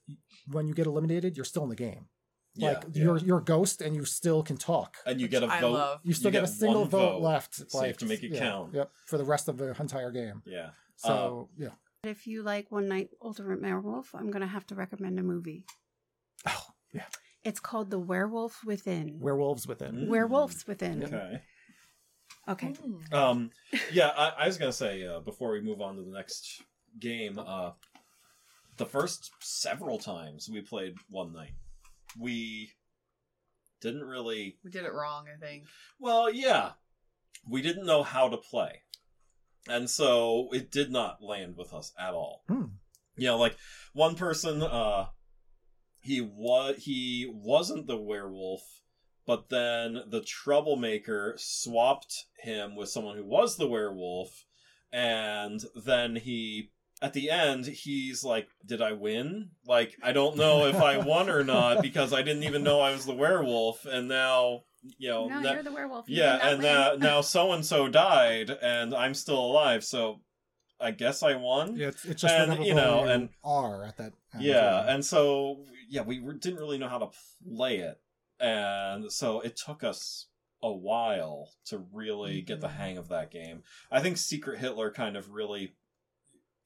when 0.50 0.66
you 0.66 0.74
get 0.74 0.86
eliminated, 0.86 1.36
you're 1.36 1.44
still 1.44 1.62
in 1.64 1.68
the 1.68 1.76
game. 1.76 2.06
Yeah, 2.59 2.68
like 2.72 2.84
yeah. 2.92 3.04
you're 3.04 3.18
you're 3.18 3.38
a 3.38 3.44
ghost, 3.44 3.80
and 3.80 3.94
you 3.94 4.04
still 4.04 4.42
can 4.42 4.56
talk. 4.56 4.96
and 5.06 5.20
you 5.20 5.28
get 5.28 5.42
a 5.42 5.46
I 5.46 5.61
vote. 5.61 5.72
love. 5.72 6.00
You 6.02 6.12
still 6.12 6.28
You 6.28 6.40
get, 6.40 6.44
a 6.44 6.48
single 6.48 6.84
vote, 6.84 7.12
vote, 7.12 7.22
left. 7.22 7.54
so 7.54 7.64
you 7.72 7.78
like, 7.78 7.86
have 7.88 7.96
to 7.98 8.06
make 8.06 8.22
it 8.22 8.32
yeah, 8.32 8.40
count. 8.40 8.74
Yep, 8.74 8.90
for 9.06 9.18
the 9.18 9.24
rest 9.24 9.48
of 9.48 9.59
the 9.59 9.74
entire 9.80 10.11
game. 10.11 10.42
Yeah. 10.44 10.70
So 10.96 11.48
yeah. 11.56 11.70
If 12.04 12.26
you 12.26 12.42
like 12.42 12.70
One 12.70 12.88
Night 12.88 13.11
Ultimate 13.22 13.62
Werewolf, 13.62 14.14
I'm 14.14 14.30
gonna 14.30 14.46
have 14.46 14.66
to 14.68 14.74
recommend 14.74 15.18
a 15.18 15.22
movie. 15.22 15.64
Oh 16.46 16.66
yeah. 16.92 17.04
It's 17.44 17.61
called 17.61 17.90
The 17.90 17.98
Werewolf 17.98 18.64
Within. 18.64 19.20
Werewolves 19.20 19.66
within. 19.66 19.94
Mm. 19.94 20.09
Werewolves 20.09 20.66
Within. 20.66 21.04
Okay. 21.04 21.40
Okay. 22.48 22.68
Mm. 22.68 23.12
Um, 23.14 23.50
yeah, 23.92 24.09
I, 24.16 24.32
I 24.44 24.46
was 24.46 24.59
gonna 24.59 24.72
say 24.72 25.06
uh, 25.06 25.20
before 25.20 25.52
we 25.52 25.61
move 25.61 25.80
on 25.80 25.96
to 25.96 26.02
the 26.02 26.11
next 26.11 26.62
game, 26.98 27.38
uh, 27.38 27.72
the 28.76 28.86
first 28.86 29.30
several 29.40 29.98
times 29.98 30.48
we 30.48 30.61
played 30.61 30.94
one 31.11 31.32
night, 31.32 31.52
we 32.16 32.72
didn't 33.80 34.04
really. 34.04 34.59
We 34.64 34.70
did 34.70 34.84
it 34.84 34.92
wrong, 34.92 35.26
I 35.32 35.38
think. 35.38 35.64
Well, 35.98 36.32
yeah, 36.32 36.72
we 37.48 37.62
didn't 37.62 37.86
know 37.86 38.02
how 38.02 38.28
to 38.28 38.36
play, 38.36 38.82
and 39.68 39.88
so 39.88 40.48
it 40.52 40.70
did 40.70 40.90
not 40.90 41.22
land 41.22 41.56
with 41.56 41.72
us 41.72 41.92
at 41.98 42.14
all. 42.14 42.44
Hmm. 42.48 42.64
You 43.16 43.28
know, 43.28 43.38
like 43.38 43.56
one 43.92 44.14
person, 44.14 44.62
uh, 44.62 45.06
he 46.00 46.20
was 46.20 46.76
he 46.78 47.30
wasn't 47.30 47.86
the 47.86 47.96
werewolf, 47.96 48.62
but 49.26 49.48
then 49.48 50.02
the 50.09 50.22
troublemaker 50.22 51.34
swapped 51.36 52.26
him 52.40 52.76
with 52.76 52.88
someone 52.88 53.16
who 53.16 53.24
was 53.24 53.56
the 53.56 53.68
werewolf, 53.68 54.46
and 54.92 55.61
then 55.74 56.16
he 56.16 56.70
at 57.01 57.12
the 57.12 57.30
end 57.30 57.66
he's 57.66 58.24
like, 58.24 58.49
"Did 58.66 58.82
I 58.82 58.92
win? 58.92 59.51
Like 59.66 59.96
I 60.03 60.12
don't 60.12 60.36
know 60.36 60.66
if 60.66 60.76
I 60.76 60.99
won 60.99 61.28
or 61.30 61.44
not 61.44 61.82
because 61.82 62.12
I 62.12 62.22
didn't 62.22 62.44
even 62.44 62.62
know 62.62 62.80
I 62.80 62.92
was 62.92 63.07
the 63.07 63.14
werewolf, 63.14 63.84
and 63.84 64.09
now." 64.09 64.62
You 64.96 65.09
know, 65.09 65.26
no, 65.28 65.42
that- 65.42 65.55
you're 65.55 65.62
the 65.64 65.72
werewolf. 65.72 66.09
You 66.09 66.18
yeah, 66.18 66.38
and 66.40 66.62
win. 66.62 66.74
uh, 66.76 66.96
now 66.99 67.20
so 67.20 67.53
and 67.53 67.66
so 67.66 67.88
died, 67.88 68.51
and 68.62 68.94
I'm 68.94 69.12
still 69.12 69.38
alive, 69.38 69.82
so 69.84 70.20
I 70.80 70.92
guess 70.92 71.24
I 71.24 71.34
won. 71.34 71.74
Yeah, 71.76 71.88
it's, 71.88 72.05
it's 72.05 72.22
just 72.22 72.32
And, 72.32 72.64
you 72.64 72.74
know, 72.76 73.03
and- 73.05 73.28
are 73.42 73.84
at 73.84 73.96
that. 73.96 74.12
at 74.32 74.40
Yeah, 74.40 74.55
that 74.61 74.88
and 74.90 75.05
so 75.05 75.64
yeah, 75.88 76.03
we 76.03 76.20
re- 76.20 76.38
didn't 76.38 76.61
really 76.61 76.78
know 76.78 76.88
how 76.88 76.99
to 76.99 77.09
play 77.57 77.78
it, 77.78 78.01
and 78.38 79.11
so 79.12 79.40
it 79.40 79.57
took 79.57 79.82
us 79.82 80.26
a 80.62 80.72
while 80.72 81.51
to 81.66 81.78
really 81.92 82.40
get 82.40 82.61
the 82.61 82.68
Mhm. 82.68 82.76
hang 82.76 82.99
of 82.99 83.09
that 83.09 83.30
game. 83.32 83.64
I 83.90 84.01
think 84.01 84.16
Secret 84.16 84.61
Hitler 84.61 84.92
kind 84.92 85.16
of 85.16 85.30
really 85.30 85.74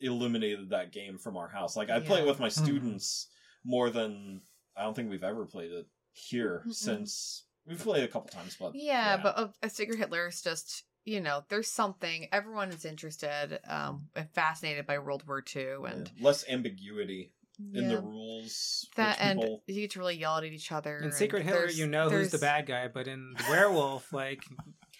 eliminated 0.03 0.71
that 0.71 0.93
game 0.93 1.19
from 1.19 1.37
our 1.37 1.49
house. 1.49 1.77
Like 1.77 1.91
I 1.91 2.01
play 2.01 2.21
it 2.21 2.27
with 2.27 2.41
my 2.41 2.49
students 2.49 3.29
more 3.65 3.91
than 3.91 4.41
I 4.77 4.83
don't 4.83 4.95
think 4.95 5.11
we've 5.11 5.23
ever 5.25 5.47
played 5.47 5.71
it 5.73 5.87
here 6.13 6.63
Mm-mm. 6.67 6.75
since 6.75 7.45
we've 7.67 7.79
played 7.79 8.03
it 8.03 8.11
a 8.11 8.13
couple 8.13 8.29
times, 8.29 8.57
but 8.59 8.73
Yeah, 8.75 9.17
but 9.23 9.39
uh, 9.39 9.49
a 9.63 9.71
Secret 9.71 9.99
Hitler 9.99 10.27
is 10.29 10.43
just 10.43 10.85
you 11.05 11.21
know, 11.21 11.43
there's 11.49 11.69
something 11.69 12.29
everyone 12.31 12.69
is 12.71 12.85
interested, 12.85 13.59
um, 13.69 14.07
and 14.15 14.31
fascinated 14.31 14.87
by 14.87 15.01
World 15.01 15.25
War 15.27 15.43
II, 15.57 15.79
and 15.89 16.09
Yeah. 16.17 16.25
less 16.25 16.45
ambiguity 16.49 17.33
in 17.75 17.89
the 17.89 18.01
rules. 18.01 18.89
that, 18.95 19.19
which 19.19 19.27
and 19.27 19.41
people- 19.41 19.63
you 19.67 19.81
get 19.81 19.91
to 19.93 19.99
really 19.99 20.17
yell 20.17 20.37
at 20.39 20.45
each 20.45 20.71
other. 20.71 20.99
in 20.99 21.11
Secret 21.11 21.43
Hitler, 21.45 21.69
you 21.71 21.89
know 21.89 22.09
who's 22.09 22.31
the 22.31 22.39
bad 22.39 22.67
guy, 22.67 22.87
but 22.87 23.09
in 23.09 23.35
Werewolf, 23.49 24.13
like 24.13 24.45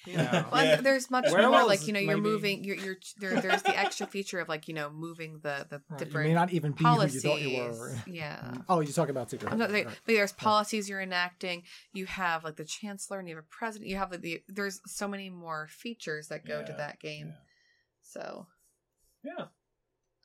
you 0.07 0.17
know, 0.17 0.47
Well, 0.53 0.65
Yeah. 0.65 0.81
there's 0.81 1.11
much 1.11 1.31
more 1.31 1.65
like 1.65 1.87
you 1.87 1.93
know 1.93 2.01
you're 2.01 2.17
maybe. 2.17 2.29
moving 2.29 2.65
you're 2.65 2.77
you're 2.77 2.97
there, 3.19 3.41
there's 3.41 3.63
the 3.63 3.79
extra 3.79 4.07
feature 4.07 4.41
of 4.41 4.49
like 4.49 4.69
you 4.69 4.75
know 4.75 4.91
moving 4.91 5.41
the 5.43 5.67
the 5.69 5.81
Right, 5.89 5.99
You 6.01 6.05
different 6.05 6.29
may 6.29 6.35
not 6.35 6.53
even 6.53 6.73
be 6.73 6.85
policies 6.85 7.23
who 7.23 7.29
you 7.31 7.35
thought 7.35 7.43
you 7.43 7.79
were. 7.79 7.97
yeah 8.07 8.55
Oh, 8.69 8.81
you're 8.81 8.93
talking 8.93 9.11
about 9.11 9.31
Secret 9.31 9.53
I'm 9.53 9.59
not, 9.59 9.71
Hitler, 9.71 9.93
but 10.05 10.15
there's 10.15 10.33
policies 10.33 10.89
you're 10.89 11.01
enacting 11.01 11.63
you 11.93 12.07
have 12.07 12.45
like 12.45 12.57
the 12.57 12.65
chancellor 12.65 13.19
and 13.19 13.29
you 13.29 13.37
have 13.37 13.45
a 13.45 13.49
president 13.49 13.91
you 13.91 13.97
have 13.97 14.11
like 14.11 14.21
the 14.23 14.43
there's 14.49 14.81
so 14.87 15.07
many 15.09 15.31
more 15.31 15.69
features 15.71 16.29
that 16.29 16.45
go 16.47 16.63
to 16.65 16.73
that 16.73 17.01
game 17.01 17.29
yeah. 17.29 17.35
so 18.03 18.47
Yeah. 19.23 19.45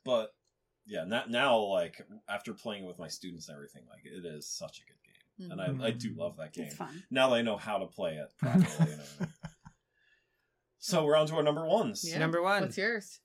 But 0.04 0.34
yeah, 0.86 1.04
not, 1.04 1.30
now 1.30 1.58
like 1.58 2.00
after 2.28 2.54
playing 2.54 2.84
it 2.84 2.86
with 2.86 2.98
my 2.98 3.08
students 3.08 3.48
and 3.48 3.56
everything, 3.56 3.82
like 3.90 4.04
it 4.04 4.24
is 4.24 4.46
such 4.48 4.78
a 4.78 4.82
good 4.86 4.96
game. 5.02 5.50
And 5.52 5.60
I, 5.60 5.88
I 5.88 5.90
do 5.92 6.10
mm-hmm. 6.10 6.20
love 6.20 6.36
that 6.38 6.52
game. 6.52 6.64
It's 6.64 6.74
fun. 6.76 7.04
Now 7.10 7.28
that 7.28 7.36
I 7.36 7.42
know 7.42 7.56
how 7.56 7.78
to 7.78 7.86
play 7.86 8.14
it 8.16 8.32
properly. 8.38 8.90
you 8.90 8.96
know. 8.96 9.26
So 10.88 11.04
we're 11.04 11.16
on 11.16 11.26
to 11.26 11.34
our 11.36 11.42
number 11.42 11.66
ones. 11.66 12.02
yeah. 12.08 12.18
Number 12.18 12.42
one. 12.42 12.62
what's 12.62 12.78
yours 12.78 13.20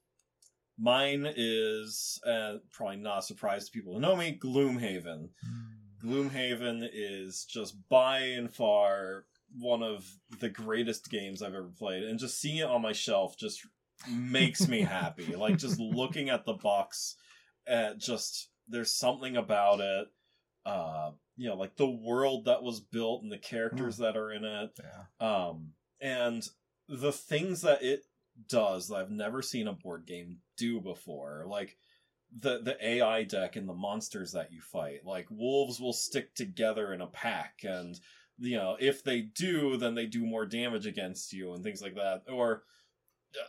Mine 0.78 1.32
is 1.36 2.20
uh, 2.26 2.56
probably 2.72 2.98
not 2.98 3.20
a 3.20 3.22
surprise 3.22 3.66
to 3.66 3.72
people 3.72 3.94
who 3.94 4.00
know 4.00 4.16
me, 4.16 4.38
Gloomhaven. 4.42 5.30
Hmm. 5.42 6.08
Gloomhaven 6.08 6.90
is 6.92 7.46
just 7.46 7.78
by 7.90 8.20
and 8.20 8.54
far 8.54 9.26
one 9.58 9.84
of 9.84 10.06
the 10.40 10.50
greatest 10.50 11.10
games 11.10 11.42
I've 11.42 11.54
ever 11.54 11.72
played, 11.78 12.04
and 12.04 12.20
just 12.20 12.42
seeing 12.42 12.58
it 12.58 12.68
on 12.68 12.82
my 12.82 12.92
shelf 12.92 13.38
just 13.38 13.62
makes 14.10 14.68
me 14.68 14.82
happy. 15.00 15.36
like 15.36 15.58
just 15.58 15.80
looking 15.80 16.30
at 16.30 16.44
the 16.46 16.54
box, 16.54 17.16
at 17.68 18.00
just 18.00 18.50
there's 18.68 18.92
something 18.92 19.38
about 19.38 19.80
it. 19.80 20.08
Uh, 20.66 21.12
you 21.38 21.50
know, 21.50 21.56
like 21.56 21.76
the 21.76 21.90
world 21.90 22.46
that 22.46 22.64
was 22.64 22.80
built 22.80 23.22
and 23.22 23.32
the 23.32 23.38
characters 23.38 23.98
that 23.98 24.18
are 24.18 24.32
in 24.32 24.44
it. 24.44 24.72
Yeah. 24.80 25.48
Um, 25.48 25.74
and 26.02 26.44
the 26.88 27.12
things 27.12 27.62
that 27.62 27.84
it 27.84 28.06
does 28.48 28.88
that 28.88 28.96
I've 28.96 29.12
never 29.12 29.42
seen 29.42 29.68
a 29.68 29.74
board 29.74 30.06
game 30.06 30.38
do 30.58 30.80
before, 30.82 31.46
like 31.48 31.78
the 32.40 32.60
the 32.62 32.86
AI 32.86 33.24
deck 33.24 33.56
and 33.56 33.68
the 33.68 33.74
monsters 33.74 34.32
that 34.32 34.52
you 34.52 34.62
fight. 34.62 35.06
Like 35.06 35.28
wolves 35.30 35.80
will 35.80 35.94
stick 35.94 36.34
together 36.36 36.94
in 36.94 37.02
a 37.02 37.08
pack, 37.08 37.60
and 37.64 38.00
you 38.40 38.58
know 38.58 38.78
if 38.80 39.04
they 39.04 39.22
do, 39.22 39.78
then 39.78 39.96
they 39.96 40.06
do 40.06 40.26
more 40.26 40.46
damage 40.46 40.86
against 40.86 41.34
you 41.34 41.54
and 41.54 41.64
things 41.64 41.82
like 41.82 41.96
that. 41.96 42.24
Or 42.32 42.64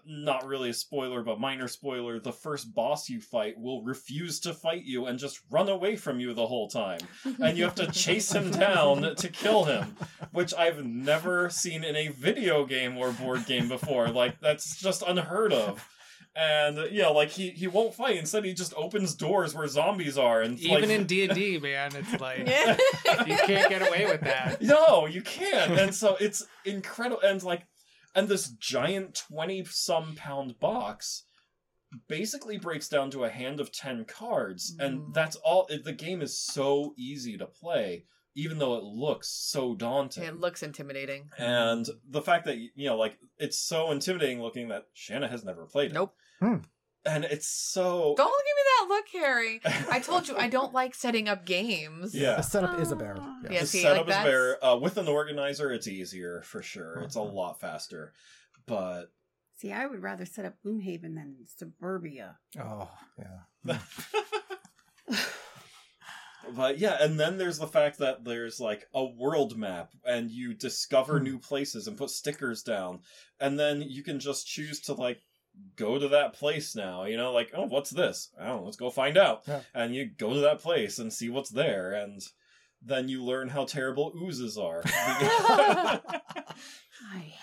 not 0.06 0.46
really 0.46 0.70
a 0.70 0.74
spoiler, 0.74 1.22
but 1.22 1.40
minor 1.40 1.68
spoiler: 1.68 2.18
the 2.18 2.32
first 2.32 2.74
boss 2.74 3.08
you 3.08 3.20
fight 3.20 3.58
will 3.58 3.82
refuse 3.82 4.40
to 4.40 4.54
fight 4.54 4.84
you 4.84 5.06
and 5.06 5.18
just 5.18 5.40
run 5.50 5.68
away 5.68 5.96
from 5.96 6.20
you 6.20 6.34
the 6.34 6.46
whole 6.46 6.68
time, 6.68 7.00
and 7.40 7.56
you 7.56 7.64
have 7.64 7.74
to 7.76 7.90
chase 7.90 8.32
him 8.32 8.50
down 8.52 9.14
to 9.16 9.28
kill 9.28 9.64
him 9.64 9.96
which 10.34 10.52
I've 10.52 10.84
never 10.84 11.48
seen 11.48 11.84
in 11.84 11.94
a 11.94 12.08
video 12.08 12.66
game 12.66 12.98
or 12.98 13.12
board 13.12 13.46
game 13.46 13.68
before. 13.68 14.08
Like 14.08 14.40
that's 14.40 14.76
just 14.76 15.02
unheard 15.06 15.52
of. 15.52 15.88
And 16.36 16.76
you 16.90 17.02
know, 17.02 17.12
like 17.12 17.28
he 17.30 17.50
he 17.50 17.68
won't 17.68 17.94
fight. 17.94 18.16
Instead, 18.16 18.44
he 18.44 18.52
just 18.52 18.74
opens 18.74 19.14
doors 19.14 19.54
where 19.54 19.68
zombies 19.68 20.18
are, 20.18 20.42
and 20.42 20.58
Even 20.58 20.80
like, 20.80 20.90
in 20.90 21.04
D 21.06 21.24
and 21.24 21.34
D, 21.34 21.58
man, 21.60 21.92
it's 21.94 22.20
like 22.20 22.38
you 22.40 23.36
can't 23.46 23.68
get 23.70 23.86
away 23.86 24.06
with 24.06 24.22
that. 24.22 24.60
no, 24.60 25.06
you 25.06 25.22
can't. 25.22 25.78
And 25.78 25.94
so 25.94 26.16
it's 26.18 26.44
incredible. 26.64 27.20
And 27.22 27.40
like, 27.44 27.62
and 28.14 28.28
this 28.28 28.48
giant 28.50 29.14
twenty 29.28 29.64
some 29.64 30.14
pound 30.14 30.58
box 30.60 31.24
basically 32.08 32.58
breaks 32.58 32.88
down 32.88 33.10
to 33.12 33.24
a 33.24 33.28
hand 33.30 33.60
of 33.60 33.70
ten 33.72 34.04
cards, 34.04 34.74
Mm. 34.78 34.84
and 34.84 35.14
that's 35.14 35.36
all. 35.36 35.66
It, 35.68 35.84
the 35.84 35.92
game 35.92 36.22
is 36.22 36.38
so 36.38 36.94
easy 36.98 37.36
to 37.38 37.46
play, 37.46 38.04
even 38.34 38.58
though 38.58 38.76
it 38.76 38.84
looks 38.84 39.28
so 39.28 39.74
daunting. 39.74 40.24
it 40.24 40.40
looks 40.40 40.62
intimidating. 40.62 41.30
And 41.38 41.86
the 42.08 42.22
fact 42.22 42.46
that 42.46 42.56
you 42.58 42.88
know, 42.88 42.96
like, 42.96 43.18
it's 43.38 43.58
so 43.58 43.90
intimidating 43.92 44.42
looking 44.42 44.68
that 44.68 44.86
Shanna 44.92 45.28
has 45.28 45.44
never 45.44 45.66
played 45.66 45.90
it. 45.92 45.94
Nope. 45.94 46.14
Hmm. 46.40 46.56
And 47.06 47.24
it's 47.24 47.46
so 47.46 48.14
Don't 48.16 48.26
give 48.28 48.56
me 48.56 48.62
that 48.64 48.86
look, 48.88 49.04
Harry. 49.24 49.60
I 49.90 50.00
told 50.00 50.26
you 50.26 50.36
I 50.36 50.48
don't 50.48 50.72
like 50.80 50.94
setting 50.94 51.28
up 51.28 51.44
games. 51.44 52.14
yeah. 52.14 52.36
The 52.36 52.42
setup 52.42 52.80
is 52.80 52.92
a 52.92 52.96
bear. 52.96 53.16
Ah. 53.20 53.38
Yes. 53.44 53.52
Yeah, 53.52 53.60
the 53.60 53.66
see, 53.66 53.82
setup 53.82 54.06
like, 54.06 54.16
is 54.16 54.24
better. 54.24 54.64
Uh, 54.64 54.76
with 54.76 54.96
an 54.96 55.08
organizer, 55.08 55.70
it's 55.70 55.86
easier 55.86 56.40
for 56.42 56.62
sure. 56.62 57.00
It's 57.02 57.16
a 57.16 57.20
Mhm. 57.20 57.34
lot 57.34 57.60
faster. 57.60 58.12
But 58.66 59.12
See, 59.56 59.70
I 59.72 59.86
would 59.86 60.02
rather 60.02 60.24
set 60.24 60.44
up 60.46 60.54
Gloomhaven 60.64 61.14
than 61.14 61.36
Suburbia. 61.46 62.38
Oh, 62.58 62.90
yeah. 63.18 63.78
but 66.56 66.78
yeah, 66.78 66.96
and 67.00 67.18
then 67.18 67.38
there's 67.38 67.58
the 67.58 67.66
fact 67.66 67.98
that 67.98 68.24
there's 68.24 68.60
like 68.60 68.86
a 68.94 69.04
world 69.04 69.56
map 69.56 69.92
and 70.04 70.30
you 70.30 70.54
discover 70.54 71.18
Hmm. 71.18 71.24
new 71.24 71.38
places 71.38 71.86
and 71.86 71.96
put 71.96 72.10
stickers 72.10 72.62
down. 72.62 73.00
And 73.40 73.58
then 73.58 73.82
you 73.82 74.02
can 74.02 74.20
just 74.20 74.46
choose 74.46 74.80
to 74.80 74.94
like 74.94 75.22
go 75.76 75.98
to 75.98 76.08
that 76.08 76.32
place 76.34 76.74
now. 76.76 77.04
You 77.04 77.16
know, 77.16 77.32
like, 77.32 77.50
oh, 77.54 77.66
what's 77.66 77.90
this? 77.90 78.30
I 78.40 78.46
don't 78.46 78.58
know, 78.60 78.64
let's 78.64 78.76
go 78.76 78.90
find 78.90 79.16
out. 79.16 79.42
Yeah. 79.46 79.60
And 79.74 79.94
you 79.94 80.06
go 80.06 80.32
to 80.34 80.40
that 80.40 80.60
place 80.60 80.98
and 80.98 81.12
see 81.12 81.28
what's 81.30 81.50
there 81.50 81.92
and 81.92 82.20
then 82.86 83.08
you 83.08 83.24
learn 83.24 83.48
how 83.48 83.64
terrible 83.64 84.12
oozes 84.20 84.58
are. 84.58 84.82
I 84.86 86.10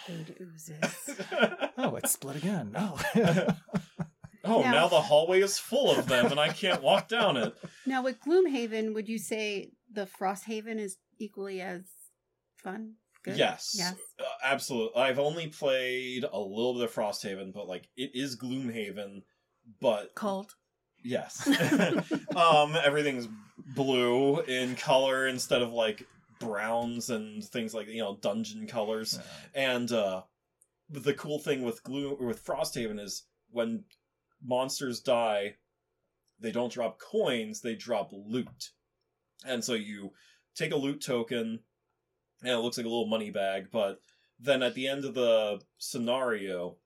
hate 0.06 0.38
oozes. 0.42 1.18
Oh, 1.78 1.96
it's 1.96 2.12
split 2.12 2.36
again. 2.36 2.74
Oh. 2.76 3.00
oh, 4.46 4.62
Now- 4.62 4.72
now 4.72 4.88
the 4.88 5.02
hallway 5.02 5.42
is 5.42 5.58
full 5.58 5.90
of 5.98 6.06
them 6.08 6.28
and 6.28 6.40
I 6.40 6.50
can't 6.50 6.84
walk 6.84 7.08
down 7.08 7.38
it. 7.38 7.56
now, 7.88 8.04
with 8.04 8.20
Gloomhaven, 8.22 8.94
would 8.94 9.10
you 9.10 9.18
say 9.18 9.72
the 9.92 10.06
Frosthaven 10.06 10.78
is 10.78 10.98
equally 11.18 11.60
as 11.60 11.82
fun? 12.56 12.96
Good? 13.24 13.38
Yes. 13.38 13.76
Yes. 13.78 13.96
Uh, 14.20 14.24
absolutely. 14.44 15.02
I've 15.02 15.20
only 15.20 15.48
played 15.48 16.24
a 16.24 16.40
little 16.40 16.74
bit 16.74 16.84
of 16.84 16.94
Frosthaven, 16.94 17.54
but 17.54 17.68
like 17.68 17.88
it 17.96 18.12
is 18.14 18.36
Gloomhaven, 18.36 19.22
but 19.80 20.16
Cold. 20.16 20.56
yes. 21.04 21.48
um 22.36 22.76
everything's 22.84 23.28
blue 23.76 24.40
in 24.42 24.76
color 24.76 25.28
instead 25.28 25.62
of 25.62 25.72
like 25.72 26.08
browns 26.40 27.12
and 27.12 27.44
things 27.44 27.74
like, 27.74 27.88
you 27.88 28.02
know, 28.02 28.18
dungeon 28.22 28.66
colors. 28.66 29.20
And 29.54 29.92
uh 29.92 30.24
the 30.90 31.14
cool 31.14 31.40
thing 31.40 31.62
with 31.62 31.84
Gloom 31.84 32.18
or 32.20 32.28
with 32.28 32.44
Frosthaven 32.44 33.00
is 33.00 33.24
when 33.52 33.84
monsters 34.44 35.00
die, 35.00 35.56
they 36.40 36.52
don't 36.52 36.72
drop 36.72 37.00
coins, 37.00 37.62
they 37.62 37.76
drop 37.76 38.10
loot. 38.12 38.72
And 39.46 39.64
so 39.64 39.74
you 39.74 40.12
take 40.56 40.72
a 40.72 40.76
loot 40.76 41.02
token 41.02 41.60
and 42.42 42.52
it 42.52 42.58
looks 42.58 42.78
like 42.78 42.86
a 42.86 42.90
little 42.90 43.08
money 43.08 43.30
bag, 43.30 43.68
but 43.72 44.00
then 44.40 44.64
at 44.64 44.74
the 44.74 44.88
end 44.88 45.06
of 45.06 45.14
the 45.14 45.60
scenario, 45.78 46.78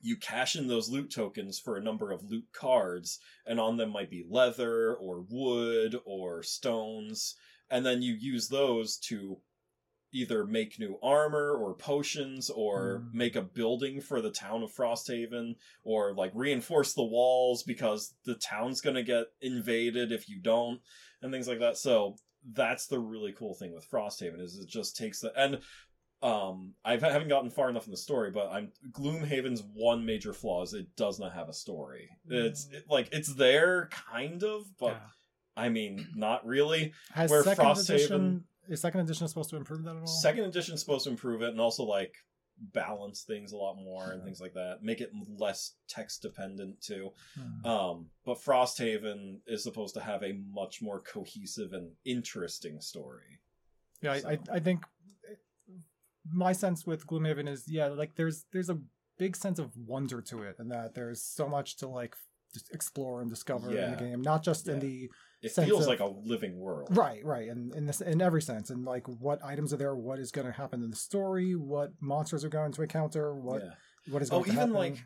you 0.00 0.16
cash 0.16 0.54
in 0.54 0.68
those 0.68 0.88
loot 0.90 1.10
tokens 1.10 1.58
for 1.58 1.76
a 1.76 1.82
number 1.82 2.12
of 2.12 2.22
loot 2.30 2.44
cards, 2.52 3.18
and 3.46 3.58
on 3.58 3.76
them 3.76 3.90
might 3.90 4.10
be 4.10 4.24
leather 4.28 4.94
or 4.94 5.24
wood 5.28 5.98
or 6.04 6.42
stones, 6.42 7.36
and 7.70 7.84
then 7.84 8.02
you 8.02 8.14
use 8.14 8.48
those 8.48 8.98
to 8.98 9.38
either 10.12 10.44
make 10.46 10.78
new 10.78 10.96
armor 11.02 11.56
or 11.56 11.74
potions 11.74 12.48
or 12.48 13.00
Mm. 13.00 13.14
make 13.14 13.34
a 13.34 13.42
building 13.42 14.00
for 14.00 14.20
the 14.20 14.30
town 14.30 14.62
of 14.62 14.72
Frosthaven 14.72 15.56
or 15.82 16.14
like 16.14 16.30
reinforce 16.34 16.92
the 16.92 17.02
walls 17.02 17.64
because 17.64 18.14
the 18.24 18.36
town's 18.36 18.80
going 18.80 18.94
to 18.94 19.02
get 19.02 19.26
invaded 19.40 20.12
if 20.12 20.28
you 20.28 20.38
don't 20.38 20.80
and 21.20 21.32
things 21.32 21.48
like 21.48 21.58
that. 21.58 21.76
So 21.78 22.16
that's 22.52 22.86
the 22.86 22.98
really 22.98 23.32
cool 23.32 23.54
thing 23.54 23.72
with 23.74 23.88
Frosthaven 23.90 24.40
is 24.40 24.58
it 24.58 24.68
just 24.68 24.96
takes 24.96 25.20
the 25.20 25.32
and 25.36 25.58
um 26.22 26.74
I 26.84 26.92
haven't 26.96 27.28
gotten 27.28 27.50
far 27.50 27.68
enough 27.68 27.86
in 27.86 27.90
the 27.90 27.96
story, 27.96 28.30
but 28.30 28.48
I'm 28.50 28.70
Gloomhaven's 28.92 29.62
one 29.74 30.06
major 30.06 30.32
flaw 30.32 30.62
is 30.62 30.72
it 30.72 30.94
does 30.96 31.18
not 31.18 31.32
have 31.34 31.48
a 31.48 31.52
story. 31.52 32.08
It's 32.28 32.68
it, 32.72 32.84
like 32.88 33.08
it's 33.12 33.34
there 33.34 33.88
kind 33.90 34.42
of, 34.42 34.64
but 34.78 34.92
Yeah. 34.92 35.00
I 35.56 35.68
mean 35.68 36.06
not 36.14 36.46
really. 36.46 36.92
Has 37.12 37.30
Where 37.30 37.42
second 37.42 37.64
Frosthaven- 37.64 37.88
edition 37.90 38.44
is 38.68 38.80
second 38.80 39.00
edition 39.00 39.28
supposed 39.28 39.50
to 39.50 39.56
improve 39.56 39.84
that 39.84 39.96
at 39.96 40.00
all? 40.00 40.06
Second 40.06 40.44
edition's 40.44 40.80
supposed 40.80 41.04
to 41.04 41.10
improve 41.10 41.42
it 41.42 41.50
and 41.50 41.60
also 41.60 41.82
like 41.84 42.14
balance 42.72 43.22
things 43.22 43.52
a 43.52 43.56
lot 43.56 43.76
more 43.76 44.12
and 44.12 44.22
things 44.24 44.40
like 44.40 44.54
that. 44.54 44.78
Make 44.82 45.00
it 45.00 45.10
less 45.38 45.72
text 45.88 46.22
dependent 46.22 46.80
too. 46.80 47.10
Hmm. 47.34 47.66
Um, 47.68 48.06
but 48.24 48.38
Frosthaven 48.38 49.40
is 49.46 49.62
supposed 49.62 49.94
to 49.94 50.00
have 50.00 50.22
a 50.22 50.38
much 50.52 50.80
more 50.80 51.00
cohesive 51.00 51.72
and 51.72 51.90
interesting 52.04 52.80
story. 52.80 53.40
Yeah, 54.02 54.12
I, 54.12 54.32
I, 54.32 54.38
I 54.52 54.58
think 54.60 54.84
my 56.32 56.52
sense 56.52 56.86
with 56.86 57.06
Gloomhaven 57.06 57.48
is 57.48 57.64
yeah, 57.68 57.86
like 57.86 58.16
there's 58.16 58.44
there's 58.52 58.70
a 58.70 58.78
big 59.18 59.36
sense 59.36 59.58
of 59.58 59.76
wonder 59.76 60.20
to 60.22 60.42
it, 60.42 60.56
and 60.58 60.70
that 60.70 60.94
there's 60.94 61.22
so 61.22 61.48
much 61.48 61.76
to 61.78 61.88
like 61.88 62.14
explore 62.72 63.20
and 63.20 63.30
discover 63.30 63.70
in 63.76 63.90
the 63.92 63.96
game, 63.96 64.20
not 64.20 64.42
just 64.42 64.68
in 64.68 64.78
the 64.80 65.10
It 65.42 65.52
sense 65.52 65.66
feels 65.68 65.82
of- 65.82 65.88
like 65.88 66.00
a 66.00 66.06
living 66.06 66.58
world. 66.58 66.88
right, 66.96 67.24
right, 67.24 67.48
and 67.48 67.74
in 67.74 67.86
this 67.86 68.00
in 68.00 68.20
every 68.22 68.42
sense, 68.42 68.70
and 68.70 68.84
like 68.84 69.06
what 69.08 69.44
items 69.44 69.72
are 69.72 69.76
there, 69.76 69.94
what 69.94 70.18
is 70.18 70.30
going 70.32 70.46
to 70.46 70.52
happen 70.52 70.82
in 70.82 70.90
the 70.90 70.96
story, 70.96 71.54
what 71.54 71.92
monsters 72.00 72.44
are 72.44 72.48
going 72.48 72.72
to 72.72 72.82
encounter, 72.82 73.34
what 73.34 73.62
Yeah. 73.62 73.70
what 74.12 74.22
is 74.22 74.30
Oh, 74.30 74.40
going 74.40 74.44
to 74.44 74.48
even 74.50 74.58
happen. 74.58 74.74
like 74.74 75.04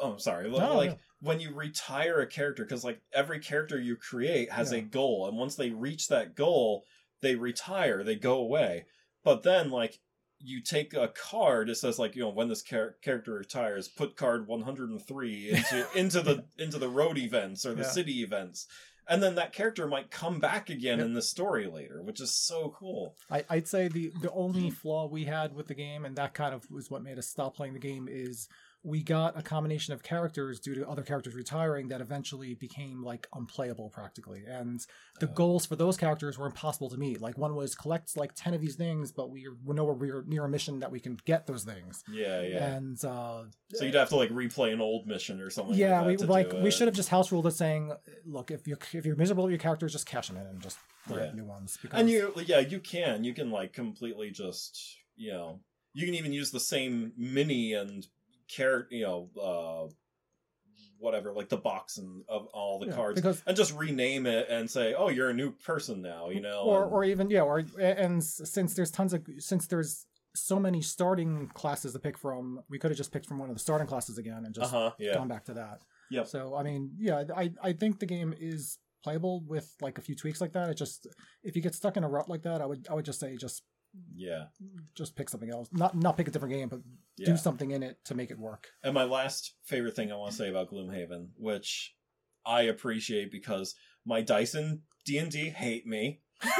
oh, 0.00 0.12
I'm 0.12 0.18
sorry. 0.18 0.50
No, 0.50 0.76
like 0.76 0.90
no. 0.90 0.96
when 1.20 1.40
you 1.40 1.52
retire 1.54 2.20
a 2.20 2.26
character, 2.26 2.64
because 2.64 2.82
like 2.84 3.00
every 3.12 3.38
character 3.38 3.80
you 3.80 3.96
create 3.96 4.50
has 4.50 4.72
Yeah. 4.72 4.78
a 4.78 4.82
goal, 4.82 5.28
and 5.28 5.36
once 5.38 5.54
they 5.54 5.70
reach 5.70 6.08
that 6.08 6.34
goal, 6.34 6.84
they 7.20 7.36
retire, 7.36 8.02
they 8.02 8.16
go 8.16 8.34
away. 8.40 8.86
But 9.22 9.42
then 9.44 9.70
like 9.70 10.00
you 10.44 10.60
take 10.60 10.94
a 10.94 11.08
card, 11.08 11.68
it 11.70 11.76
says 11.76 11.98
like 11.98 12.14
you 12.14 12.22
know 12.22 12.28
when 12.28 12.48
this 12.48 12.62
char- 12.62 12.96
character 13.02 13.32
retires, 13.32 13.88
put 13.88 14.16
card 14.16 14.46
103 14.46 15.50
into 15.50 15.86
into 15.98 16.20
the 16.20 16.44
into 16.58 16.78
the 16.78 16.88
road 16.88 17.18
events 17.18 17.64
or 17.64 17.74
the 17.74 17.82
Yeah. 17.82 17.88
city 17.88 18.22
events. 18.22 18.66
And 19.06 19.22
then 19.22 19.34
that 19.34 19.52
character 19.52 19.86
might 19.86 20.10
come 20.10 20.40
back 20.40 20.70
again 20.70 20.98
Yep. 20.98 21.06
in 21.06 21.12
the 21.14 21.20
story 21.20 21.66
later, 21.66 22.00
which 22.02 22.22
is 22.22 22.32
so 22.32 22.74
cool. 22.78 23.16
I, 23.30 23.44
I'd 23.50 23.68
say 23.68 23.88
the 23.88 24.12
the 24.22 24.30
only 24.32 24.70
mm. 24.70 24.72
flaw 24.72 25.06
we 25.08 25.24
had 25.24 25.54
with 25.54 25.66
the 25.66 25.74
game, 25.74 26.04
and 26.04 26.16
that 26.16 26.34
kind 26.34 26.54
of 26.54 26.70
was 26.70 26.90
what 26.90 27.02
made 27.02 27.18
us 27.18 27.26
stop 27.26 27.54
playing 27.56 27.74
the 27.74 27.78
game, 27.78 28.08
is 28.10 28.48
we 28.86 29.02
got 29.02 29.36
a 29.38 29.42
combination 29.42 29.94
of 29.94 30.02
characters 30.02 30.60
due 30.60 30.74
to 30.74 30.86
other 30.86 31.02
characters 31.02 31.34
retiring 31.34 31.88
that 31.88 32.02
eventually 32.02 32.54
became 32.54 33.02
like 33.02 33.26
unplayable 33.34 33.88
practically, 33.88 34.44
and 34.46 34.80
the 35.20 35.26
Uh. 35.28 35.32
goals 35.32 35.64
for 35.64 35.74
those 35.74 35.96
characters 35.96 36.36
were 36.38 36.46
impossible 36.46 36.90
to 36.90 36.98
meet. 36.98 37.20
Like 37.20 37.38
one 37.38 37.54
was 37.54 37.74
collect 37.74 38.14
like 38.16 38.32
ten 38.34 38.52
of 38.52 38.60
these 38.60 38.76
things, 38.76 39.10
but 39.10 39.30
we 39.30 39.48
we 39.64 39.74
know 39.74 39.84
we're 39.84 40.22
near 40.24 40.44
a 40.44 40.48
mission 40.48 40.80
that 40.80 40.90
we 40.92 41.00
can 41.00 41.16
get 41.24 41.46
those 41.46 41.64
things, 41.64 42.04
Yeah, 42.12 42.42
yeah. 42.42 42.74
and 42.76 43.02
uh, 43.04 43.44
so 43.72 43.84
you'd 43.84 43.94
have 43.94 44.10
to 44.10 44.16
like 44.16 44.30
replay 44.30 44.72
an 44.72 44.80
old 44.82 45.06
mission 45.06 45.40
or 45.40 45.48
something. 45.50 45.74
yeah, 45.76 46.00
like, 46.02 46.20
we 46.20 46.26
like 46.26 46.52
we 46.52 46.70
should 46.70 46.86
have 46.86 46.94
just 46.94 47.08
house 47.08 47.32
ruled 47.32 47.46
it, 47.46 47.52
saying, 47.52 47.90
look, 48.26 48.50
if 48.50 48.66
you 48.68 48.76
if 48.92 49.06
you're 49.06 49.16
miserable 49.16 49.44
with 49.44 49.52
your 49.52 49.58
characters, 49.58 49.92
just 49.92 50.06
cash 50.06 50.28
them 50.28 50.36
in 50.36 50.46
and 50.46 50.60
just 50.60 50.78
Yeah. 51.10 51.32
new 51.34 51.44
ones. 51.44 51.78
Because 51.80 51.98
And 52.00 52.10
you, 52.10 52.32
yeah, 52.46 52.60
you 52.60 52.80
can. 52.80 53.24
You 53.24 53.34
can 53.34 53.50
like 53.50 53.72
completely 53.72 54.30
just 54.30 54.78
you 55.16 55.30
know, 55.32 55.60
you 55.94 56.04
can 56.06 56.14
even 56.16 56.32
use 56.32 56.50
the 56.50 56.60
same 56.60 57.12
mini 57.16 57.72
and 57.72 58.06
carrot, 58.54 58.86
you 58.90 59.02
know, 59.02 59.28
uh, 59.40 59.92
whatever, 60.98 61.32
like 61.32 61.48
the 61.48 61.56
box 61.56 61.98
and 61.98 62.24
of 62.28 62.46
all 62.48 62.78
the 62.78 62.86
Yeah, 62.86 62.94
cards, 62.94 63.20
because 63.20 63.42
and 63.46 63.56
just 63.56 63.74
rename 63.74 64.26
it 64.26 64.48
and 64.48 64.70
say, 64.70 64.94
"Oh, 64.94 65.08
you're 65.08 65.30
a 65.30 65.34
new 65.34 65.52
person 65.52 66.02
now," 66.02 66.30
you 66.30 66.40
know, 66.40 66.62
or 66.62 66.84
and- 66.84 66.92
or 66.92 67.04
even 67.04 67.30
yeah, 67.30 67.42
or 67.42 67.64
and 67.78 68.22
since 68.22 68.74
there's 68.74 68.90
tons 68.90 69.12
of 69.12 69.26
since 69.38 69.66
there's 69.66 70.06
so 70.36 70.58
many 70.58 70.82
starting 70.82 71.48
classes 71.48 71.92
to 71.92 71.98
pick 71.98 72.18
from, 72.18 72.60
we 72.68 72.78
could 72.78 72.90
have 72.90 72.98
just 72.98 73.12
picked 73.12 73.26
from 73.26 73.38
one 73.38 73.50
of 73.50 73.54
the 73.56 73.60
starting 73.60 73.86
classes 73.86 74.18
again 74.18 74.44
and 74.44 74.54
just 74.54 74.72
uh-huh, 74.72 74.90
yeah, 74.98 75.14
gone 75.14 75.28
back 75.28 75.44
to 75.44 75.54
that. 75.54 75.80
Yeah. 76.10 76.24
So 76.24 76.54
I 76.56 76.62
mean, 76.62 76.92
yeah, 76.98 77.24
I 77.36 77.52
I 77.62 77.72
think 77.72 77.98
the 77.98 78.06
game 78.06 78.34
is 78.38 78.78
playable 79.02 79.42
with 79.46 79.70
like 79.80 79.98
a 79.98 80.00
few 80.00 80.14
tweaks 80.16 80.40
like 80.40 80.52
that. 80.54 80.70
It 80.70 80.74
just 80.76 81.06
if 81.42 81.54
you 81.54 81.62
get 81.62 81.74
stuck 81.74 81.96
in 81.96 82.04
a 82.04 82.08
rut 82.08 82.28
like 82.28 82.42
that, 82.42 82.60
I 82.62 82.66
would 82.66 82.86
I 82.90 82.94
would 82.94 83.04
just 83.04 83.20
say 83.20 83.36
just 83.36 83.62
yeah, 84.14 84.44
just 84.94 85.16
pick 85.16 85.28
something 85.28 85.50
else. 85.50 85.68
Not 85.72 85.94
not 85.96 86.16
pick 86.16 86.28
a 86.28 86.30
different 86.30 86.54
game, 86.54 86.68
but 86.68 86.80
yeah. 87.16 87.26
do 87.26 87.36
something 87.36 87.70
in 87.70 87.82
it 87.82 87.98
to 88.06 88.14
make 88.14 88.30
it 88.30 88.38
work. 88.38 88.68
And 88.82 88.94
my 88.94 89.04
last 89.04 89.54
favorite 89.64 89.94
thing 89.96 90.10
I 90.12 90.16
want 90.16 90.32
to 90.32 90.36
say 90.36 90.48
about 90.50 90.70
Gloomhaven, 90.70 91.28
which 91.36 91.94
I 92.46 92.62
appreciate 92.62 93.30
because 93.32 93.74
my 94.04 94.20
Dyson 94.20 94.82
D 95.04 95.18
and 95.18 95.30
D 95.30 95.50
hate 95.50 95.86
me. 95.86 96.20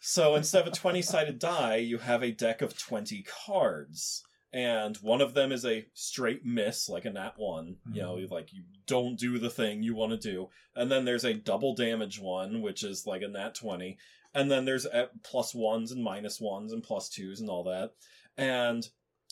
So 0.00 0.36
instead 0.36 0.62
of 0.66 0.72
a 0.72 0.76
20 0.76 1.02
sided 1.02 1.38
die, 1.40 1.76
you 1.76 1.98
have 1.98 2.22
a 2.22 2.30
deck 2.30 2.62
of 2.62 2.78
20 2.78 3.24
cards. 3.46 4.22
And 4.52 4.96
one 4.98 5.20
of 5.20 5.34
them 5.34 5.50
is 5.50 5.64
a 5.64 5.86
straight 5.94 6.44
miss, 6.44 6.88
like 6.88 7.04
a 7.04 7.10
nat 7.10 7.32
one. 7.36 7.76
You 7.92 8.02
know, 8.02 8.14
Mhm. 8.16 8.30
like 8.30 8.52
you 8.52 8.62
don't 8.86 9.18
do 9.18 9.38
the 9.38 9.50
thing 9.50 9.82
you 9.82 9.94
want 9.96 10.12
to 10.12 10.16
do. 10.32 10.48
And 10.76 10.90
then 10.92 11.04
there's 11.04 11.24
a 11.24 11.34
double 11.34 11.74
damage 11.74 12.20
one, 12.20 12.62
which 12.62 12.84
is 12.84 13.04
like 13.06 13.22
a 13.22 13.28
nat 13.28 13.54
20. 13.56 13.98
And 14.36 14.50
then 14.50 14.66
there's 14.66 14.84
uh, 14.84 15.06
plus 15.22 15.54
ones 15.54 15.92
and 15.92 16.04
minus 16.04 16.42
ones 16.42 16.74
and 16.74 16.82
plus 16.82 17.08
twos 17.08 17.40
and 17.40 17.48
all 17.48 17.64
that. 17.64 17.92
And 18.36 18.86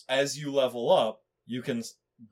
as 0.09 0.35
you 0.35 0.51
level 0.51 0.91
up, 0.91 1.21
you 1.45 1.61
can 1.61 1.83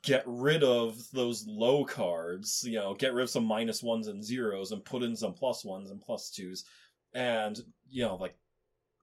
get 0.02 0.24
rid 0.26 0.64
of 0.64 0.98
those 1.12 1.46
low 1.48 1.86
cards, 1.86 2.64
you 2.66 2.80
know, 2.80 2.96
get 2.96 3.14
rid 3.14 3.22
of 3.22 3.30
some 3.30 3.46
minus 3.46 3.84
ones 3.84 4.08
and 4.08 4.24
zeros 4.24 4.72
and 4.72 4.84
put 4.84 5.04
in 5.04 5.16
some 5.16 5.34
plus 5.34 5.64
ones 5.64 5.92
and 5.92 6.02
plus 6.02 6.32
twos. 6.32 6.66
And, 7.14 7.60
you 7.88 8.06
know, 8.06 8.16
like, 8.16 8.36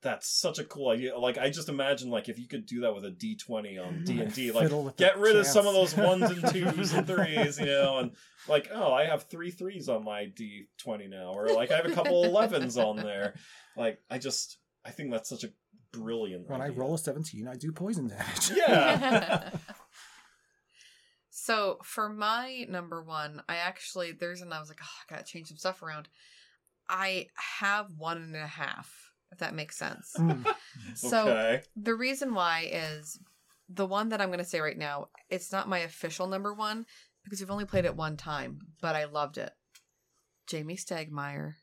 that's 0.03 0.29
such 0.29 0.59
a 0.59 0.65
cool 0.65 0.91
idea. 0.91 1.19
Like, 1.19 1.39
I 1.39 1.51
just 1.51 1.69
imagine, 1.69 2.11
like, 2.11 2.29
if 2.29 2.39
you 2.39 2.49
could 2.49 2.67
do 2.67 2.81
that 2.83 2.95
with 2.95 3.05
a 3.05 3.11
D20 3.11 3.85
on 3.85 3.95
mm, 3.95 4.07
D&D, 4.07 4.53
like, 4.53 4.65
Fiddle 4.65 4.85
with 4.85 4.97
the 4.97 5.05
get 5.05 5.19
rid 5.19 5.37
of 5.37 5.47
some 5.47 5.67
of 5.67 5.75
those 5.75 5.97
ones 5.97 6.31
and 6.31 6.47
twos 6.53 6.93
and 6.93 7.07
threes, 7.07 7.59
you 7.59 7.67
know, 7.67 7.99
and 7.99 8.13
like, 8.49 8.71
oh, 8.73 8.93
I 8.93 9.05
have 9.05 9.25
three 9.25 9.51
threes 9.51 9.89
on 9.89 10.05
my 10.05 10.27
D20 10.27 11.11
now, 11.11 11.33
or 11.33 11.49
like 11.49 11.71
I 11.71 11.77
have 11.77 11.87
a 11.87 11.93
couple 11.93 12.23
11s 12.25 12.83
on 12.83 12.97
there. 12.97 13.35
Like, 13.77 14.01
I 14.11 14.19
just, 14.19 14.59
I 14.85 14.91
think 14.91 15.11
that's 15.11 15.29
such 15.29 15.45
a 15.45 15.51
brilliant 15.93 16.49
When 16.49 16.61
I 16.61 16.69
roll 16.69 16.95
a 16.95 16.99
seventeen, 16.99 17.49
I 17.49 17.57
do 17.57 17.73
poison 17.73 18.09
damage. 18.09 18.53
Yeah. 18.55 19.51
so 21.31 21.79
for 21.83 22.09
my 22.09 22.67
number 22.69 23.03
one, 23.03 23.43
I 23.49 23.57
actually 23.57 24.13
there's 24.13 24.41
and 24.41 24.53
I 24.55 24.61
was 24.61 24.69
like, 24.69 24.81
oh, 24.83 24.87
I 24.87 25.15
gotta 25.15 25.25
change 25.25 25.49
some 25.49 25.57
stuff 25.57 25.83
around. 25.83 26.09
I 26.89 27.27
have 27.61 27.89
one 27.97 28.19
and 28.19 28.37
a 28.37 28.47
half, 28.47 29.10
if 29.32 29.39
that 29.39 29.55
makes 29.55 29.77
sense. 29.78 30.15
Mm. 30.19 30.47
So 30.94 31.28
okay. 31.28 31.62
the 31.77 31.94
reason 31.94 32.32
why 32.32 32.69
is 32.73 33.19
the 33.69 33.86
one 33.86 34.09
that 34.11 34.20
I'm 34.20 34.28
going 34.28 34.39
to 34.39 34.44
say 34.44 34.61
right 34.61 34.78
now, 34.78 35.09
it's 35.28 35.52
not 35.52 35.69
my 35.69 35.81
official 35.81 36.27
number 36.27 36.55
one 36.55 36.86
because 37.24 37.40
we've 37.40 37.51
only 37.51 37.65
played 37.65 37.85
it 37.85 37.97
one 37.97 38.16
time, 38.16 38.59
but 38.81 38.97
I 38.97 39.05
loved 39.05 39.36
it. 39.36 39.52
Jamey 40.48 40.82
Stegmaier, 40.82 41.55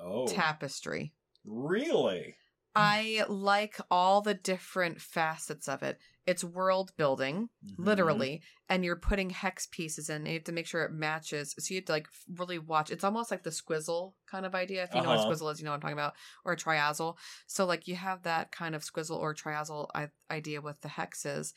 Oh. 0.00 0.26
Tapestry. 0.26 1.12
Really? 1.44 2.36
I 2.74 3.24
like 3.28 3.78
all 3.90 4.20
the 4.22 4.34
different 4.34 5.00
facets 5.00 5.68
of 5.68 5.82
it. 5.82 5.98
It's 6.26 6.44
world 6.44 6.92
building, 6.96 7.48
Mm-hmm. 7.66 7.82
literally, 7.84 8.42
and 8.68 8.84
you're 8.84 8.96
putting 8.96 9.30
hex 9.30 9.66
pieces 9.66 10.08
in. 10.08 10.16
And 10.18 10.26
you 10.28 10.34
have 10.34 10.44
to 10.44 10.52
make 10.52 10.66
sure 10.66 10.84
it 10.84 10.92
matches. 10.92 11.54
So 11.58 11.74
you 11.74 11.78
have 11.80 11.86
to 11.86 11.92
like 11.92 12.06
really 12.36 12.58
watch. 12.58 12.90
It's 12.90 13.04
almost 13.04 13.30
like 13.30 13.42
the 13.42 13.50
squizzle 13.50 14.14
kind 14.30 14.46
of 14.46 14.54
idea. 14.54 14.84
If 14.84 14.94
you 14.94 15.00
know 15.02 15.10
Uh-huh. 15.10 15.28
what 15.28 15.38
squizzle 15.38 15.52
is, 15.52 15.58
you 15.58 15.64
know 15.64 15.72
what 15.72 15.76
I'm 15.76 15.80
talking 15.80 15.92
about, 15.94 16.14
or 16.44 16.52
a 16.52 16.56
triazzle. 16.56 17.16
So 17.46 17.64
like 17.66 17.88
you 17.88 17.96
have 17.96 18.22
that 18.22 18.52
kind 18.52 18.74
of 18.74 18.82
squizzle 18.82 19.18
or 19.18 19.34
triazzle 19.34 19.88
i- 19.94 20.10
idea 20.30 20.60
with 20.60 20.80
the 20.80 20.88
hexes, 20.88 21.52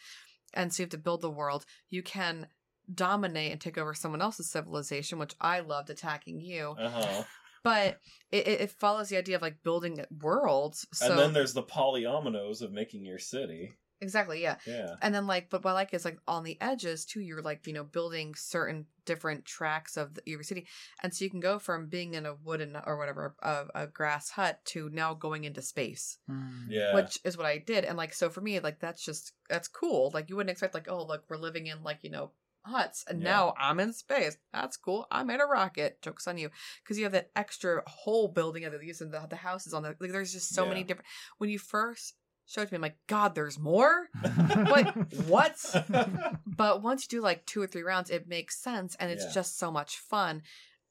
and 0.53 0.73
so 0.73 0.81
you 0.81 0.85
have 0.85 0.91
to 0.91 0.97
build 0.97 1.21
the 1.21 1.29
world. 1.29 1.65
You 1.89 2.01
can 2.03 2.47
dominate 2.93 3.51
and 3.51 3.59
take 3.61 3.77
over 3.77 3.93
someone 3.93 4.21
else's 4.21 4.49
civilization, 4.51 5.17
which 5.19 5.35
I 5.41 5.59
loved 5.61 5.89
attacking 5.89 6.39
you. 6.39 6.75
Uh 6.79 6.89
huh. 6.89 7.23
But 7.63 7.99
it, 8.31 8.47
it 8.47 8.61
it 8.61 8.71
follows 8.71 9.09
the 9.09 9.17
idea 9.17 9.35
of 9.35 9.41
like 9.41 9.63
building 9.63 10.03
worlds. 10.21 10.85
So 10.93 11.09
and 11.09 11.17
then 11.19 11.33
there's 11.33 11.53
the 11.53 11.63
polyominoes 11.63 12.61
of 12.61 12.71
making 12.71 13.05
your 13.05 13.17
city. 13.19 13.73
Exactly, 14.01 14.41
yeah. 14.41 14.55
Yeah. 14.65 14.95
And 15.01 15.13
then 15.13 15.27
like, 15.27 15.49
but 15.49 15.63
what 15.63 15.71
I 15.71 15.73
like 15.73 15.93
is 15.93 16.05
like 16.05 16.19
on 16.27 16.43
the 16.43 16.57
edges 16.61 17.05
too. 17.05 17.21
You're 17.21 17.41
like 17.41 17.65
you 17.67 17.73
know 17.73 17.83
building 17.83 18.35
certain 18.35 18.85
different 19.05 19.45
tracks 19.45 19.97
of 19.97 20.15
the, 20.15 20.21
your 20.25 20.41
city, 20.43 20.65
and 21.03 21.13
so 21.13 21.23
you 21.23 21.29
can 21.31 21.39
go 21.39 21.59
from 21.59 21.87
being 21.87 22.13
in 22.15 22.25
a 22.25 22.33
wooden 22.33 22.75
or 22.85 22.97
whatever 22.97 23.35
a, 23.41 23.65
a 23.75 23.87
grass 23.87 24.29
hut 24.31 24.59
to 24.65 24.89
now 24.89 25.13
going 25.13 25.43
into 25.43 25.61
space, 25.61 26.17
Mm. 26.29 26.65
Yeah. 26.69 26.93
which 26.95 27.19
is 27.23 27.37
what 27.37 27.45
I 27.45 27.57
did. 27.57 27.85
And 27.85 27.97
like 27.97 28.13
so 28.13 28.29
for 28.29 28.41
me, 28.41 28.59
like 28.59 28.79
that's 28.79 29.03
just 29.03 29.33
that's 29.49 29.67
cool. 29.67 30.11
Like 30.13 30.29
you 30.29 30.35
wouldn't 30.35 30.51
expect 30.51 30.73
like 30.73 30.87
oh 30.89 31.03
look 31.05 31.23
we're 31.29 31.37
living 31.37 31.67
in 31.67 31.83
like 31.83 31.99
you 32.03 32.09
know 32.09 32.31
huts 32.67 33.05
and 33.07 33.21
Yeah. 33.21 33.29
now 33.29 33.53
I'm 33.59 33.79
in 33.79 33.93
space. 33.93 34.37
That's 34.51 34.75
cool. 34.75 35.05
I 35.11 35.23
made 35.23 35.39
a 35.39 35.45
rocket. 35.45 36.01
Jokes 36.01 36.27
on 36.27 36.39
you 36.39 36.49
because 36.83 36.97
you 36.97 37.03
have 37.03 37.13
that 37.13 37.29
extra 37.35 37.83
whole 37.85 38.27
building 38.27 38.65
of 38.65 38.73
the 38.73 38.83
using 38.83 39.11
the 39.11 39.19
the 39.29 39.35
houses 39.35 39.73
on 39.75 39.83
the 39.83 39.95
like. 39.99 40.11
There's 40.11 40.33
just 40.33 40.49
so 40.55 40.65
many 40.65 40.83
different. 40.83 41.05
When 41.37 41.51
you 41.51 41.59
first 41.59 42.15
showed 42.47 42.67
to 42.67 42.73
me, 42.73 42.77
I'm 42.77 42.81
like 42.81 42.97
God, 43.07 43.35
there's 43.35 43.59
more. 43.59 44.07
Like 44.23 44.93
what? 45.27 45.55
but 46.45 46.81
once 46.81 47.03
you 47.03 47.17
do 47.19 47.21
like 47.23 47.45
two 47.45 47.61
or 47.61 47.67
three 47.67 47.83
rounds 47.83 48.09
it 48.09 48.27
makes 48.27 48.57
sense 48.61 48.95
and 48.99 49.11
it's 49.11 49.25
Yeah. 49.25 49.31
just 49.33 49.57
so 49.57 49.71
much 49.71 49.97
fun 49.97 50.41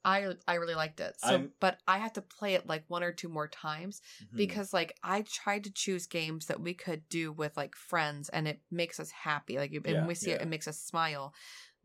i 0.03 0.33
i 0.47 0.53
really 0.55 0.75
liked 0.75 0.99
it 0.99 1.15
so 1.19 1.27
I'm- 1.29 1.51
but 1.59 1.79
i 1.87 1.97
had 1.97 2.13
to 2.15 2.21
play 2.21 2.53
it 2.53 2.67
like 2.67 2.83
one 2.87 3.03
or 3.03 3.11
two 3.11 3.27
more 3.29 3.47
times 3.47 4.01
Mhm. 4.23 4.37
because 4.37 4.71
like 4.73 4.95
i 5.03 5.23
tried 5.23 5.63
to 5.63 5.71
choose 5.73 6.05
games 6.05 6.45
that 6.45 6.61
we 6.61 6.73
could 6.75 7.09
do 7.09 7.31
with 7.31 7.57
like 7.57 7.75
friends 7.75 8.29
and 8.29 8.47
it 8.47 8.61
makes 8.69 8.99
us 8.99 9.09
happy 9.09 9.57
like 9.57 9.71
and 9.73 9.85
Yeah, 9.85 10.05
we 10.05 10.13
see 10.13 10.31
it 10.31 10.41
it 10.41 10.47
makes 10.47 10.67
us 10.67 10.79
smile 10.79 11.33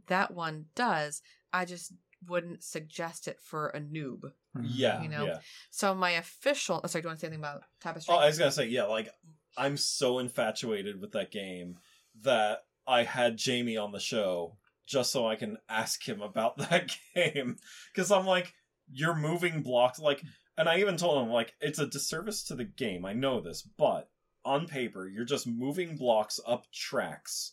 that 0.09 0.33
one 0.35 0.67
does 0.75 1.23
i 1.53 1.65
just 1.65 1.95
wouldn't 2.29 2.63
suggest 2.63 3.27
it 3.27 3.41
for 3.41 3.69
a 3.69 3.81
noob 3.81 4.33
yeah. 4.63 5.01
you 5.03 5.09
know, 5.09 5.25
yeah. 5.27 5.39
so 5.71 5.95
my 5.95 6.11
official 6.11 6.81
oh, 6.85 6.87
sorry 6.89 7.01
do 7.01 7.07
you 7.07 7.09
want 7.09 7.21
to 7.21 7.23
say 7.23 7.29
anything 7.29 7.43
about 7.43 7.63
tapestry 7.81 8.15
Oh, 8.15 8.19
I 8.19 8.27
was 8.27 8.39
gonna 8.39 8.51
say, 8.53 8.67
yeah, 8.67 8.83
like 8.85 9.09
I'm 9.57 9.77
so 9.77 10.19
infatuated 10.19 11.01
with 11.01 11.13
that 11.13 11.31
game 11.31 11.79
that 12.23 12.65
I 12.87 13.05
had 13.05 13.37
Jamey 13.37 13.83
on 13.83 13.93
the 13.93 14.01
show 14.01 14.57
just 14.87 15.13
so 15.13 15.27
I 15.27 15.37
can 15.37 15.59
ask 15.69 16.07
him 16.07 16.21
about 16.21 16.57
that 16.71 16.91
game. 17.15 17.57
Because 17.95 18.11
I'm 18.11 18.27
like, 18.27 18.53
you're 18.93 19.15
moving 19.15 19.63
blocks 19.63 19.99
like 19.99 20.23
and 20.59 20.69
I 20.69 20.81
even 20.81 20.97
told 20.97 21.25
him 21.25 21.33
like 21.33 21.55
it's 21.61 21.79
a 21.79 21.87
disservice 21.87 22.45
to 22.45 22.55
the 22.55 22.65
game, 22.65 23.05
I 23.07 23.13
know 23.13 23.41
this, 23.41 23.63
but 23.63 24.11
on 24.45 24.67
paper, 24.67 25.09
you're 25.09 25.25
just 25.25 25.47
moving 25.47 25.97
blocks 25.97 26.41
up 26.47 26.65
tracks 26.73 27.53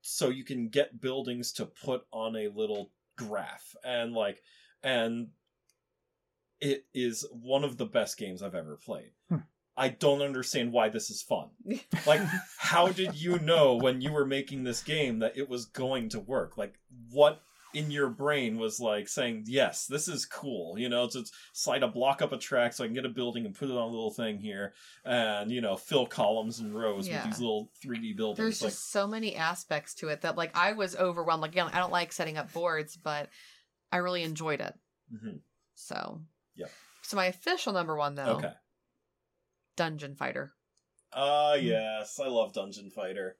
so 0.00 0.28
you 0.28 0.44
can 0.44 0.68
get 0.68 1.00
buildings 1.00 1.52
to 1.52 1.66
put 1.66 2.02
on 2.12 2.36
a 2.36 2.48
little 2.48 2.90
graph. 3.16 3.74
And 3.84 4.12
like 4.12 4.42
and 4.82 5.28
it 6.60 6.84
is 6.94 7.26
one 7.30 7.64
of 7.64 7.76
the 7.76 7.86
best 7.86 8.16
games 8.16 8.42
I've 8.42 8.54
ever 8.54 8.76
played. 8.76 9.12
I 9.76 9.88
don't 9.88 10.22
understand 10.22 10.72
why 10.72 10.88
this 10.88 11.10
is 11.10 11.22
fun. 11.22 11.48
Like, 12.06 12.20
how 12.58 12.88
did 12.88 13.14
you 13.20 13.38
know 13.40 13.74
when 13.76 14.00
you 14.00 14.12
were 14.12 14.26
making 14.26 14.64
this 14.64 14.82
game 14.82 15.20
that 15.20 15.36
it 15.36 15.48
was 15.48 15.64
going 15.66 16.10
to 16.10 16.20
work? 16.20 16.56
Like, 16.56 16.74
what 17.10 17.40
in 17.72 17.90
your 17.90 18.08
brain 18.08 18.56
was 18.56 18.78
like 18.78 19.08
saying, 19.08 19.44
yes, 19.48 19.86
this 19.86 20.06
is 20.06 20.26
cool, 20.26 20.78
you 20.78 20.88
know, 20.88 21.08
to 21.08 21.24
slide 21.52 21.82
a 21.82 21.88
block 21.88 22.22
up 22.22 22.30
a 22.32 22.38
track 22.38 22.72
so 22.72 22.84
I 22.84 22.86
can 22.86 22.94
get 22.94 23.04
a 23.04 23.08
building 23.08 23.46
and 23.46 23.52
put 23.54 23.68
it 23.68 23.72
on 23.72 23.82
a 23.82 23.86
little 23.86 24.12
thing 24.12 24.38
here 24.38 24.74
and, 25.04 25.50
you 25.50 25.60
know, 25.60 25.76
fill 25.76 26.06
columns 26.06 26.60
and 26.60 26.72
rows 26.72 27.08
Yeah. 27.08 27.24
with 27.24 27.32
these 27.32 27.40
little 27.40 27.70
3D 27.84 28.16
buildings. 28.16 28.38
There's 28.38 28.62
like, 28.62 28.70
just 28.70 28.92
so 28.92 29.08
many 29.08 29.34
aspects 29.34 29.94
to 29.96 30.08
it 30.08 30.20
that 30.20 30.36
like 30.36 30.56
I 30.56 30.74
was 30.74 30.94
overwhelmed. 30.94 31.42
Like 31.42 31.50
again, 31.50 31.68
I 31.72 31.78
don't 31.80 31.90
like 31.90 32.12
setting 32.12 32.36
up 32.38 32.52
boards, 32.52 32.96
but 32.96 33.28
I 33.90 33.96
really 33.96 34.22
enjoyed 34.22 34.60
it. 34.60 34.74
mhm. 35.12 35.40
So 35.74 36.20
yeah. 36.54 36.66
So 37.02 37.16
my 37.16 37.26
official 37.26 37.72
number 37.72 37.96
one 37.96 38.14
though, 38.14 38.36
Okay. 38.36 38.52
Dungeon 39.76 40.14
Fighter. 40.14 40.52
Ah, 41.12 41.54
yes, 41.54 42.18
I 42.18 42.28
love 42.28 42.52
Dungeon 42.52 42.90
Fighter. 42.90 43.36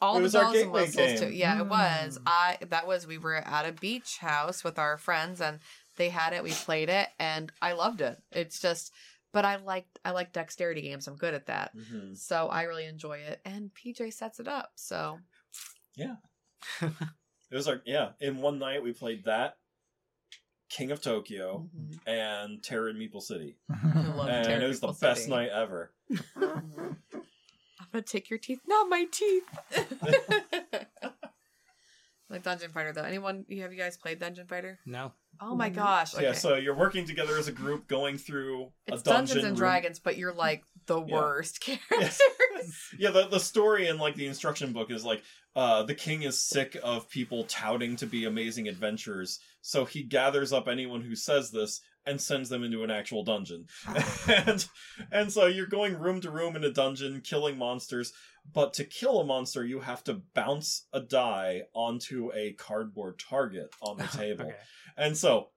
All 0.00 0.16
It 0.16 0.18
the 0.18 0.22
was 0.24 0.34
our 0.34 0.42
bells 0.44 0.56
and 0.56 0.64
gateway 0.64 0.80
whistles 0.82 1.20
too. 1.20 1.26
game. 1.26 1.34
Yeah, 1.34 1.60
it 1.60 1.66
was. 1.66 2.18
Mm. 2.18 2.22
I 2.26 2.58
that 2.68 2.86
was 2.86 3.06
we 3.06 3.16
were 3.18 3.36
at 3.36 3.66
a 3.66 3.72
beach 3.72 4.18
house 4.18 4.62
with 4.64 4.78
our 4.78 4.98
friends 4.98 5.40
and 5.40 5.60
they 5.96 6.10
had 6.10 6.32
it. 6.32 6.42
We 6.42 6.50
played 6.52 6.88
it 6.90 7.08
and 7.18 7.50
I 7.62 7.72
loved 7.72 8.00
it. 8.00 8.18
It's 8.32 8.60
just, 8.60 8.92
but 9.32 9.44
I 9.44 9.56
like 9.56 9.86
I 10.04 10.10
like 10.10 10.32
dexterity 10.32 10.82
games. 10.82 11.06
I'm 11.06 11.16
good 11.16 11.32
at 11.32 11.46
that. 11.46 11.70
hmm 11.72 12.14
So 12.14 12.48
I 12.48 12.62
really 12.64 12.84
enjoy 12.86 13.18
it. 13.18 13.40
And 13.44 13.70
PJ 13.72 14.12
sets 14.12 14.40
it 14.40 14.48
up. 14.48 14.72
So 14.74 15.20
yeah. 15.96 16.16
It 17.50 17.56
was 17.56 17.68
our 17.68 17.80
yeah. 17.86 18.10
In 18.20 18.38
one 18.38 18.58
night 18.58 18.82
we 18.82 18.92
played 18.92 19.24
that, 19.26 19.58
King 20.76 20.90
of 20.90 21.00
Tokyo, 21.00 21.68
Mhm. 21.76 21.98
and 22.06 22.62
Terror 22.62 22.88
in 22.88 22.96
Meeple 22.96 23.22
City. 23.22 23.56
I 23.70 23.74
love 24.08 24.28
and 24.28 24.44
Terror 24.46 24.62
it 24.62 24.66
was 24.68 24.80
the 24.80 24.88
Meeple 24.88 25.00
best 25.00 25.20
City. 25.22 25.30
night 25.32 25.50
ever. 25.50 25.92
I'm 26.52 26.96
gonna 27.92 28.02
take 28.02 28.28
your 28.28 28.40
teeth, 28.40 28.60
not 28.66 28.88
my 28.88 29.04
teeth. 29.10 29.44
like 32.30 32.42
Dungeon 32.42 32.70
Fighter 32.72 32.92
though. 32.92 33.02
Anyone? 33.04 33.44
Have 33.60 33.72
you 33.72 33.78
guys 33.78 33.96
played 33.96 34.18
Dungeon 34.18 34.46
Fighter? 34.46 34.80
No. 34.86 35.12
Oh 35.40 35.54
my 35.54 35.68
Mhm. 35.70 35.74
gosh! 35.74 36.18
Yeah, 36.18 36.32
so 36.32 36.54
you're 36.56 36.76
working 36.76 37.06
together 37.06 37.36
as 37.38 37.48
a 37.48 37.52
group, 37.52 37.86
going 37.88 38.18
through 38.18 38.72
it's 38.86 39.00
a 39.02 39.04
dungeon. 39.04 39.04
Dungeons 39.04 39.36
and 39.44 39.46
room. 39.52 39.56
Dragons, 39.56 39.98
but 39.98 40.16
you're 40.16 40.32
like 40.32 40.64
the 40.86 41.00
Yeah. 41.02 41.14
worst 41.14 41.60
characters. 41.60 42.20
Yeah, 42.98 43.10
the 43.10 43.26
the 43.26 43.40
story 43.40 43.88
in 43.88 43.98
like 43.98 44.14
the 44.14 44.26
instruction 44.26 44.72
book 44.72 44.90
is 44.90 45.04
like 45.04 45.22
uh 45.56 45.82
the 45.82 45.94
king 45.94 46.22
is 46.22 46.40
sick 46.40 46.76
of 46.82 47.08
people 47.08 47.44
touting 47.44 47.96
to 47.96 48.06
be 48.06 48.24
amazing 48.24 48.68
adventurers, 48.68 49.40
so 49.60 49.84
he 49.84 50.02
gathers 50.02 50.52
up 50.52 50.68
anyone 50.68 51.00
who 51.00 51.14
says 51.16 51.50
this 51.50 51.80
and 52.06 52.20
sends 52.20 52.48
them 52.48 52.62
into 52.62 52.82
an 52.84 52.90
actual 52.90 53.24
dungeon. 53.24 53.66
and 54.28 54.66
and 55.10 55.32
so 55.32 55.46
you're 55.46 55.66
going 55.66 55.98
room 55.98 56.20
to 56.20 56.30
room 56.30 56.56
in 56.56 56.64
a 56.64 56.70
dungeon 56.70 57.20
killing 57.22 57.56
monsters, 57.56 58.12
but 58.52 58.74
to 58.74 58.84
kill 58.84 59.20
a 59.20 59.24
monster 59.24 59.64
you 59.64 59.80
have 59.80 60.04
to 60.04 60.20
bounce 60.34 60.86
a 60.92 61.00
die 61.00 61.62
onto 61.74 62.30
a 62.34 62.52
cardboard 62.52 63.18
target 63.18 63.70
on 63.80 63.96
the 63.96 64.04
table. 64.12 64.46
Okay. 64.46 64.56
And 64.96 65.16
so, 65.16 65.48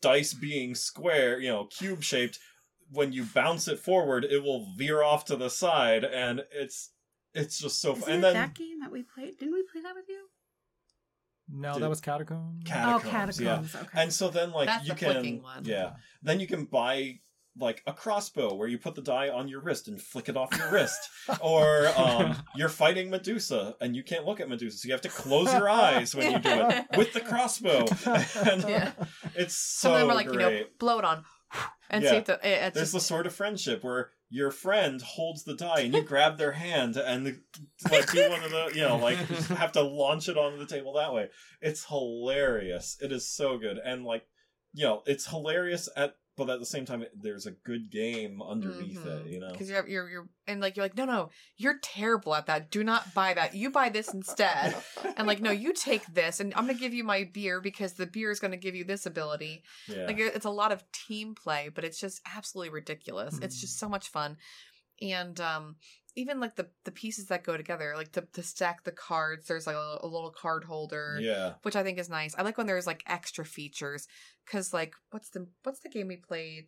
dice 0.00 0.34
being 0.34 0.74
square, 0.74 1.38
you 1.38 1.48
know, 1.48 1.66
cube 1.66 2.02
shaped, 2.02 2.38
when 2.92 3.12
you 3.12 3.24
bounce 3.24 3.68
it 3.68 3.78
forward, 3.78 4.24
it 4.24 4.42
will 4.42 4.66
veer 4.76 5.02
off 5.02 5.24
to 5.26 5.36
the 5.36 5.48
side, 5.50 6.04
and 6.04 6.42
it's 6.52 6.90
it's 7.34 7.58
just 7.58 7.80
so 7.80 7.92
Isn't 7.92 8.02
fun. 8.02 8.10
it 8.10 8.14
And 8.14 8.24
then 8.24 8.34
that 8.34 8.54
game 8.54 8.80
that 8.80 8.92
we 8.92 9.02
played? 9.02 9.38
Didn't 9.38 9.54
we 9.54 9.62
play 9.70 9.80
that 9.82 9.94
with 9.94 10.08
you? 10.08 10.26
No, 11.54 11.74
Dude. 11.74 11.82
that 11.82 11.88
was 11.90 12.00
Catacomb. 12.00 12.60
Catacombs, 12.64 13.40
oh, 13.40 13.44
yeah. 13.44 13.62
Okay. 13.74 13.86
And 13.94 14.12
so 14.12 14.28
then, 14.28 14.52
like 14.52 14.68
That's 14.68 14.86
you 14.86 14.94
the 14.94 14.98
can, 15.00 15.42
one. 15.42 15.64
yeah, 15.64 15.92
then 16.22 16.40
you 16.40 16.46
can 16.46 16.64
buy 16.66 17.18
like 17.58 17.82
a 17.86 17.92
crossbow 17.92 18.54
where 18.54 18.66
you 18.68 18.78
put 18.78 18.94
the 18.94 19.02
die 19.02 19.28
on 19.28 19.46
your 19.46 19.60
wrist 19.60 19.86
and 19.86 20.00
flick 20.00 20.30
it 20.30 20.36
off 20.38 20.56
your 20.56 20.70
wrist, 20.72 20.98
or 21.42 21.88
um, 21.96 22.36
you're 22.56 22.70
fighting 22.70 23.10
Medusa 23.10 23.76
and 23.82 23.94
you 23.94 24.02
can't 24.02 24.24
look 24.24 24.40
at 24.40 24.48
Medusa, 24.48 24.78
so 24.78 24.86
you 24.86 24.92
have 24.92 25.02
to 25.02 25.10
close 25.10 25.52
your 25.52 25.68
eyes 25.68 26.14
when 26.14 26.32
you 26.32 26.38
do 26.38 26.48
it 26.50 26.86
with 26.96 27.12
the 27.12 27.20
crossbow. 27.20 27.84
and 28.50 28.62
Yeah. 28.62 28.92
it's 29.34 29.54
so 29.54 29.88
Some 29.88 29.92
of 29.94 30.00
them 30.00 30.10
are 30.10 30.14
like 30.14 30.28
great. 30.28 30.54
you 30.54 30.60
know, 30.60 30.66
blow 30.78 30.98
it 30.98 31.04
on, 31.04 31.24
and 31.92 32.02
Yeah. 32.02 32.10
see 32.10 32.16
if 32.16 32.24
the, 32.24 32.34
it- 32.34 32.40
it's 32.66 32.74
There's 32.74 32.92
just 32.92 32.92
the 32.94 33.00
sort 33.00 33.26
of 33.26 33.34
friendship 33.34 33.84
where 33.84 34.10
your 34.30 34.50
friend 34.50 35.00
holds 35.02 35.44
the 35.44 35.54
die 35.54 35.80
and 35.80 35.92
you 35.94 36.02
grab 36.02 36.38
their 36.38 36.52
hand 36.52 36.96
and 36.96 37.38
like 37.90 38.10
do 38.10 38.30
one 38.30 38.42
of 38.42 38.50
the 38.50 38.70
you 38.74 38.80
know 38.80 38.96
like 38.96 39.18
have 39.58 39.72
to 39.72 39.82
launch 39.82 40.28
it 40.28 40.38
onto 40.38 40.58
the 40.58 40.66
table 40.66 40.94
that 40.94 41.12
way. 41.12 41.28
It's 41.60 41.84
hilarious. 41.84 42.96
It 43.00 43.12
is 43.12 43.28
so 43.28 43.58
good 43.58 43.78
and 43.78 44.04
like 44.04 44.24
you 44.72 44.84
know 44.84 45.02
it's 45.06 45.26
hilarious 45.28 45.88
at 45.96 46.16
but 46.36 46.48
at 46.50 46.58
the 46.60 46.66
same 46.66 46.84
time 46.84 47.04
there's 47.14 47.46
a 47.46 47.50
good 47.50 47.90
game 47.90 48.40
underneath 48.42 49.04
it. 49.06 49.26
You 49.26 49.40
know. 49.40 49.50
because 49.52 49.68
you're 49.70 49.86
you're 49.86 50.08
you're 50.10 50.28
and 50.46 50.60
like 50.60 50.76
you're 50.76 50.84
like 50.84 50.96
no 50.96 51.04
no 51.04 51.30
you're 51.56 51.78
terrible 51.82 52.34
at 52.34 52.46
that. 52.46 52.70
Do 52.70 52.82
not 52.82 53.12
buy 53.14 53.34
that. 53.34 53.54
You 53.54 53.70
buy 53.70 53.88
this 53.90 54.12
instead. 54.14 54.74
And 55.16 55.26
like 55.26 55.40
no, 55.42 55.50
you 55.50 55.72
take 55.72 56.06
this, 56.14 56.40
and 56.40 56.52
I'm 56.54 56.66
gonna 56.66 56.78
give 56.78 56.94
you 56.94 57.04
my 57.04 57.28
beer 57.32 57.60
because 57.60 57.92
the 57.94 58.06
beer 58.06 58.30
is 58.30 58.40
gonna 58.40 58.56
give 58.56 58.74
you 58.74 58.84
this 58.84 59.04
ability. 59.06 59.62
Yeah. 59.88 60.06
Like 60.06 60.18
it's 60.18 60.46
a 60.46 60.50
lot 60.50 60.72
of 60.72 60.84
team 60.92 61.34
play, 61.34 61.68
but 61.74 61.84
it's 61.84 62.00
just 62.00 62.20
absolutely 62.36 62.70
ridiculous. 62.70 63.38
It's 63.42 63.56
Mm. 63.58 63.60
just 63.60 63.78
so 63.78 63.88
much 63.88 64.08
fun, 64.08 64.36
and 65.00 65.38
um, 65.40 65.76
even 66.14 66.40
like 66.40 66.56
the 66.56 66.68
the 66.84 66.90
pieces 66.90 67.26
that 67.26 67.44
go 67.44 67.56
together, 67.56 67.94
like 67.96 68.12
to 68.12 68.22
to 68.32 68.42
stack 68.42 68.84
the 68.84 68.92
cards. 68.92 69.48
There's 69.48 69.66
like 69.66 69.76
a, 69.76 69.98
a 70.02 70.06
little 70.06 70.30
card 70.30 70.64
holder, 70.64 71.18
yeah. 71.20 71.54
which 71.62 71.76
I 71.76 71.82
think 71.82 71.98
is 71.98 72.10
nice. 72.10 72.34
I 72.36 72.42
like 72.42 72.58
when 72.58 72.66
there's 72.66 72.86
like 72.86 73.02
extra 73.06 73.44
features 73.44 74.06
because 74.44 74.72
like 74.72 74.94
what's 75.10 75.30
the 75.30 75.46
what's 75.62 75.80
the 75.80 75.88
game 75.88 76.08
we 76.08 76.16
played, 76.16 76.66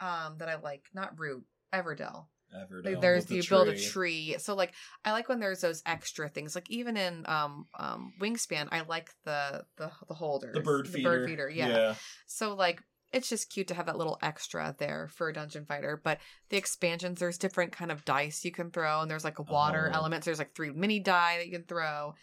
um, 0.00 0.36
that 0.38 0.48
I 0.48 0.56
like 0.56 0.84
not 0.94 1.18
Root 1.18 1.44
Everdell. 1.74 2.26
Everdell 2.54 3.00
there's 3.00 3.26
the 3.26 3.42
build 3.48 3.68
a 3.68 3.78
tree. 3.78 4.36
So 4.38 4.54
like 4.54 4.72
I 5.04 5.12
like 5.12 5.28
when 5.28 5.40
there's 5.40 5.60
those 5.60 5.82
extra 5.84 6.28
things. 6.28 6.54
Like 6.54 6.70
even 6.70 6.96
in 6.96 7.24
um 7.26 7.66
um 7.78 8.12
Wingspan, 8.20 8.68
I 8.70 8.82
like 8.82 9.10
the 9.24 9.64
the 9.76 9.90
the 10.06 10.14
holders. 10.14 10.54
The 10.54 10.60
bird 10.60 10.86
The 10.92 11.02
bird 11.02 11.28
feeder, 11.28 11.50
yeah. 11.50 11.94
So 12.26 12.54
like 12.54 12.82
it's 13.16 13.28
just 13.28 13.50
cute 13.50 13.68
to 13.68 13.74
have 13.74 13.86
that 13.86 13.96
little 13.98 14.18
extra 14.22 14.74
there 14.78 15.08
for 15.14 15.28
a 15.28 15.32
dungeon 15.32 15.64
fighter. 15.64 16.00
But 16.02 16.18
the 16.50 16.56
expansions, 16.56 17.18
there's 17.18 17.38
different 17.38 17.72
kind 17.72 17.90
of 17.90 18.04
dice 18.04 18.44
you 18.44 18.52
can 18.52 18.70
throw, 18.70 19.00
and 19.00 19.10
there's 19.10 19.24
like 19.24 19.38
a 19.38 19.42
water 19.42 19.90
Oh. 19.92 19.96
element. 19.96 20.24
There's 20.24 20.38
like 20.38 20.54
three 20.54 20.70
mini 20.70 21.00
die 21.00 21.38
that 21.38 21.46
you 21.46 21.52
can 21.52 21.64
throw. 21.64 22.14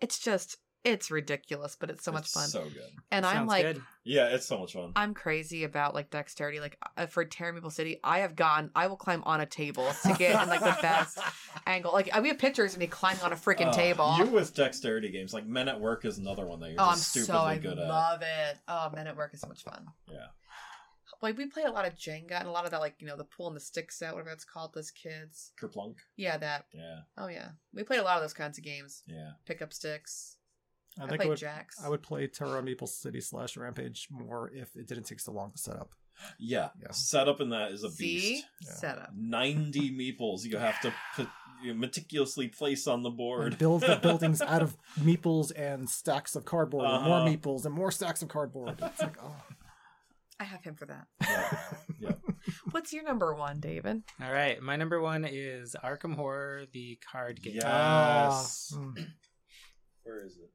It's 0.00 0.18
just 0.18 0.56
it's 0.82 1.10
ridiculous, 1.10 1.76
but 1.78 1.90
it's 1.90 2.02
so 2.02 2.10
much 2.10 2.22
It's 2.22 2.32
fun. 2.32 2.48
So 2.48 2.62
good. 2.64 2.88
and 3.10 3.26
I'm 3.26 3.46
like 3.46 3.64
good. 3.66 3.82
Yeah, 4.02 4.28
it's 4.28 4.46
so 4.46 4.56
much 4.58 4.72
fun. 4.72 4.92
I'm 4.96 5.12
crazy 5.12 5.64
about 5.64 5.94
like 5.94 6.08
dexterity. 6.08 6.58
Like 6.58 6.78
uh, 6.96 7.04
for 7.04 7.22
Terror 7.26 7.52
Meeple 7.52 7.70
City, 7.70 8.00
I 8.02 8.20
have 8.20 8.34
gone. 8.34 8.70
I 8.74 8.86
will 8.86 8.96
climb 8.96 9.22
on 9.26 9.42
a 9.42 9.46
table 9.46 9.86
to 10.04 10.14
get 10.14 10.42
in 10.42 10.48
like 10.48 10.60
the 10.60 10.74
best 10.82 11.18
angle. 11.66 11.92
Like 11.92 12.08
we 12.22 12.28
have 12.28 12.38
pictures 12.38 12.72
of 12.72 12.78
me 12.80 12.86
climbing 12.86 13.20
on 13.22 13.30
a 13.34 13.36
freaking 13.36 13.66
Uh, 13.66 13.72
table. 13.74 14.14
You 14.16 14.24
with 14.24 14.54
dexterity 14.54 15.10
games 15.10 15.34
like 15.34 15.44
Men 15.46 15.68
at 15.68 15.78
Work 15.78 16.06
is 16.06 16.16
another 16.16 16.46
one 16.46 16.60
that 16.60 16.70
you're 16.70 16.80
oh, 16.80 16.84
I'm 16.86 16.94
just 16.94 17.10
stupidly 17.10 17.34
so 17.34 17.40
I 17.42 17.58
good 17.58 17.78
at. 17.78 17.86
love 17.86 18.22
it. 18.22 18.56
Oh, 18.66 18.90
Men 18.94 19.06
at 19.06 19.18
Work 19.18 19.34
is 19.34 19.40
so 19.42 19.48
much 19.48 19.62
fun. 19.62 19.84
Yeah. 20.10 20.28
Like 21.22 21.36
we 21.36 21.46
played 21.46 21.66
a 21.66 21.70
lot 21.72 21.86
of 21.86 21.94
Jenga 21.96 22.38
and 22.38 22.48
a 22.48 22.50
lot 22.50 22.64
of 22.64 22.70
that, 22.70 22.80
like 22.80 22.94
you 22.98 23.06
know, 23.06 23.16
the 23.16 23.24
pool 23.24 23.46
and 23.48 23.56
the 23.56 23.60
stick 23.60 23.92
set 23.92 24.12
whatever 24.14 24.30
it's 24.30 24.44
called. 24.44 24.72
Those 24.74 24.90
kids. 24.90 25.52
Kerplunk. 25.60 25.96
Yeah, 26.16 26.38
that. 26.38 26.64
Yeah. 26.72 27.00
Oh 27.18 27.28
yeah, 27.28 27.50
we 27.74 27.82
played 27.82 28.00
a 28.00 28.04
lot 28.04 28.16
of 28.16 28.22
those 28.22 28.32
kinds 28.32 28.56
of 28.58 28.64
games. 28.64 29.02
Yeah. 29.06 29.32
Pick 29.46 29.60
up 29.62 29.72
sticks. 29.72 30.36
I 30.98 31.04
I, 31.04 31.06
think 31.06 31.12
I 31.12 31.16
played 31.18 31.28
would, 31.30 31.38
Jacks. 31.38 31.76
I 31.84 31.88
would 31.88 32.02
play 32.02 32.26
Terror 32.26 32.62
Meeple 32.62 32.88
City 32.88 33.20
slash 33.20 33.56
Rampage 33.56 34.08
more 34.10 34.50
if 34.54 34.74
it 34.76 34.86
didn't 34.88 35.04
take 35.04 35.20
so 35.20 35.32
long 35.32 35.52
to 35.52 35.58
set 35.58 35.76
up. 35.76 35.90
Yeah. 36.38 36.70
Yeah. 36.82 36.90
Setup 36.90 37.40
in 37.40 37.50
that 37.50 37.70
is 37.72 37.84
a 37.84 37.90
See 37.90 38.04
beast. 38.18 38.44
Yeah. 38.62 38.72
setup. 38.74 39.10
90 39.16 39.90
meeples 39.92 40.44
you 40.44 40.58
have 40.58 40.78
to 40.82 40.92
put, 41.16 41.28
you 41.62 41.72
meticulously 41.74 42.48
place 42.48 42.86
on 42.86 43.02
the 43.02 43.08
And 43.08 43.16
board. 43.16 43.58
build 43.58 43.82
the 43.82 43.96
buildings 44.02 44.42
out 44.42 44.60
of 44.62 44.76
meeples 44.98 45.52
and 45.56 45.88
stacks 45.88 46.34
of 46.34 46.44
cardboard, 46.44 46.84
and 46.86 47.04
more 47.04 47.18
Uh-huh. 47.20 47.28
meeples 47.28 47.64
and 47.64 47.74
more 47.74 47.90
stacks 47.90 48.20
of 48.20 48.28
cardboard. 48.28 48.78
It's 48.82 49.00
like, 49.00 49.16
oh. 49.22 49.34
I 50.40 50.44
have 50.44 50.64
him 50.64 50.74
for 50.74 50.86
that. 50.86 51.06
yeah. 51.20 51.52
yeah. 52.00 52.12
What's 52.70 52.92
your 52.92 53.04
number 53.04 53.34
one, 53.34 53.60
David? 53.60 54.02
All 54.22 54.32
right, 54.32 54.60
my 54.62 54.76
number 54.76 55.00
one 55.00 55.24
is 55.24 55.76
Arkham 55.84 56.14
Horror, 56.16 56.64
the 56.72 56.98
card 57.12 57.42
game. 57.42 57.56
Yes. 57.56 57.64
Ah, 57.66 58.76
mm. 58.78 59.06
Where 60.02 60.24
is 60.24 60.36
it? 60.38 60.50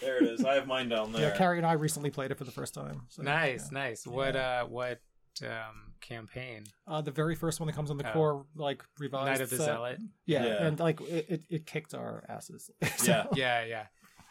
There 0.00 0.16
it 0.22 0.24
is. 0.30 0.44
I 0.44 0.54
have 0.54 0.66
mine 0.66 0.88
down 0.88 1.12
there. 1.12 1.30
Yeah, 1.30 1.36
Carrie 1.36 1.58
and 1.58 1.66
I 1.66 1.72
recently 1.74 2.10
played 2.10 2.30
it 2.30 2.38
for 2.38 2.44
the 2.44 2.50
first 2.50 2.74
time. 2.74 3.02
So, 3.08 3.22
Nice, 3.22 3.68
yeah. 3.72 3.78
nice. 3.78 4.06
What 4.06 4.36
uh, 4.36 4.64
what 4.64 5.00
um 5.42 5.92
campaign? 6.00 6.64
Uh, 6.86 7.02
the 7.02 7.10
very 7.10 7.34
first 7.34 7.60
one 7.60 7.66
that 7.66 7.74
comes 7.74 7.90
on 7.90 7.98
the 7.98 8.08
Oh. 8.08 8.12
core, 8.12 8.46
like 8.54 8.82
revised. 8.98 9.26
Night 9.26 9.40
of 9.42 9.50
the 9.50 9.56
set. 9.58 9.66
Zealot. 9.66 9.98
Yeah, 10.24 10.44
Yeah. 10.46 10.66
and 10.66 10.80
like 10.80 11.00
it, 11.02 11.26
it, 11.28 11.42
it 11.50 11.66
kicked 11.66 11.94
our 11.94 12.24
asses. 12.28 12.70
So- 12.96 13.10
Yeah. 13.12 13.24
yeah, 13.34 13.64
yeah. 13.64 13.86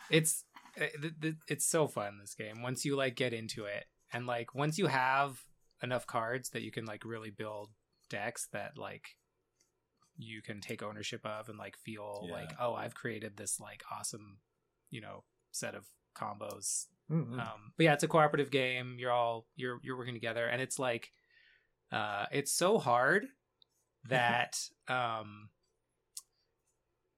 It's 0.10 0.44
uh, 0.78 0.86
th- 1.02 1.14
th- 1.22 1.36
it's 1.48 1.66
so 1.66 1.88
fun 1.88 2.18
this 2.20 2.34
game 2.36 2.62
once 2.62 2.86
you 2.86 2.96
like 2.96 3.16
get 3.16 3.34
into 3.34 3.66
it, 3.66 3.86
and 4.16 4.26
like 4.26 4.56
once 4.56 4.78
you 4.78 4.88
have 4.88 5.42
enough 5.84 6.08
cards 6.08 6.50
that 6.52 6.62
you 6.62 6.72
can 6.72 6.86
like 6.86 7.04
really 7.06 7.30
build 7.30 7.70
decks 8.10 8.48
that 8.54 8.78
like 8.78 9.16
you 10.18 10.42
can 10.42 10.62
take 10.62 10.82
ownership 10.82 11.26
of 11.26 11.50
and 11.50 11.58
like 11.58 11.76
feel 11.78 12.26
Yeah. 12.28 12.34
like 12.34 12.52
oh 12.60 12.74
I've 12.74 12.96
created 12.96 13.36
this 13.36 13.60
like 13.60 13.84
awesome 13.92 14.38
you 14.90 15.02
know 15.02 15.24
set 15.52 15.76
of 15.76 15.86
combos 16.16 16.86
Mhm. 17.12 17.40
um 17.40 17.74
but 17.78 17.84
yeah 17.84 17.94
it's 17.94 18.04
a 18.04 18.08
cooperative 18.08 18.50
game 18.52 18.96
you're 18.98 19.12
all 19.12 19.46
you're 19.56 19.80
you're 19.84 19.98
working 19.98 20.14
together 20.14 20.46
and 20.48 20.62
it's 20.62 20.80
like 20.80 21.12
uh 21.92 22.26
it's 22.32 22.52
so 22.54 22.78
hard 22.80 23.28
that 24.08 24.58
um 24.88 25.50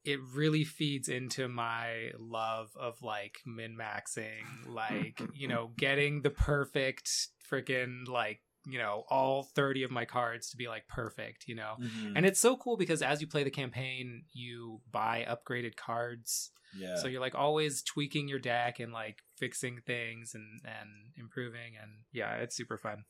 it 0.07 0.19
really 0.34 0.63
feeds 0.63 1.07
into 1.09 1.47
my 1.47 2.11
love 2.17 2.69
of 2.79 3.01
like 3.03 3.35
min 3.45 3.75
maxing 3.77 4.45
like 4.67 5.21
you 5.35 5.47
know 5.47 5.71
getting 5.77 6.21
the 6.21 6.29
perfect 6.29 7.09
freaking 7.51 8.07
like 8.07 8.39
you 8.65 8.79
know 8.79 9.03
all 9.09 9.43
30 9.43 9.84
of 9.84 9.91
my 9.91 10.05
cards 10.05 10.49
to 10.49 10.57
be 10.57 10.67
like 10.67 10.88
perfect 10.88 11.45
you 11.47 11.55
know 11.55 11.75
Mhm. 11.79 12.13
and 12.15 12.25
it's 12.25 12.39
so 12.39 12.57
cool 12.57 12.77
because 12.77 13.01
as 13.01 13.21
you 13.21 13.27
play 13.27 13.43
the 13.43 13.51
campaign 13.51 14.23
you 14.34 14.81
buy 14.91 15.25
upgraded 15.29 15.75
cards 15.75 16.51
yeah. 16.77 16.95
so 16.97 17.07
you're 17.07 17.21
like 17.21 17.35
always 17.35 17.81
tweaking 17.81 18.27
your 18.27 18.39
deck 18.39 18.79
and 18.79 18.91
like 18.91 19.19
fixing 19.38 19.79
things 19.85 20.35
and 20.35 20.59
and 20.65 20.89
improving 21.15 21.73
and 21.81 21.91
yeah, 22.11 22.35
it's 22.35 22.55
super 22.57 22.77
fun. 22.77 23.05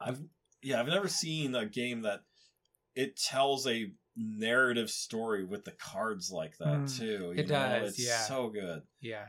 I've 0.00 0.20
yeah, 0.62 0.78
I've 0.78 0.86
never 0.86 1.08
seen 1.08 1.54
a 1.56 1.66
game 1.66 2.02
that 2.02 2.20
it 2.94 3.16
tells 3.16 3.66
a 3.66 3.90
narrative 4.16 4.90
story 4.90 5.44
with 5.44 5.64
the 5.64 5.70
cards 5.72 6.30
like 6.30 6.56
that 6.58 6.80
Mm. 6.82 6.98
too. 6.98 7.06
you 7.06 7.30
It 7.42 7.48
know? 7.48 7.80
does, 7.80 7.90
It's 7.98 8.06
yeah. 8.06 8.20
so 8.22 8.48
good. 8.50 8.82
Yeah. 9.00 9.26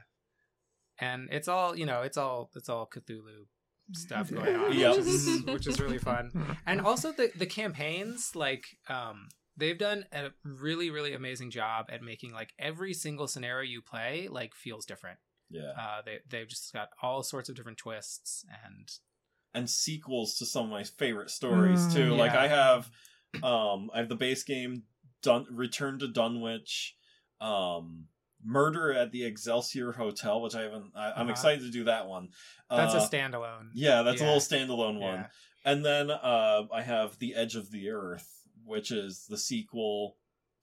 And 0.99 1.29
it's 1.31 1.47
all, 1.47 1.75
you 1.75 1.85
know, 1.85 2.01
it's 2.01 2.17
all 2.17 2.49
it's 2.55 2.69
all 2.69 2.87
Cthulhu 2.87 3.45
stuff 3.93 4.29
going 4.31 4.55
on, 4.55 4.77
Yep. 4.77 4.97
which 4.97 5.05
is 5.05 5.43
which 5.43 5.67
is 5.67 5.79
really 5.79 5.97
fun. 5.99 6.57
And 6.65 6.81
also 6.81 7.11
the 7.11 7.31
the 7.35 7.45
campaigns 7.45 8.35
like 8.35 8.65
um 8.89 9.29
they've 9.57 9.77
done 9.77 10.05
a 10.11 10.31
really 10.43 10.89
really 10.89 11.13
amazing 11.13 11.51
job 11.51 11.87
at 11.89 12.01
making 12.01 12.33
like 12.33 12.53
every 12.59 12.93
single 12.93 13.27
scenario 13.27 13.69
you 13.69 13.81
play 13.81 14.27
like 14.29 14.53
feels 14.53 14.85
different. 14.85 15.19
Yeah. 15.49 15.71
Uh, 15.77 16.01
they 16.05 16.19
they've 16.29 16.47
just 16.47 16.73
got 16.73 16.89
all 17.01 17.23
sorts 17.23 17.49
of 17.49 17.55
different 17.55 17.77
twists 17.77 18.45
and 18.65 18.89
and 19.55 19.69
sequels 19.69 20.35
to 20.37 20.45
some 20.47 20.65
of 20.65 20.71
my 20.71 20.83
favorite 20.83 21.29
stories 21.29 21.81
Mm, 21.87 21.93
too. 21.93 22.15
Like. 22.15 22.31
I 22.33 22.47
have, 22.47 22.89
um, 23.41 23.89
I 23.93 23.97
have 23.99 24.09
the 24.09 24.15
base 24.15 24.43
game, 24.43 24.83
Dun- 25.21 25.47
Return 25.49 25.99
to 25.99 26.07
Dunwich, 26.07 26.95
um, 27.41 28.05
Murder 28.45 28.91
at 28.93 29.11
the 29.11 29.23
Excelsior 29.25 29.93
Hotel, 29.93 30.41
which 30.41 30.53
I 30.55 30.63
haven't. 30.63 30.91
I, 30.95 31.11
I'm 31.11 31.21
Uh-huh. 31.21 31.31
excited 31.31 31.61
to 31.61 31.71
do 31.71 31.85
that 31.85 32.07
one. 32.07 32.29
that's 32.69 32.93
Uh, 32.93 32.97
a 32.97 33.01
standalone. 33.01 33.69
Yeah, 33.73 34.01
that's 34.03 34.21
a 34.21 34.25
little 34.25 34.39
standalone 34.41 34.99
one. 34.99 35.19
Yeah. 35.19 35.27
And 35.65 35.85
then 35.85 36.11
uh, 36.11 36.63
I 36.73 36.81
have 36.81 37.17
The 37.19 37.35
Edge 37.35 37.55
of 37.55 37.71
the 37.71 37.89
Earth, 37.91 38.27
which 38.65 38.91
is 38.91 39.25
the 39.29 39.37
sequel 39.37 40.17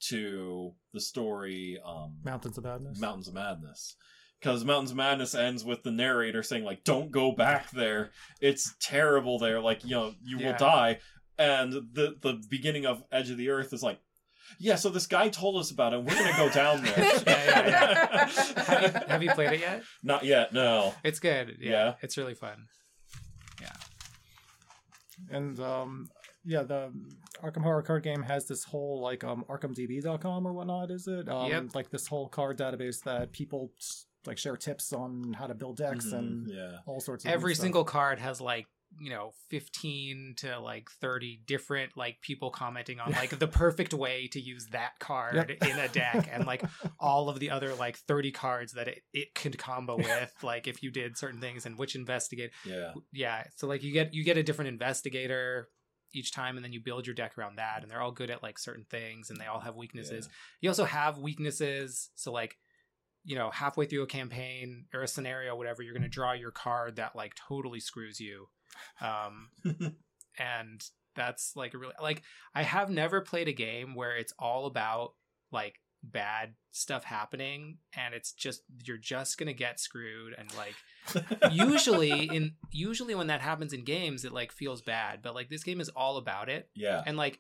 to 0.09 0.75
the 0.93 1.01
story 1.01 1.79
um, 1.85 2.19
Mountains 2.25 2.59
of 2.59 2.65
Madness. 2.65 2.99
Mountains 3.01 3.29
of 3.29 3.35
Madness. 3.35 3.97
Because 4.41 4.65
Mountains 4.65 4.91
of 4.91 4.97
Madness 4.99 5.35
ends 5.35 5.65
with 5.65 5.83
the 5.83 5.91
narrator 5.91 6.43
saying, 6.43 6.65
like, 6.65 6.83
don't 6.85 7.11
go 7.11 7.33
back 7.33 7.71
there. 7.71 8.11
It's 8.41 8.75
terrible 8.81 9.39
there. 9.39 9.61
Like, 9.61 9.85
you 9.85 9.91
know, 9.91 10.15
you 10.23 10.39
Yeah. 10.39 10.53
will 10.53 10.59
die. 10.59 10.99
And 11.41 11.73
the 11.73 12.17
the 12.21 12.41
beginning 12.51 12.85
of 12.87 13.03
Edge 13.11 13.31
of 13.31 13.37
the 13.39 13.49
Earth 13.49 13.73
is 13.73 13.83
like, 13.83 13.99
yeah, 14.59 14.75
so 14.77 14.91
this 14.91 15.07
guy 15.07 15.29
told 15.31 15.57
us 15.59 15.71
about 15.71 15.93
it. 15.95 16.01
and 16.01 16.07
We're 16.09 16.15
going 16.15 16.33
to 16.33 16.37
go 16.39 16.51
down 16.51 16.83
there. 16.85 16.95
Yeah, 17.27 17.67
yeah, 17.69 18.29
have, 18.65 18.83
you, 18.83 19.01
have 19.09 19.23
you 19.23 19.31
played 19.33 19.53
it 19.55 19.61
yet? 19.61 19.83
Not 20.03 20.25
yet, 20.25 20.53
no. 20.53 20.93
It's 21.03 21.19
good. 21.21 21.57
Yeah, 21.61 21.71
Yeah. 21.71 21.95
it's 22.03 22.19
really 22.19 22.35
fun. 22.35 22.67
Yeah. 23.61 23.73
And 25.31 25.59
um, 25.61 26.09
yeah, 26.45 26.63
the 26.63 26.93
Arkham 27.43 27.63
Horror 27.63 27.83
card 27.83 28.03
game 28.03 28.23
has 28.23 28.47
this 28.47 28.65
whole 28.65 29.01
like 29.01 29.25
um 29.25 29.45
ArkhamDB.com 29.49 30.47
or 30.47 30.53
whatnot, 30.53 30.91
is 30.91 31.07
it? 31.07 31.29
Um, 31.29 31.49
Yep. 31.51 31.75
Like 31.75 31.91
this 31.91 32.07
whole 32.07 32.29
card 32.29 32.59
database 32.59 33.03
that 33.05 33.33
people 33.33 33.73
like 34.27 34.37
share 34.39 34.57
tips 34.57 34.93
on 34.93 35.33
how 35.39 35.47
to 35.47 35.55
build 35.55 35.77
decks 35.79 36.07
Mhm, 36.07 36.19
and 36.19 36.51
yeah. 36.51 36.73
all 36.87 37.01
sorts 37.01 37.25
of 37.25 37.31
Every 37.31 37.51
neat 37.53 37.55
stuff. 37.57 37.63
single 37.65 37.85
card 37.85 38.19
has 38.19 38.41
like 38.41 38.67
you 38.99 39.09
know 39.11 39.33
15 39.51 40.35
to 40.39 40.59
like 40.59 40.91
30 41.01 41.43
different 41.47 41.97
like 41.97 42.21
people 42.23 42.51
commenting 42.51 42.99
on 42.99 43.13
like 43.13 43.39
the 43.39 43.47
perfect 43.47 43.95
way 43.95 44.27
to 44.29 44.41
use 44.41 44.67
that 44.73 44.99
card 44.99 45.35
Yep. 45.37 45.51
in 45.71 45.79
a 45.79 45.87
deck 45.89 46.29
and 46.33 46.45
like 46.45 46.65
all 46.99 47.29
of 47.29 47.39
the 47.39 47.51
other 47.51 47.73
like 47.75 47.97
30 47.97 48.33
cards 48.33 48.73
that 48.73 48.89
it, 48.89 49.03
it 49.13 49.35
could 49.35 49.57
combo 49.59 49.97
with 49.97 50.33
like 50.43 50.67
if 50.67 50.83
you 50.83 50.91
did 50.91 51.17
certain 51.17 51.41
things 51.41 51.67
and 51.67 51.79
which 51.79 51.95
investigate 51.95 52.51
Yeah. 52.65 52.93
yeah 53.13 53.45
so 53.57 53.67
like 53.69 53.83
you 53.85 53.93
get 53.93 54.13
you 54.13 54.25
get 54.25 54.37
a 54.37 54.43
different 54.43 54.71
investigator 54.71 55.69
each 56.13 56.33
time 56.33 56.57
and 56.57 56.65
then 56.65 56.73
you 56.73 56.81
build 56.81 57.07
your 57.07 57.15
deck 57.15 57.39
around 57.39 57.57
that 57.57 57.83
and 57.83 57.91
they're 57.91 58.01
all 58.03 58.11
good 58.11 58.31
at 58.31 58.43
like 58.43 58.59
certain 58.59 58.85
things 58.91 59.31
and 59.31 59.41
they 59.41 59.47
all 59.47 59.61
have 59.61 59.77
weaknesses 59.77 60.29
you 60.61 60.69
also 60.69 60.85
have 60.85 61.17
weaknesses 61.17 62.11
so 62.17 62.33
like 62.33 62.57
you 63.25 63.37
know 63.37 63.51
halfway 63.51 63.85
through 63.87 64.03
a 64.03 64.07
campaign 64.07 64.87
or 64.93 65.03
a 65.03 65.09
scenario 65.09 65.55
whatever 65.55 65.83
you're 65.83 65.93
going 65.95 66.03
to 66.03 66.09
draw 66.09 66.33
your 66.33 66.51
card 66.51 66.97
that 66.97 67.15
like 67.15 67.35
totally 67.49 67.79
screws 67.79 68.19
you 68.19 68.47
um 69.01 69.49
and 70.39 70.85
that's 71.17 71.55
like 71.57 71.75
a 71.75 71.79
really 71.79 71.95
like 72.01 72.23
i 72.55 72.63
have 72.63 72.91
never 72.91 73.21
played 73.21 73.49
a 73.49 73.53
game 73.53 73.95
where 73.95 74.17
it's 74.17 74.33
all 74.39 74.67
about 74.67 75.13
like 75.53 75.81
bad 76.03 76.55
stuff 76.73 77.05
happening 77.05 77.77
and 77.95 78.15
it's 78.15 78.33
just 78.33 78.63
you're 78.85 78.97
just 78.97 79.37
gonna 79.37 79.53
get 79.53 79.79
screwed 79.79 80.35
and 80.39 80.51
like 80.57 80.75
usually 81.53 82.25
in 82.33 82.53
usually 82.71 83.15
when 83.15 83.27
that 83.27 83.41
happens 83.41 83.73
in 83.73 83.85
games 83.85 84.25
it 84.25 84.33
like 84.33 84.53
feels 84.53 84.81
bad 84.81 85.21
but 85.21 85.35
like 85.35 85.51
this 85.51 85.65
game 85.65 85.81
is 85.81 85.89
all 85.91 86.17
about 86.17 86.49
it. 86.49 86.69
Yeah. 86.75 87.03
and 87.05 87.17
like 87.17 87.39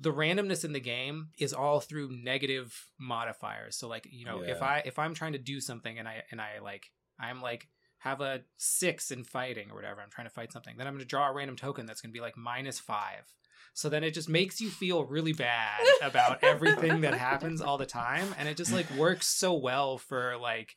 the 0.00 0.12
randomness 0.12 0.64
in 0.64 0.72
the 0.72 0.80
game 0.80 1.28
is 1.38 1.52
all 1.52 1.80
through 1.80 2.10
negative 2.12 2.74
modifiers. 2.98 3.76
So 3.76 3.88
like 3.88 4.06
you 4.10 4.24
know 4.24 4.42
if 4.42 4.62
i 4.62 4.82
if 4.84 4.98
i'm 4.98 5.14
trying 5.14 5.32
to 5.32 5.38
do 5.38 5.60
something 5.60 5.98
and 5.98 6.08
i 6.08 6.22
and 6.30 6.40
i 6.40 6.58
like 6.62 6.90
i'm 7.18 7.40
like 7.40 7.68
have 8.02 8.20
a 8.20 8.40
six 8.56 9.10
in 9.10 9.24
fighting 9.24 9.70
or 9.70 9.74
whatever 9.74 10.00
i'm 10.00 10.10
trying 10.10 10.26
to 10.26 10.32
fight 10.32 10.52
something 10.52 10.76
then 10.76 10.86
i'm 10.86 10.92
going 10.94 11.00
to 11.00 11.06
draw 11.08 11.28
a 11.28 11.32
random 11.32 11.56
token 11.56 11.86
that's 11.86 12.00
going 12.00 12.10
to 12.10 12.16
be 12.16 12.20
like 12.20 12.36
minus 12.36 12.78
five 12.78 13.32
so 13.74 13.88
then 13.88 14.04
it 14.04 14.12
just 14.12 14.28
makes 14.28 14.60
you 14.60 14.68
feel 14.68 15.04
really 15.04 15.32
bad 15.32 15.80
about 16.02 16.42
everything 16.42 17.00
that 17.02 17.14
happens 17.14 17.60
all 17.60 17.78
the 17.78 17.86
time 17.86 18.34
and 18.38 18.48
it 18.48 18.56
just 18.56 18.72
like 18.72 18.90
works 18.96 19.26
so 19.26 19.54
well 19.54 19.98
for 19.98 20.36
like 20.36 20.74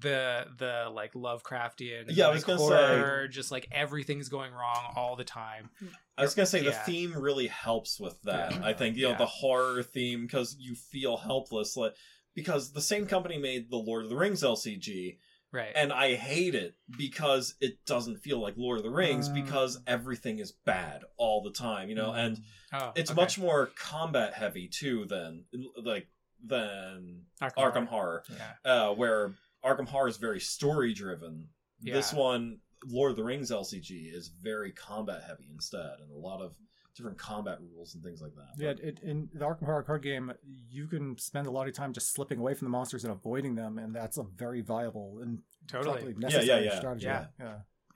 the 0.00 0.46
the 0.58 0.90
like 0.92 1.14
Lovecraftian 1.14 2.04
Yeah, 2.08 2.28
I 2.28 2.32
was 2.32 2.44
gonna 2.44 2.58
say- 2.58 2.64
horror, 2.66 3.26
just 3.28 3.50
like 3.50 3.68
everything's 3.72 4.28
going 4.28 4.52
wrong 4.52 4.92
all 4.96 5.16
the 5.16 5.24
time. 5.24 5.70
I 6.16 6.22
was 6.22 6.34
gonna 6.34 6.44
say 6.46 6.62
the 6.62 6.72
theme 6.72 7.14
really 7.16 7.46
helps 7.46 7.98
with 7.98 8.20
that. 8.24 8.52
Yeah. 8.52 8.60
I 8.66 8.74
think 8.74 8.96
you 8.96 9.04
know 9.04 9.10
Yeah. 9.12 9.16
the 9.18 9.26
horror 9.26 9.82
theme 9.82 10.26
because 10.26 10.56
you 10.58 10.74
feel 10.74 11.16
helpless, 11.16 11.74
like 11.76 11.94
because 12.34 12.72
the 12.72 12.82
same 12.82 13.06
company 13.06 13.38
made 13.38 13.70
the 13.70 13.76
Lord 13.78 14.04
of 14.04 14.10
the 14.10 14.16
Rings 14.16 14.42
LCG, 14.42 15.18
Right. 15.52 15.72
and 15.74 15.92
I 15.92 16.14
hate 16.14 16.54
it 16.54 16.74
because 16.98 17.54
it 17.60 17.84
doesn't 17.86 18.18
feel 18.18 18.38
like 18.40 18.54
Lord 18.58 18.78
of 18.78 18.84
the 18.84 18.90
Rings 18.90 19.28
Uh. 19.28 19.32
because 19.32 19.80
everything 19.86 20.38
is 20.40 20.52
bad 20.52 21.02
all 21.16 21.42
the 21.42 21.52
time, 21.52 21.88
you 21.88 21.94
know, 21.94 22.12
and 22.12 22.38
oh, 22.72 22.92
it's 22.94 23.10
okay. 23.10 23.20
much 23.20 23.38
more 23.38 23.70
combat 23.76 24.34
heavy 24.34 24.68
too 24.68 25.06
than 25.06 25.44
like 25.82 26.06
than 26.44 27.22
Arkham, 27.40 27.86
Horror, 27.86 28.22
Yeah. 28.30 28.52
uh, 28.90 28.94
where 28.94 29.32
Arkham 29.64 29.88
Horror 29.88 30.08
is 30.08 30.18
very 30.18 30.38
story 30.40 30.92
driven. 30.94 31.48
This 31.80 32.12
one, 32.12 32.60
Lord 32.86 33.10
of 33.12 33.16
the 33.16 33.24
Rings 33.24 33.50
LCG, 33.50 34.12
is 34.14 34.28
very 34.28 34.72
combat 34.72 35.22
heavy 35.26 35.48
instead, 35.50 35.98
and 36.00 36.10
a 36.12 36.16
lot 36.16 36.40
of 36.42 36.54
different 36.98 37.16
combat 37.16 37.58
rules 37.60 37.94
and 37.94 38.04
things 38.04 38.20
like 38.20 38.34
that. 38.34 38.48
Yeah, 38.58 38.70
it, 38.86 39.00
in 39.02 39.28
the 39.32 39.44
Arkham 39.44 39.64
Horror 39.64 39.82
card 39.82 40.02
game, 40.02 40.32
you 40.70 40.86
can 40.86 41.16
spend 41.16 41.46
a 41.46 41.50
lot 41.50 41.66
of 41.66 41.74
time 41.74 41.92
just 41.92 42.12
slipping 42.12 42.38
away 42.38 42.54
from 42.54 42.66
the 42.66 42.70
monsters 42.70 43.04
and 43.04 43.12
avoiding 43.12 43.54
them, 43.54 43.78
and 43.78 43.94
that's 43.94 44.18
a 44.18 44.24
very 44.24 44.60
viable 44.60 45.20
and 45.22 45.38
Totally. 45.66 45.96
probably 45.96 46.12
yeah, 46.12 46.28
necessary 46.28 46.64
yeah. 46.66 46.78
strategy. 46.78 47.06
Yeah. 47.06 47.26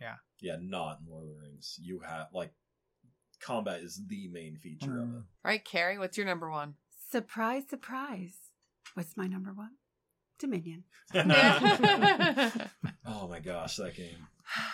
yeah. 0.00 0.14
yeah, 0.40 0.56
not 0.60 1.00
in 1.00 1.12
Lord 1.12 1.24
of 1.24 1.30
the 1.30 1.34
Rings. 1.34 1.78
You 1.82 2.00
have 2.00 2.28
like 2.32 2.52
combat 3.40 3.80
is 3.80 4.00
the 4.06 4.28
main 4.28 4.56
feature 4.56 4.98
of 4.98 5.02
it. 5.02 5.10
Mm. 5.10 5.16
All 5.16 5.22
right, 5.44 5.64
Carrie, 5.64 5.98
what's 5.98 6.16
your 6.16 6.26
number 6.26 6.50
one? 6.50 6.74
Surprise, 7.10 7.64
surprise. 7.68 8.36
What's 8.94 9.16
my 9.16 9.26
number 9.26 9.52
one? 9.52 9.72
Dominion. 10.38 10.84
oh 13.04 13.28
my 13.28 13.40
gosh, 13.40 13.76
that 13.76 13.94
game. 13.96 14.28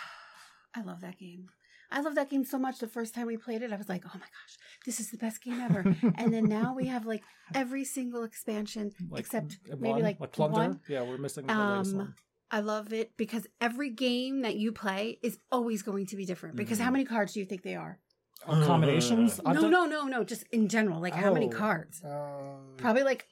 I 0.75 0.81
love 0.81 1.01
that 1.01 1.17
game. 1.17 1.49
I 1.91 2.01
love 2.01 2.15
that 2.15 2.29
game 2.29 2.43
so 2.45 2.59
much. 2.59 2.79
The 2.79 2.87
first 2.87 3.15
time 3.15 3.25
we 3.27 3.37
played 3.37 3.61
it, 3.63 3.73
I 3.73 3.75
was 3.75 3.89
like, 3.89 4.03
oh 4.05 4.11
my 4.13 4.19
gosh, 4.19 4.57
this 4.85 4.99
is 4.99 5.09
the 5.11 5.17
best 5.17 5.41
game 5.43 5.59
ever. 5.59 5.95
and 6.15 6.33
then 6.33 6.45
now 6.45 6.75
we 6.75 6.85
have 6.87 7.05
like 7.05 7.23
every 7.55 7.83
single 7.83 8.23
expansion 8.23 8.91
Like, 9.09 9.21
except 9.21 9.57
uh, 9.71 9.75
maybe 9.79 9.93
one, 9.93 10.01
like 10.03 10.31
Plunder. 10.31 10.57
one. 10.57 10.79
Yeah, 10.87 11.01
we're 11.03 11.17
missing 11.17 11.47
the 11.47 11.53
Um, 11.53 11.97
one. 11.97 12.13
I 12.51 12.59
love 12.61 12.93
it 12.93 13.11
because 13.17 13.47
every 13.61 13.89
game 13.89 14.41
that 14.41 14.55
you 14.55 14.71
play 14.71 15.19
is 15.23 15.37
always 15.51 15.81
going 15.83 16.05
to 16.07 16.15
be 16.15 16.25
different. 16.25 16.55
Because 16.55 16.79
how 16.79 16.89
Mhm. 16.89 16.93
many 16.93 17.05
cards 17.05 17.33
do 17.33 17.39
you 17.39 17.45
think 17.45 17.63
they 17.63 17.75
are? 17.75 17.99
Oh, 18.47 18.63
combinations? 18.65 19.39
I've 19.45 19.55
no, 19.55 19.61
done- 19.61 19.71
no, 19.71 19.85
no, 19.85 20.03
no. 20.05 20.23
Just 20.23 20.43
in 20.51 20.67
general. 20.69 20.99
Like 21.01 21.13
how 21.13 21.33
many 21.33 21.47
Oh, 21.47 21.49
cards? 21.57 22.03
Uh, 22.03 22.55
Probably 22.77 23.03
like 23.03 23.27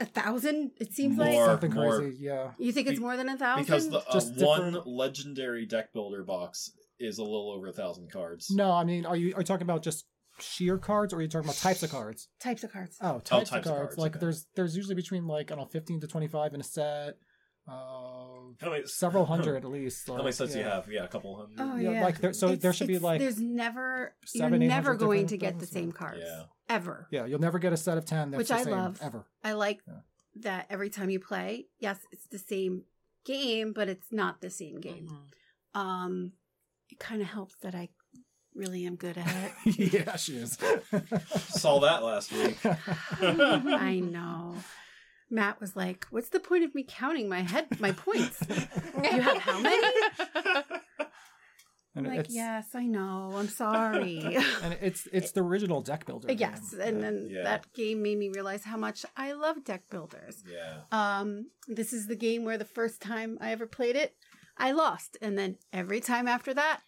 a 0.00 0.06
thousand. 0.06 0.72
It 0.78 0.92
seems 0.92 1.16
More. 1.16 1.26
like. 1.26 1.36
something 1.44 1.72
more- 1.72 1.98
crazy. 1.98 2.18
Yeah. 2.24 2.52
You 2.58 2.72
think 2.72 2.88
it's 2.88 2.98
Be- 2.98 3.04
more 3.04 3.16
than 3.16 3.28
a 3.28 3.36
thousand? 3.36 3.64
because 3.64 3.88
the 3.90 3.98
uh, 3.98 4.12
Just 4.12 4.36
one 4.36 4.72
different- 4.72 4.86
legendary 4.86 5.66
deck 5.66 5.92
builder 5.92 6.22
box 6.22 6.72
is 7.00 7.18
a 7.18 7.22
little 7.22 7.50
over 7.56 7.66
a 7.68 7.72
thousand 7.72 8.10
cards. 8.12 8.50
No, 8.50 8.70
I 8.72 8.84
mean, 8.84 9.04
are 9.06 9.16
you 9.16 9.34
are 9.34 9.40
you 9.40 9.44
talking 9.44 9.66
about 9.66 9.82
just 9.82 10.04
sheer 10.38 10.78
cards, 10.78 11.12
or 11.12 11.16
are 11.18 11.22
you 11.22 11.28
talking 11.28 11.46
about 11.46 11.56
types 11.56 11.82
of 11.82 11.90
cards? 11.90 12.28
types 12.40 12.62
of 12.64 12.72
cards. 12.72 12.96
Oh, 13.00 13.18
types, 13.18 13.28
types 13.28 13.50
of 13.50 13.56
of 13.58 13.64
cards. 13.64 13.78
cards, 13.80 13.98
Like 13.98 14.12
okay. 14.12 14.20
there's 14.20 14.46
there's 14.54 14.76
usually 14.76 14.94
between 14.94 15.26
like 15.26 15.50
I 15.50 15.54
don't 15.56 15.64
know, 15.64 15.70
fifteen 15.70 16.00
to 16.00 16.06
twenty 16.06 16.28
five 16.28 16.54
in 16.54 16.60
a 16.60 16.64
set. 16.64 17.14
Uh, 17.68 18.52
How 18.60 18.70
many, 18.70 18.86
several 18.86 19.24
hundred 19.32 19.64
at 19.64 19.70
least. 19.70 20.06
How 20.08 20.14
many 20.14 20.24
like, 20.26 20.34
sets 20.34 20.52
do 20.52 20.58
you 20.58 20.64
have? 20.64 20.88
Yeah, 20.90 21.04
a 21.04 21.08
couple 21.08 21.36
hundred. 21.36 21.56
Oh 21.60 21.76
Yeah, 21.76 21.90
yeah, 21.92 22.02
like 22.04 22.18
there- 22.18 22.32
so 22.32 22.56
there 22.56 22.72
should 22.72 22.88
be, 22.88 22.98
like, 22.98 23.20
there's 23.20 23.38
never 23.40 24.14
seven, 24.24 24.60
you're 24.60 24.68
never 24.68 24.94
going 24.94 25.26
to 25.28 25.36
get 25.36 25.58
the 25.58 25.66
same 25.66 25.92
cards 25.92 26.22
Yeah. 26.24 26.44
ever. 26.68 27.06
Yeah, 27.10 27.26
you'll 27.26 27.38
never 27.38 27.58
get 27.58 27.72
a 27.72 27.76
set 27.76 27.96
of 27.98 28.06
ten 28.06 28.30
that's 28.30 28.38
Which 28.38 28.48
the 28.48 28.54
I 28.56 28.62
same 28.64 28.72
love. 28.72 28.98
ever. 29.02 29.24
I 29.44 29.52
like 29.52 29.80
Yeah. 29.86 29.94
that 30.42 30.66
every 30.70 30.90
time 30.90 31.10
you 31.10 31.20
play, 31.20 31.66
yes, 31.78 31.98
it's 32.10 32.26
the 32.28 32.38
same 32.38 32.84
game, 33.24 33.72
but 33.72 33.88
it's 33.88 34.10
not 34.10 34.40
the 34.40 34.50
same 34.50 34.80
game. 34.80 35.06
Mm-hmm. 35.06 35.80
Um, 35.80 36.32
it 36.90 36.98
kind 36.98 37.22
of 37.22 37.28
helps 37.28 37.54
that 37.62 37.74
I 37.74 37.88
really 38.54 38.84
am 38.86 38.96
good 38.96 39.16
at 39.18 39.52
it. 39.66 39.92
yeah, 39.92 40.16
she 40.16 40.36
is. 40.36 40.58
Saw 41.48 41.80
that 41.80 42.02
last 42.02 42.32
week. 42.32 42.58
I 42.64 44.00
know. 44.00 44.54
Matt 45.30 45.60
was 45.60 45.76
like, 45.76 46.06
"What's 46.10 46.30
the 46.30 46.40
point 46.40 46.64
of 46.64 46.74
me 46.74 46.84
counting 46.88 47.28
my 47.28 47.40
head, 47.42 47.80
my 47.80 47.92
points?" 47.92 48.40
You 48.48 49.20
have 49.22 49.38
how 49.38 49.60
many? 49.60 50.02
And 51.96 52.06
I'm 52.06 52.16
like, 52.16 52.26
yes, 52.30 52.68
I 52.74 52.86
know. 52.86 53.32
I'm 53.34 53.48
sorry. 53.48 54.20
and 54.62 54.76
it's 54.80 55.08
it's 55.12 55.32
the 55.32 55.42
original 55.42 55.82
deck 55.82 56.06
builder. 56.06 56.32
yes, 56.32 56.70
game. 56.72 56.80
and 56.80 57.02
then 57.02 57.28
Yeah. 57.30 57.42
that 57.42 57.72
game 57.72 58.00
made 58.02 58.16
me 58.16 58.28
realize 58.28 58.62
how 58.62 58.76
much 58.76 59.04
I 59.16 59.32
love 59.32 59.64
deck 59.64 59.82
builders. 59.90 60.42
yeah. 60.48 60.82
Um, 60.92 61.46
this 61.66 61.92
is 61.92 62.06
the 62.06 62.14
game 62.14 62.44
where 62.44 62.58
the 62.58 62.64
first 62.64 63.00
time 63.02 63.38
I 63.40 63.50
ever 63.50 63.66
played 63.66 63.96
it, 63.96 64.14
I 64.60 64.72
lost, 64.72 65.16
and 65.22 65.36
then 65.38 65.56
every 65.72 66.00
time 66.00 66.28
after 66.28 66.54
that, 66.54 66.80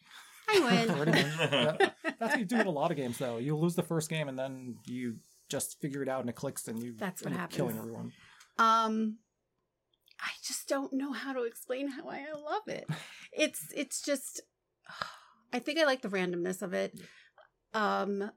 I 0.49 0.61
win. 0.87 1.11
That- 1.11 1.95
that's 2.05 2.21
what 2.21 2.39
you 2.39 2.45
do 2.45 2.57
in 2.61 2.67
a 2.67 2.71
lot 2.71 2.91
of 2.91 2.97
games, 2.97 3.19
though. 3.19 3.39
You 3.39 3.57
lose 3.57 3.75
the 3.75 3.83
first 3.83 4.09
game, 4.09 4.29
and 4.29 4.39
then 4.39 4.77
you 4.87 5.17
just 5.49 5.81
figure 5.81 6.03
it 6.03 6.09
out, 6.09 6.21
and 6.21 6.31
it 6.31 6.35
clicks, 6.37 6.69
and 6.69 6.83
you 6.83 6.95
That's 6.99 7.23
what 7.23 7.33
end 7.33 7.41
happens. 7.41 7.57
killing 7.57 7.79
everyone. 7.79 8.13
um, 8.59 9.17
I 10.21 10.31
just 10.45 10.69
don't 10.69 10.93
know 10.93 11.13
how 11.13 11.33
to 11.33 11.43
explain 11.43 11.89
how 11.89 12.09
I 12.09 12.25
love 12.33 12.69
it. 12.69 12.87
It's 13.33 13.73
it's 13.75 14.01
just 14.03 14.41
I 15.53 15.59
think 15.59 15.81
I 15.81 15.85
like 15.85 16.03
the 16.03 16.09
randomness 16.11 16.63
of 16.63 16.75
it. 16.75 16.97
Um 17.75 18.31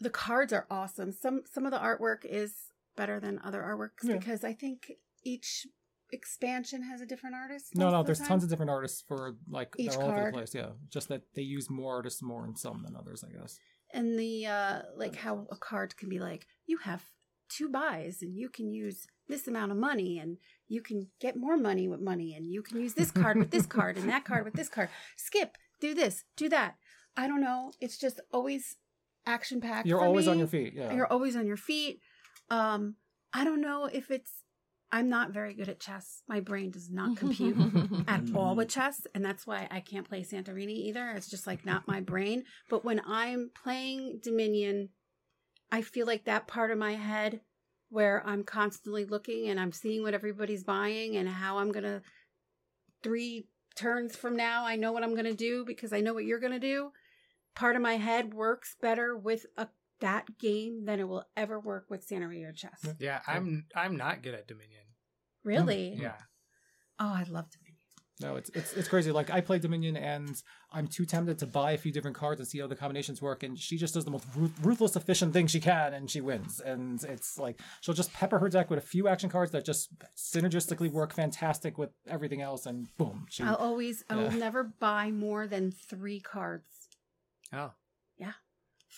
the 0.00 0.08
cards 0.08 0.52
are 0.54 0.66
awesome. 0.70 1.12
Some 1.12 1.42
some 1.52 1.66
of 1.66 1.72
the 1.72 1.78
artwork 1.78 2.24
is 2.24 2.54
better 2.96 3.20
than 3.20 3.38
other 3.44 3.60
artworks 3.60 4.08
Yeah. 4.08 4.16
because 4.16 4.44
I 4.44 4.54
think 4.54 4.92
each 5.24 5.66
expansion 6.12 6.82
has 6.82 7.00
a 7.00 7.06
different 7.06 7.34
artist. 7.36 7.74
No, 7.74 7.90
no, 7.90 7.98
the 7.98 8.04
there's 8.06 8.18
time. 8.20 8.28
tons 8.28 8.44
of 8.44 8.50
different 8.50 8.70
artists 8.70 9.02
for 9.06 9.36
like 9.48 9.74
Each 9.78 9.90
they're 9.92 10.00
all 10.02 10.08
over 10.08 10.16
card. 10.20 10.34
the 10.34 10.38
place. 10.38 10.54
Yeah, 10.54 10.70
just 10.90 11.08
that 11.08 11.22
they 11.34 11.42
use 11.42 11.68
more 11.70 11.94
artists 11.96 12.22
more 12.22 12.44
in 12.46 12.56
some 12.56 12.82
than 12.84 12.94
others, 12.96 13.24
I 13.26 13.32
guess. 13.38 13.58
and 13.92 14.18
the 14.18 14.46
uh 14.46 14.82
like 14.96 15.16
how 15.16 15.46
a 15.50 15.56
card 15.56 15.96
can 15.96 16.08
be 16.08 16.18
like 16.18 16.46
you 16.66 16.78
have 16.78 17.04
two 17.48 17.68
buys 17.68 18.22
and 18.22 18.36
you 18.36 18.48
can 18.48 18.72
use 18.72 19.06
this 19.28 19.46
amount 19.46 19.70
of 19.70 19.78
money 19.78 20.18
and 20.18 20.36
you 20.68 20.80
can 20.82 21.08
get 21.20 21.36
more 21.36 21.56
money 21.56 21.86
with 21.86 22.00
money 22.00 22.34
and 22.34 22.50
you 22.50 22.60
can 22.62 22.80
use 22.80 22.94
this 22.94 23.12
card 23.12 23.36
with 23.36 23.50
this 23.52 23.66
card 23.66 23.96
and 23.96 24.08
that 24.08 24.24
card 24.24 24.44
with 24.44 24.54
this 24.54 24.68
card 24.68 24.88
skip 25.16 25.56
do 25.80 25.94
this 25.94 26.24
do 26.36 26.48
that 26.48 26.74
i 27.16 27.28
don't 27.28 27.40
know 27.40 27.70
it's 27.80 27.98
just 27.98 28.18
always 28.32 28.76
action 29.26 29.60
packed 29.60 29.86
You're 29.86 30.00
always 30.02 30.26
on 30.26 30.38
your 30.38 30.48
feet. 30.48 30.72
Yeah. 30.74 30.92
you're 30.92 31.06
always 31.06 31.36
on 31.36 31.46
your 31.46 31.56
feet 31.56 32.00
um 32.50 32.96
i 33.32 33.44
don't 33.44 33.60
know 33.60 33.88
if 33.92 34.10
it's 34.10 34.32
i'm 34.92 35.08
not 35.08 35.32
very 35.32 35.54
good 35.54 35.68
at 35.68 35.80
chess. 35.80 36.22
My 36.28 36.40
brain 36.40 36.70
does 36.70 36.90
not 36.90 37.16
compute 37.16 37.56
at 38.08 38.22
all 38.34 38.54
with 38.54 38.68
mm. 38.68 38.72
chess 38.72 39.06
and 39.14 39.24
that's 39.24 39.46
why 39.46 39.68
i 39.70 39.80
can't 39.80 40.08
play 40.08 40.22
santorini 40.22 40.76
either. 40.88 41.10
It's 41.10 41.30
just 41.30 41.46
like 41.46 41.64
not 41.64 41.88
my 41.88 42.00
brain. 42.00 42.44
But 42.70 42.84
when 42.84 43.00
i'm 43.06 43.50
playing 43.62 44.20
dominion 44.22 44.90
i 45.72 45.82
feel 45.82 46.06
like 46.06 46.24
that 46.24 46.46
part 46.46 46.70
of 46.70 46.78
my 46.78 46.94
head 46.94 47.40
where 47.88 48.22
i'm 48.26 48.44
constantly 48.44 49.04
looking 49.04 49.48
and 49.48 49.58
i'm 49.60 49.72
seeing 49.72 50.02
what 50.02 50.14
everybody's 50.14 50.64
buying 50.64 51.16
and 51.16 51.28
how 51.28 51.58
i'm 51.58 51.72
gonna 51.72 52.02
three 53.02 53.48
turns 53.76 54.16
from 54.16 54.36
now 54.36 54.64
i 54.64 54.76
know 54.76 54.92
what 54.92 55.02
i'm 55.02 55.14
gonna 55.14 55.34
do 55.34 55.64
because 55.64 55.92
i 55.92 56.00
know 56.00 56.14
what 56.14 56.24
you're 56.24 56.40
gonna 56.40 56.58
do. 56.58 56.90
Part 57.54 57.74
of 57.74 57.80
my 57.80 57.96
head 57.96 58.34
works 58.34 58.76
better 58.82 59.16
with 59.16 59.46
a 59.56 59.68
that 60.00 60.38
game 60.38 60.84
than 60.84 61.00
it 61.00 61.08
will 61.08 61.24
ever 61.36 61.58
work 61.58 61.86
with 61.88 62.08
santorini 62.08 62.46
or 62.46 62.52
chess 62.52 62.80
Yeah. 62.84 62.92
Yeah, 62.98 63.20
I'm 63.26 63.66
I'm 63.74 63.96
not 63.96 64.22
good 64.22 64.34
at 64.34 64.46
Dominion. 64.46 64.82
really 65.44 65.94
mm. 65.96 66.02
Yeah. 66.02 66.16
oh 66.98 67.12
i 67.14 67.24
love 67.28 67.50
dominion 67.50 67.76
No, 68.20 68.36
it's 68.36 68.50
it's 68.54 68.72
it's 68.72 68.88
crazy. 68.88 69.12
Like 69.12 69.28
I 69.28 69.42
play 69.42 69.58
Dominion, 69.58 69.94
and 69.94 70.34
I'm 70.72 70.86
too 70.88 71.04
tempted 71.04 71.38
to 71.40 71.46
buy 71.46 71.72
a 71.72 71.78
few 71.78 71.92
different 71.92 72.16
cards 72.16 72.40
and 72.40 72.48
see 72.48 72.58
how 72.60 72.66
the 72.66 72.74
combinations 72.74 73.20
work. 73.20 73.42
And 73.42 73.58
she 73.58 73.76
just 73.76 73.92
does 73.92 74.06
the 74.06 74.10
most 74.10 74.24
ruthless, 74.62 74.96
efficient 74.96 75.34
thing 75.34 75.46
she 75.48 75.60
can, 75.60 75.92
and 75.92 76.10
she 76.10 76.22
wins. 76.22 76.58
And 76.60 77.04
it's 77.04 77.36
like 77.36 77.60
she'll 77.82 77.94
just 77.94 78.14
pepper 78.14 78.38
her 78.38 78.48
deck 78.48 78.70
with 78.70 78.78
a 78.78 78.86
few 78.86 79.06
action 79.06 79.28
cards 79.28 79.52
that 79.52 79.66
just 79.66 79.90
synergistically 80.16 80.90
work 80.90 81.12
fantastic 81.12 81.76
with 81.76 81.90
everything 82.08 82.40
else, 82.40 82.64
and 82.64 82.88
boom, 82.96 83.26
she. 83.28 83.42
I'll 83.42 83.56
always, 83.56 84.02
I 84.08 84.16
will 84.16 84.30
never 84.30 84.64
buy 84.64 85.10
more 85.10 85.46
than 85.46 85.70
three 85.70 86.20
cards. 86.20 86.88
Oh. 87.52 87.72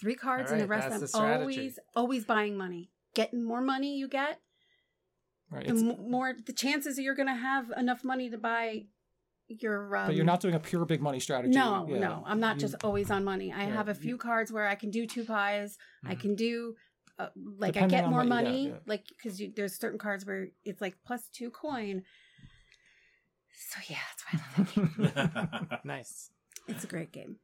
Three 0.01 0.15
cards, 0.15 0.51
All 0.51 0.55
and 0.55 0.63
the 0.63 0.69
rest 0.69 0.89
that's 0.89 1.15
I'm 1.15 1.23
the 1.29 1.39
always, 1.41 1.79
always 1.97 2.25
buying 2.25 2.57
money. 2.57 2.91
Getting 3.15 3.43
more 3.43 3.61
money 3.61 3.97
you 3.97 4.07
get, 4.09 4.41
right, 5.51 5.67
the 5.67 5.73
m- 5.75 6.11
more 6.11 6.35
the 6.47 6.53
chances 6.53 6.97
that 6.97 7.03
you're 7.03 7.15
going 7.17 7.29
to 7.29 7.35
have 7.35 7.71
enough 7.77 8.05
money 8.05 8.31
to 8.31 8.39
buy 8.39 8.85
your. 9.49 9.97
Um, 9.97 10.07
but 10.07 10.15
you're 10.15 10.25
not 10.25 10.41
doing 10.41 10.55
a 10.55 10.61
pure 10.61 10.85
big 10.85 11.01
money 11.01 11.19
strategy. 11.21 11.55
No, 11.55 11.87
Yeah. 11.89 11.99
no, 11.99 12.23
I'm 12.27 12.39
not 12.39 12.57
You- 12.57 12.61
just 12.61 12.75
always 12.85 13.11
on 13.11 13.25
money. 13.25 13.53
I 13.53 13.65
Yeah, 13.67 13.75
have 13.75 13.89
a 13.89 13.93
you- 13.95 14.01
few 14.01 14.19
cards 14.19 14.53
where 14.53 14.69
I 14.69 14.75
can 14.77 14.91
do 14.91 15.07
two 15.07 15.25
pies. 15.25 15.77
I 16.05 16.15
Mhm. 16.15 16.21
can 16.21 16.35
do. 16.37 16.77
Uh, 17.19 17.31
like 17.35 17.77
I 17.77 17.89
get 17.89 18.09
more 18.09 18.21
what 18.21 18.29
money, 18.29 18.69
yeah. 18.69 18.77
like 18.87 19.05
because 19.09 19.43
there's 19.57 19.77
certain 19.77 19.99
cards 19.99 20.25
where 20.25 20.49
it's 20.65 20.81
like 20.81 20.97
plus 21.05 21.29
two 21.29 21.51
coin. 21.51 22.05
So 23.71 23.81
yeah, 23.89 23.99
that's 24.09 24.25
why 24.25 24.41
I 24.41 24.59
love 24.59 25.51
that 25.51 25.71
game. 25.71 25.79
Nice. 25.85 26.31
It's 26.69 26.85
a 26.85 26.87
great 26.87 27.11
game. 27.11 27.41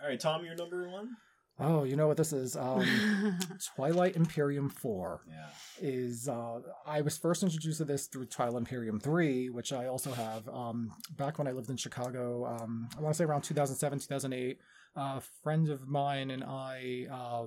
All 0.00 0.06
right, 0.06 0.20
Tom, 0.20 0.44
your 0.44 0.54
number 0.54 0.88
one. 0.88 1.16
Oh, 1.60 1.82
you 1.82 1.96
know 1.96 2.06
what 2.06 2.16
this 2.16 2.32
is? 2.32 2.56
Um, 2.56 2.86
Twilight 3.74 4.14
Imperium 4.16 4.68
Four. 4.68 5.22
Yeah. 5.28 5.46
is 5.80 6.28
uh, 6.28 6.60
I 6.86 7.00
was 7.00 7.18
first 7.18 7.42
introduced 7.42 7.78
to 7.78 7.84
this 7.84 8.06
through 8.06 8.26
Twilight 8.26 8.58
Imperium 8.58 9.00
3, 9.00 9.50
which 9.50 9.72
I 9.72 9.86
also 9.86 10.12
have. 10.12 10.48
Um, 10.48 10.92
back 11.16 11.38
when 11.38 11.48
I 11.48 11.52
lived 11.52 11.68
in 11.70 11.76
Chicago, 11.76 12.46
um, 12.46 12.88
I 12.96 13.00
want 13.00 13.14
to 13.14 13.18
say 13.18 13.24
around 13.24 13.42
2007, 13.42 13.98
2008, 13.98 14.58
a 14.96 15.20
friend 15.42 15.68
of 15.68 15.86
mine 15.86 16.30
and 16.30 16.42
I, 16.42 17.06
uh, 17.10 17.46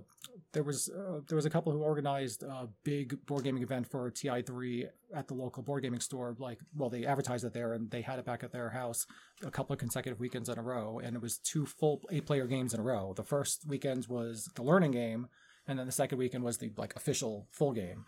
there 0.54 0.64
was 0.64 0.90
uh, 0.90 1.22
there 1.28 1.36
was 1.36 1.46
a 1.46 1.50
couple 1.50 1.72
who 1.72 1.80
organized 1.80 2.44
a 2.44 2.68
big 2.84 3.26
board 3.26 3.44
gaming 3.44 3.64
event 3.64 3.88
for 3.88 4.10
TI3 4.10 4.88
at 5.16 5.28
the 5.28 5.34
local 5.34 5.64
board 5.64 5.84
gaming 5.84 6.00
store. 6.00 6.36
Like, 6.40 6.60
well, 6.76 6.90
they 6.90 7.06
advertised 7.06 7.44
it 7.44 7.54
there 7.54 7.74
and 7.74 7.90
they 7.92 8.02
had 8.02 8.20
it 8.20 8.26
back 8.26 8.44
at 8.44 8.52
their 8.52 8.70
house 8.70 9.06
a 9.46 9.52
couple 9.52 9.74
of 9.74 9.80
consecutive 9.80 10.20
weekends 10.20 10.50
in 10.50 10.58
a 10.58 10.64
row, 10.64 11.00
and 11.04 11.16
it 11.16 11.22
was 11.22 11.38
two 11.38 11.66
full 11.66 12.02
eight-player 12.12 12.48
games 12.48 12.74
in 12.74 12.80
a 12.80 12.84
row. 12.84 13.14
The 13.16 13.24
first 13.24 13.68
weekend 13.68 14.08
was 14.08 14.50
the 14.56 14.64
learning 14.64 14.92
game, 14.92 15.28
and 15.68 15.78
then 15.78 15.86
the 15.86 15.92
second 15.92 16.18
weekend 16.18 16.44
was 16.44 16.58
the 16.58 16.72
like 16.78 16.96
official 16.96 17.48
full 17.52 17.74
game 17.74 18.06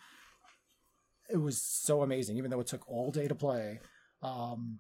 it 1.30 1.38
was 1.38 1.62
so 1.62 2.02
amazing, 2.04 2.38
even 2.38 2.52
though 2.52 2.60
it 2.60 2.68
took 2.68 2.88
all 2.88 3.12
day 3.12 3.28
to 3.28 3.36
play. 3.36 3.80
Um, 4.22 4.80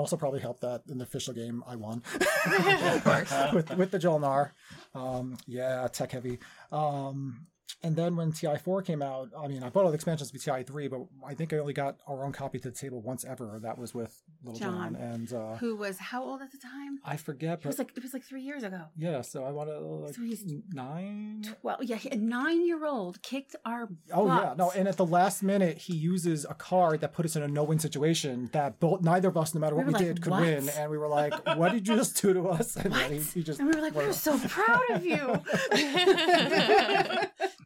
also, 0.00 0.16
probably 0.16 0.40
helped 0.40 0.62
that 0.62 0.82
in 0.88 0.98
the 0.98 1.04
official 1.04 1.34
game 1.34 1.62
I 1.66 1.76
won 1.76 2.02
Of 2.46 3.04
course. 3.04 3.32
with 3.52 3.76
with 3.76 3.90
the 3.90 3.98
Jol-Nar. 3.98 4.52
Um, 4.94 5.36
yeah, 5.46 5.86
tech 5.92 6.12
heavy. 6.12 6.38
Um, 6.72 7.46
and 7.82 7.96
then 7.96 8.16
when 8.16 8.32
TI4 8.32 8.84
came 8.84 9.02
out, 9.02 9.28
I 9.38 9.46
mean, 9.48 9.62
I 9.62 9.68
bought 9.68 9.84
all 9.84 9.90
the 9.90 9.94
expansions 9.94 10.32
with 10.32 10.44
TI3, 10.44 10.90
but 10.90 11.00
I 11.26 11.34
think 11.34 11.52
I 11.52 11.58
only 11.58 11.72
got 11.72 11.96
our 12.06 12.24
own 12.24 12.32
copy 12.32 12.58
to 12.60 12.70
the 12.70 12.76
table 12.76 13.00
once 13.02 13.24
ever. 13.24 13.58
That 13.62 13.78
was 13.78 13.94
with 13.94 14.22
Little 14.42 14.58
John, 14.58 14.94
John. 14.94 14.96
and 14.96 15.32
uh, 15.32 15.56
Who 15.56 15.76
was 15.76 15.98
how 15.98 16.22
old 16.24 16.42
at 16.42 16.52
the 16.52 16.58
time? 16.58 16.98
I 17.04 17.16
forget, 17.16 17.60
It 17.60 17.66
was 17.66 17.78
like 17.78 17.92
it 17.96 18.02
was 18.02 18.12
like 18.14 18.24
three 18.24 18.42
years 18.42 18.62
ago. 18.62 18.82
yeah. 18.96 19.20
So 19.22 19.44
I 19.44 19.50
want 19.50 19.68
to 19.70 19.78
like 19.78 20.14
So 20.14 20.22
he's- 20.22 20.42
nine. 20.72 21.44
Well, 21.62 21.78
yeah, 21.80 21.98
a 22.10 22.16
nine-year-old 22.16 23.22
kicked 23.22 23.56
our. 23.64 23.88
Oh 24.12 24.26
yeah, 24.26 24.54
no, 24.56 24.70
and 24.72 24.88
at 24.88 24.96
the 24.96 25.06
last 25.06 25.42
minute, 25.42 25.78
he 25.78 25.94
uses 25.94 26.44
a 26.48 26.54
card 26.54 27.00
that 27.00 27.12
put 27.12 27.24
us 27.26 27.36
in 27.36 27.42
a 27.42 27.48
no-win 27.48 27.78
situation 27.78 28.48
that 28.52 28.80
both 28.80 29.02
neither 29.02 29.28
of 29.28 29.36
us, 29.36 29.54
no 29.54 29.60
matter 29.60 29.74
We 29.76 29.84
what 29.84 29.86
we, 29.86 29.92
were 29.92 29.98
like, 29.98 30.06
did, 30.06 30.22
could 30.22 30.30
"What?" 30.30 30.40
win. 30.42 30.68
And 30.70 30.90
we 30.90 30.98
were 30.98 31.08
like, 31.08 31.32
"What 31.56 31.72
did 31.72 31.86
you 31.88 31.96
just 31.96 32.20
do 32.20 32.32
to 32.32 32.48
us?" 32.48 32.76
And 32.76 32.92
then 32.94 33.12
he, 33.12 33.18
he 33.20 33.42
just 33.42 33.60
and 33.60 33.68
we 33.68 33.74
were 33.74 33.82
like, 33.82 33.94
we're 33.94 34.12
so 34.12 34.38
proud 34.38 34.82
of 34.90 35.04
you. 35.04 35.16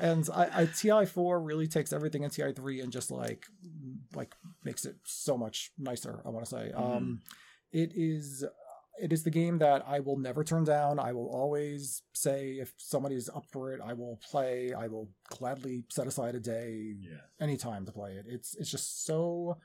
and 0.00 0.28
I, 0.34 0.62
I 0.62 0.66
TI 0.66 1.04
four 1.06 1.40
really 1.40 1.68
takes 1.68 1.92
everything 1.92 2.22
in 2.24 2.30
TI 2.30 2.52
three 2.52 2.80
and 2.80 2.90
just 2.92 3.10
like 3.10 3.46
like 4.14 4.34
makes 4.64 4.84
it 4.84 4.96
so 5.04 5.36
much 5.36 5.70
nicer. 5.78 6.20
I 6.24 6.30
want 6.30 6.44
to 6.46 6.50
say, 6.50 6.72
um, 6.72 7.20
it 7.72 7.92
is. 7.94 8.44
It 9.02 9.14
is 9.14 9.22
the 9.24 9.30
game 9.30 9.56
that 9.60 9.82
I 9.88 10.00
will 10.00 10.18
never 10.18 10.44
turn 10.44 10.64
down. 10.64 10.98
I 10.98 11.12
will 11.14 11.28
always 11.30 12.02
say 12.12 12.58
if 12.60 12.74
somebody's 12.76 13.30
up 13.30 13.46
for 13.50 13.72
it, 13.72 13.80
I 13.82 13.94
will 13.94 14.20
play. 14.30 14.74
I 14.74 14.88
will 14.88 15.08
gladly 15.30 15.84
set 15.88 16.06
aside 16.06 16.34
a 16.34 16.40
day 16.40 16.96
Yeah. 17.00 17.16
anytime 17.40 17.86
to 17.86 17.92
play 17.92 18.12
it. 18.16 18.26
It's 18.28 18.54
it's 18.56 18.70
just 18.70 19.06
so 19.06 19.56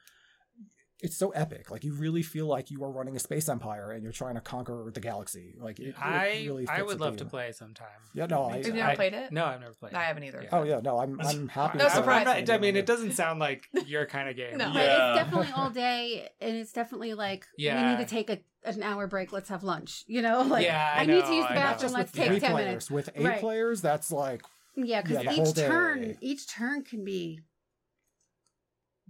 it's 1.01 1.17
so 1.17 1.31
epic. 1.31 1.69
Like 1.69 1.84
you 1.84 1.93
really 1.93 2.23
feel 2.23 2.47
like 2.47 2.72
you 2.72 2.84
are 2.84 2.89
running 2.89 3.15
a 3.15 3.19
space 3.19 3.49
empire 3.49 3.91
and 3.91 4.01
you're 4.01 4.13
trying 4.13 4.35
to 4.35 4.41
conquer 4.41 4.89
the 4.93 4.99
galaxy. 5.01 5.53
Like 5.59 5.80
it, 5.80 5.89
it 5.89 5.95
I 6.01 6.43
really 6.45 6.67
I 6.67 6.81
would 6.81 6.97
the 6.99 7.03
love 7.03 7.17
to 7.17 7.26
play 7.26 7.51
sometime. 7.51 7.88
Yeah, 8.13 8.27
no, 8.27 8.45
I, 8.45 8.57
Have 8.57 8.67
you 8.67 8.73
I- 8.73 8.76
never 8.77 8.95
played 8.95 9.13
it? 9.13 9.31
No, 9.31 9.45
I've 9.45 9.59
never 9.59 9.73
played. 9.73 9.91
it. 9.91 9.97
I 9.97 10.03
haven't 10.03 10.23
either. 10.23 10.41
Yeah. 10.43 10.49
Oh 10.53 10.63
yeah, 10.63 10.80
no, 10.84 10.97
I'm 10.99 11.19
I'm 11.23 11.47
happy. 11.49 11.77
No 11.80 11.89
surprise. 11.89 12.26
I'm 12.27 12.45
not- 12.45 12.49
I 12.49 12.57
mean, 12.59 12.76
it 12.76 12.85
doesn't 12.85 13.11
sound 13.11 13.39
like 13.39 13.67
your 13.85 14.05
kind 14.05 14.30
of 14.30 14.35
game. 14.38 14.57
No. 14.57 14.72
But 14.73 14.84
Yeah. 14.85 15.09
it's 15.15 15.23
definitely 15.23 15.51
all 15.55 15.69
day, 15.69 16.30
and 16.39 16.55
it's 16.55 16.72
definitely 16.72 17.13
like 17.13 17.45
we 17.57 17.65
need 17.65 17.97
to 17.97 18.05
take 18.05 18.30
a 18.30 18.39
an 18.63 18.81
hour 18.81 19.05
break. 19.05 19.31
Let's 19.31 19.49
have 19.49 19.63
lunch. 19.63 20.05
You 20.07 20.22
know, 20.23 20.41
like 20.47 20.65
Yeah, 20.65 20.93
I 20.95 21.01
I, 21.01 21.05
need 21.05 21.23
to 21.26 21.34
use 21.34 21.45
the 21.45 21.51
I. 21.51 21.55
Not 21.55 21.55
bathroom. 21.55 21.81
just 21.81 21.93
Let's 21.93 22.11
with 22.13 22.19
take 22.19 22.27
three 22.30 22.39
ten 22.39 22.51
players. 22.51 22.65
minutes. 22.67 22.91
With 22.91 23.09
eight 23.15 23.23
Right. 23.26 23.39
players, 23.39 23.81
that's 23.81 24.11
like 24.11 24.41
Yeah, 24.76 25.01
because 25.01 25.23
Yeah, 25.23 25.30
the 25.30 25.35
whole 25.35 25.47
each 25.49 25.55
day. 25.55 25.67
turn, 25.67 26.17
each 26.22 26.47
turn 26.47 26.84
can 26.84 27.03
be. 27.03 27.41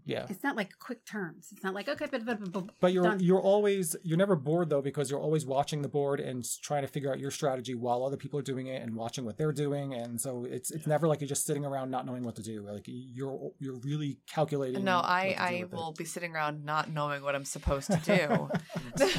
Yeah. 0.05 0.25
It's 0.29 0.43
not 0.43 0.55
like 0.55 0.77
quick 0.79 1.03
turns. 1.05 1.49
It's 1.51 1.63
not 1.63 1.73
like 1.73 1.89
okay, 1.89 2.05
but, 2.09 2.25
but, 2.25 2.51
but, 2.51 2.63
But 2.79 2.93
you're 2.93 3.03
done. 3.03 3.19
you're 3.19 3.41
always 3.41 3.95
you're 4.03 4.17
never 4.17 4.35
bored 4.35 4.69
though 4.69 4.81
because 4.81 5.09
you're 5.09 5.19
always 5.19 5.45
watching 5.45 5.81
the 5.81 5.87
board 5.89 6.19
and 6.19 6.45
trying 6.61 6.83
to 6.83 6.87
figure 6.87 7.11
out 7.11 7.19
your 7.19 7.31
strategy 7.31 7.73
while 7.75 8.03
other 8.05 8.17
people 8.17 8.39
are 8.39 8.43
doing 8.43 8.67
it 8.67 8.81
and 8.81 8.95
watching 8.95 9.25
what 9.25 9.37
they're 9.37 9.51
doing 9.51 9.93
and 9.93 10.21
so 10.21 10.45
it's 10.49 10.69
it's 10.71 10.85
never 10.87 11.07
like 11.07 11.21
you're 11.21 11.27
just 11.27 11.45
sitting 11.45 11.65
around 11.65 11.89
not 11.89 12.05
knowing 12.05 12.23
what 12.23 12.35
to 12.35 12.43
do 12.43 12.61
like 12.69 12.83
you're 12.87 13.51
you're 13.59 13.77
really 13.79 14.19
calculating. 14.31 14.83
No, 14.83 14.97
I 14.99 15.35
I 15.37 15.51
with 15.63 15.73
it. 15.73 15.75
will 15.75 15.93
be 15.93 16.05
sitting 16.05 16.33
around 16.33 16.63
not 16.63 16.91
knowing 16.91 17.23
what 17.23 17.33
I'm 17.35 17.45
supposed 17.45 17.89
to 17.91 17.97
do. 18.05 18.49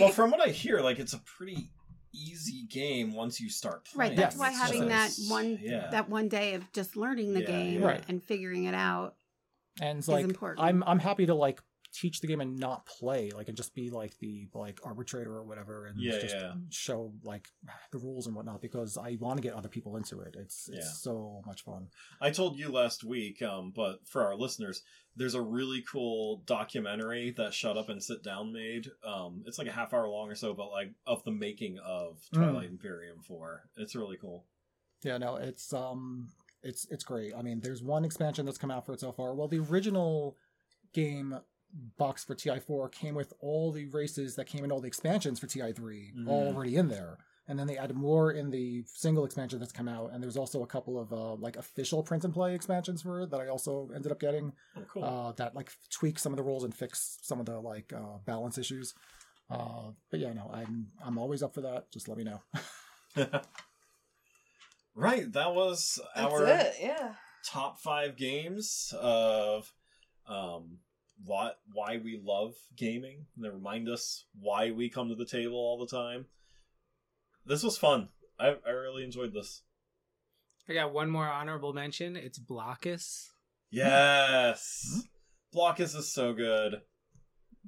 Well, 0.00 0.10
from 0.10 0.30
what 0.30 0.40
I 0.40 0.50
hear, 0.50 0.80
like 0.80 0.98
it's 0.98 1.12
a 1.12 1.18
pretty 1.18 1.70
easy 2.14 2.62
game 2.70 3.14
once 3.14 3.40
you 3.40 3.50
start 3.50 3.84
playing. 3.84 4.10
right. 4.10 4.16
That's 4.16 4.36
Yes. 4.36 4.40
why 4.40 4.48
It's 4.50 4.58
having 4.60 4.88
that 4.88 5.10
one 5.28 5.58
yeah. 5.60 5.88
that 5.90 6.08
one 6.08 6.28
day 6.28 6.54
of 6.54 6.70
just 6.72 6.96
learning 6.96 7.34
the 7.34 7.40
Yeah, 7.40 7.46
game 7.46 7.80
yeah. 7.80 7.86
Right. 7.86 8.04
and 8.08 8.22
figuring 8.22 8.64
it 8.64 8.74
out. 8.74 9.14
And 9.80 9.98
it's 9.98 10.08
like 10.08 10.24
important. 10.24 10.60
I'm 10.60 10.82
I'm 10.86 10.98
happy 10.98 11.26
to 11.26 11.34
like 11.34 11.60
teach 11.90 12.20
the 12.20 12.26
game 12.26 12.42
and 12.42 12.58
not 12.58 12.84
play, 12.84 13.30
like 13.30 13.48
and 13.48 13.56
just 13.56 13.74
be 13.74 13.88
like 13.88 14.16
the 14.18 14.46
like 14.54 14.78
arbitrator 14.84 15.34
or 15.34 15.42
whatever, 15.44 15.86
and 15.86 15.98
Yeah, 15.98 16.18
just 16.18 16.36
yeah. 16.36 16.52
show 16.70 17.12
like 17.24 17.48
the 17.92 17.98
rules 17.98 18.26
and 18.26 18.36
whatnot 18.36 18.60
because 18.60 18.98
I 18.98 19.16
want 19.20 19.38
to 19.38 19.42
get 19.42 19.54
other 19.54 19.70
people 19.70 19.96
into 19.96 20.20
it. 20.20 20.36
It's 20.38 20.68
it's 20.68 20.76
Yeah. 20.86 20.92
so 20.92 21.42
much 21.46 21.62
fun. 21.64 21.88
I 22.20 22.30
told 22.30 22.58
you 22.58 22.68
last 22.70 23.04
week, 23.04 23.40
um, 23.42 23.72
but 23.74 24.06
for 24.06 24.22
our 24.26 24.36
listeners, 24.36 24.82
there's 25.16 25.34
a 25.34 25.40
really 25.42 25.82
cool 25.90 26.42
documentary 26.44 27.30
that 27.38 27.54
Shut 27.54 27.78
Up 27.78 27.88
and 27.88 28.02
Sit 28.02 28.22
Down 28.22 28.52
made. 28.52 28.88
Um, 29.02 29.42
it's 29.46 29.58
like 29.58 29.66
a 29.66 29.72
half 29.72 29.94
hour 29.94 30.08
long 30.08 30.30
or 30.30 30.34
so, 30.34 30.52
but 30.52 30.70
like 30.70 30.92
of 31.06 31.24
the 31.24 31.32
making 31.32 31.78
of 31.78 32.20
Twilight 32.34 32.68
Imperium 32.68 33.20
4. 33.22 33.62
It's 33.78 33.96
really 33.96 34.18
cool. 34.20 34.44
Yeah, 35.02 35.16
no, 35.18 35.36
it's 35.36 35.72
um, 35.72 36.28
it's 36.62 36.86
it's 36.90 37.04
great. 37.04 37.32
I 37.36 37.42
mean, 37.42 37.60
there's 37.60 37.82
one 37.82 38.04
expansion 38.04 38.44
that's 38.46 38.58
come 38.58 38.70
out 38.70 38.84
for 38.86 38.92
it 38.92 39.00
so 39.00 39.12
far. 39.12 39.34
Well, 39.34 39.48
the 39.48 39.58
original 39.60 40.36
game 40.92 41.38
box 41.98 42.24
for 42.24 42.34
TI4 42.34 42.90
came 42.90 43.14
with 43.14 43.32
all 43.40 43.70
the 43.72 43.86
races 43.86 44.36
that 44.36 44.46
came 44.46 44.64
in 44.64 44.72
all 44.72 44.80
the 44.80 44.88
expansions 44.88 45.38
for 45.38 45.46
TI3 45.46 46.12
Mhm. 46.16 46.26
already 46.28 46.76
in 46.76 46.88
there. 46.88 47.18
And 47.46 47.58
then 47.58 47.66
they 47.66 47.76
added 47.78 47.96
more 47.96 48.32
in 48.32 48.50
the 48.50 48.84
single 48.86 49.24
expansion 49.24 49.58
that's 49.58 49.72
come 49.72 49.88
out. 49.88 50.12
And 50.12 50.22
there's 50.22 50.36
also 50.36 50.62
a 50.62 50.66
couple 50.66 50.98
of 50.98 51.12
uh, 51.12 51.34
like 51.36 51.56
official 51.56 52.02
print 52.02 52.24
and 52.24 52.32
play 52.32 52.54
expansions 52.54 53.02
for 53.02 53.20
it 53.22 53.30
that 53.30 53.40
I 53.40 53.48
also 53.48 53.90
ended 53.94 54.12
up 54.12 54.20
getting 54.20 54.52
Oh, 54.76 54.82
cool. 54.92 55.04
uh, 55.04 55.32
that 55.32 55.54
like 55.54 55.70
tweak 55.90 56.18
some 56.18 56.32
of 56.32 56.36
the 56.38 56.42
rules 56.42 56.64
and 56.64 56.74
fix 56.74 57.18
some 57.22 57.38
of 57.40 57.46
the 57.46 57.58
like 57.60 57.92
uh, 57.92 58.18
balance 58.24 58.56
issues. 58.58 58.94
Uh, 59.50 59.92
but 60.10 60.20
yeah, 60.20 60.32
no, 60.32 60.50
I'm 60.52 60.88
I'm 61.02 61.16
always 61.18 61.42
up 61.42 61.54
for 61.54 61.62
that. 61.62 61.90
Just 61.90 62.08
let 62.08 62.18
me 62.18 62.24
know. 62.24 62.42
right, 64.98 65.32
that 65.32 65.54
was 65.54 66.00
our 66.16 66.46
Yeah. 66.46 67.14
top 67.44 67.80
five 67.80 68.16
games 68.16 68.92
of 69.00 69.72
um, 70.26 70.78
what 71.24 71.58
why 71.72 71.98
we 72.02 72.20
love 72.22 72.54
gaming. 72.76 73.26
They 73.36 73.48
remind 73.48 73.88
us 73.88 74.24
why 74.38 74.70
we 74.70 74.90
come 74.90 75.08
to 75.08 75.14
the 75.14 75.24
table 75.24 75.56
all 75.56 75.78
the 75.78 75.96
time. 75.96 76.26
This 77.46 77.62
was 77.62 77.78
fun. 77.78 78.08
I, 78.38 78.56
I 78.66 78.70
really 78.70 79.04
enjoyed 79.04 79.32
this. 79.32 79.62
I 80.68 80.74
got 80.74 80.92
one 80.92 81.08
more 81.08 81.26
honorable 81.26 81.72
mention. 81.72 82.14
It's 82.14 82.38
Blokus. 82.38 83.28
Yes. 83.70 85.02
Blokus 85.54 85.96
is 85.96 86.12
so 86.12 86.34
good. 86.34 86.82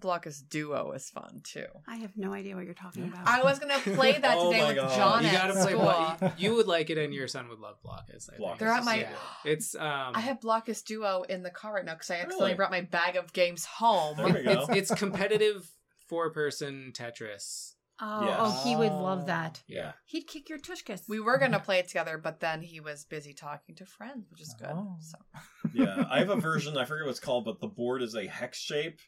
Blokus 0.01 0.40
Duo 0.48 0.93
is 0.93 1.09
fun 1.10 1.40
too. 1.44 1.66
I 1.86 1.97
have 1.97 2.16
no 2.16 2.32
idea 2.32 2.56
what 2.56 2.64
you're 2.64 2.74
talking 2.74 3.05
about. 3.09 3.27
I 3.28 3.43
was 3.43 3.59
gonna 3.59 3.78
play 3.78 4.18
that 4.18 4.36
Oh 4.36 4.51
today 4.51 4.62
my 4.62 4.68
with 4.68 4.77
God. 4.77 4.97
John 4.97 5.22
you 5.22 5.28
at 5.28 5.35
gotta 5.35 5.52
play. 5.52 5.72
school. 6.18 6.32
You 6.39 6.55
would 6.56 6.66
like 6.66 6.90
it, 6.90 6.98
and 6.98 7.12
your 7.14 7.28
son 7.28 7.48
would 7.48 7.60
love 7.60 7.77
Blokus. 7.85 8.28
I 8.32 8.36
think. 8.36 8.59
They're 8.59 8.68
at 8.68 8.85
my. 8.85 8.97
Yeah. 9.01 9.10
It's 9.44 9.74
um. 9.74 10.12
I 10.14 10.20
have 10.20 10.40
Blokus 10.40 10.82
Duo 10.85 11.22
in 11.28 11.43
the 11.43 11.51
car 11.51 11.74
right 11.74 11.85
now 11.85 11.94
because 11.94 12.10
I 12.10 12.14
accidentally 12.16 12.44
Really? 12.47 12.55
brought 12.56 12.70
my 12.70 12.81
bag 12.82 13.16
of 13.16 13.32
games 13.32 13.64
home. 13.64 14.16
There 14.16 14.27
we 14.27 14.43
go. 14.43 14.66
it's 14.70 14.90
it's 14.90 14.94
competitive 15.01 15.70
four 16.09 16.31
person 16.31 16.93
Tetris. 16.94 17.74
oh, 18.01 18.24
Yes. 18.27 18.36
oh, 18.40 18.60
he 18.64 18.74
would 18.77 18.93
love 18.93 19.27
that. 19.27 19.62
Yeah. 19.68 19.93
He'd 20.06 20.22
kick 20.27 20.48
your 20.48 20.59
tushkas. 20.59 21.02
We 21.09 21.20
were 21.20 21.39
gonna 21.39 21.60
play 21.60 21.78
it 21.78 21.86
together, 21.89 22.18
but 22.18 22.40
then 22.40 22.62
he 22.62 22.81
was 22.81 23.05
busy 23.05 23.32
talking 23.35 23.74
to 23.77 23.86
friends, 23.86 24.27
which 24.31 24.40
is 24.40 24.55
good. 24.59 24.70
Oh. 24.72 24.97
So 25.01 25.18
yeah, 25.72 26.05
I 26.10 26.18
have 26.18 26.31
a 26.31 26.36
version. 26.36 26.77
I 26.77 26.85
forget 26.85 27.05
what 27.05 27.10
it's 27.10 27.20
called, 27.20 27.44
but 27.44 27.60
the 27.60 27.68
board 27.68 28.02
is 28.02 28.14
a 28.16 28.27
hex 28.27 28.59
shape, 28.59 28.98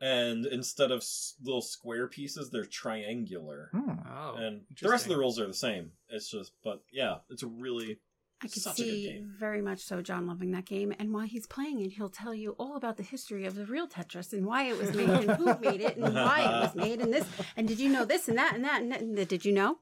and 0.00 0.46
instead 0.46 0.90
of 0.90 0.98
s- 0.98 1.34
little 1.42 1.62
square 1.62 2.08
pieces, 2.08 2.50
they're 2.50 2.64
triangular. 2.64 3.70
Hmm. 3.72 3.90
Oh. 4.08 4.34
and 4.36 4.62
the 4.80 4.88
rest 4.88 5.06
of 5.06 5.10
the 5.10 5.18
rules 5.18 5.38
are 5.40 5.46
the 5.46 5.54
same. 5.54 5.92
It's 6.08 6.30
just, 6.30 6.52
but 6.62 6.82
yeah, 6.92 7.16
it's 7.30 7.42
a 7.42 7.46
really 7.46 8.00
I 8.42 8.46
could 8.48 8.62
Such 8.62 8.78
a 8.80 8.82
good 8.82 8.90
see 8.90 9.06
game. 9.08 9.34
very 9.38 9.62
much 9.62 9.80
so 9.80 10.02
John 10.02 10.26
loving 10.26 10.50
that 10.50 10.66
game. 10.66 10.92
And 10.98 11.14
while 11.14 11.24
he's 11.24 11.46
playing 11.46 11.80
it, 11.80 11.92
he'll 11.92 12.10
tell 12.10 12.34
you 12.34 12.50
all 12.58 12.76
about 12.76 12.96
the 12.98 13.02
history 13.02 13.46
of 13.46 13.54
the 13.54 13.64
real 13.64 13.88
Tetris 13.88 14.32
and 14.34 14.44
why 14.44 14.64
it 14.64 14.76
was 14.78 14.92
made 14.94 15.08
and 15.08 15.30
who 15.30 15.46
made 15.60 15.80
it 15.80 15.96
and 15.96 16.14
why 16.14 16.40
it 16.40 16.60
was 16.66 16.74
made 16.74 17.00
and 17.00 17.12
this. 17.12 17.24
And 17.56 17.66
did 17.66 17.78
you 17.80 17.88
know 17.88 18.04
this 18.04 18.28
and 18.28 18.36
that 18.36 18.54
and 18.54 18.64
that 18.64 18.82
and, 18.82 18.92
that, 18.92 19.00
and 19.00 19.16
that? 19.16 19.28
Did 19.28 19.44
you 19.44 19.52
know? 19.52 19.78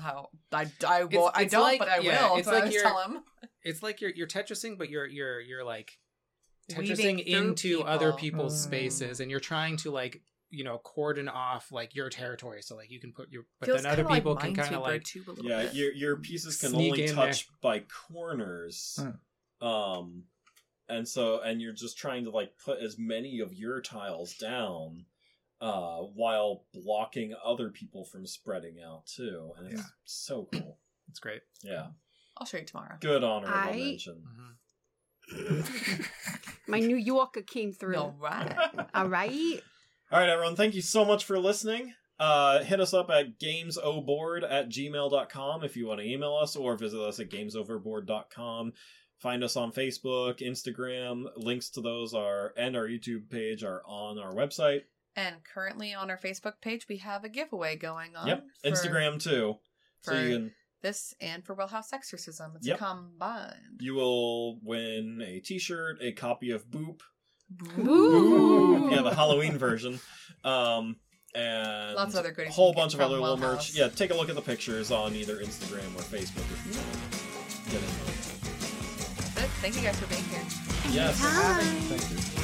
how 0.00 0.28
I 0.52 0.66
I 0.86 1.04
will 1.04 1.28
It's- 1.28 1.30
I 1.34 1.42
it's 1.42 1.52
don't, 1.52 1.62
like- 1.62 1.78
but 1.78 1.88
I 1.88 1.98
yeah, 1.98 2.28
will. 2.30 2.36
it's 2.38 2.46
so 2.46 2.52
I 2.52 2.54
like 2.54 2.62
always 2.64 2.74
you're- 2.74 2.86
tell 2.88 3.02
him. 3.02 3.18
It's 3.62 3.82
like 3.82 4.00
you're 4.00 4.10
you're 4.10 4.26
Tetrising, 4.28 4.76
but 4.78 4.90
you're 4.90 5.06
you're 5.06 5.40
you're 5.40 5.64
like 5.64 5.90
Weaving 5.90 6.03
Tetrising 6.70 7.24
through 7.24 7.36
into 7.50 7.82
other 7.82 8.12
people's 8.12 8.54
Mm. 8.54 8.64
spaces, 8.64 9.20
and 9.20 9.30
you're 9.30 9.40
trying 9.40 9.76
to 9.78 9.90
like 9.90 10.22
you 10.50 10.62
know 10.62 10.78
cordon 10.78 11.28
off 11.28 11.72
like 11.72 11.94
your 11.94 12.08
territory, 12.08 12.62
so 12.62 12.76
like 12.76 12.90
you 12.90 13.00
can 13.00 13.12
put 13.12 13.30
your 13.30 13.44
but 13.60 13.66
Feels 13.66 13.82
then 13.82 13.92
other 13.92 14.04
people 14.04 14.34
like 14.34 14.44
can 14.44 14.54
kind 14.54 14.74
of 14.74 14.82
Minesweeper, 14.82 14.86
like 14.86 15.04
too, 15.04 15.24
a 15.26 15.30
little 15.30 15.44
yeah. 15.50 15.62
bit. 15.64 15.74
Your 15.74 15.92
your 15.92 16.16
pieces 16.16 16.58
can 16.60 16.70
Sneak 16.70 16.92
only 16.92 17.04
in 17.06 17.14
touch 17.14 17.48
by 17.60 17.80
corners, 17.80 18.98
Hmm. 19.00 19.66
um, 19.66 20.24
and 20.88 21.08
so 21.08 21.40
and 21.40 21.60
you're 21.60 21.72
just 21.72 21.98
trying 21.98 22.24
to 22.24 22.30
like 22.30 22.56
put 22.58 22.78
as 22.80 22.98
many 22.98 23.40
of 23.40 23.52
your 23.52 23.80
tiles 23.80 24.34
down, 24.36 25.06
uh, 25.60 25.98
while 25.98 26.64
blocking 26.72 27.34
other 27.44 27.70
people 27.70 28.04
from 28.04 28.26
spreading 28.26 28.80
out 28.80 29.06
too, 29.06 29.52
and 29.58 29.66
it's 29.72 29.80
Yeah. 29.82 29.86
so 30.04 30.48
cool. 30.52 30.78
it's 31.10 31.20
great. 31.20 31.42
Yeah, 31.62 31.88
I'll 32.38 32.46
show 32.46 32.58
you 32.58 32.64
tomorrow. 32.64 32.96
good 33.00 33.22
honorable 33.24 33.54
I- 33.58 33.76
mention. 33.76 34.22
Mhm. 34.26 34.56
My 36.66 36.80
New 36.80 36.96
Yorker 36.96 37.42
came 37.42 37.72
through. 37.72 37.96
All 37.96 38.16
right. 38.18 38.54
All 38.94 39.08
right. 39.08 39.60
All 40.10 40.20
right, 40.20 40.28
everyone. 40.28 40.56
Thank 40.56 40.74
you 40.74 40.82
so 40.82 41.04
much 41.04 41.24
for 41.24 41.38
listening. 41.38 41.94
Uh, 42.18 42.62
hit 42.62 42.80
us 42.80 42.94
up 42.94 43.10
at 43.10 43.38
gamesoboard 43.40 44.48
at 44.48 44.68
gmail.com 44.68 45.64
if 45.64 45.76
you 45.76 45.86
want 45.86 46.00
to 46.00 46.06
email 46.06 46.36
us 46.36 46.54
or 46.54 46.76
visit 46.76 47.00
us 47.00 47.18
at 47.18 47.28
gamesoverboard.com. 47.28 48.72
Find 49.18 49.42
us 49.42 49.56
on 49.56 49.72
Facebook, 49.72 50.40
Instagram. 50.40 51.24
Links 51.36 51.70
to 51.70 51.80
those 51.80 52.14
are 52.14 52.52
and 52.56 52.76
our 52.76 52.86
YouTube 52.86 53.30
page 53.30 53.64
are 53.64 53.82
on 53.86 54.18
our 54.18 54.32
website. 54.32 54.82
And 55.16 55.36
currently 55.52 55.94
on 55.94 56.10
our 56.10 56.18
Facebook 56.18 56.54
page, 56.60 56.86
we 56.88 56.98
have 56.98 57.24
a 57.24 57.28
giveaway 57.28 57.76
going 57.76 58.16
on. 58.16 58.26
yep. 58.26 58.44
for 58.62 58.70
Instagram 58.70 59.20
too. 59.22 59.56
So 60.02 60.14
you 60.14 60.36
can 60.36 60.52
This 60.84 61.14
and 61.18 61.42
for 61.42 61.56
Wellhouse 61.56 61.94
Exorcism. 61.94 62.52
It's 62.56 62.66
Yep. 62.66 62.78
combined. 62.78 63.80
you 63.80 63.94
will 63.94 64.58
win 64.62 65.22
a 65.26 65.40
t-shirt, 65.40 65.96
a 66.02 66.12
copy 66.12 66.50
of 66.50 66.66
Boop. 66.70 67.00
Ooh. 67.78 68.90
Yeah, 68.92 69.00
the 69.00 69.14
Halloween 69.14 69.56
version. 69.56 69.98
Um 70.44 70.96
and 71.34 71.94
Lots 71.96 72.12
of 72.12 72.20
other 72.20 72.32
goodies 72.32 72.52
a 72.52 72.54
whole 72.54 72.74
bunch 72.74 72.92
of 72.92 73.00
other 73.00 73.14
from 73.14 73.22
little 73.22 73.38
merch. 73.38 73.74
Yeah, 73.74 73.88
take 73.88 74.10
a 74.10 74.14
look 74.14 74.28
at 74.28 74.34
the 74.34 74.42
pictures 74.42 74.90
on 74.90 75.14
either 75.16 75.36
Instagram 75.38 75.88
or 75.96 76.02
Facebook 76.02 76.44
if 76.52 76.66
you 76.66 76.78
want 76.78 77.12
to 77.12 77.70
get 77.70 77.80
into 77.82 78.02
it. 79.42 79.50
Thank 79.62 79.76
you 79.76 79.82
guys 79.82 79.98
for 79.98 80.06
being 80.06 80.22
here. 80.24 80.42
Yes. 80.92 81.18
Hi. 81.22 81.62
Thank 81.62 82.38
you. 82.38 82.43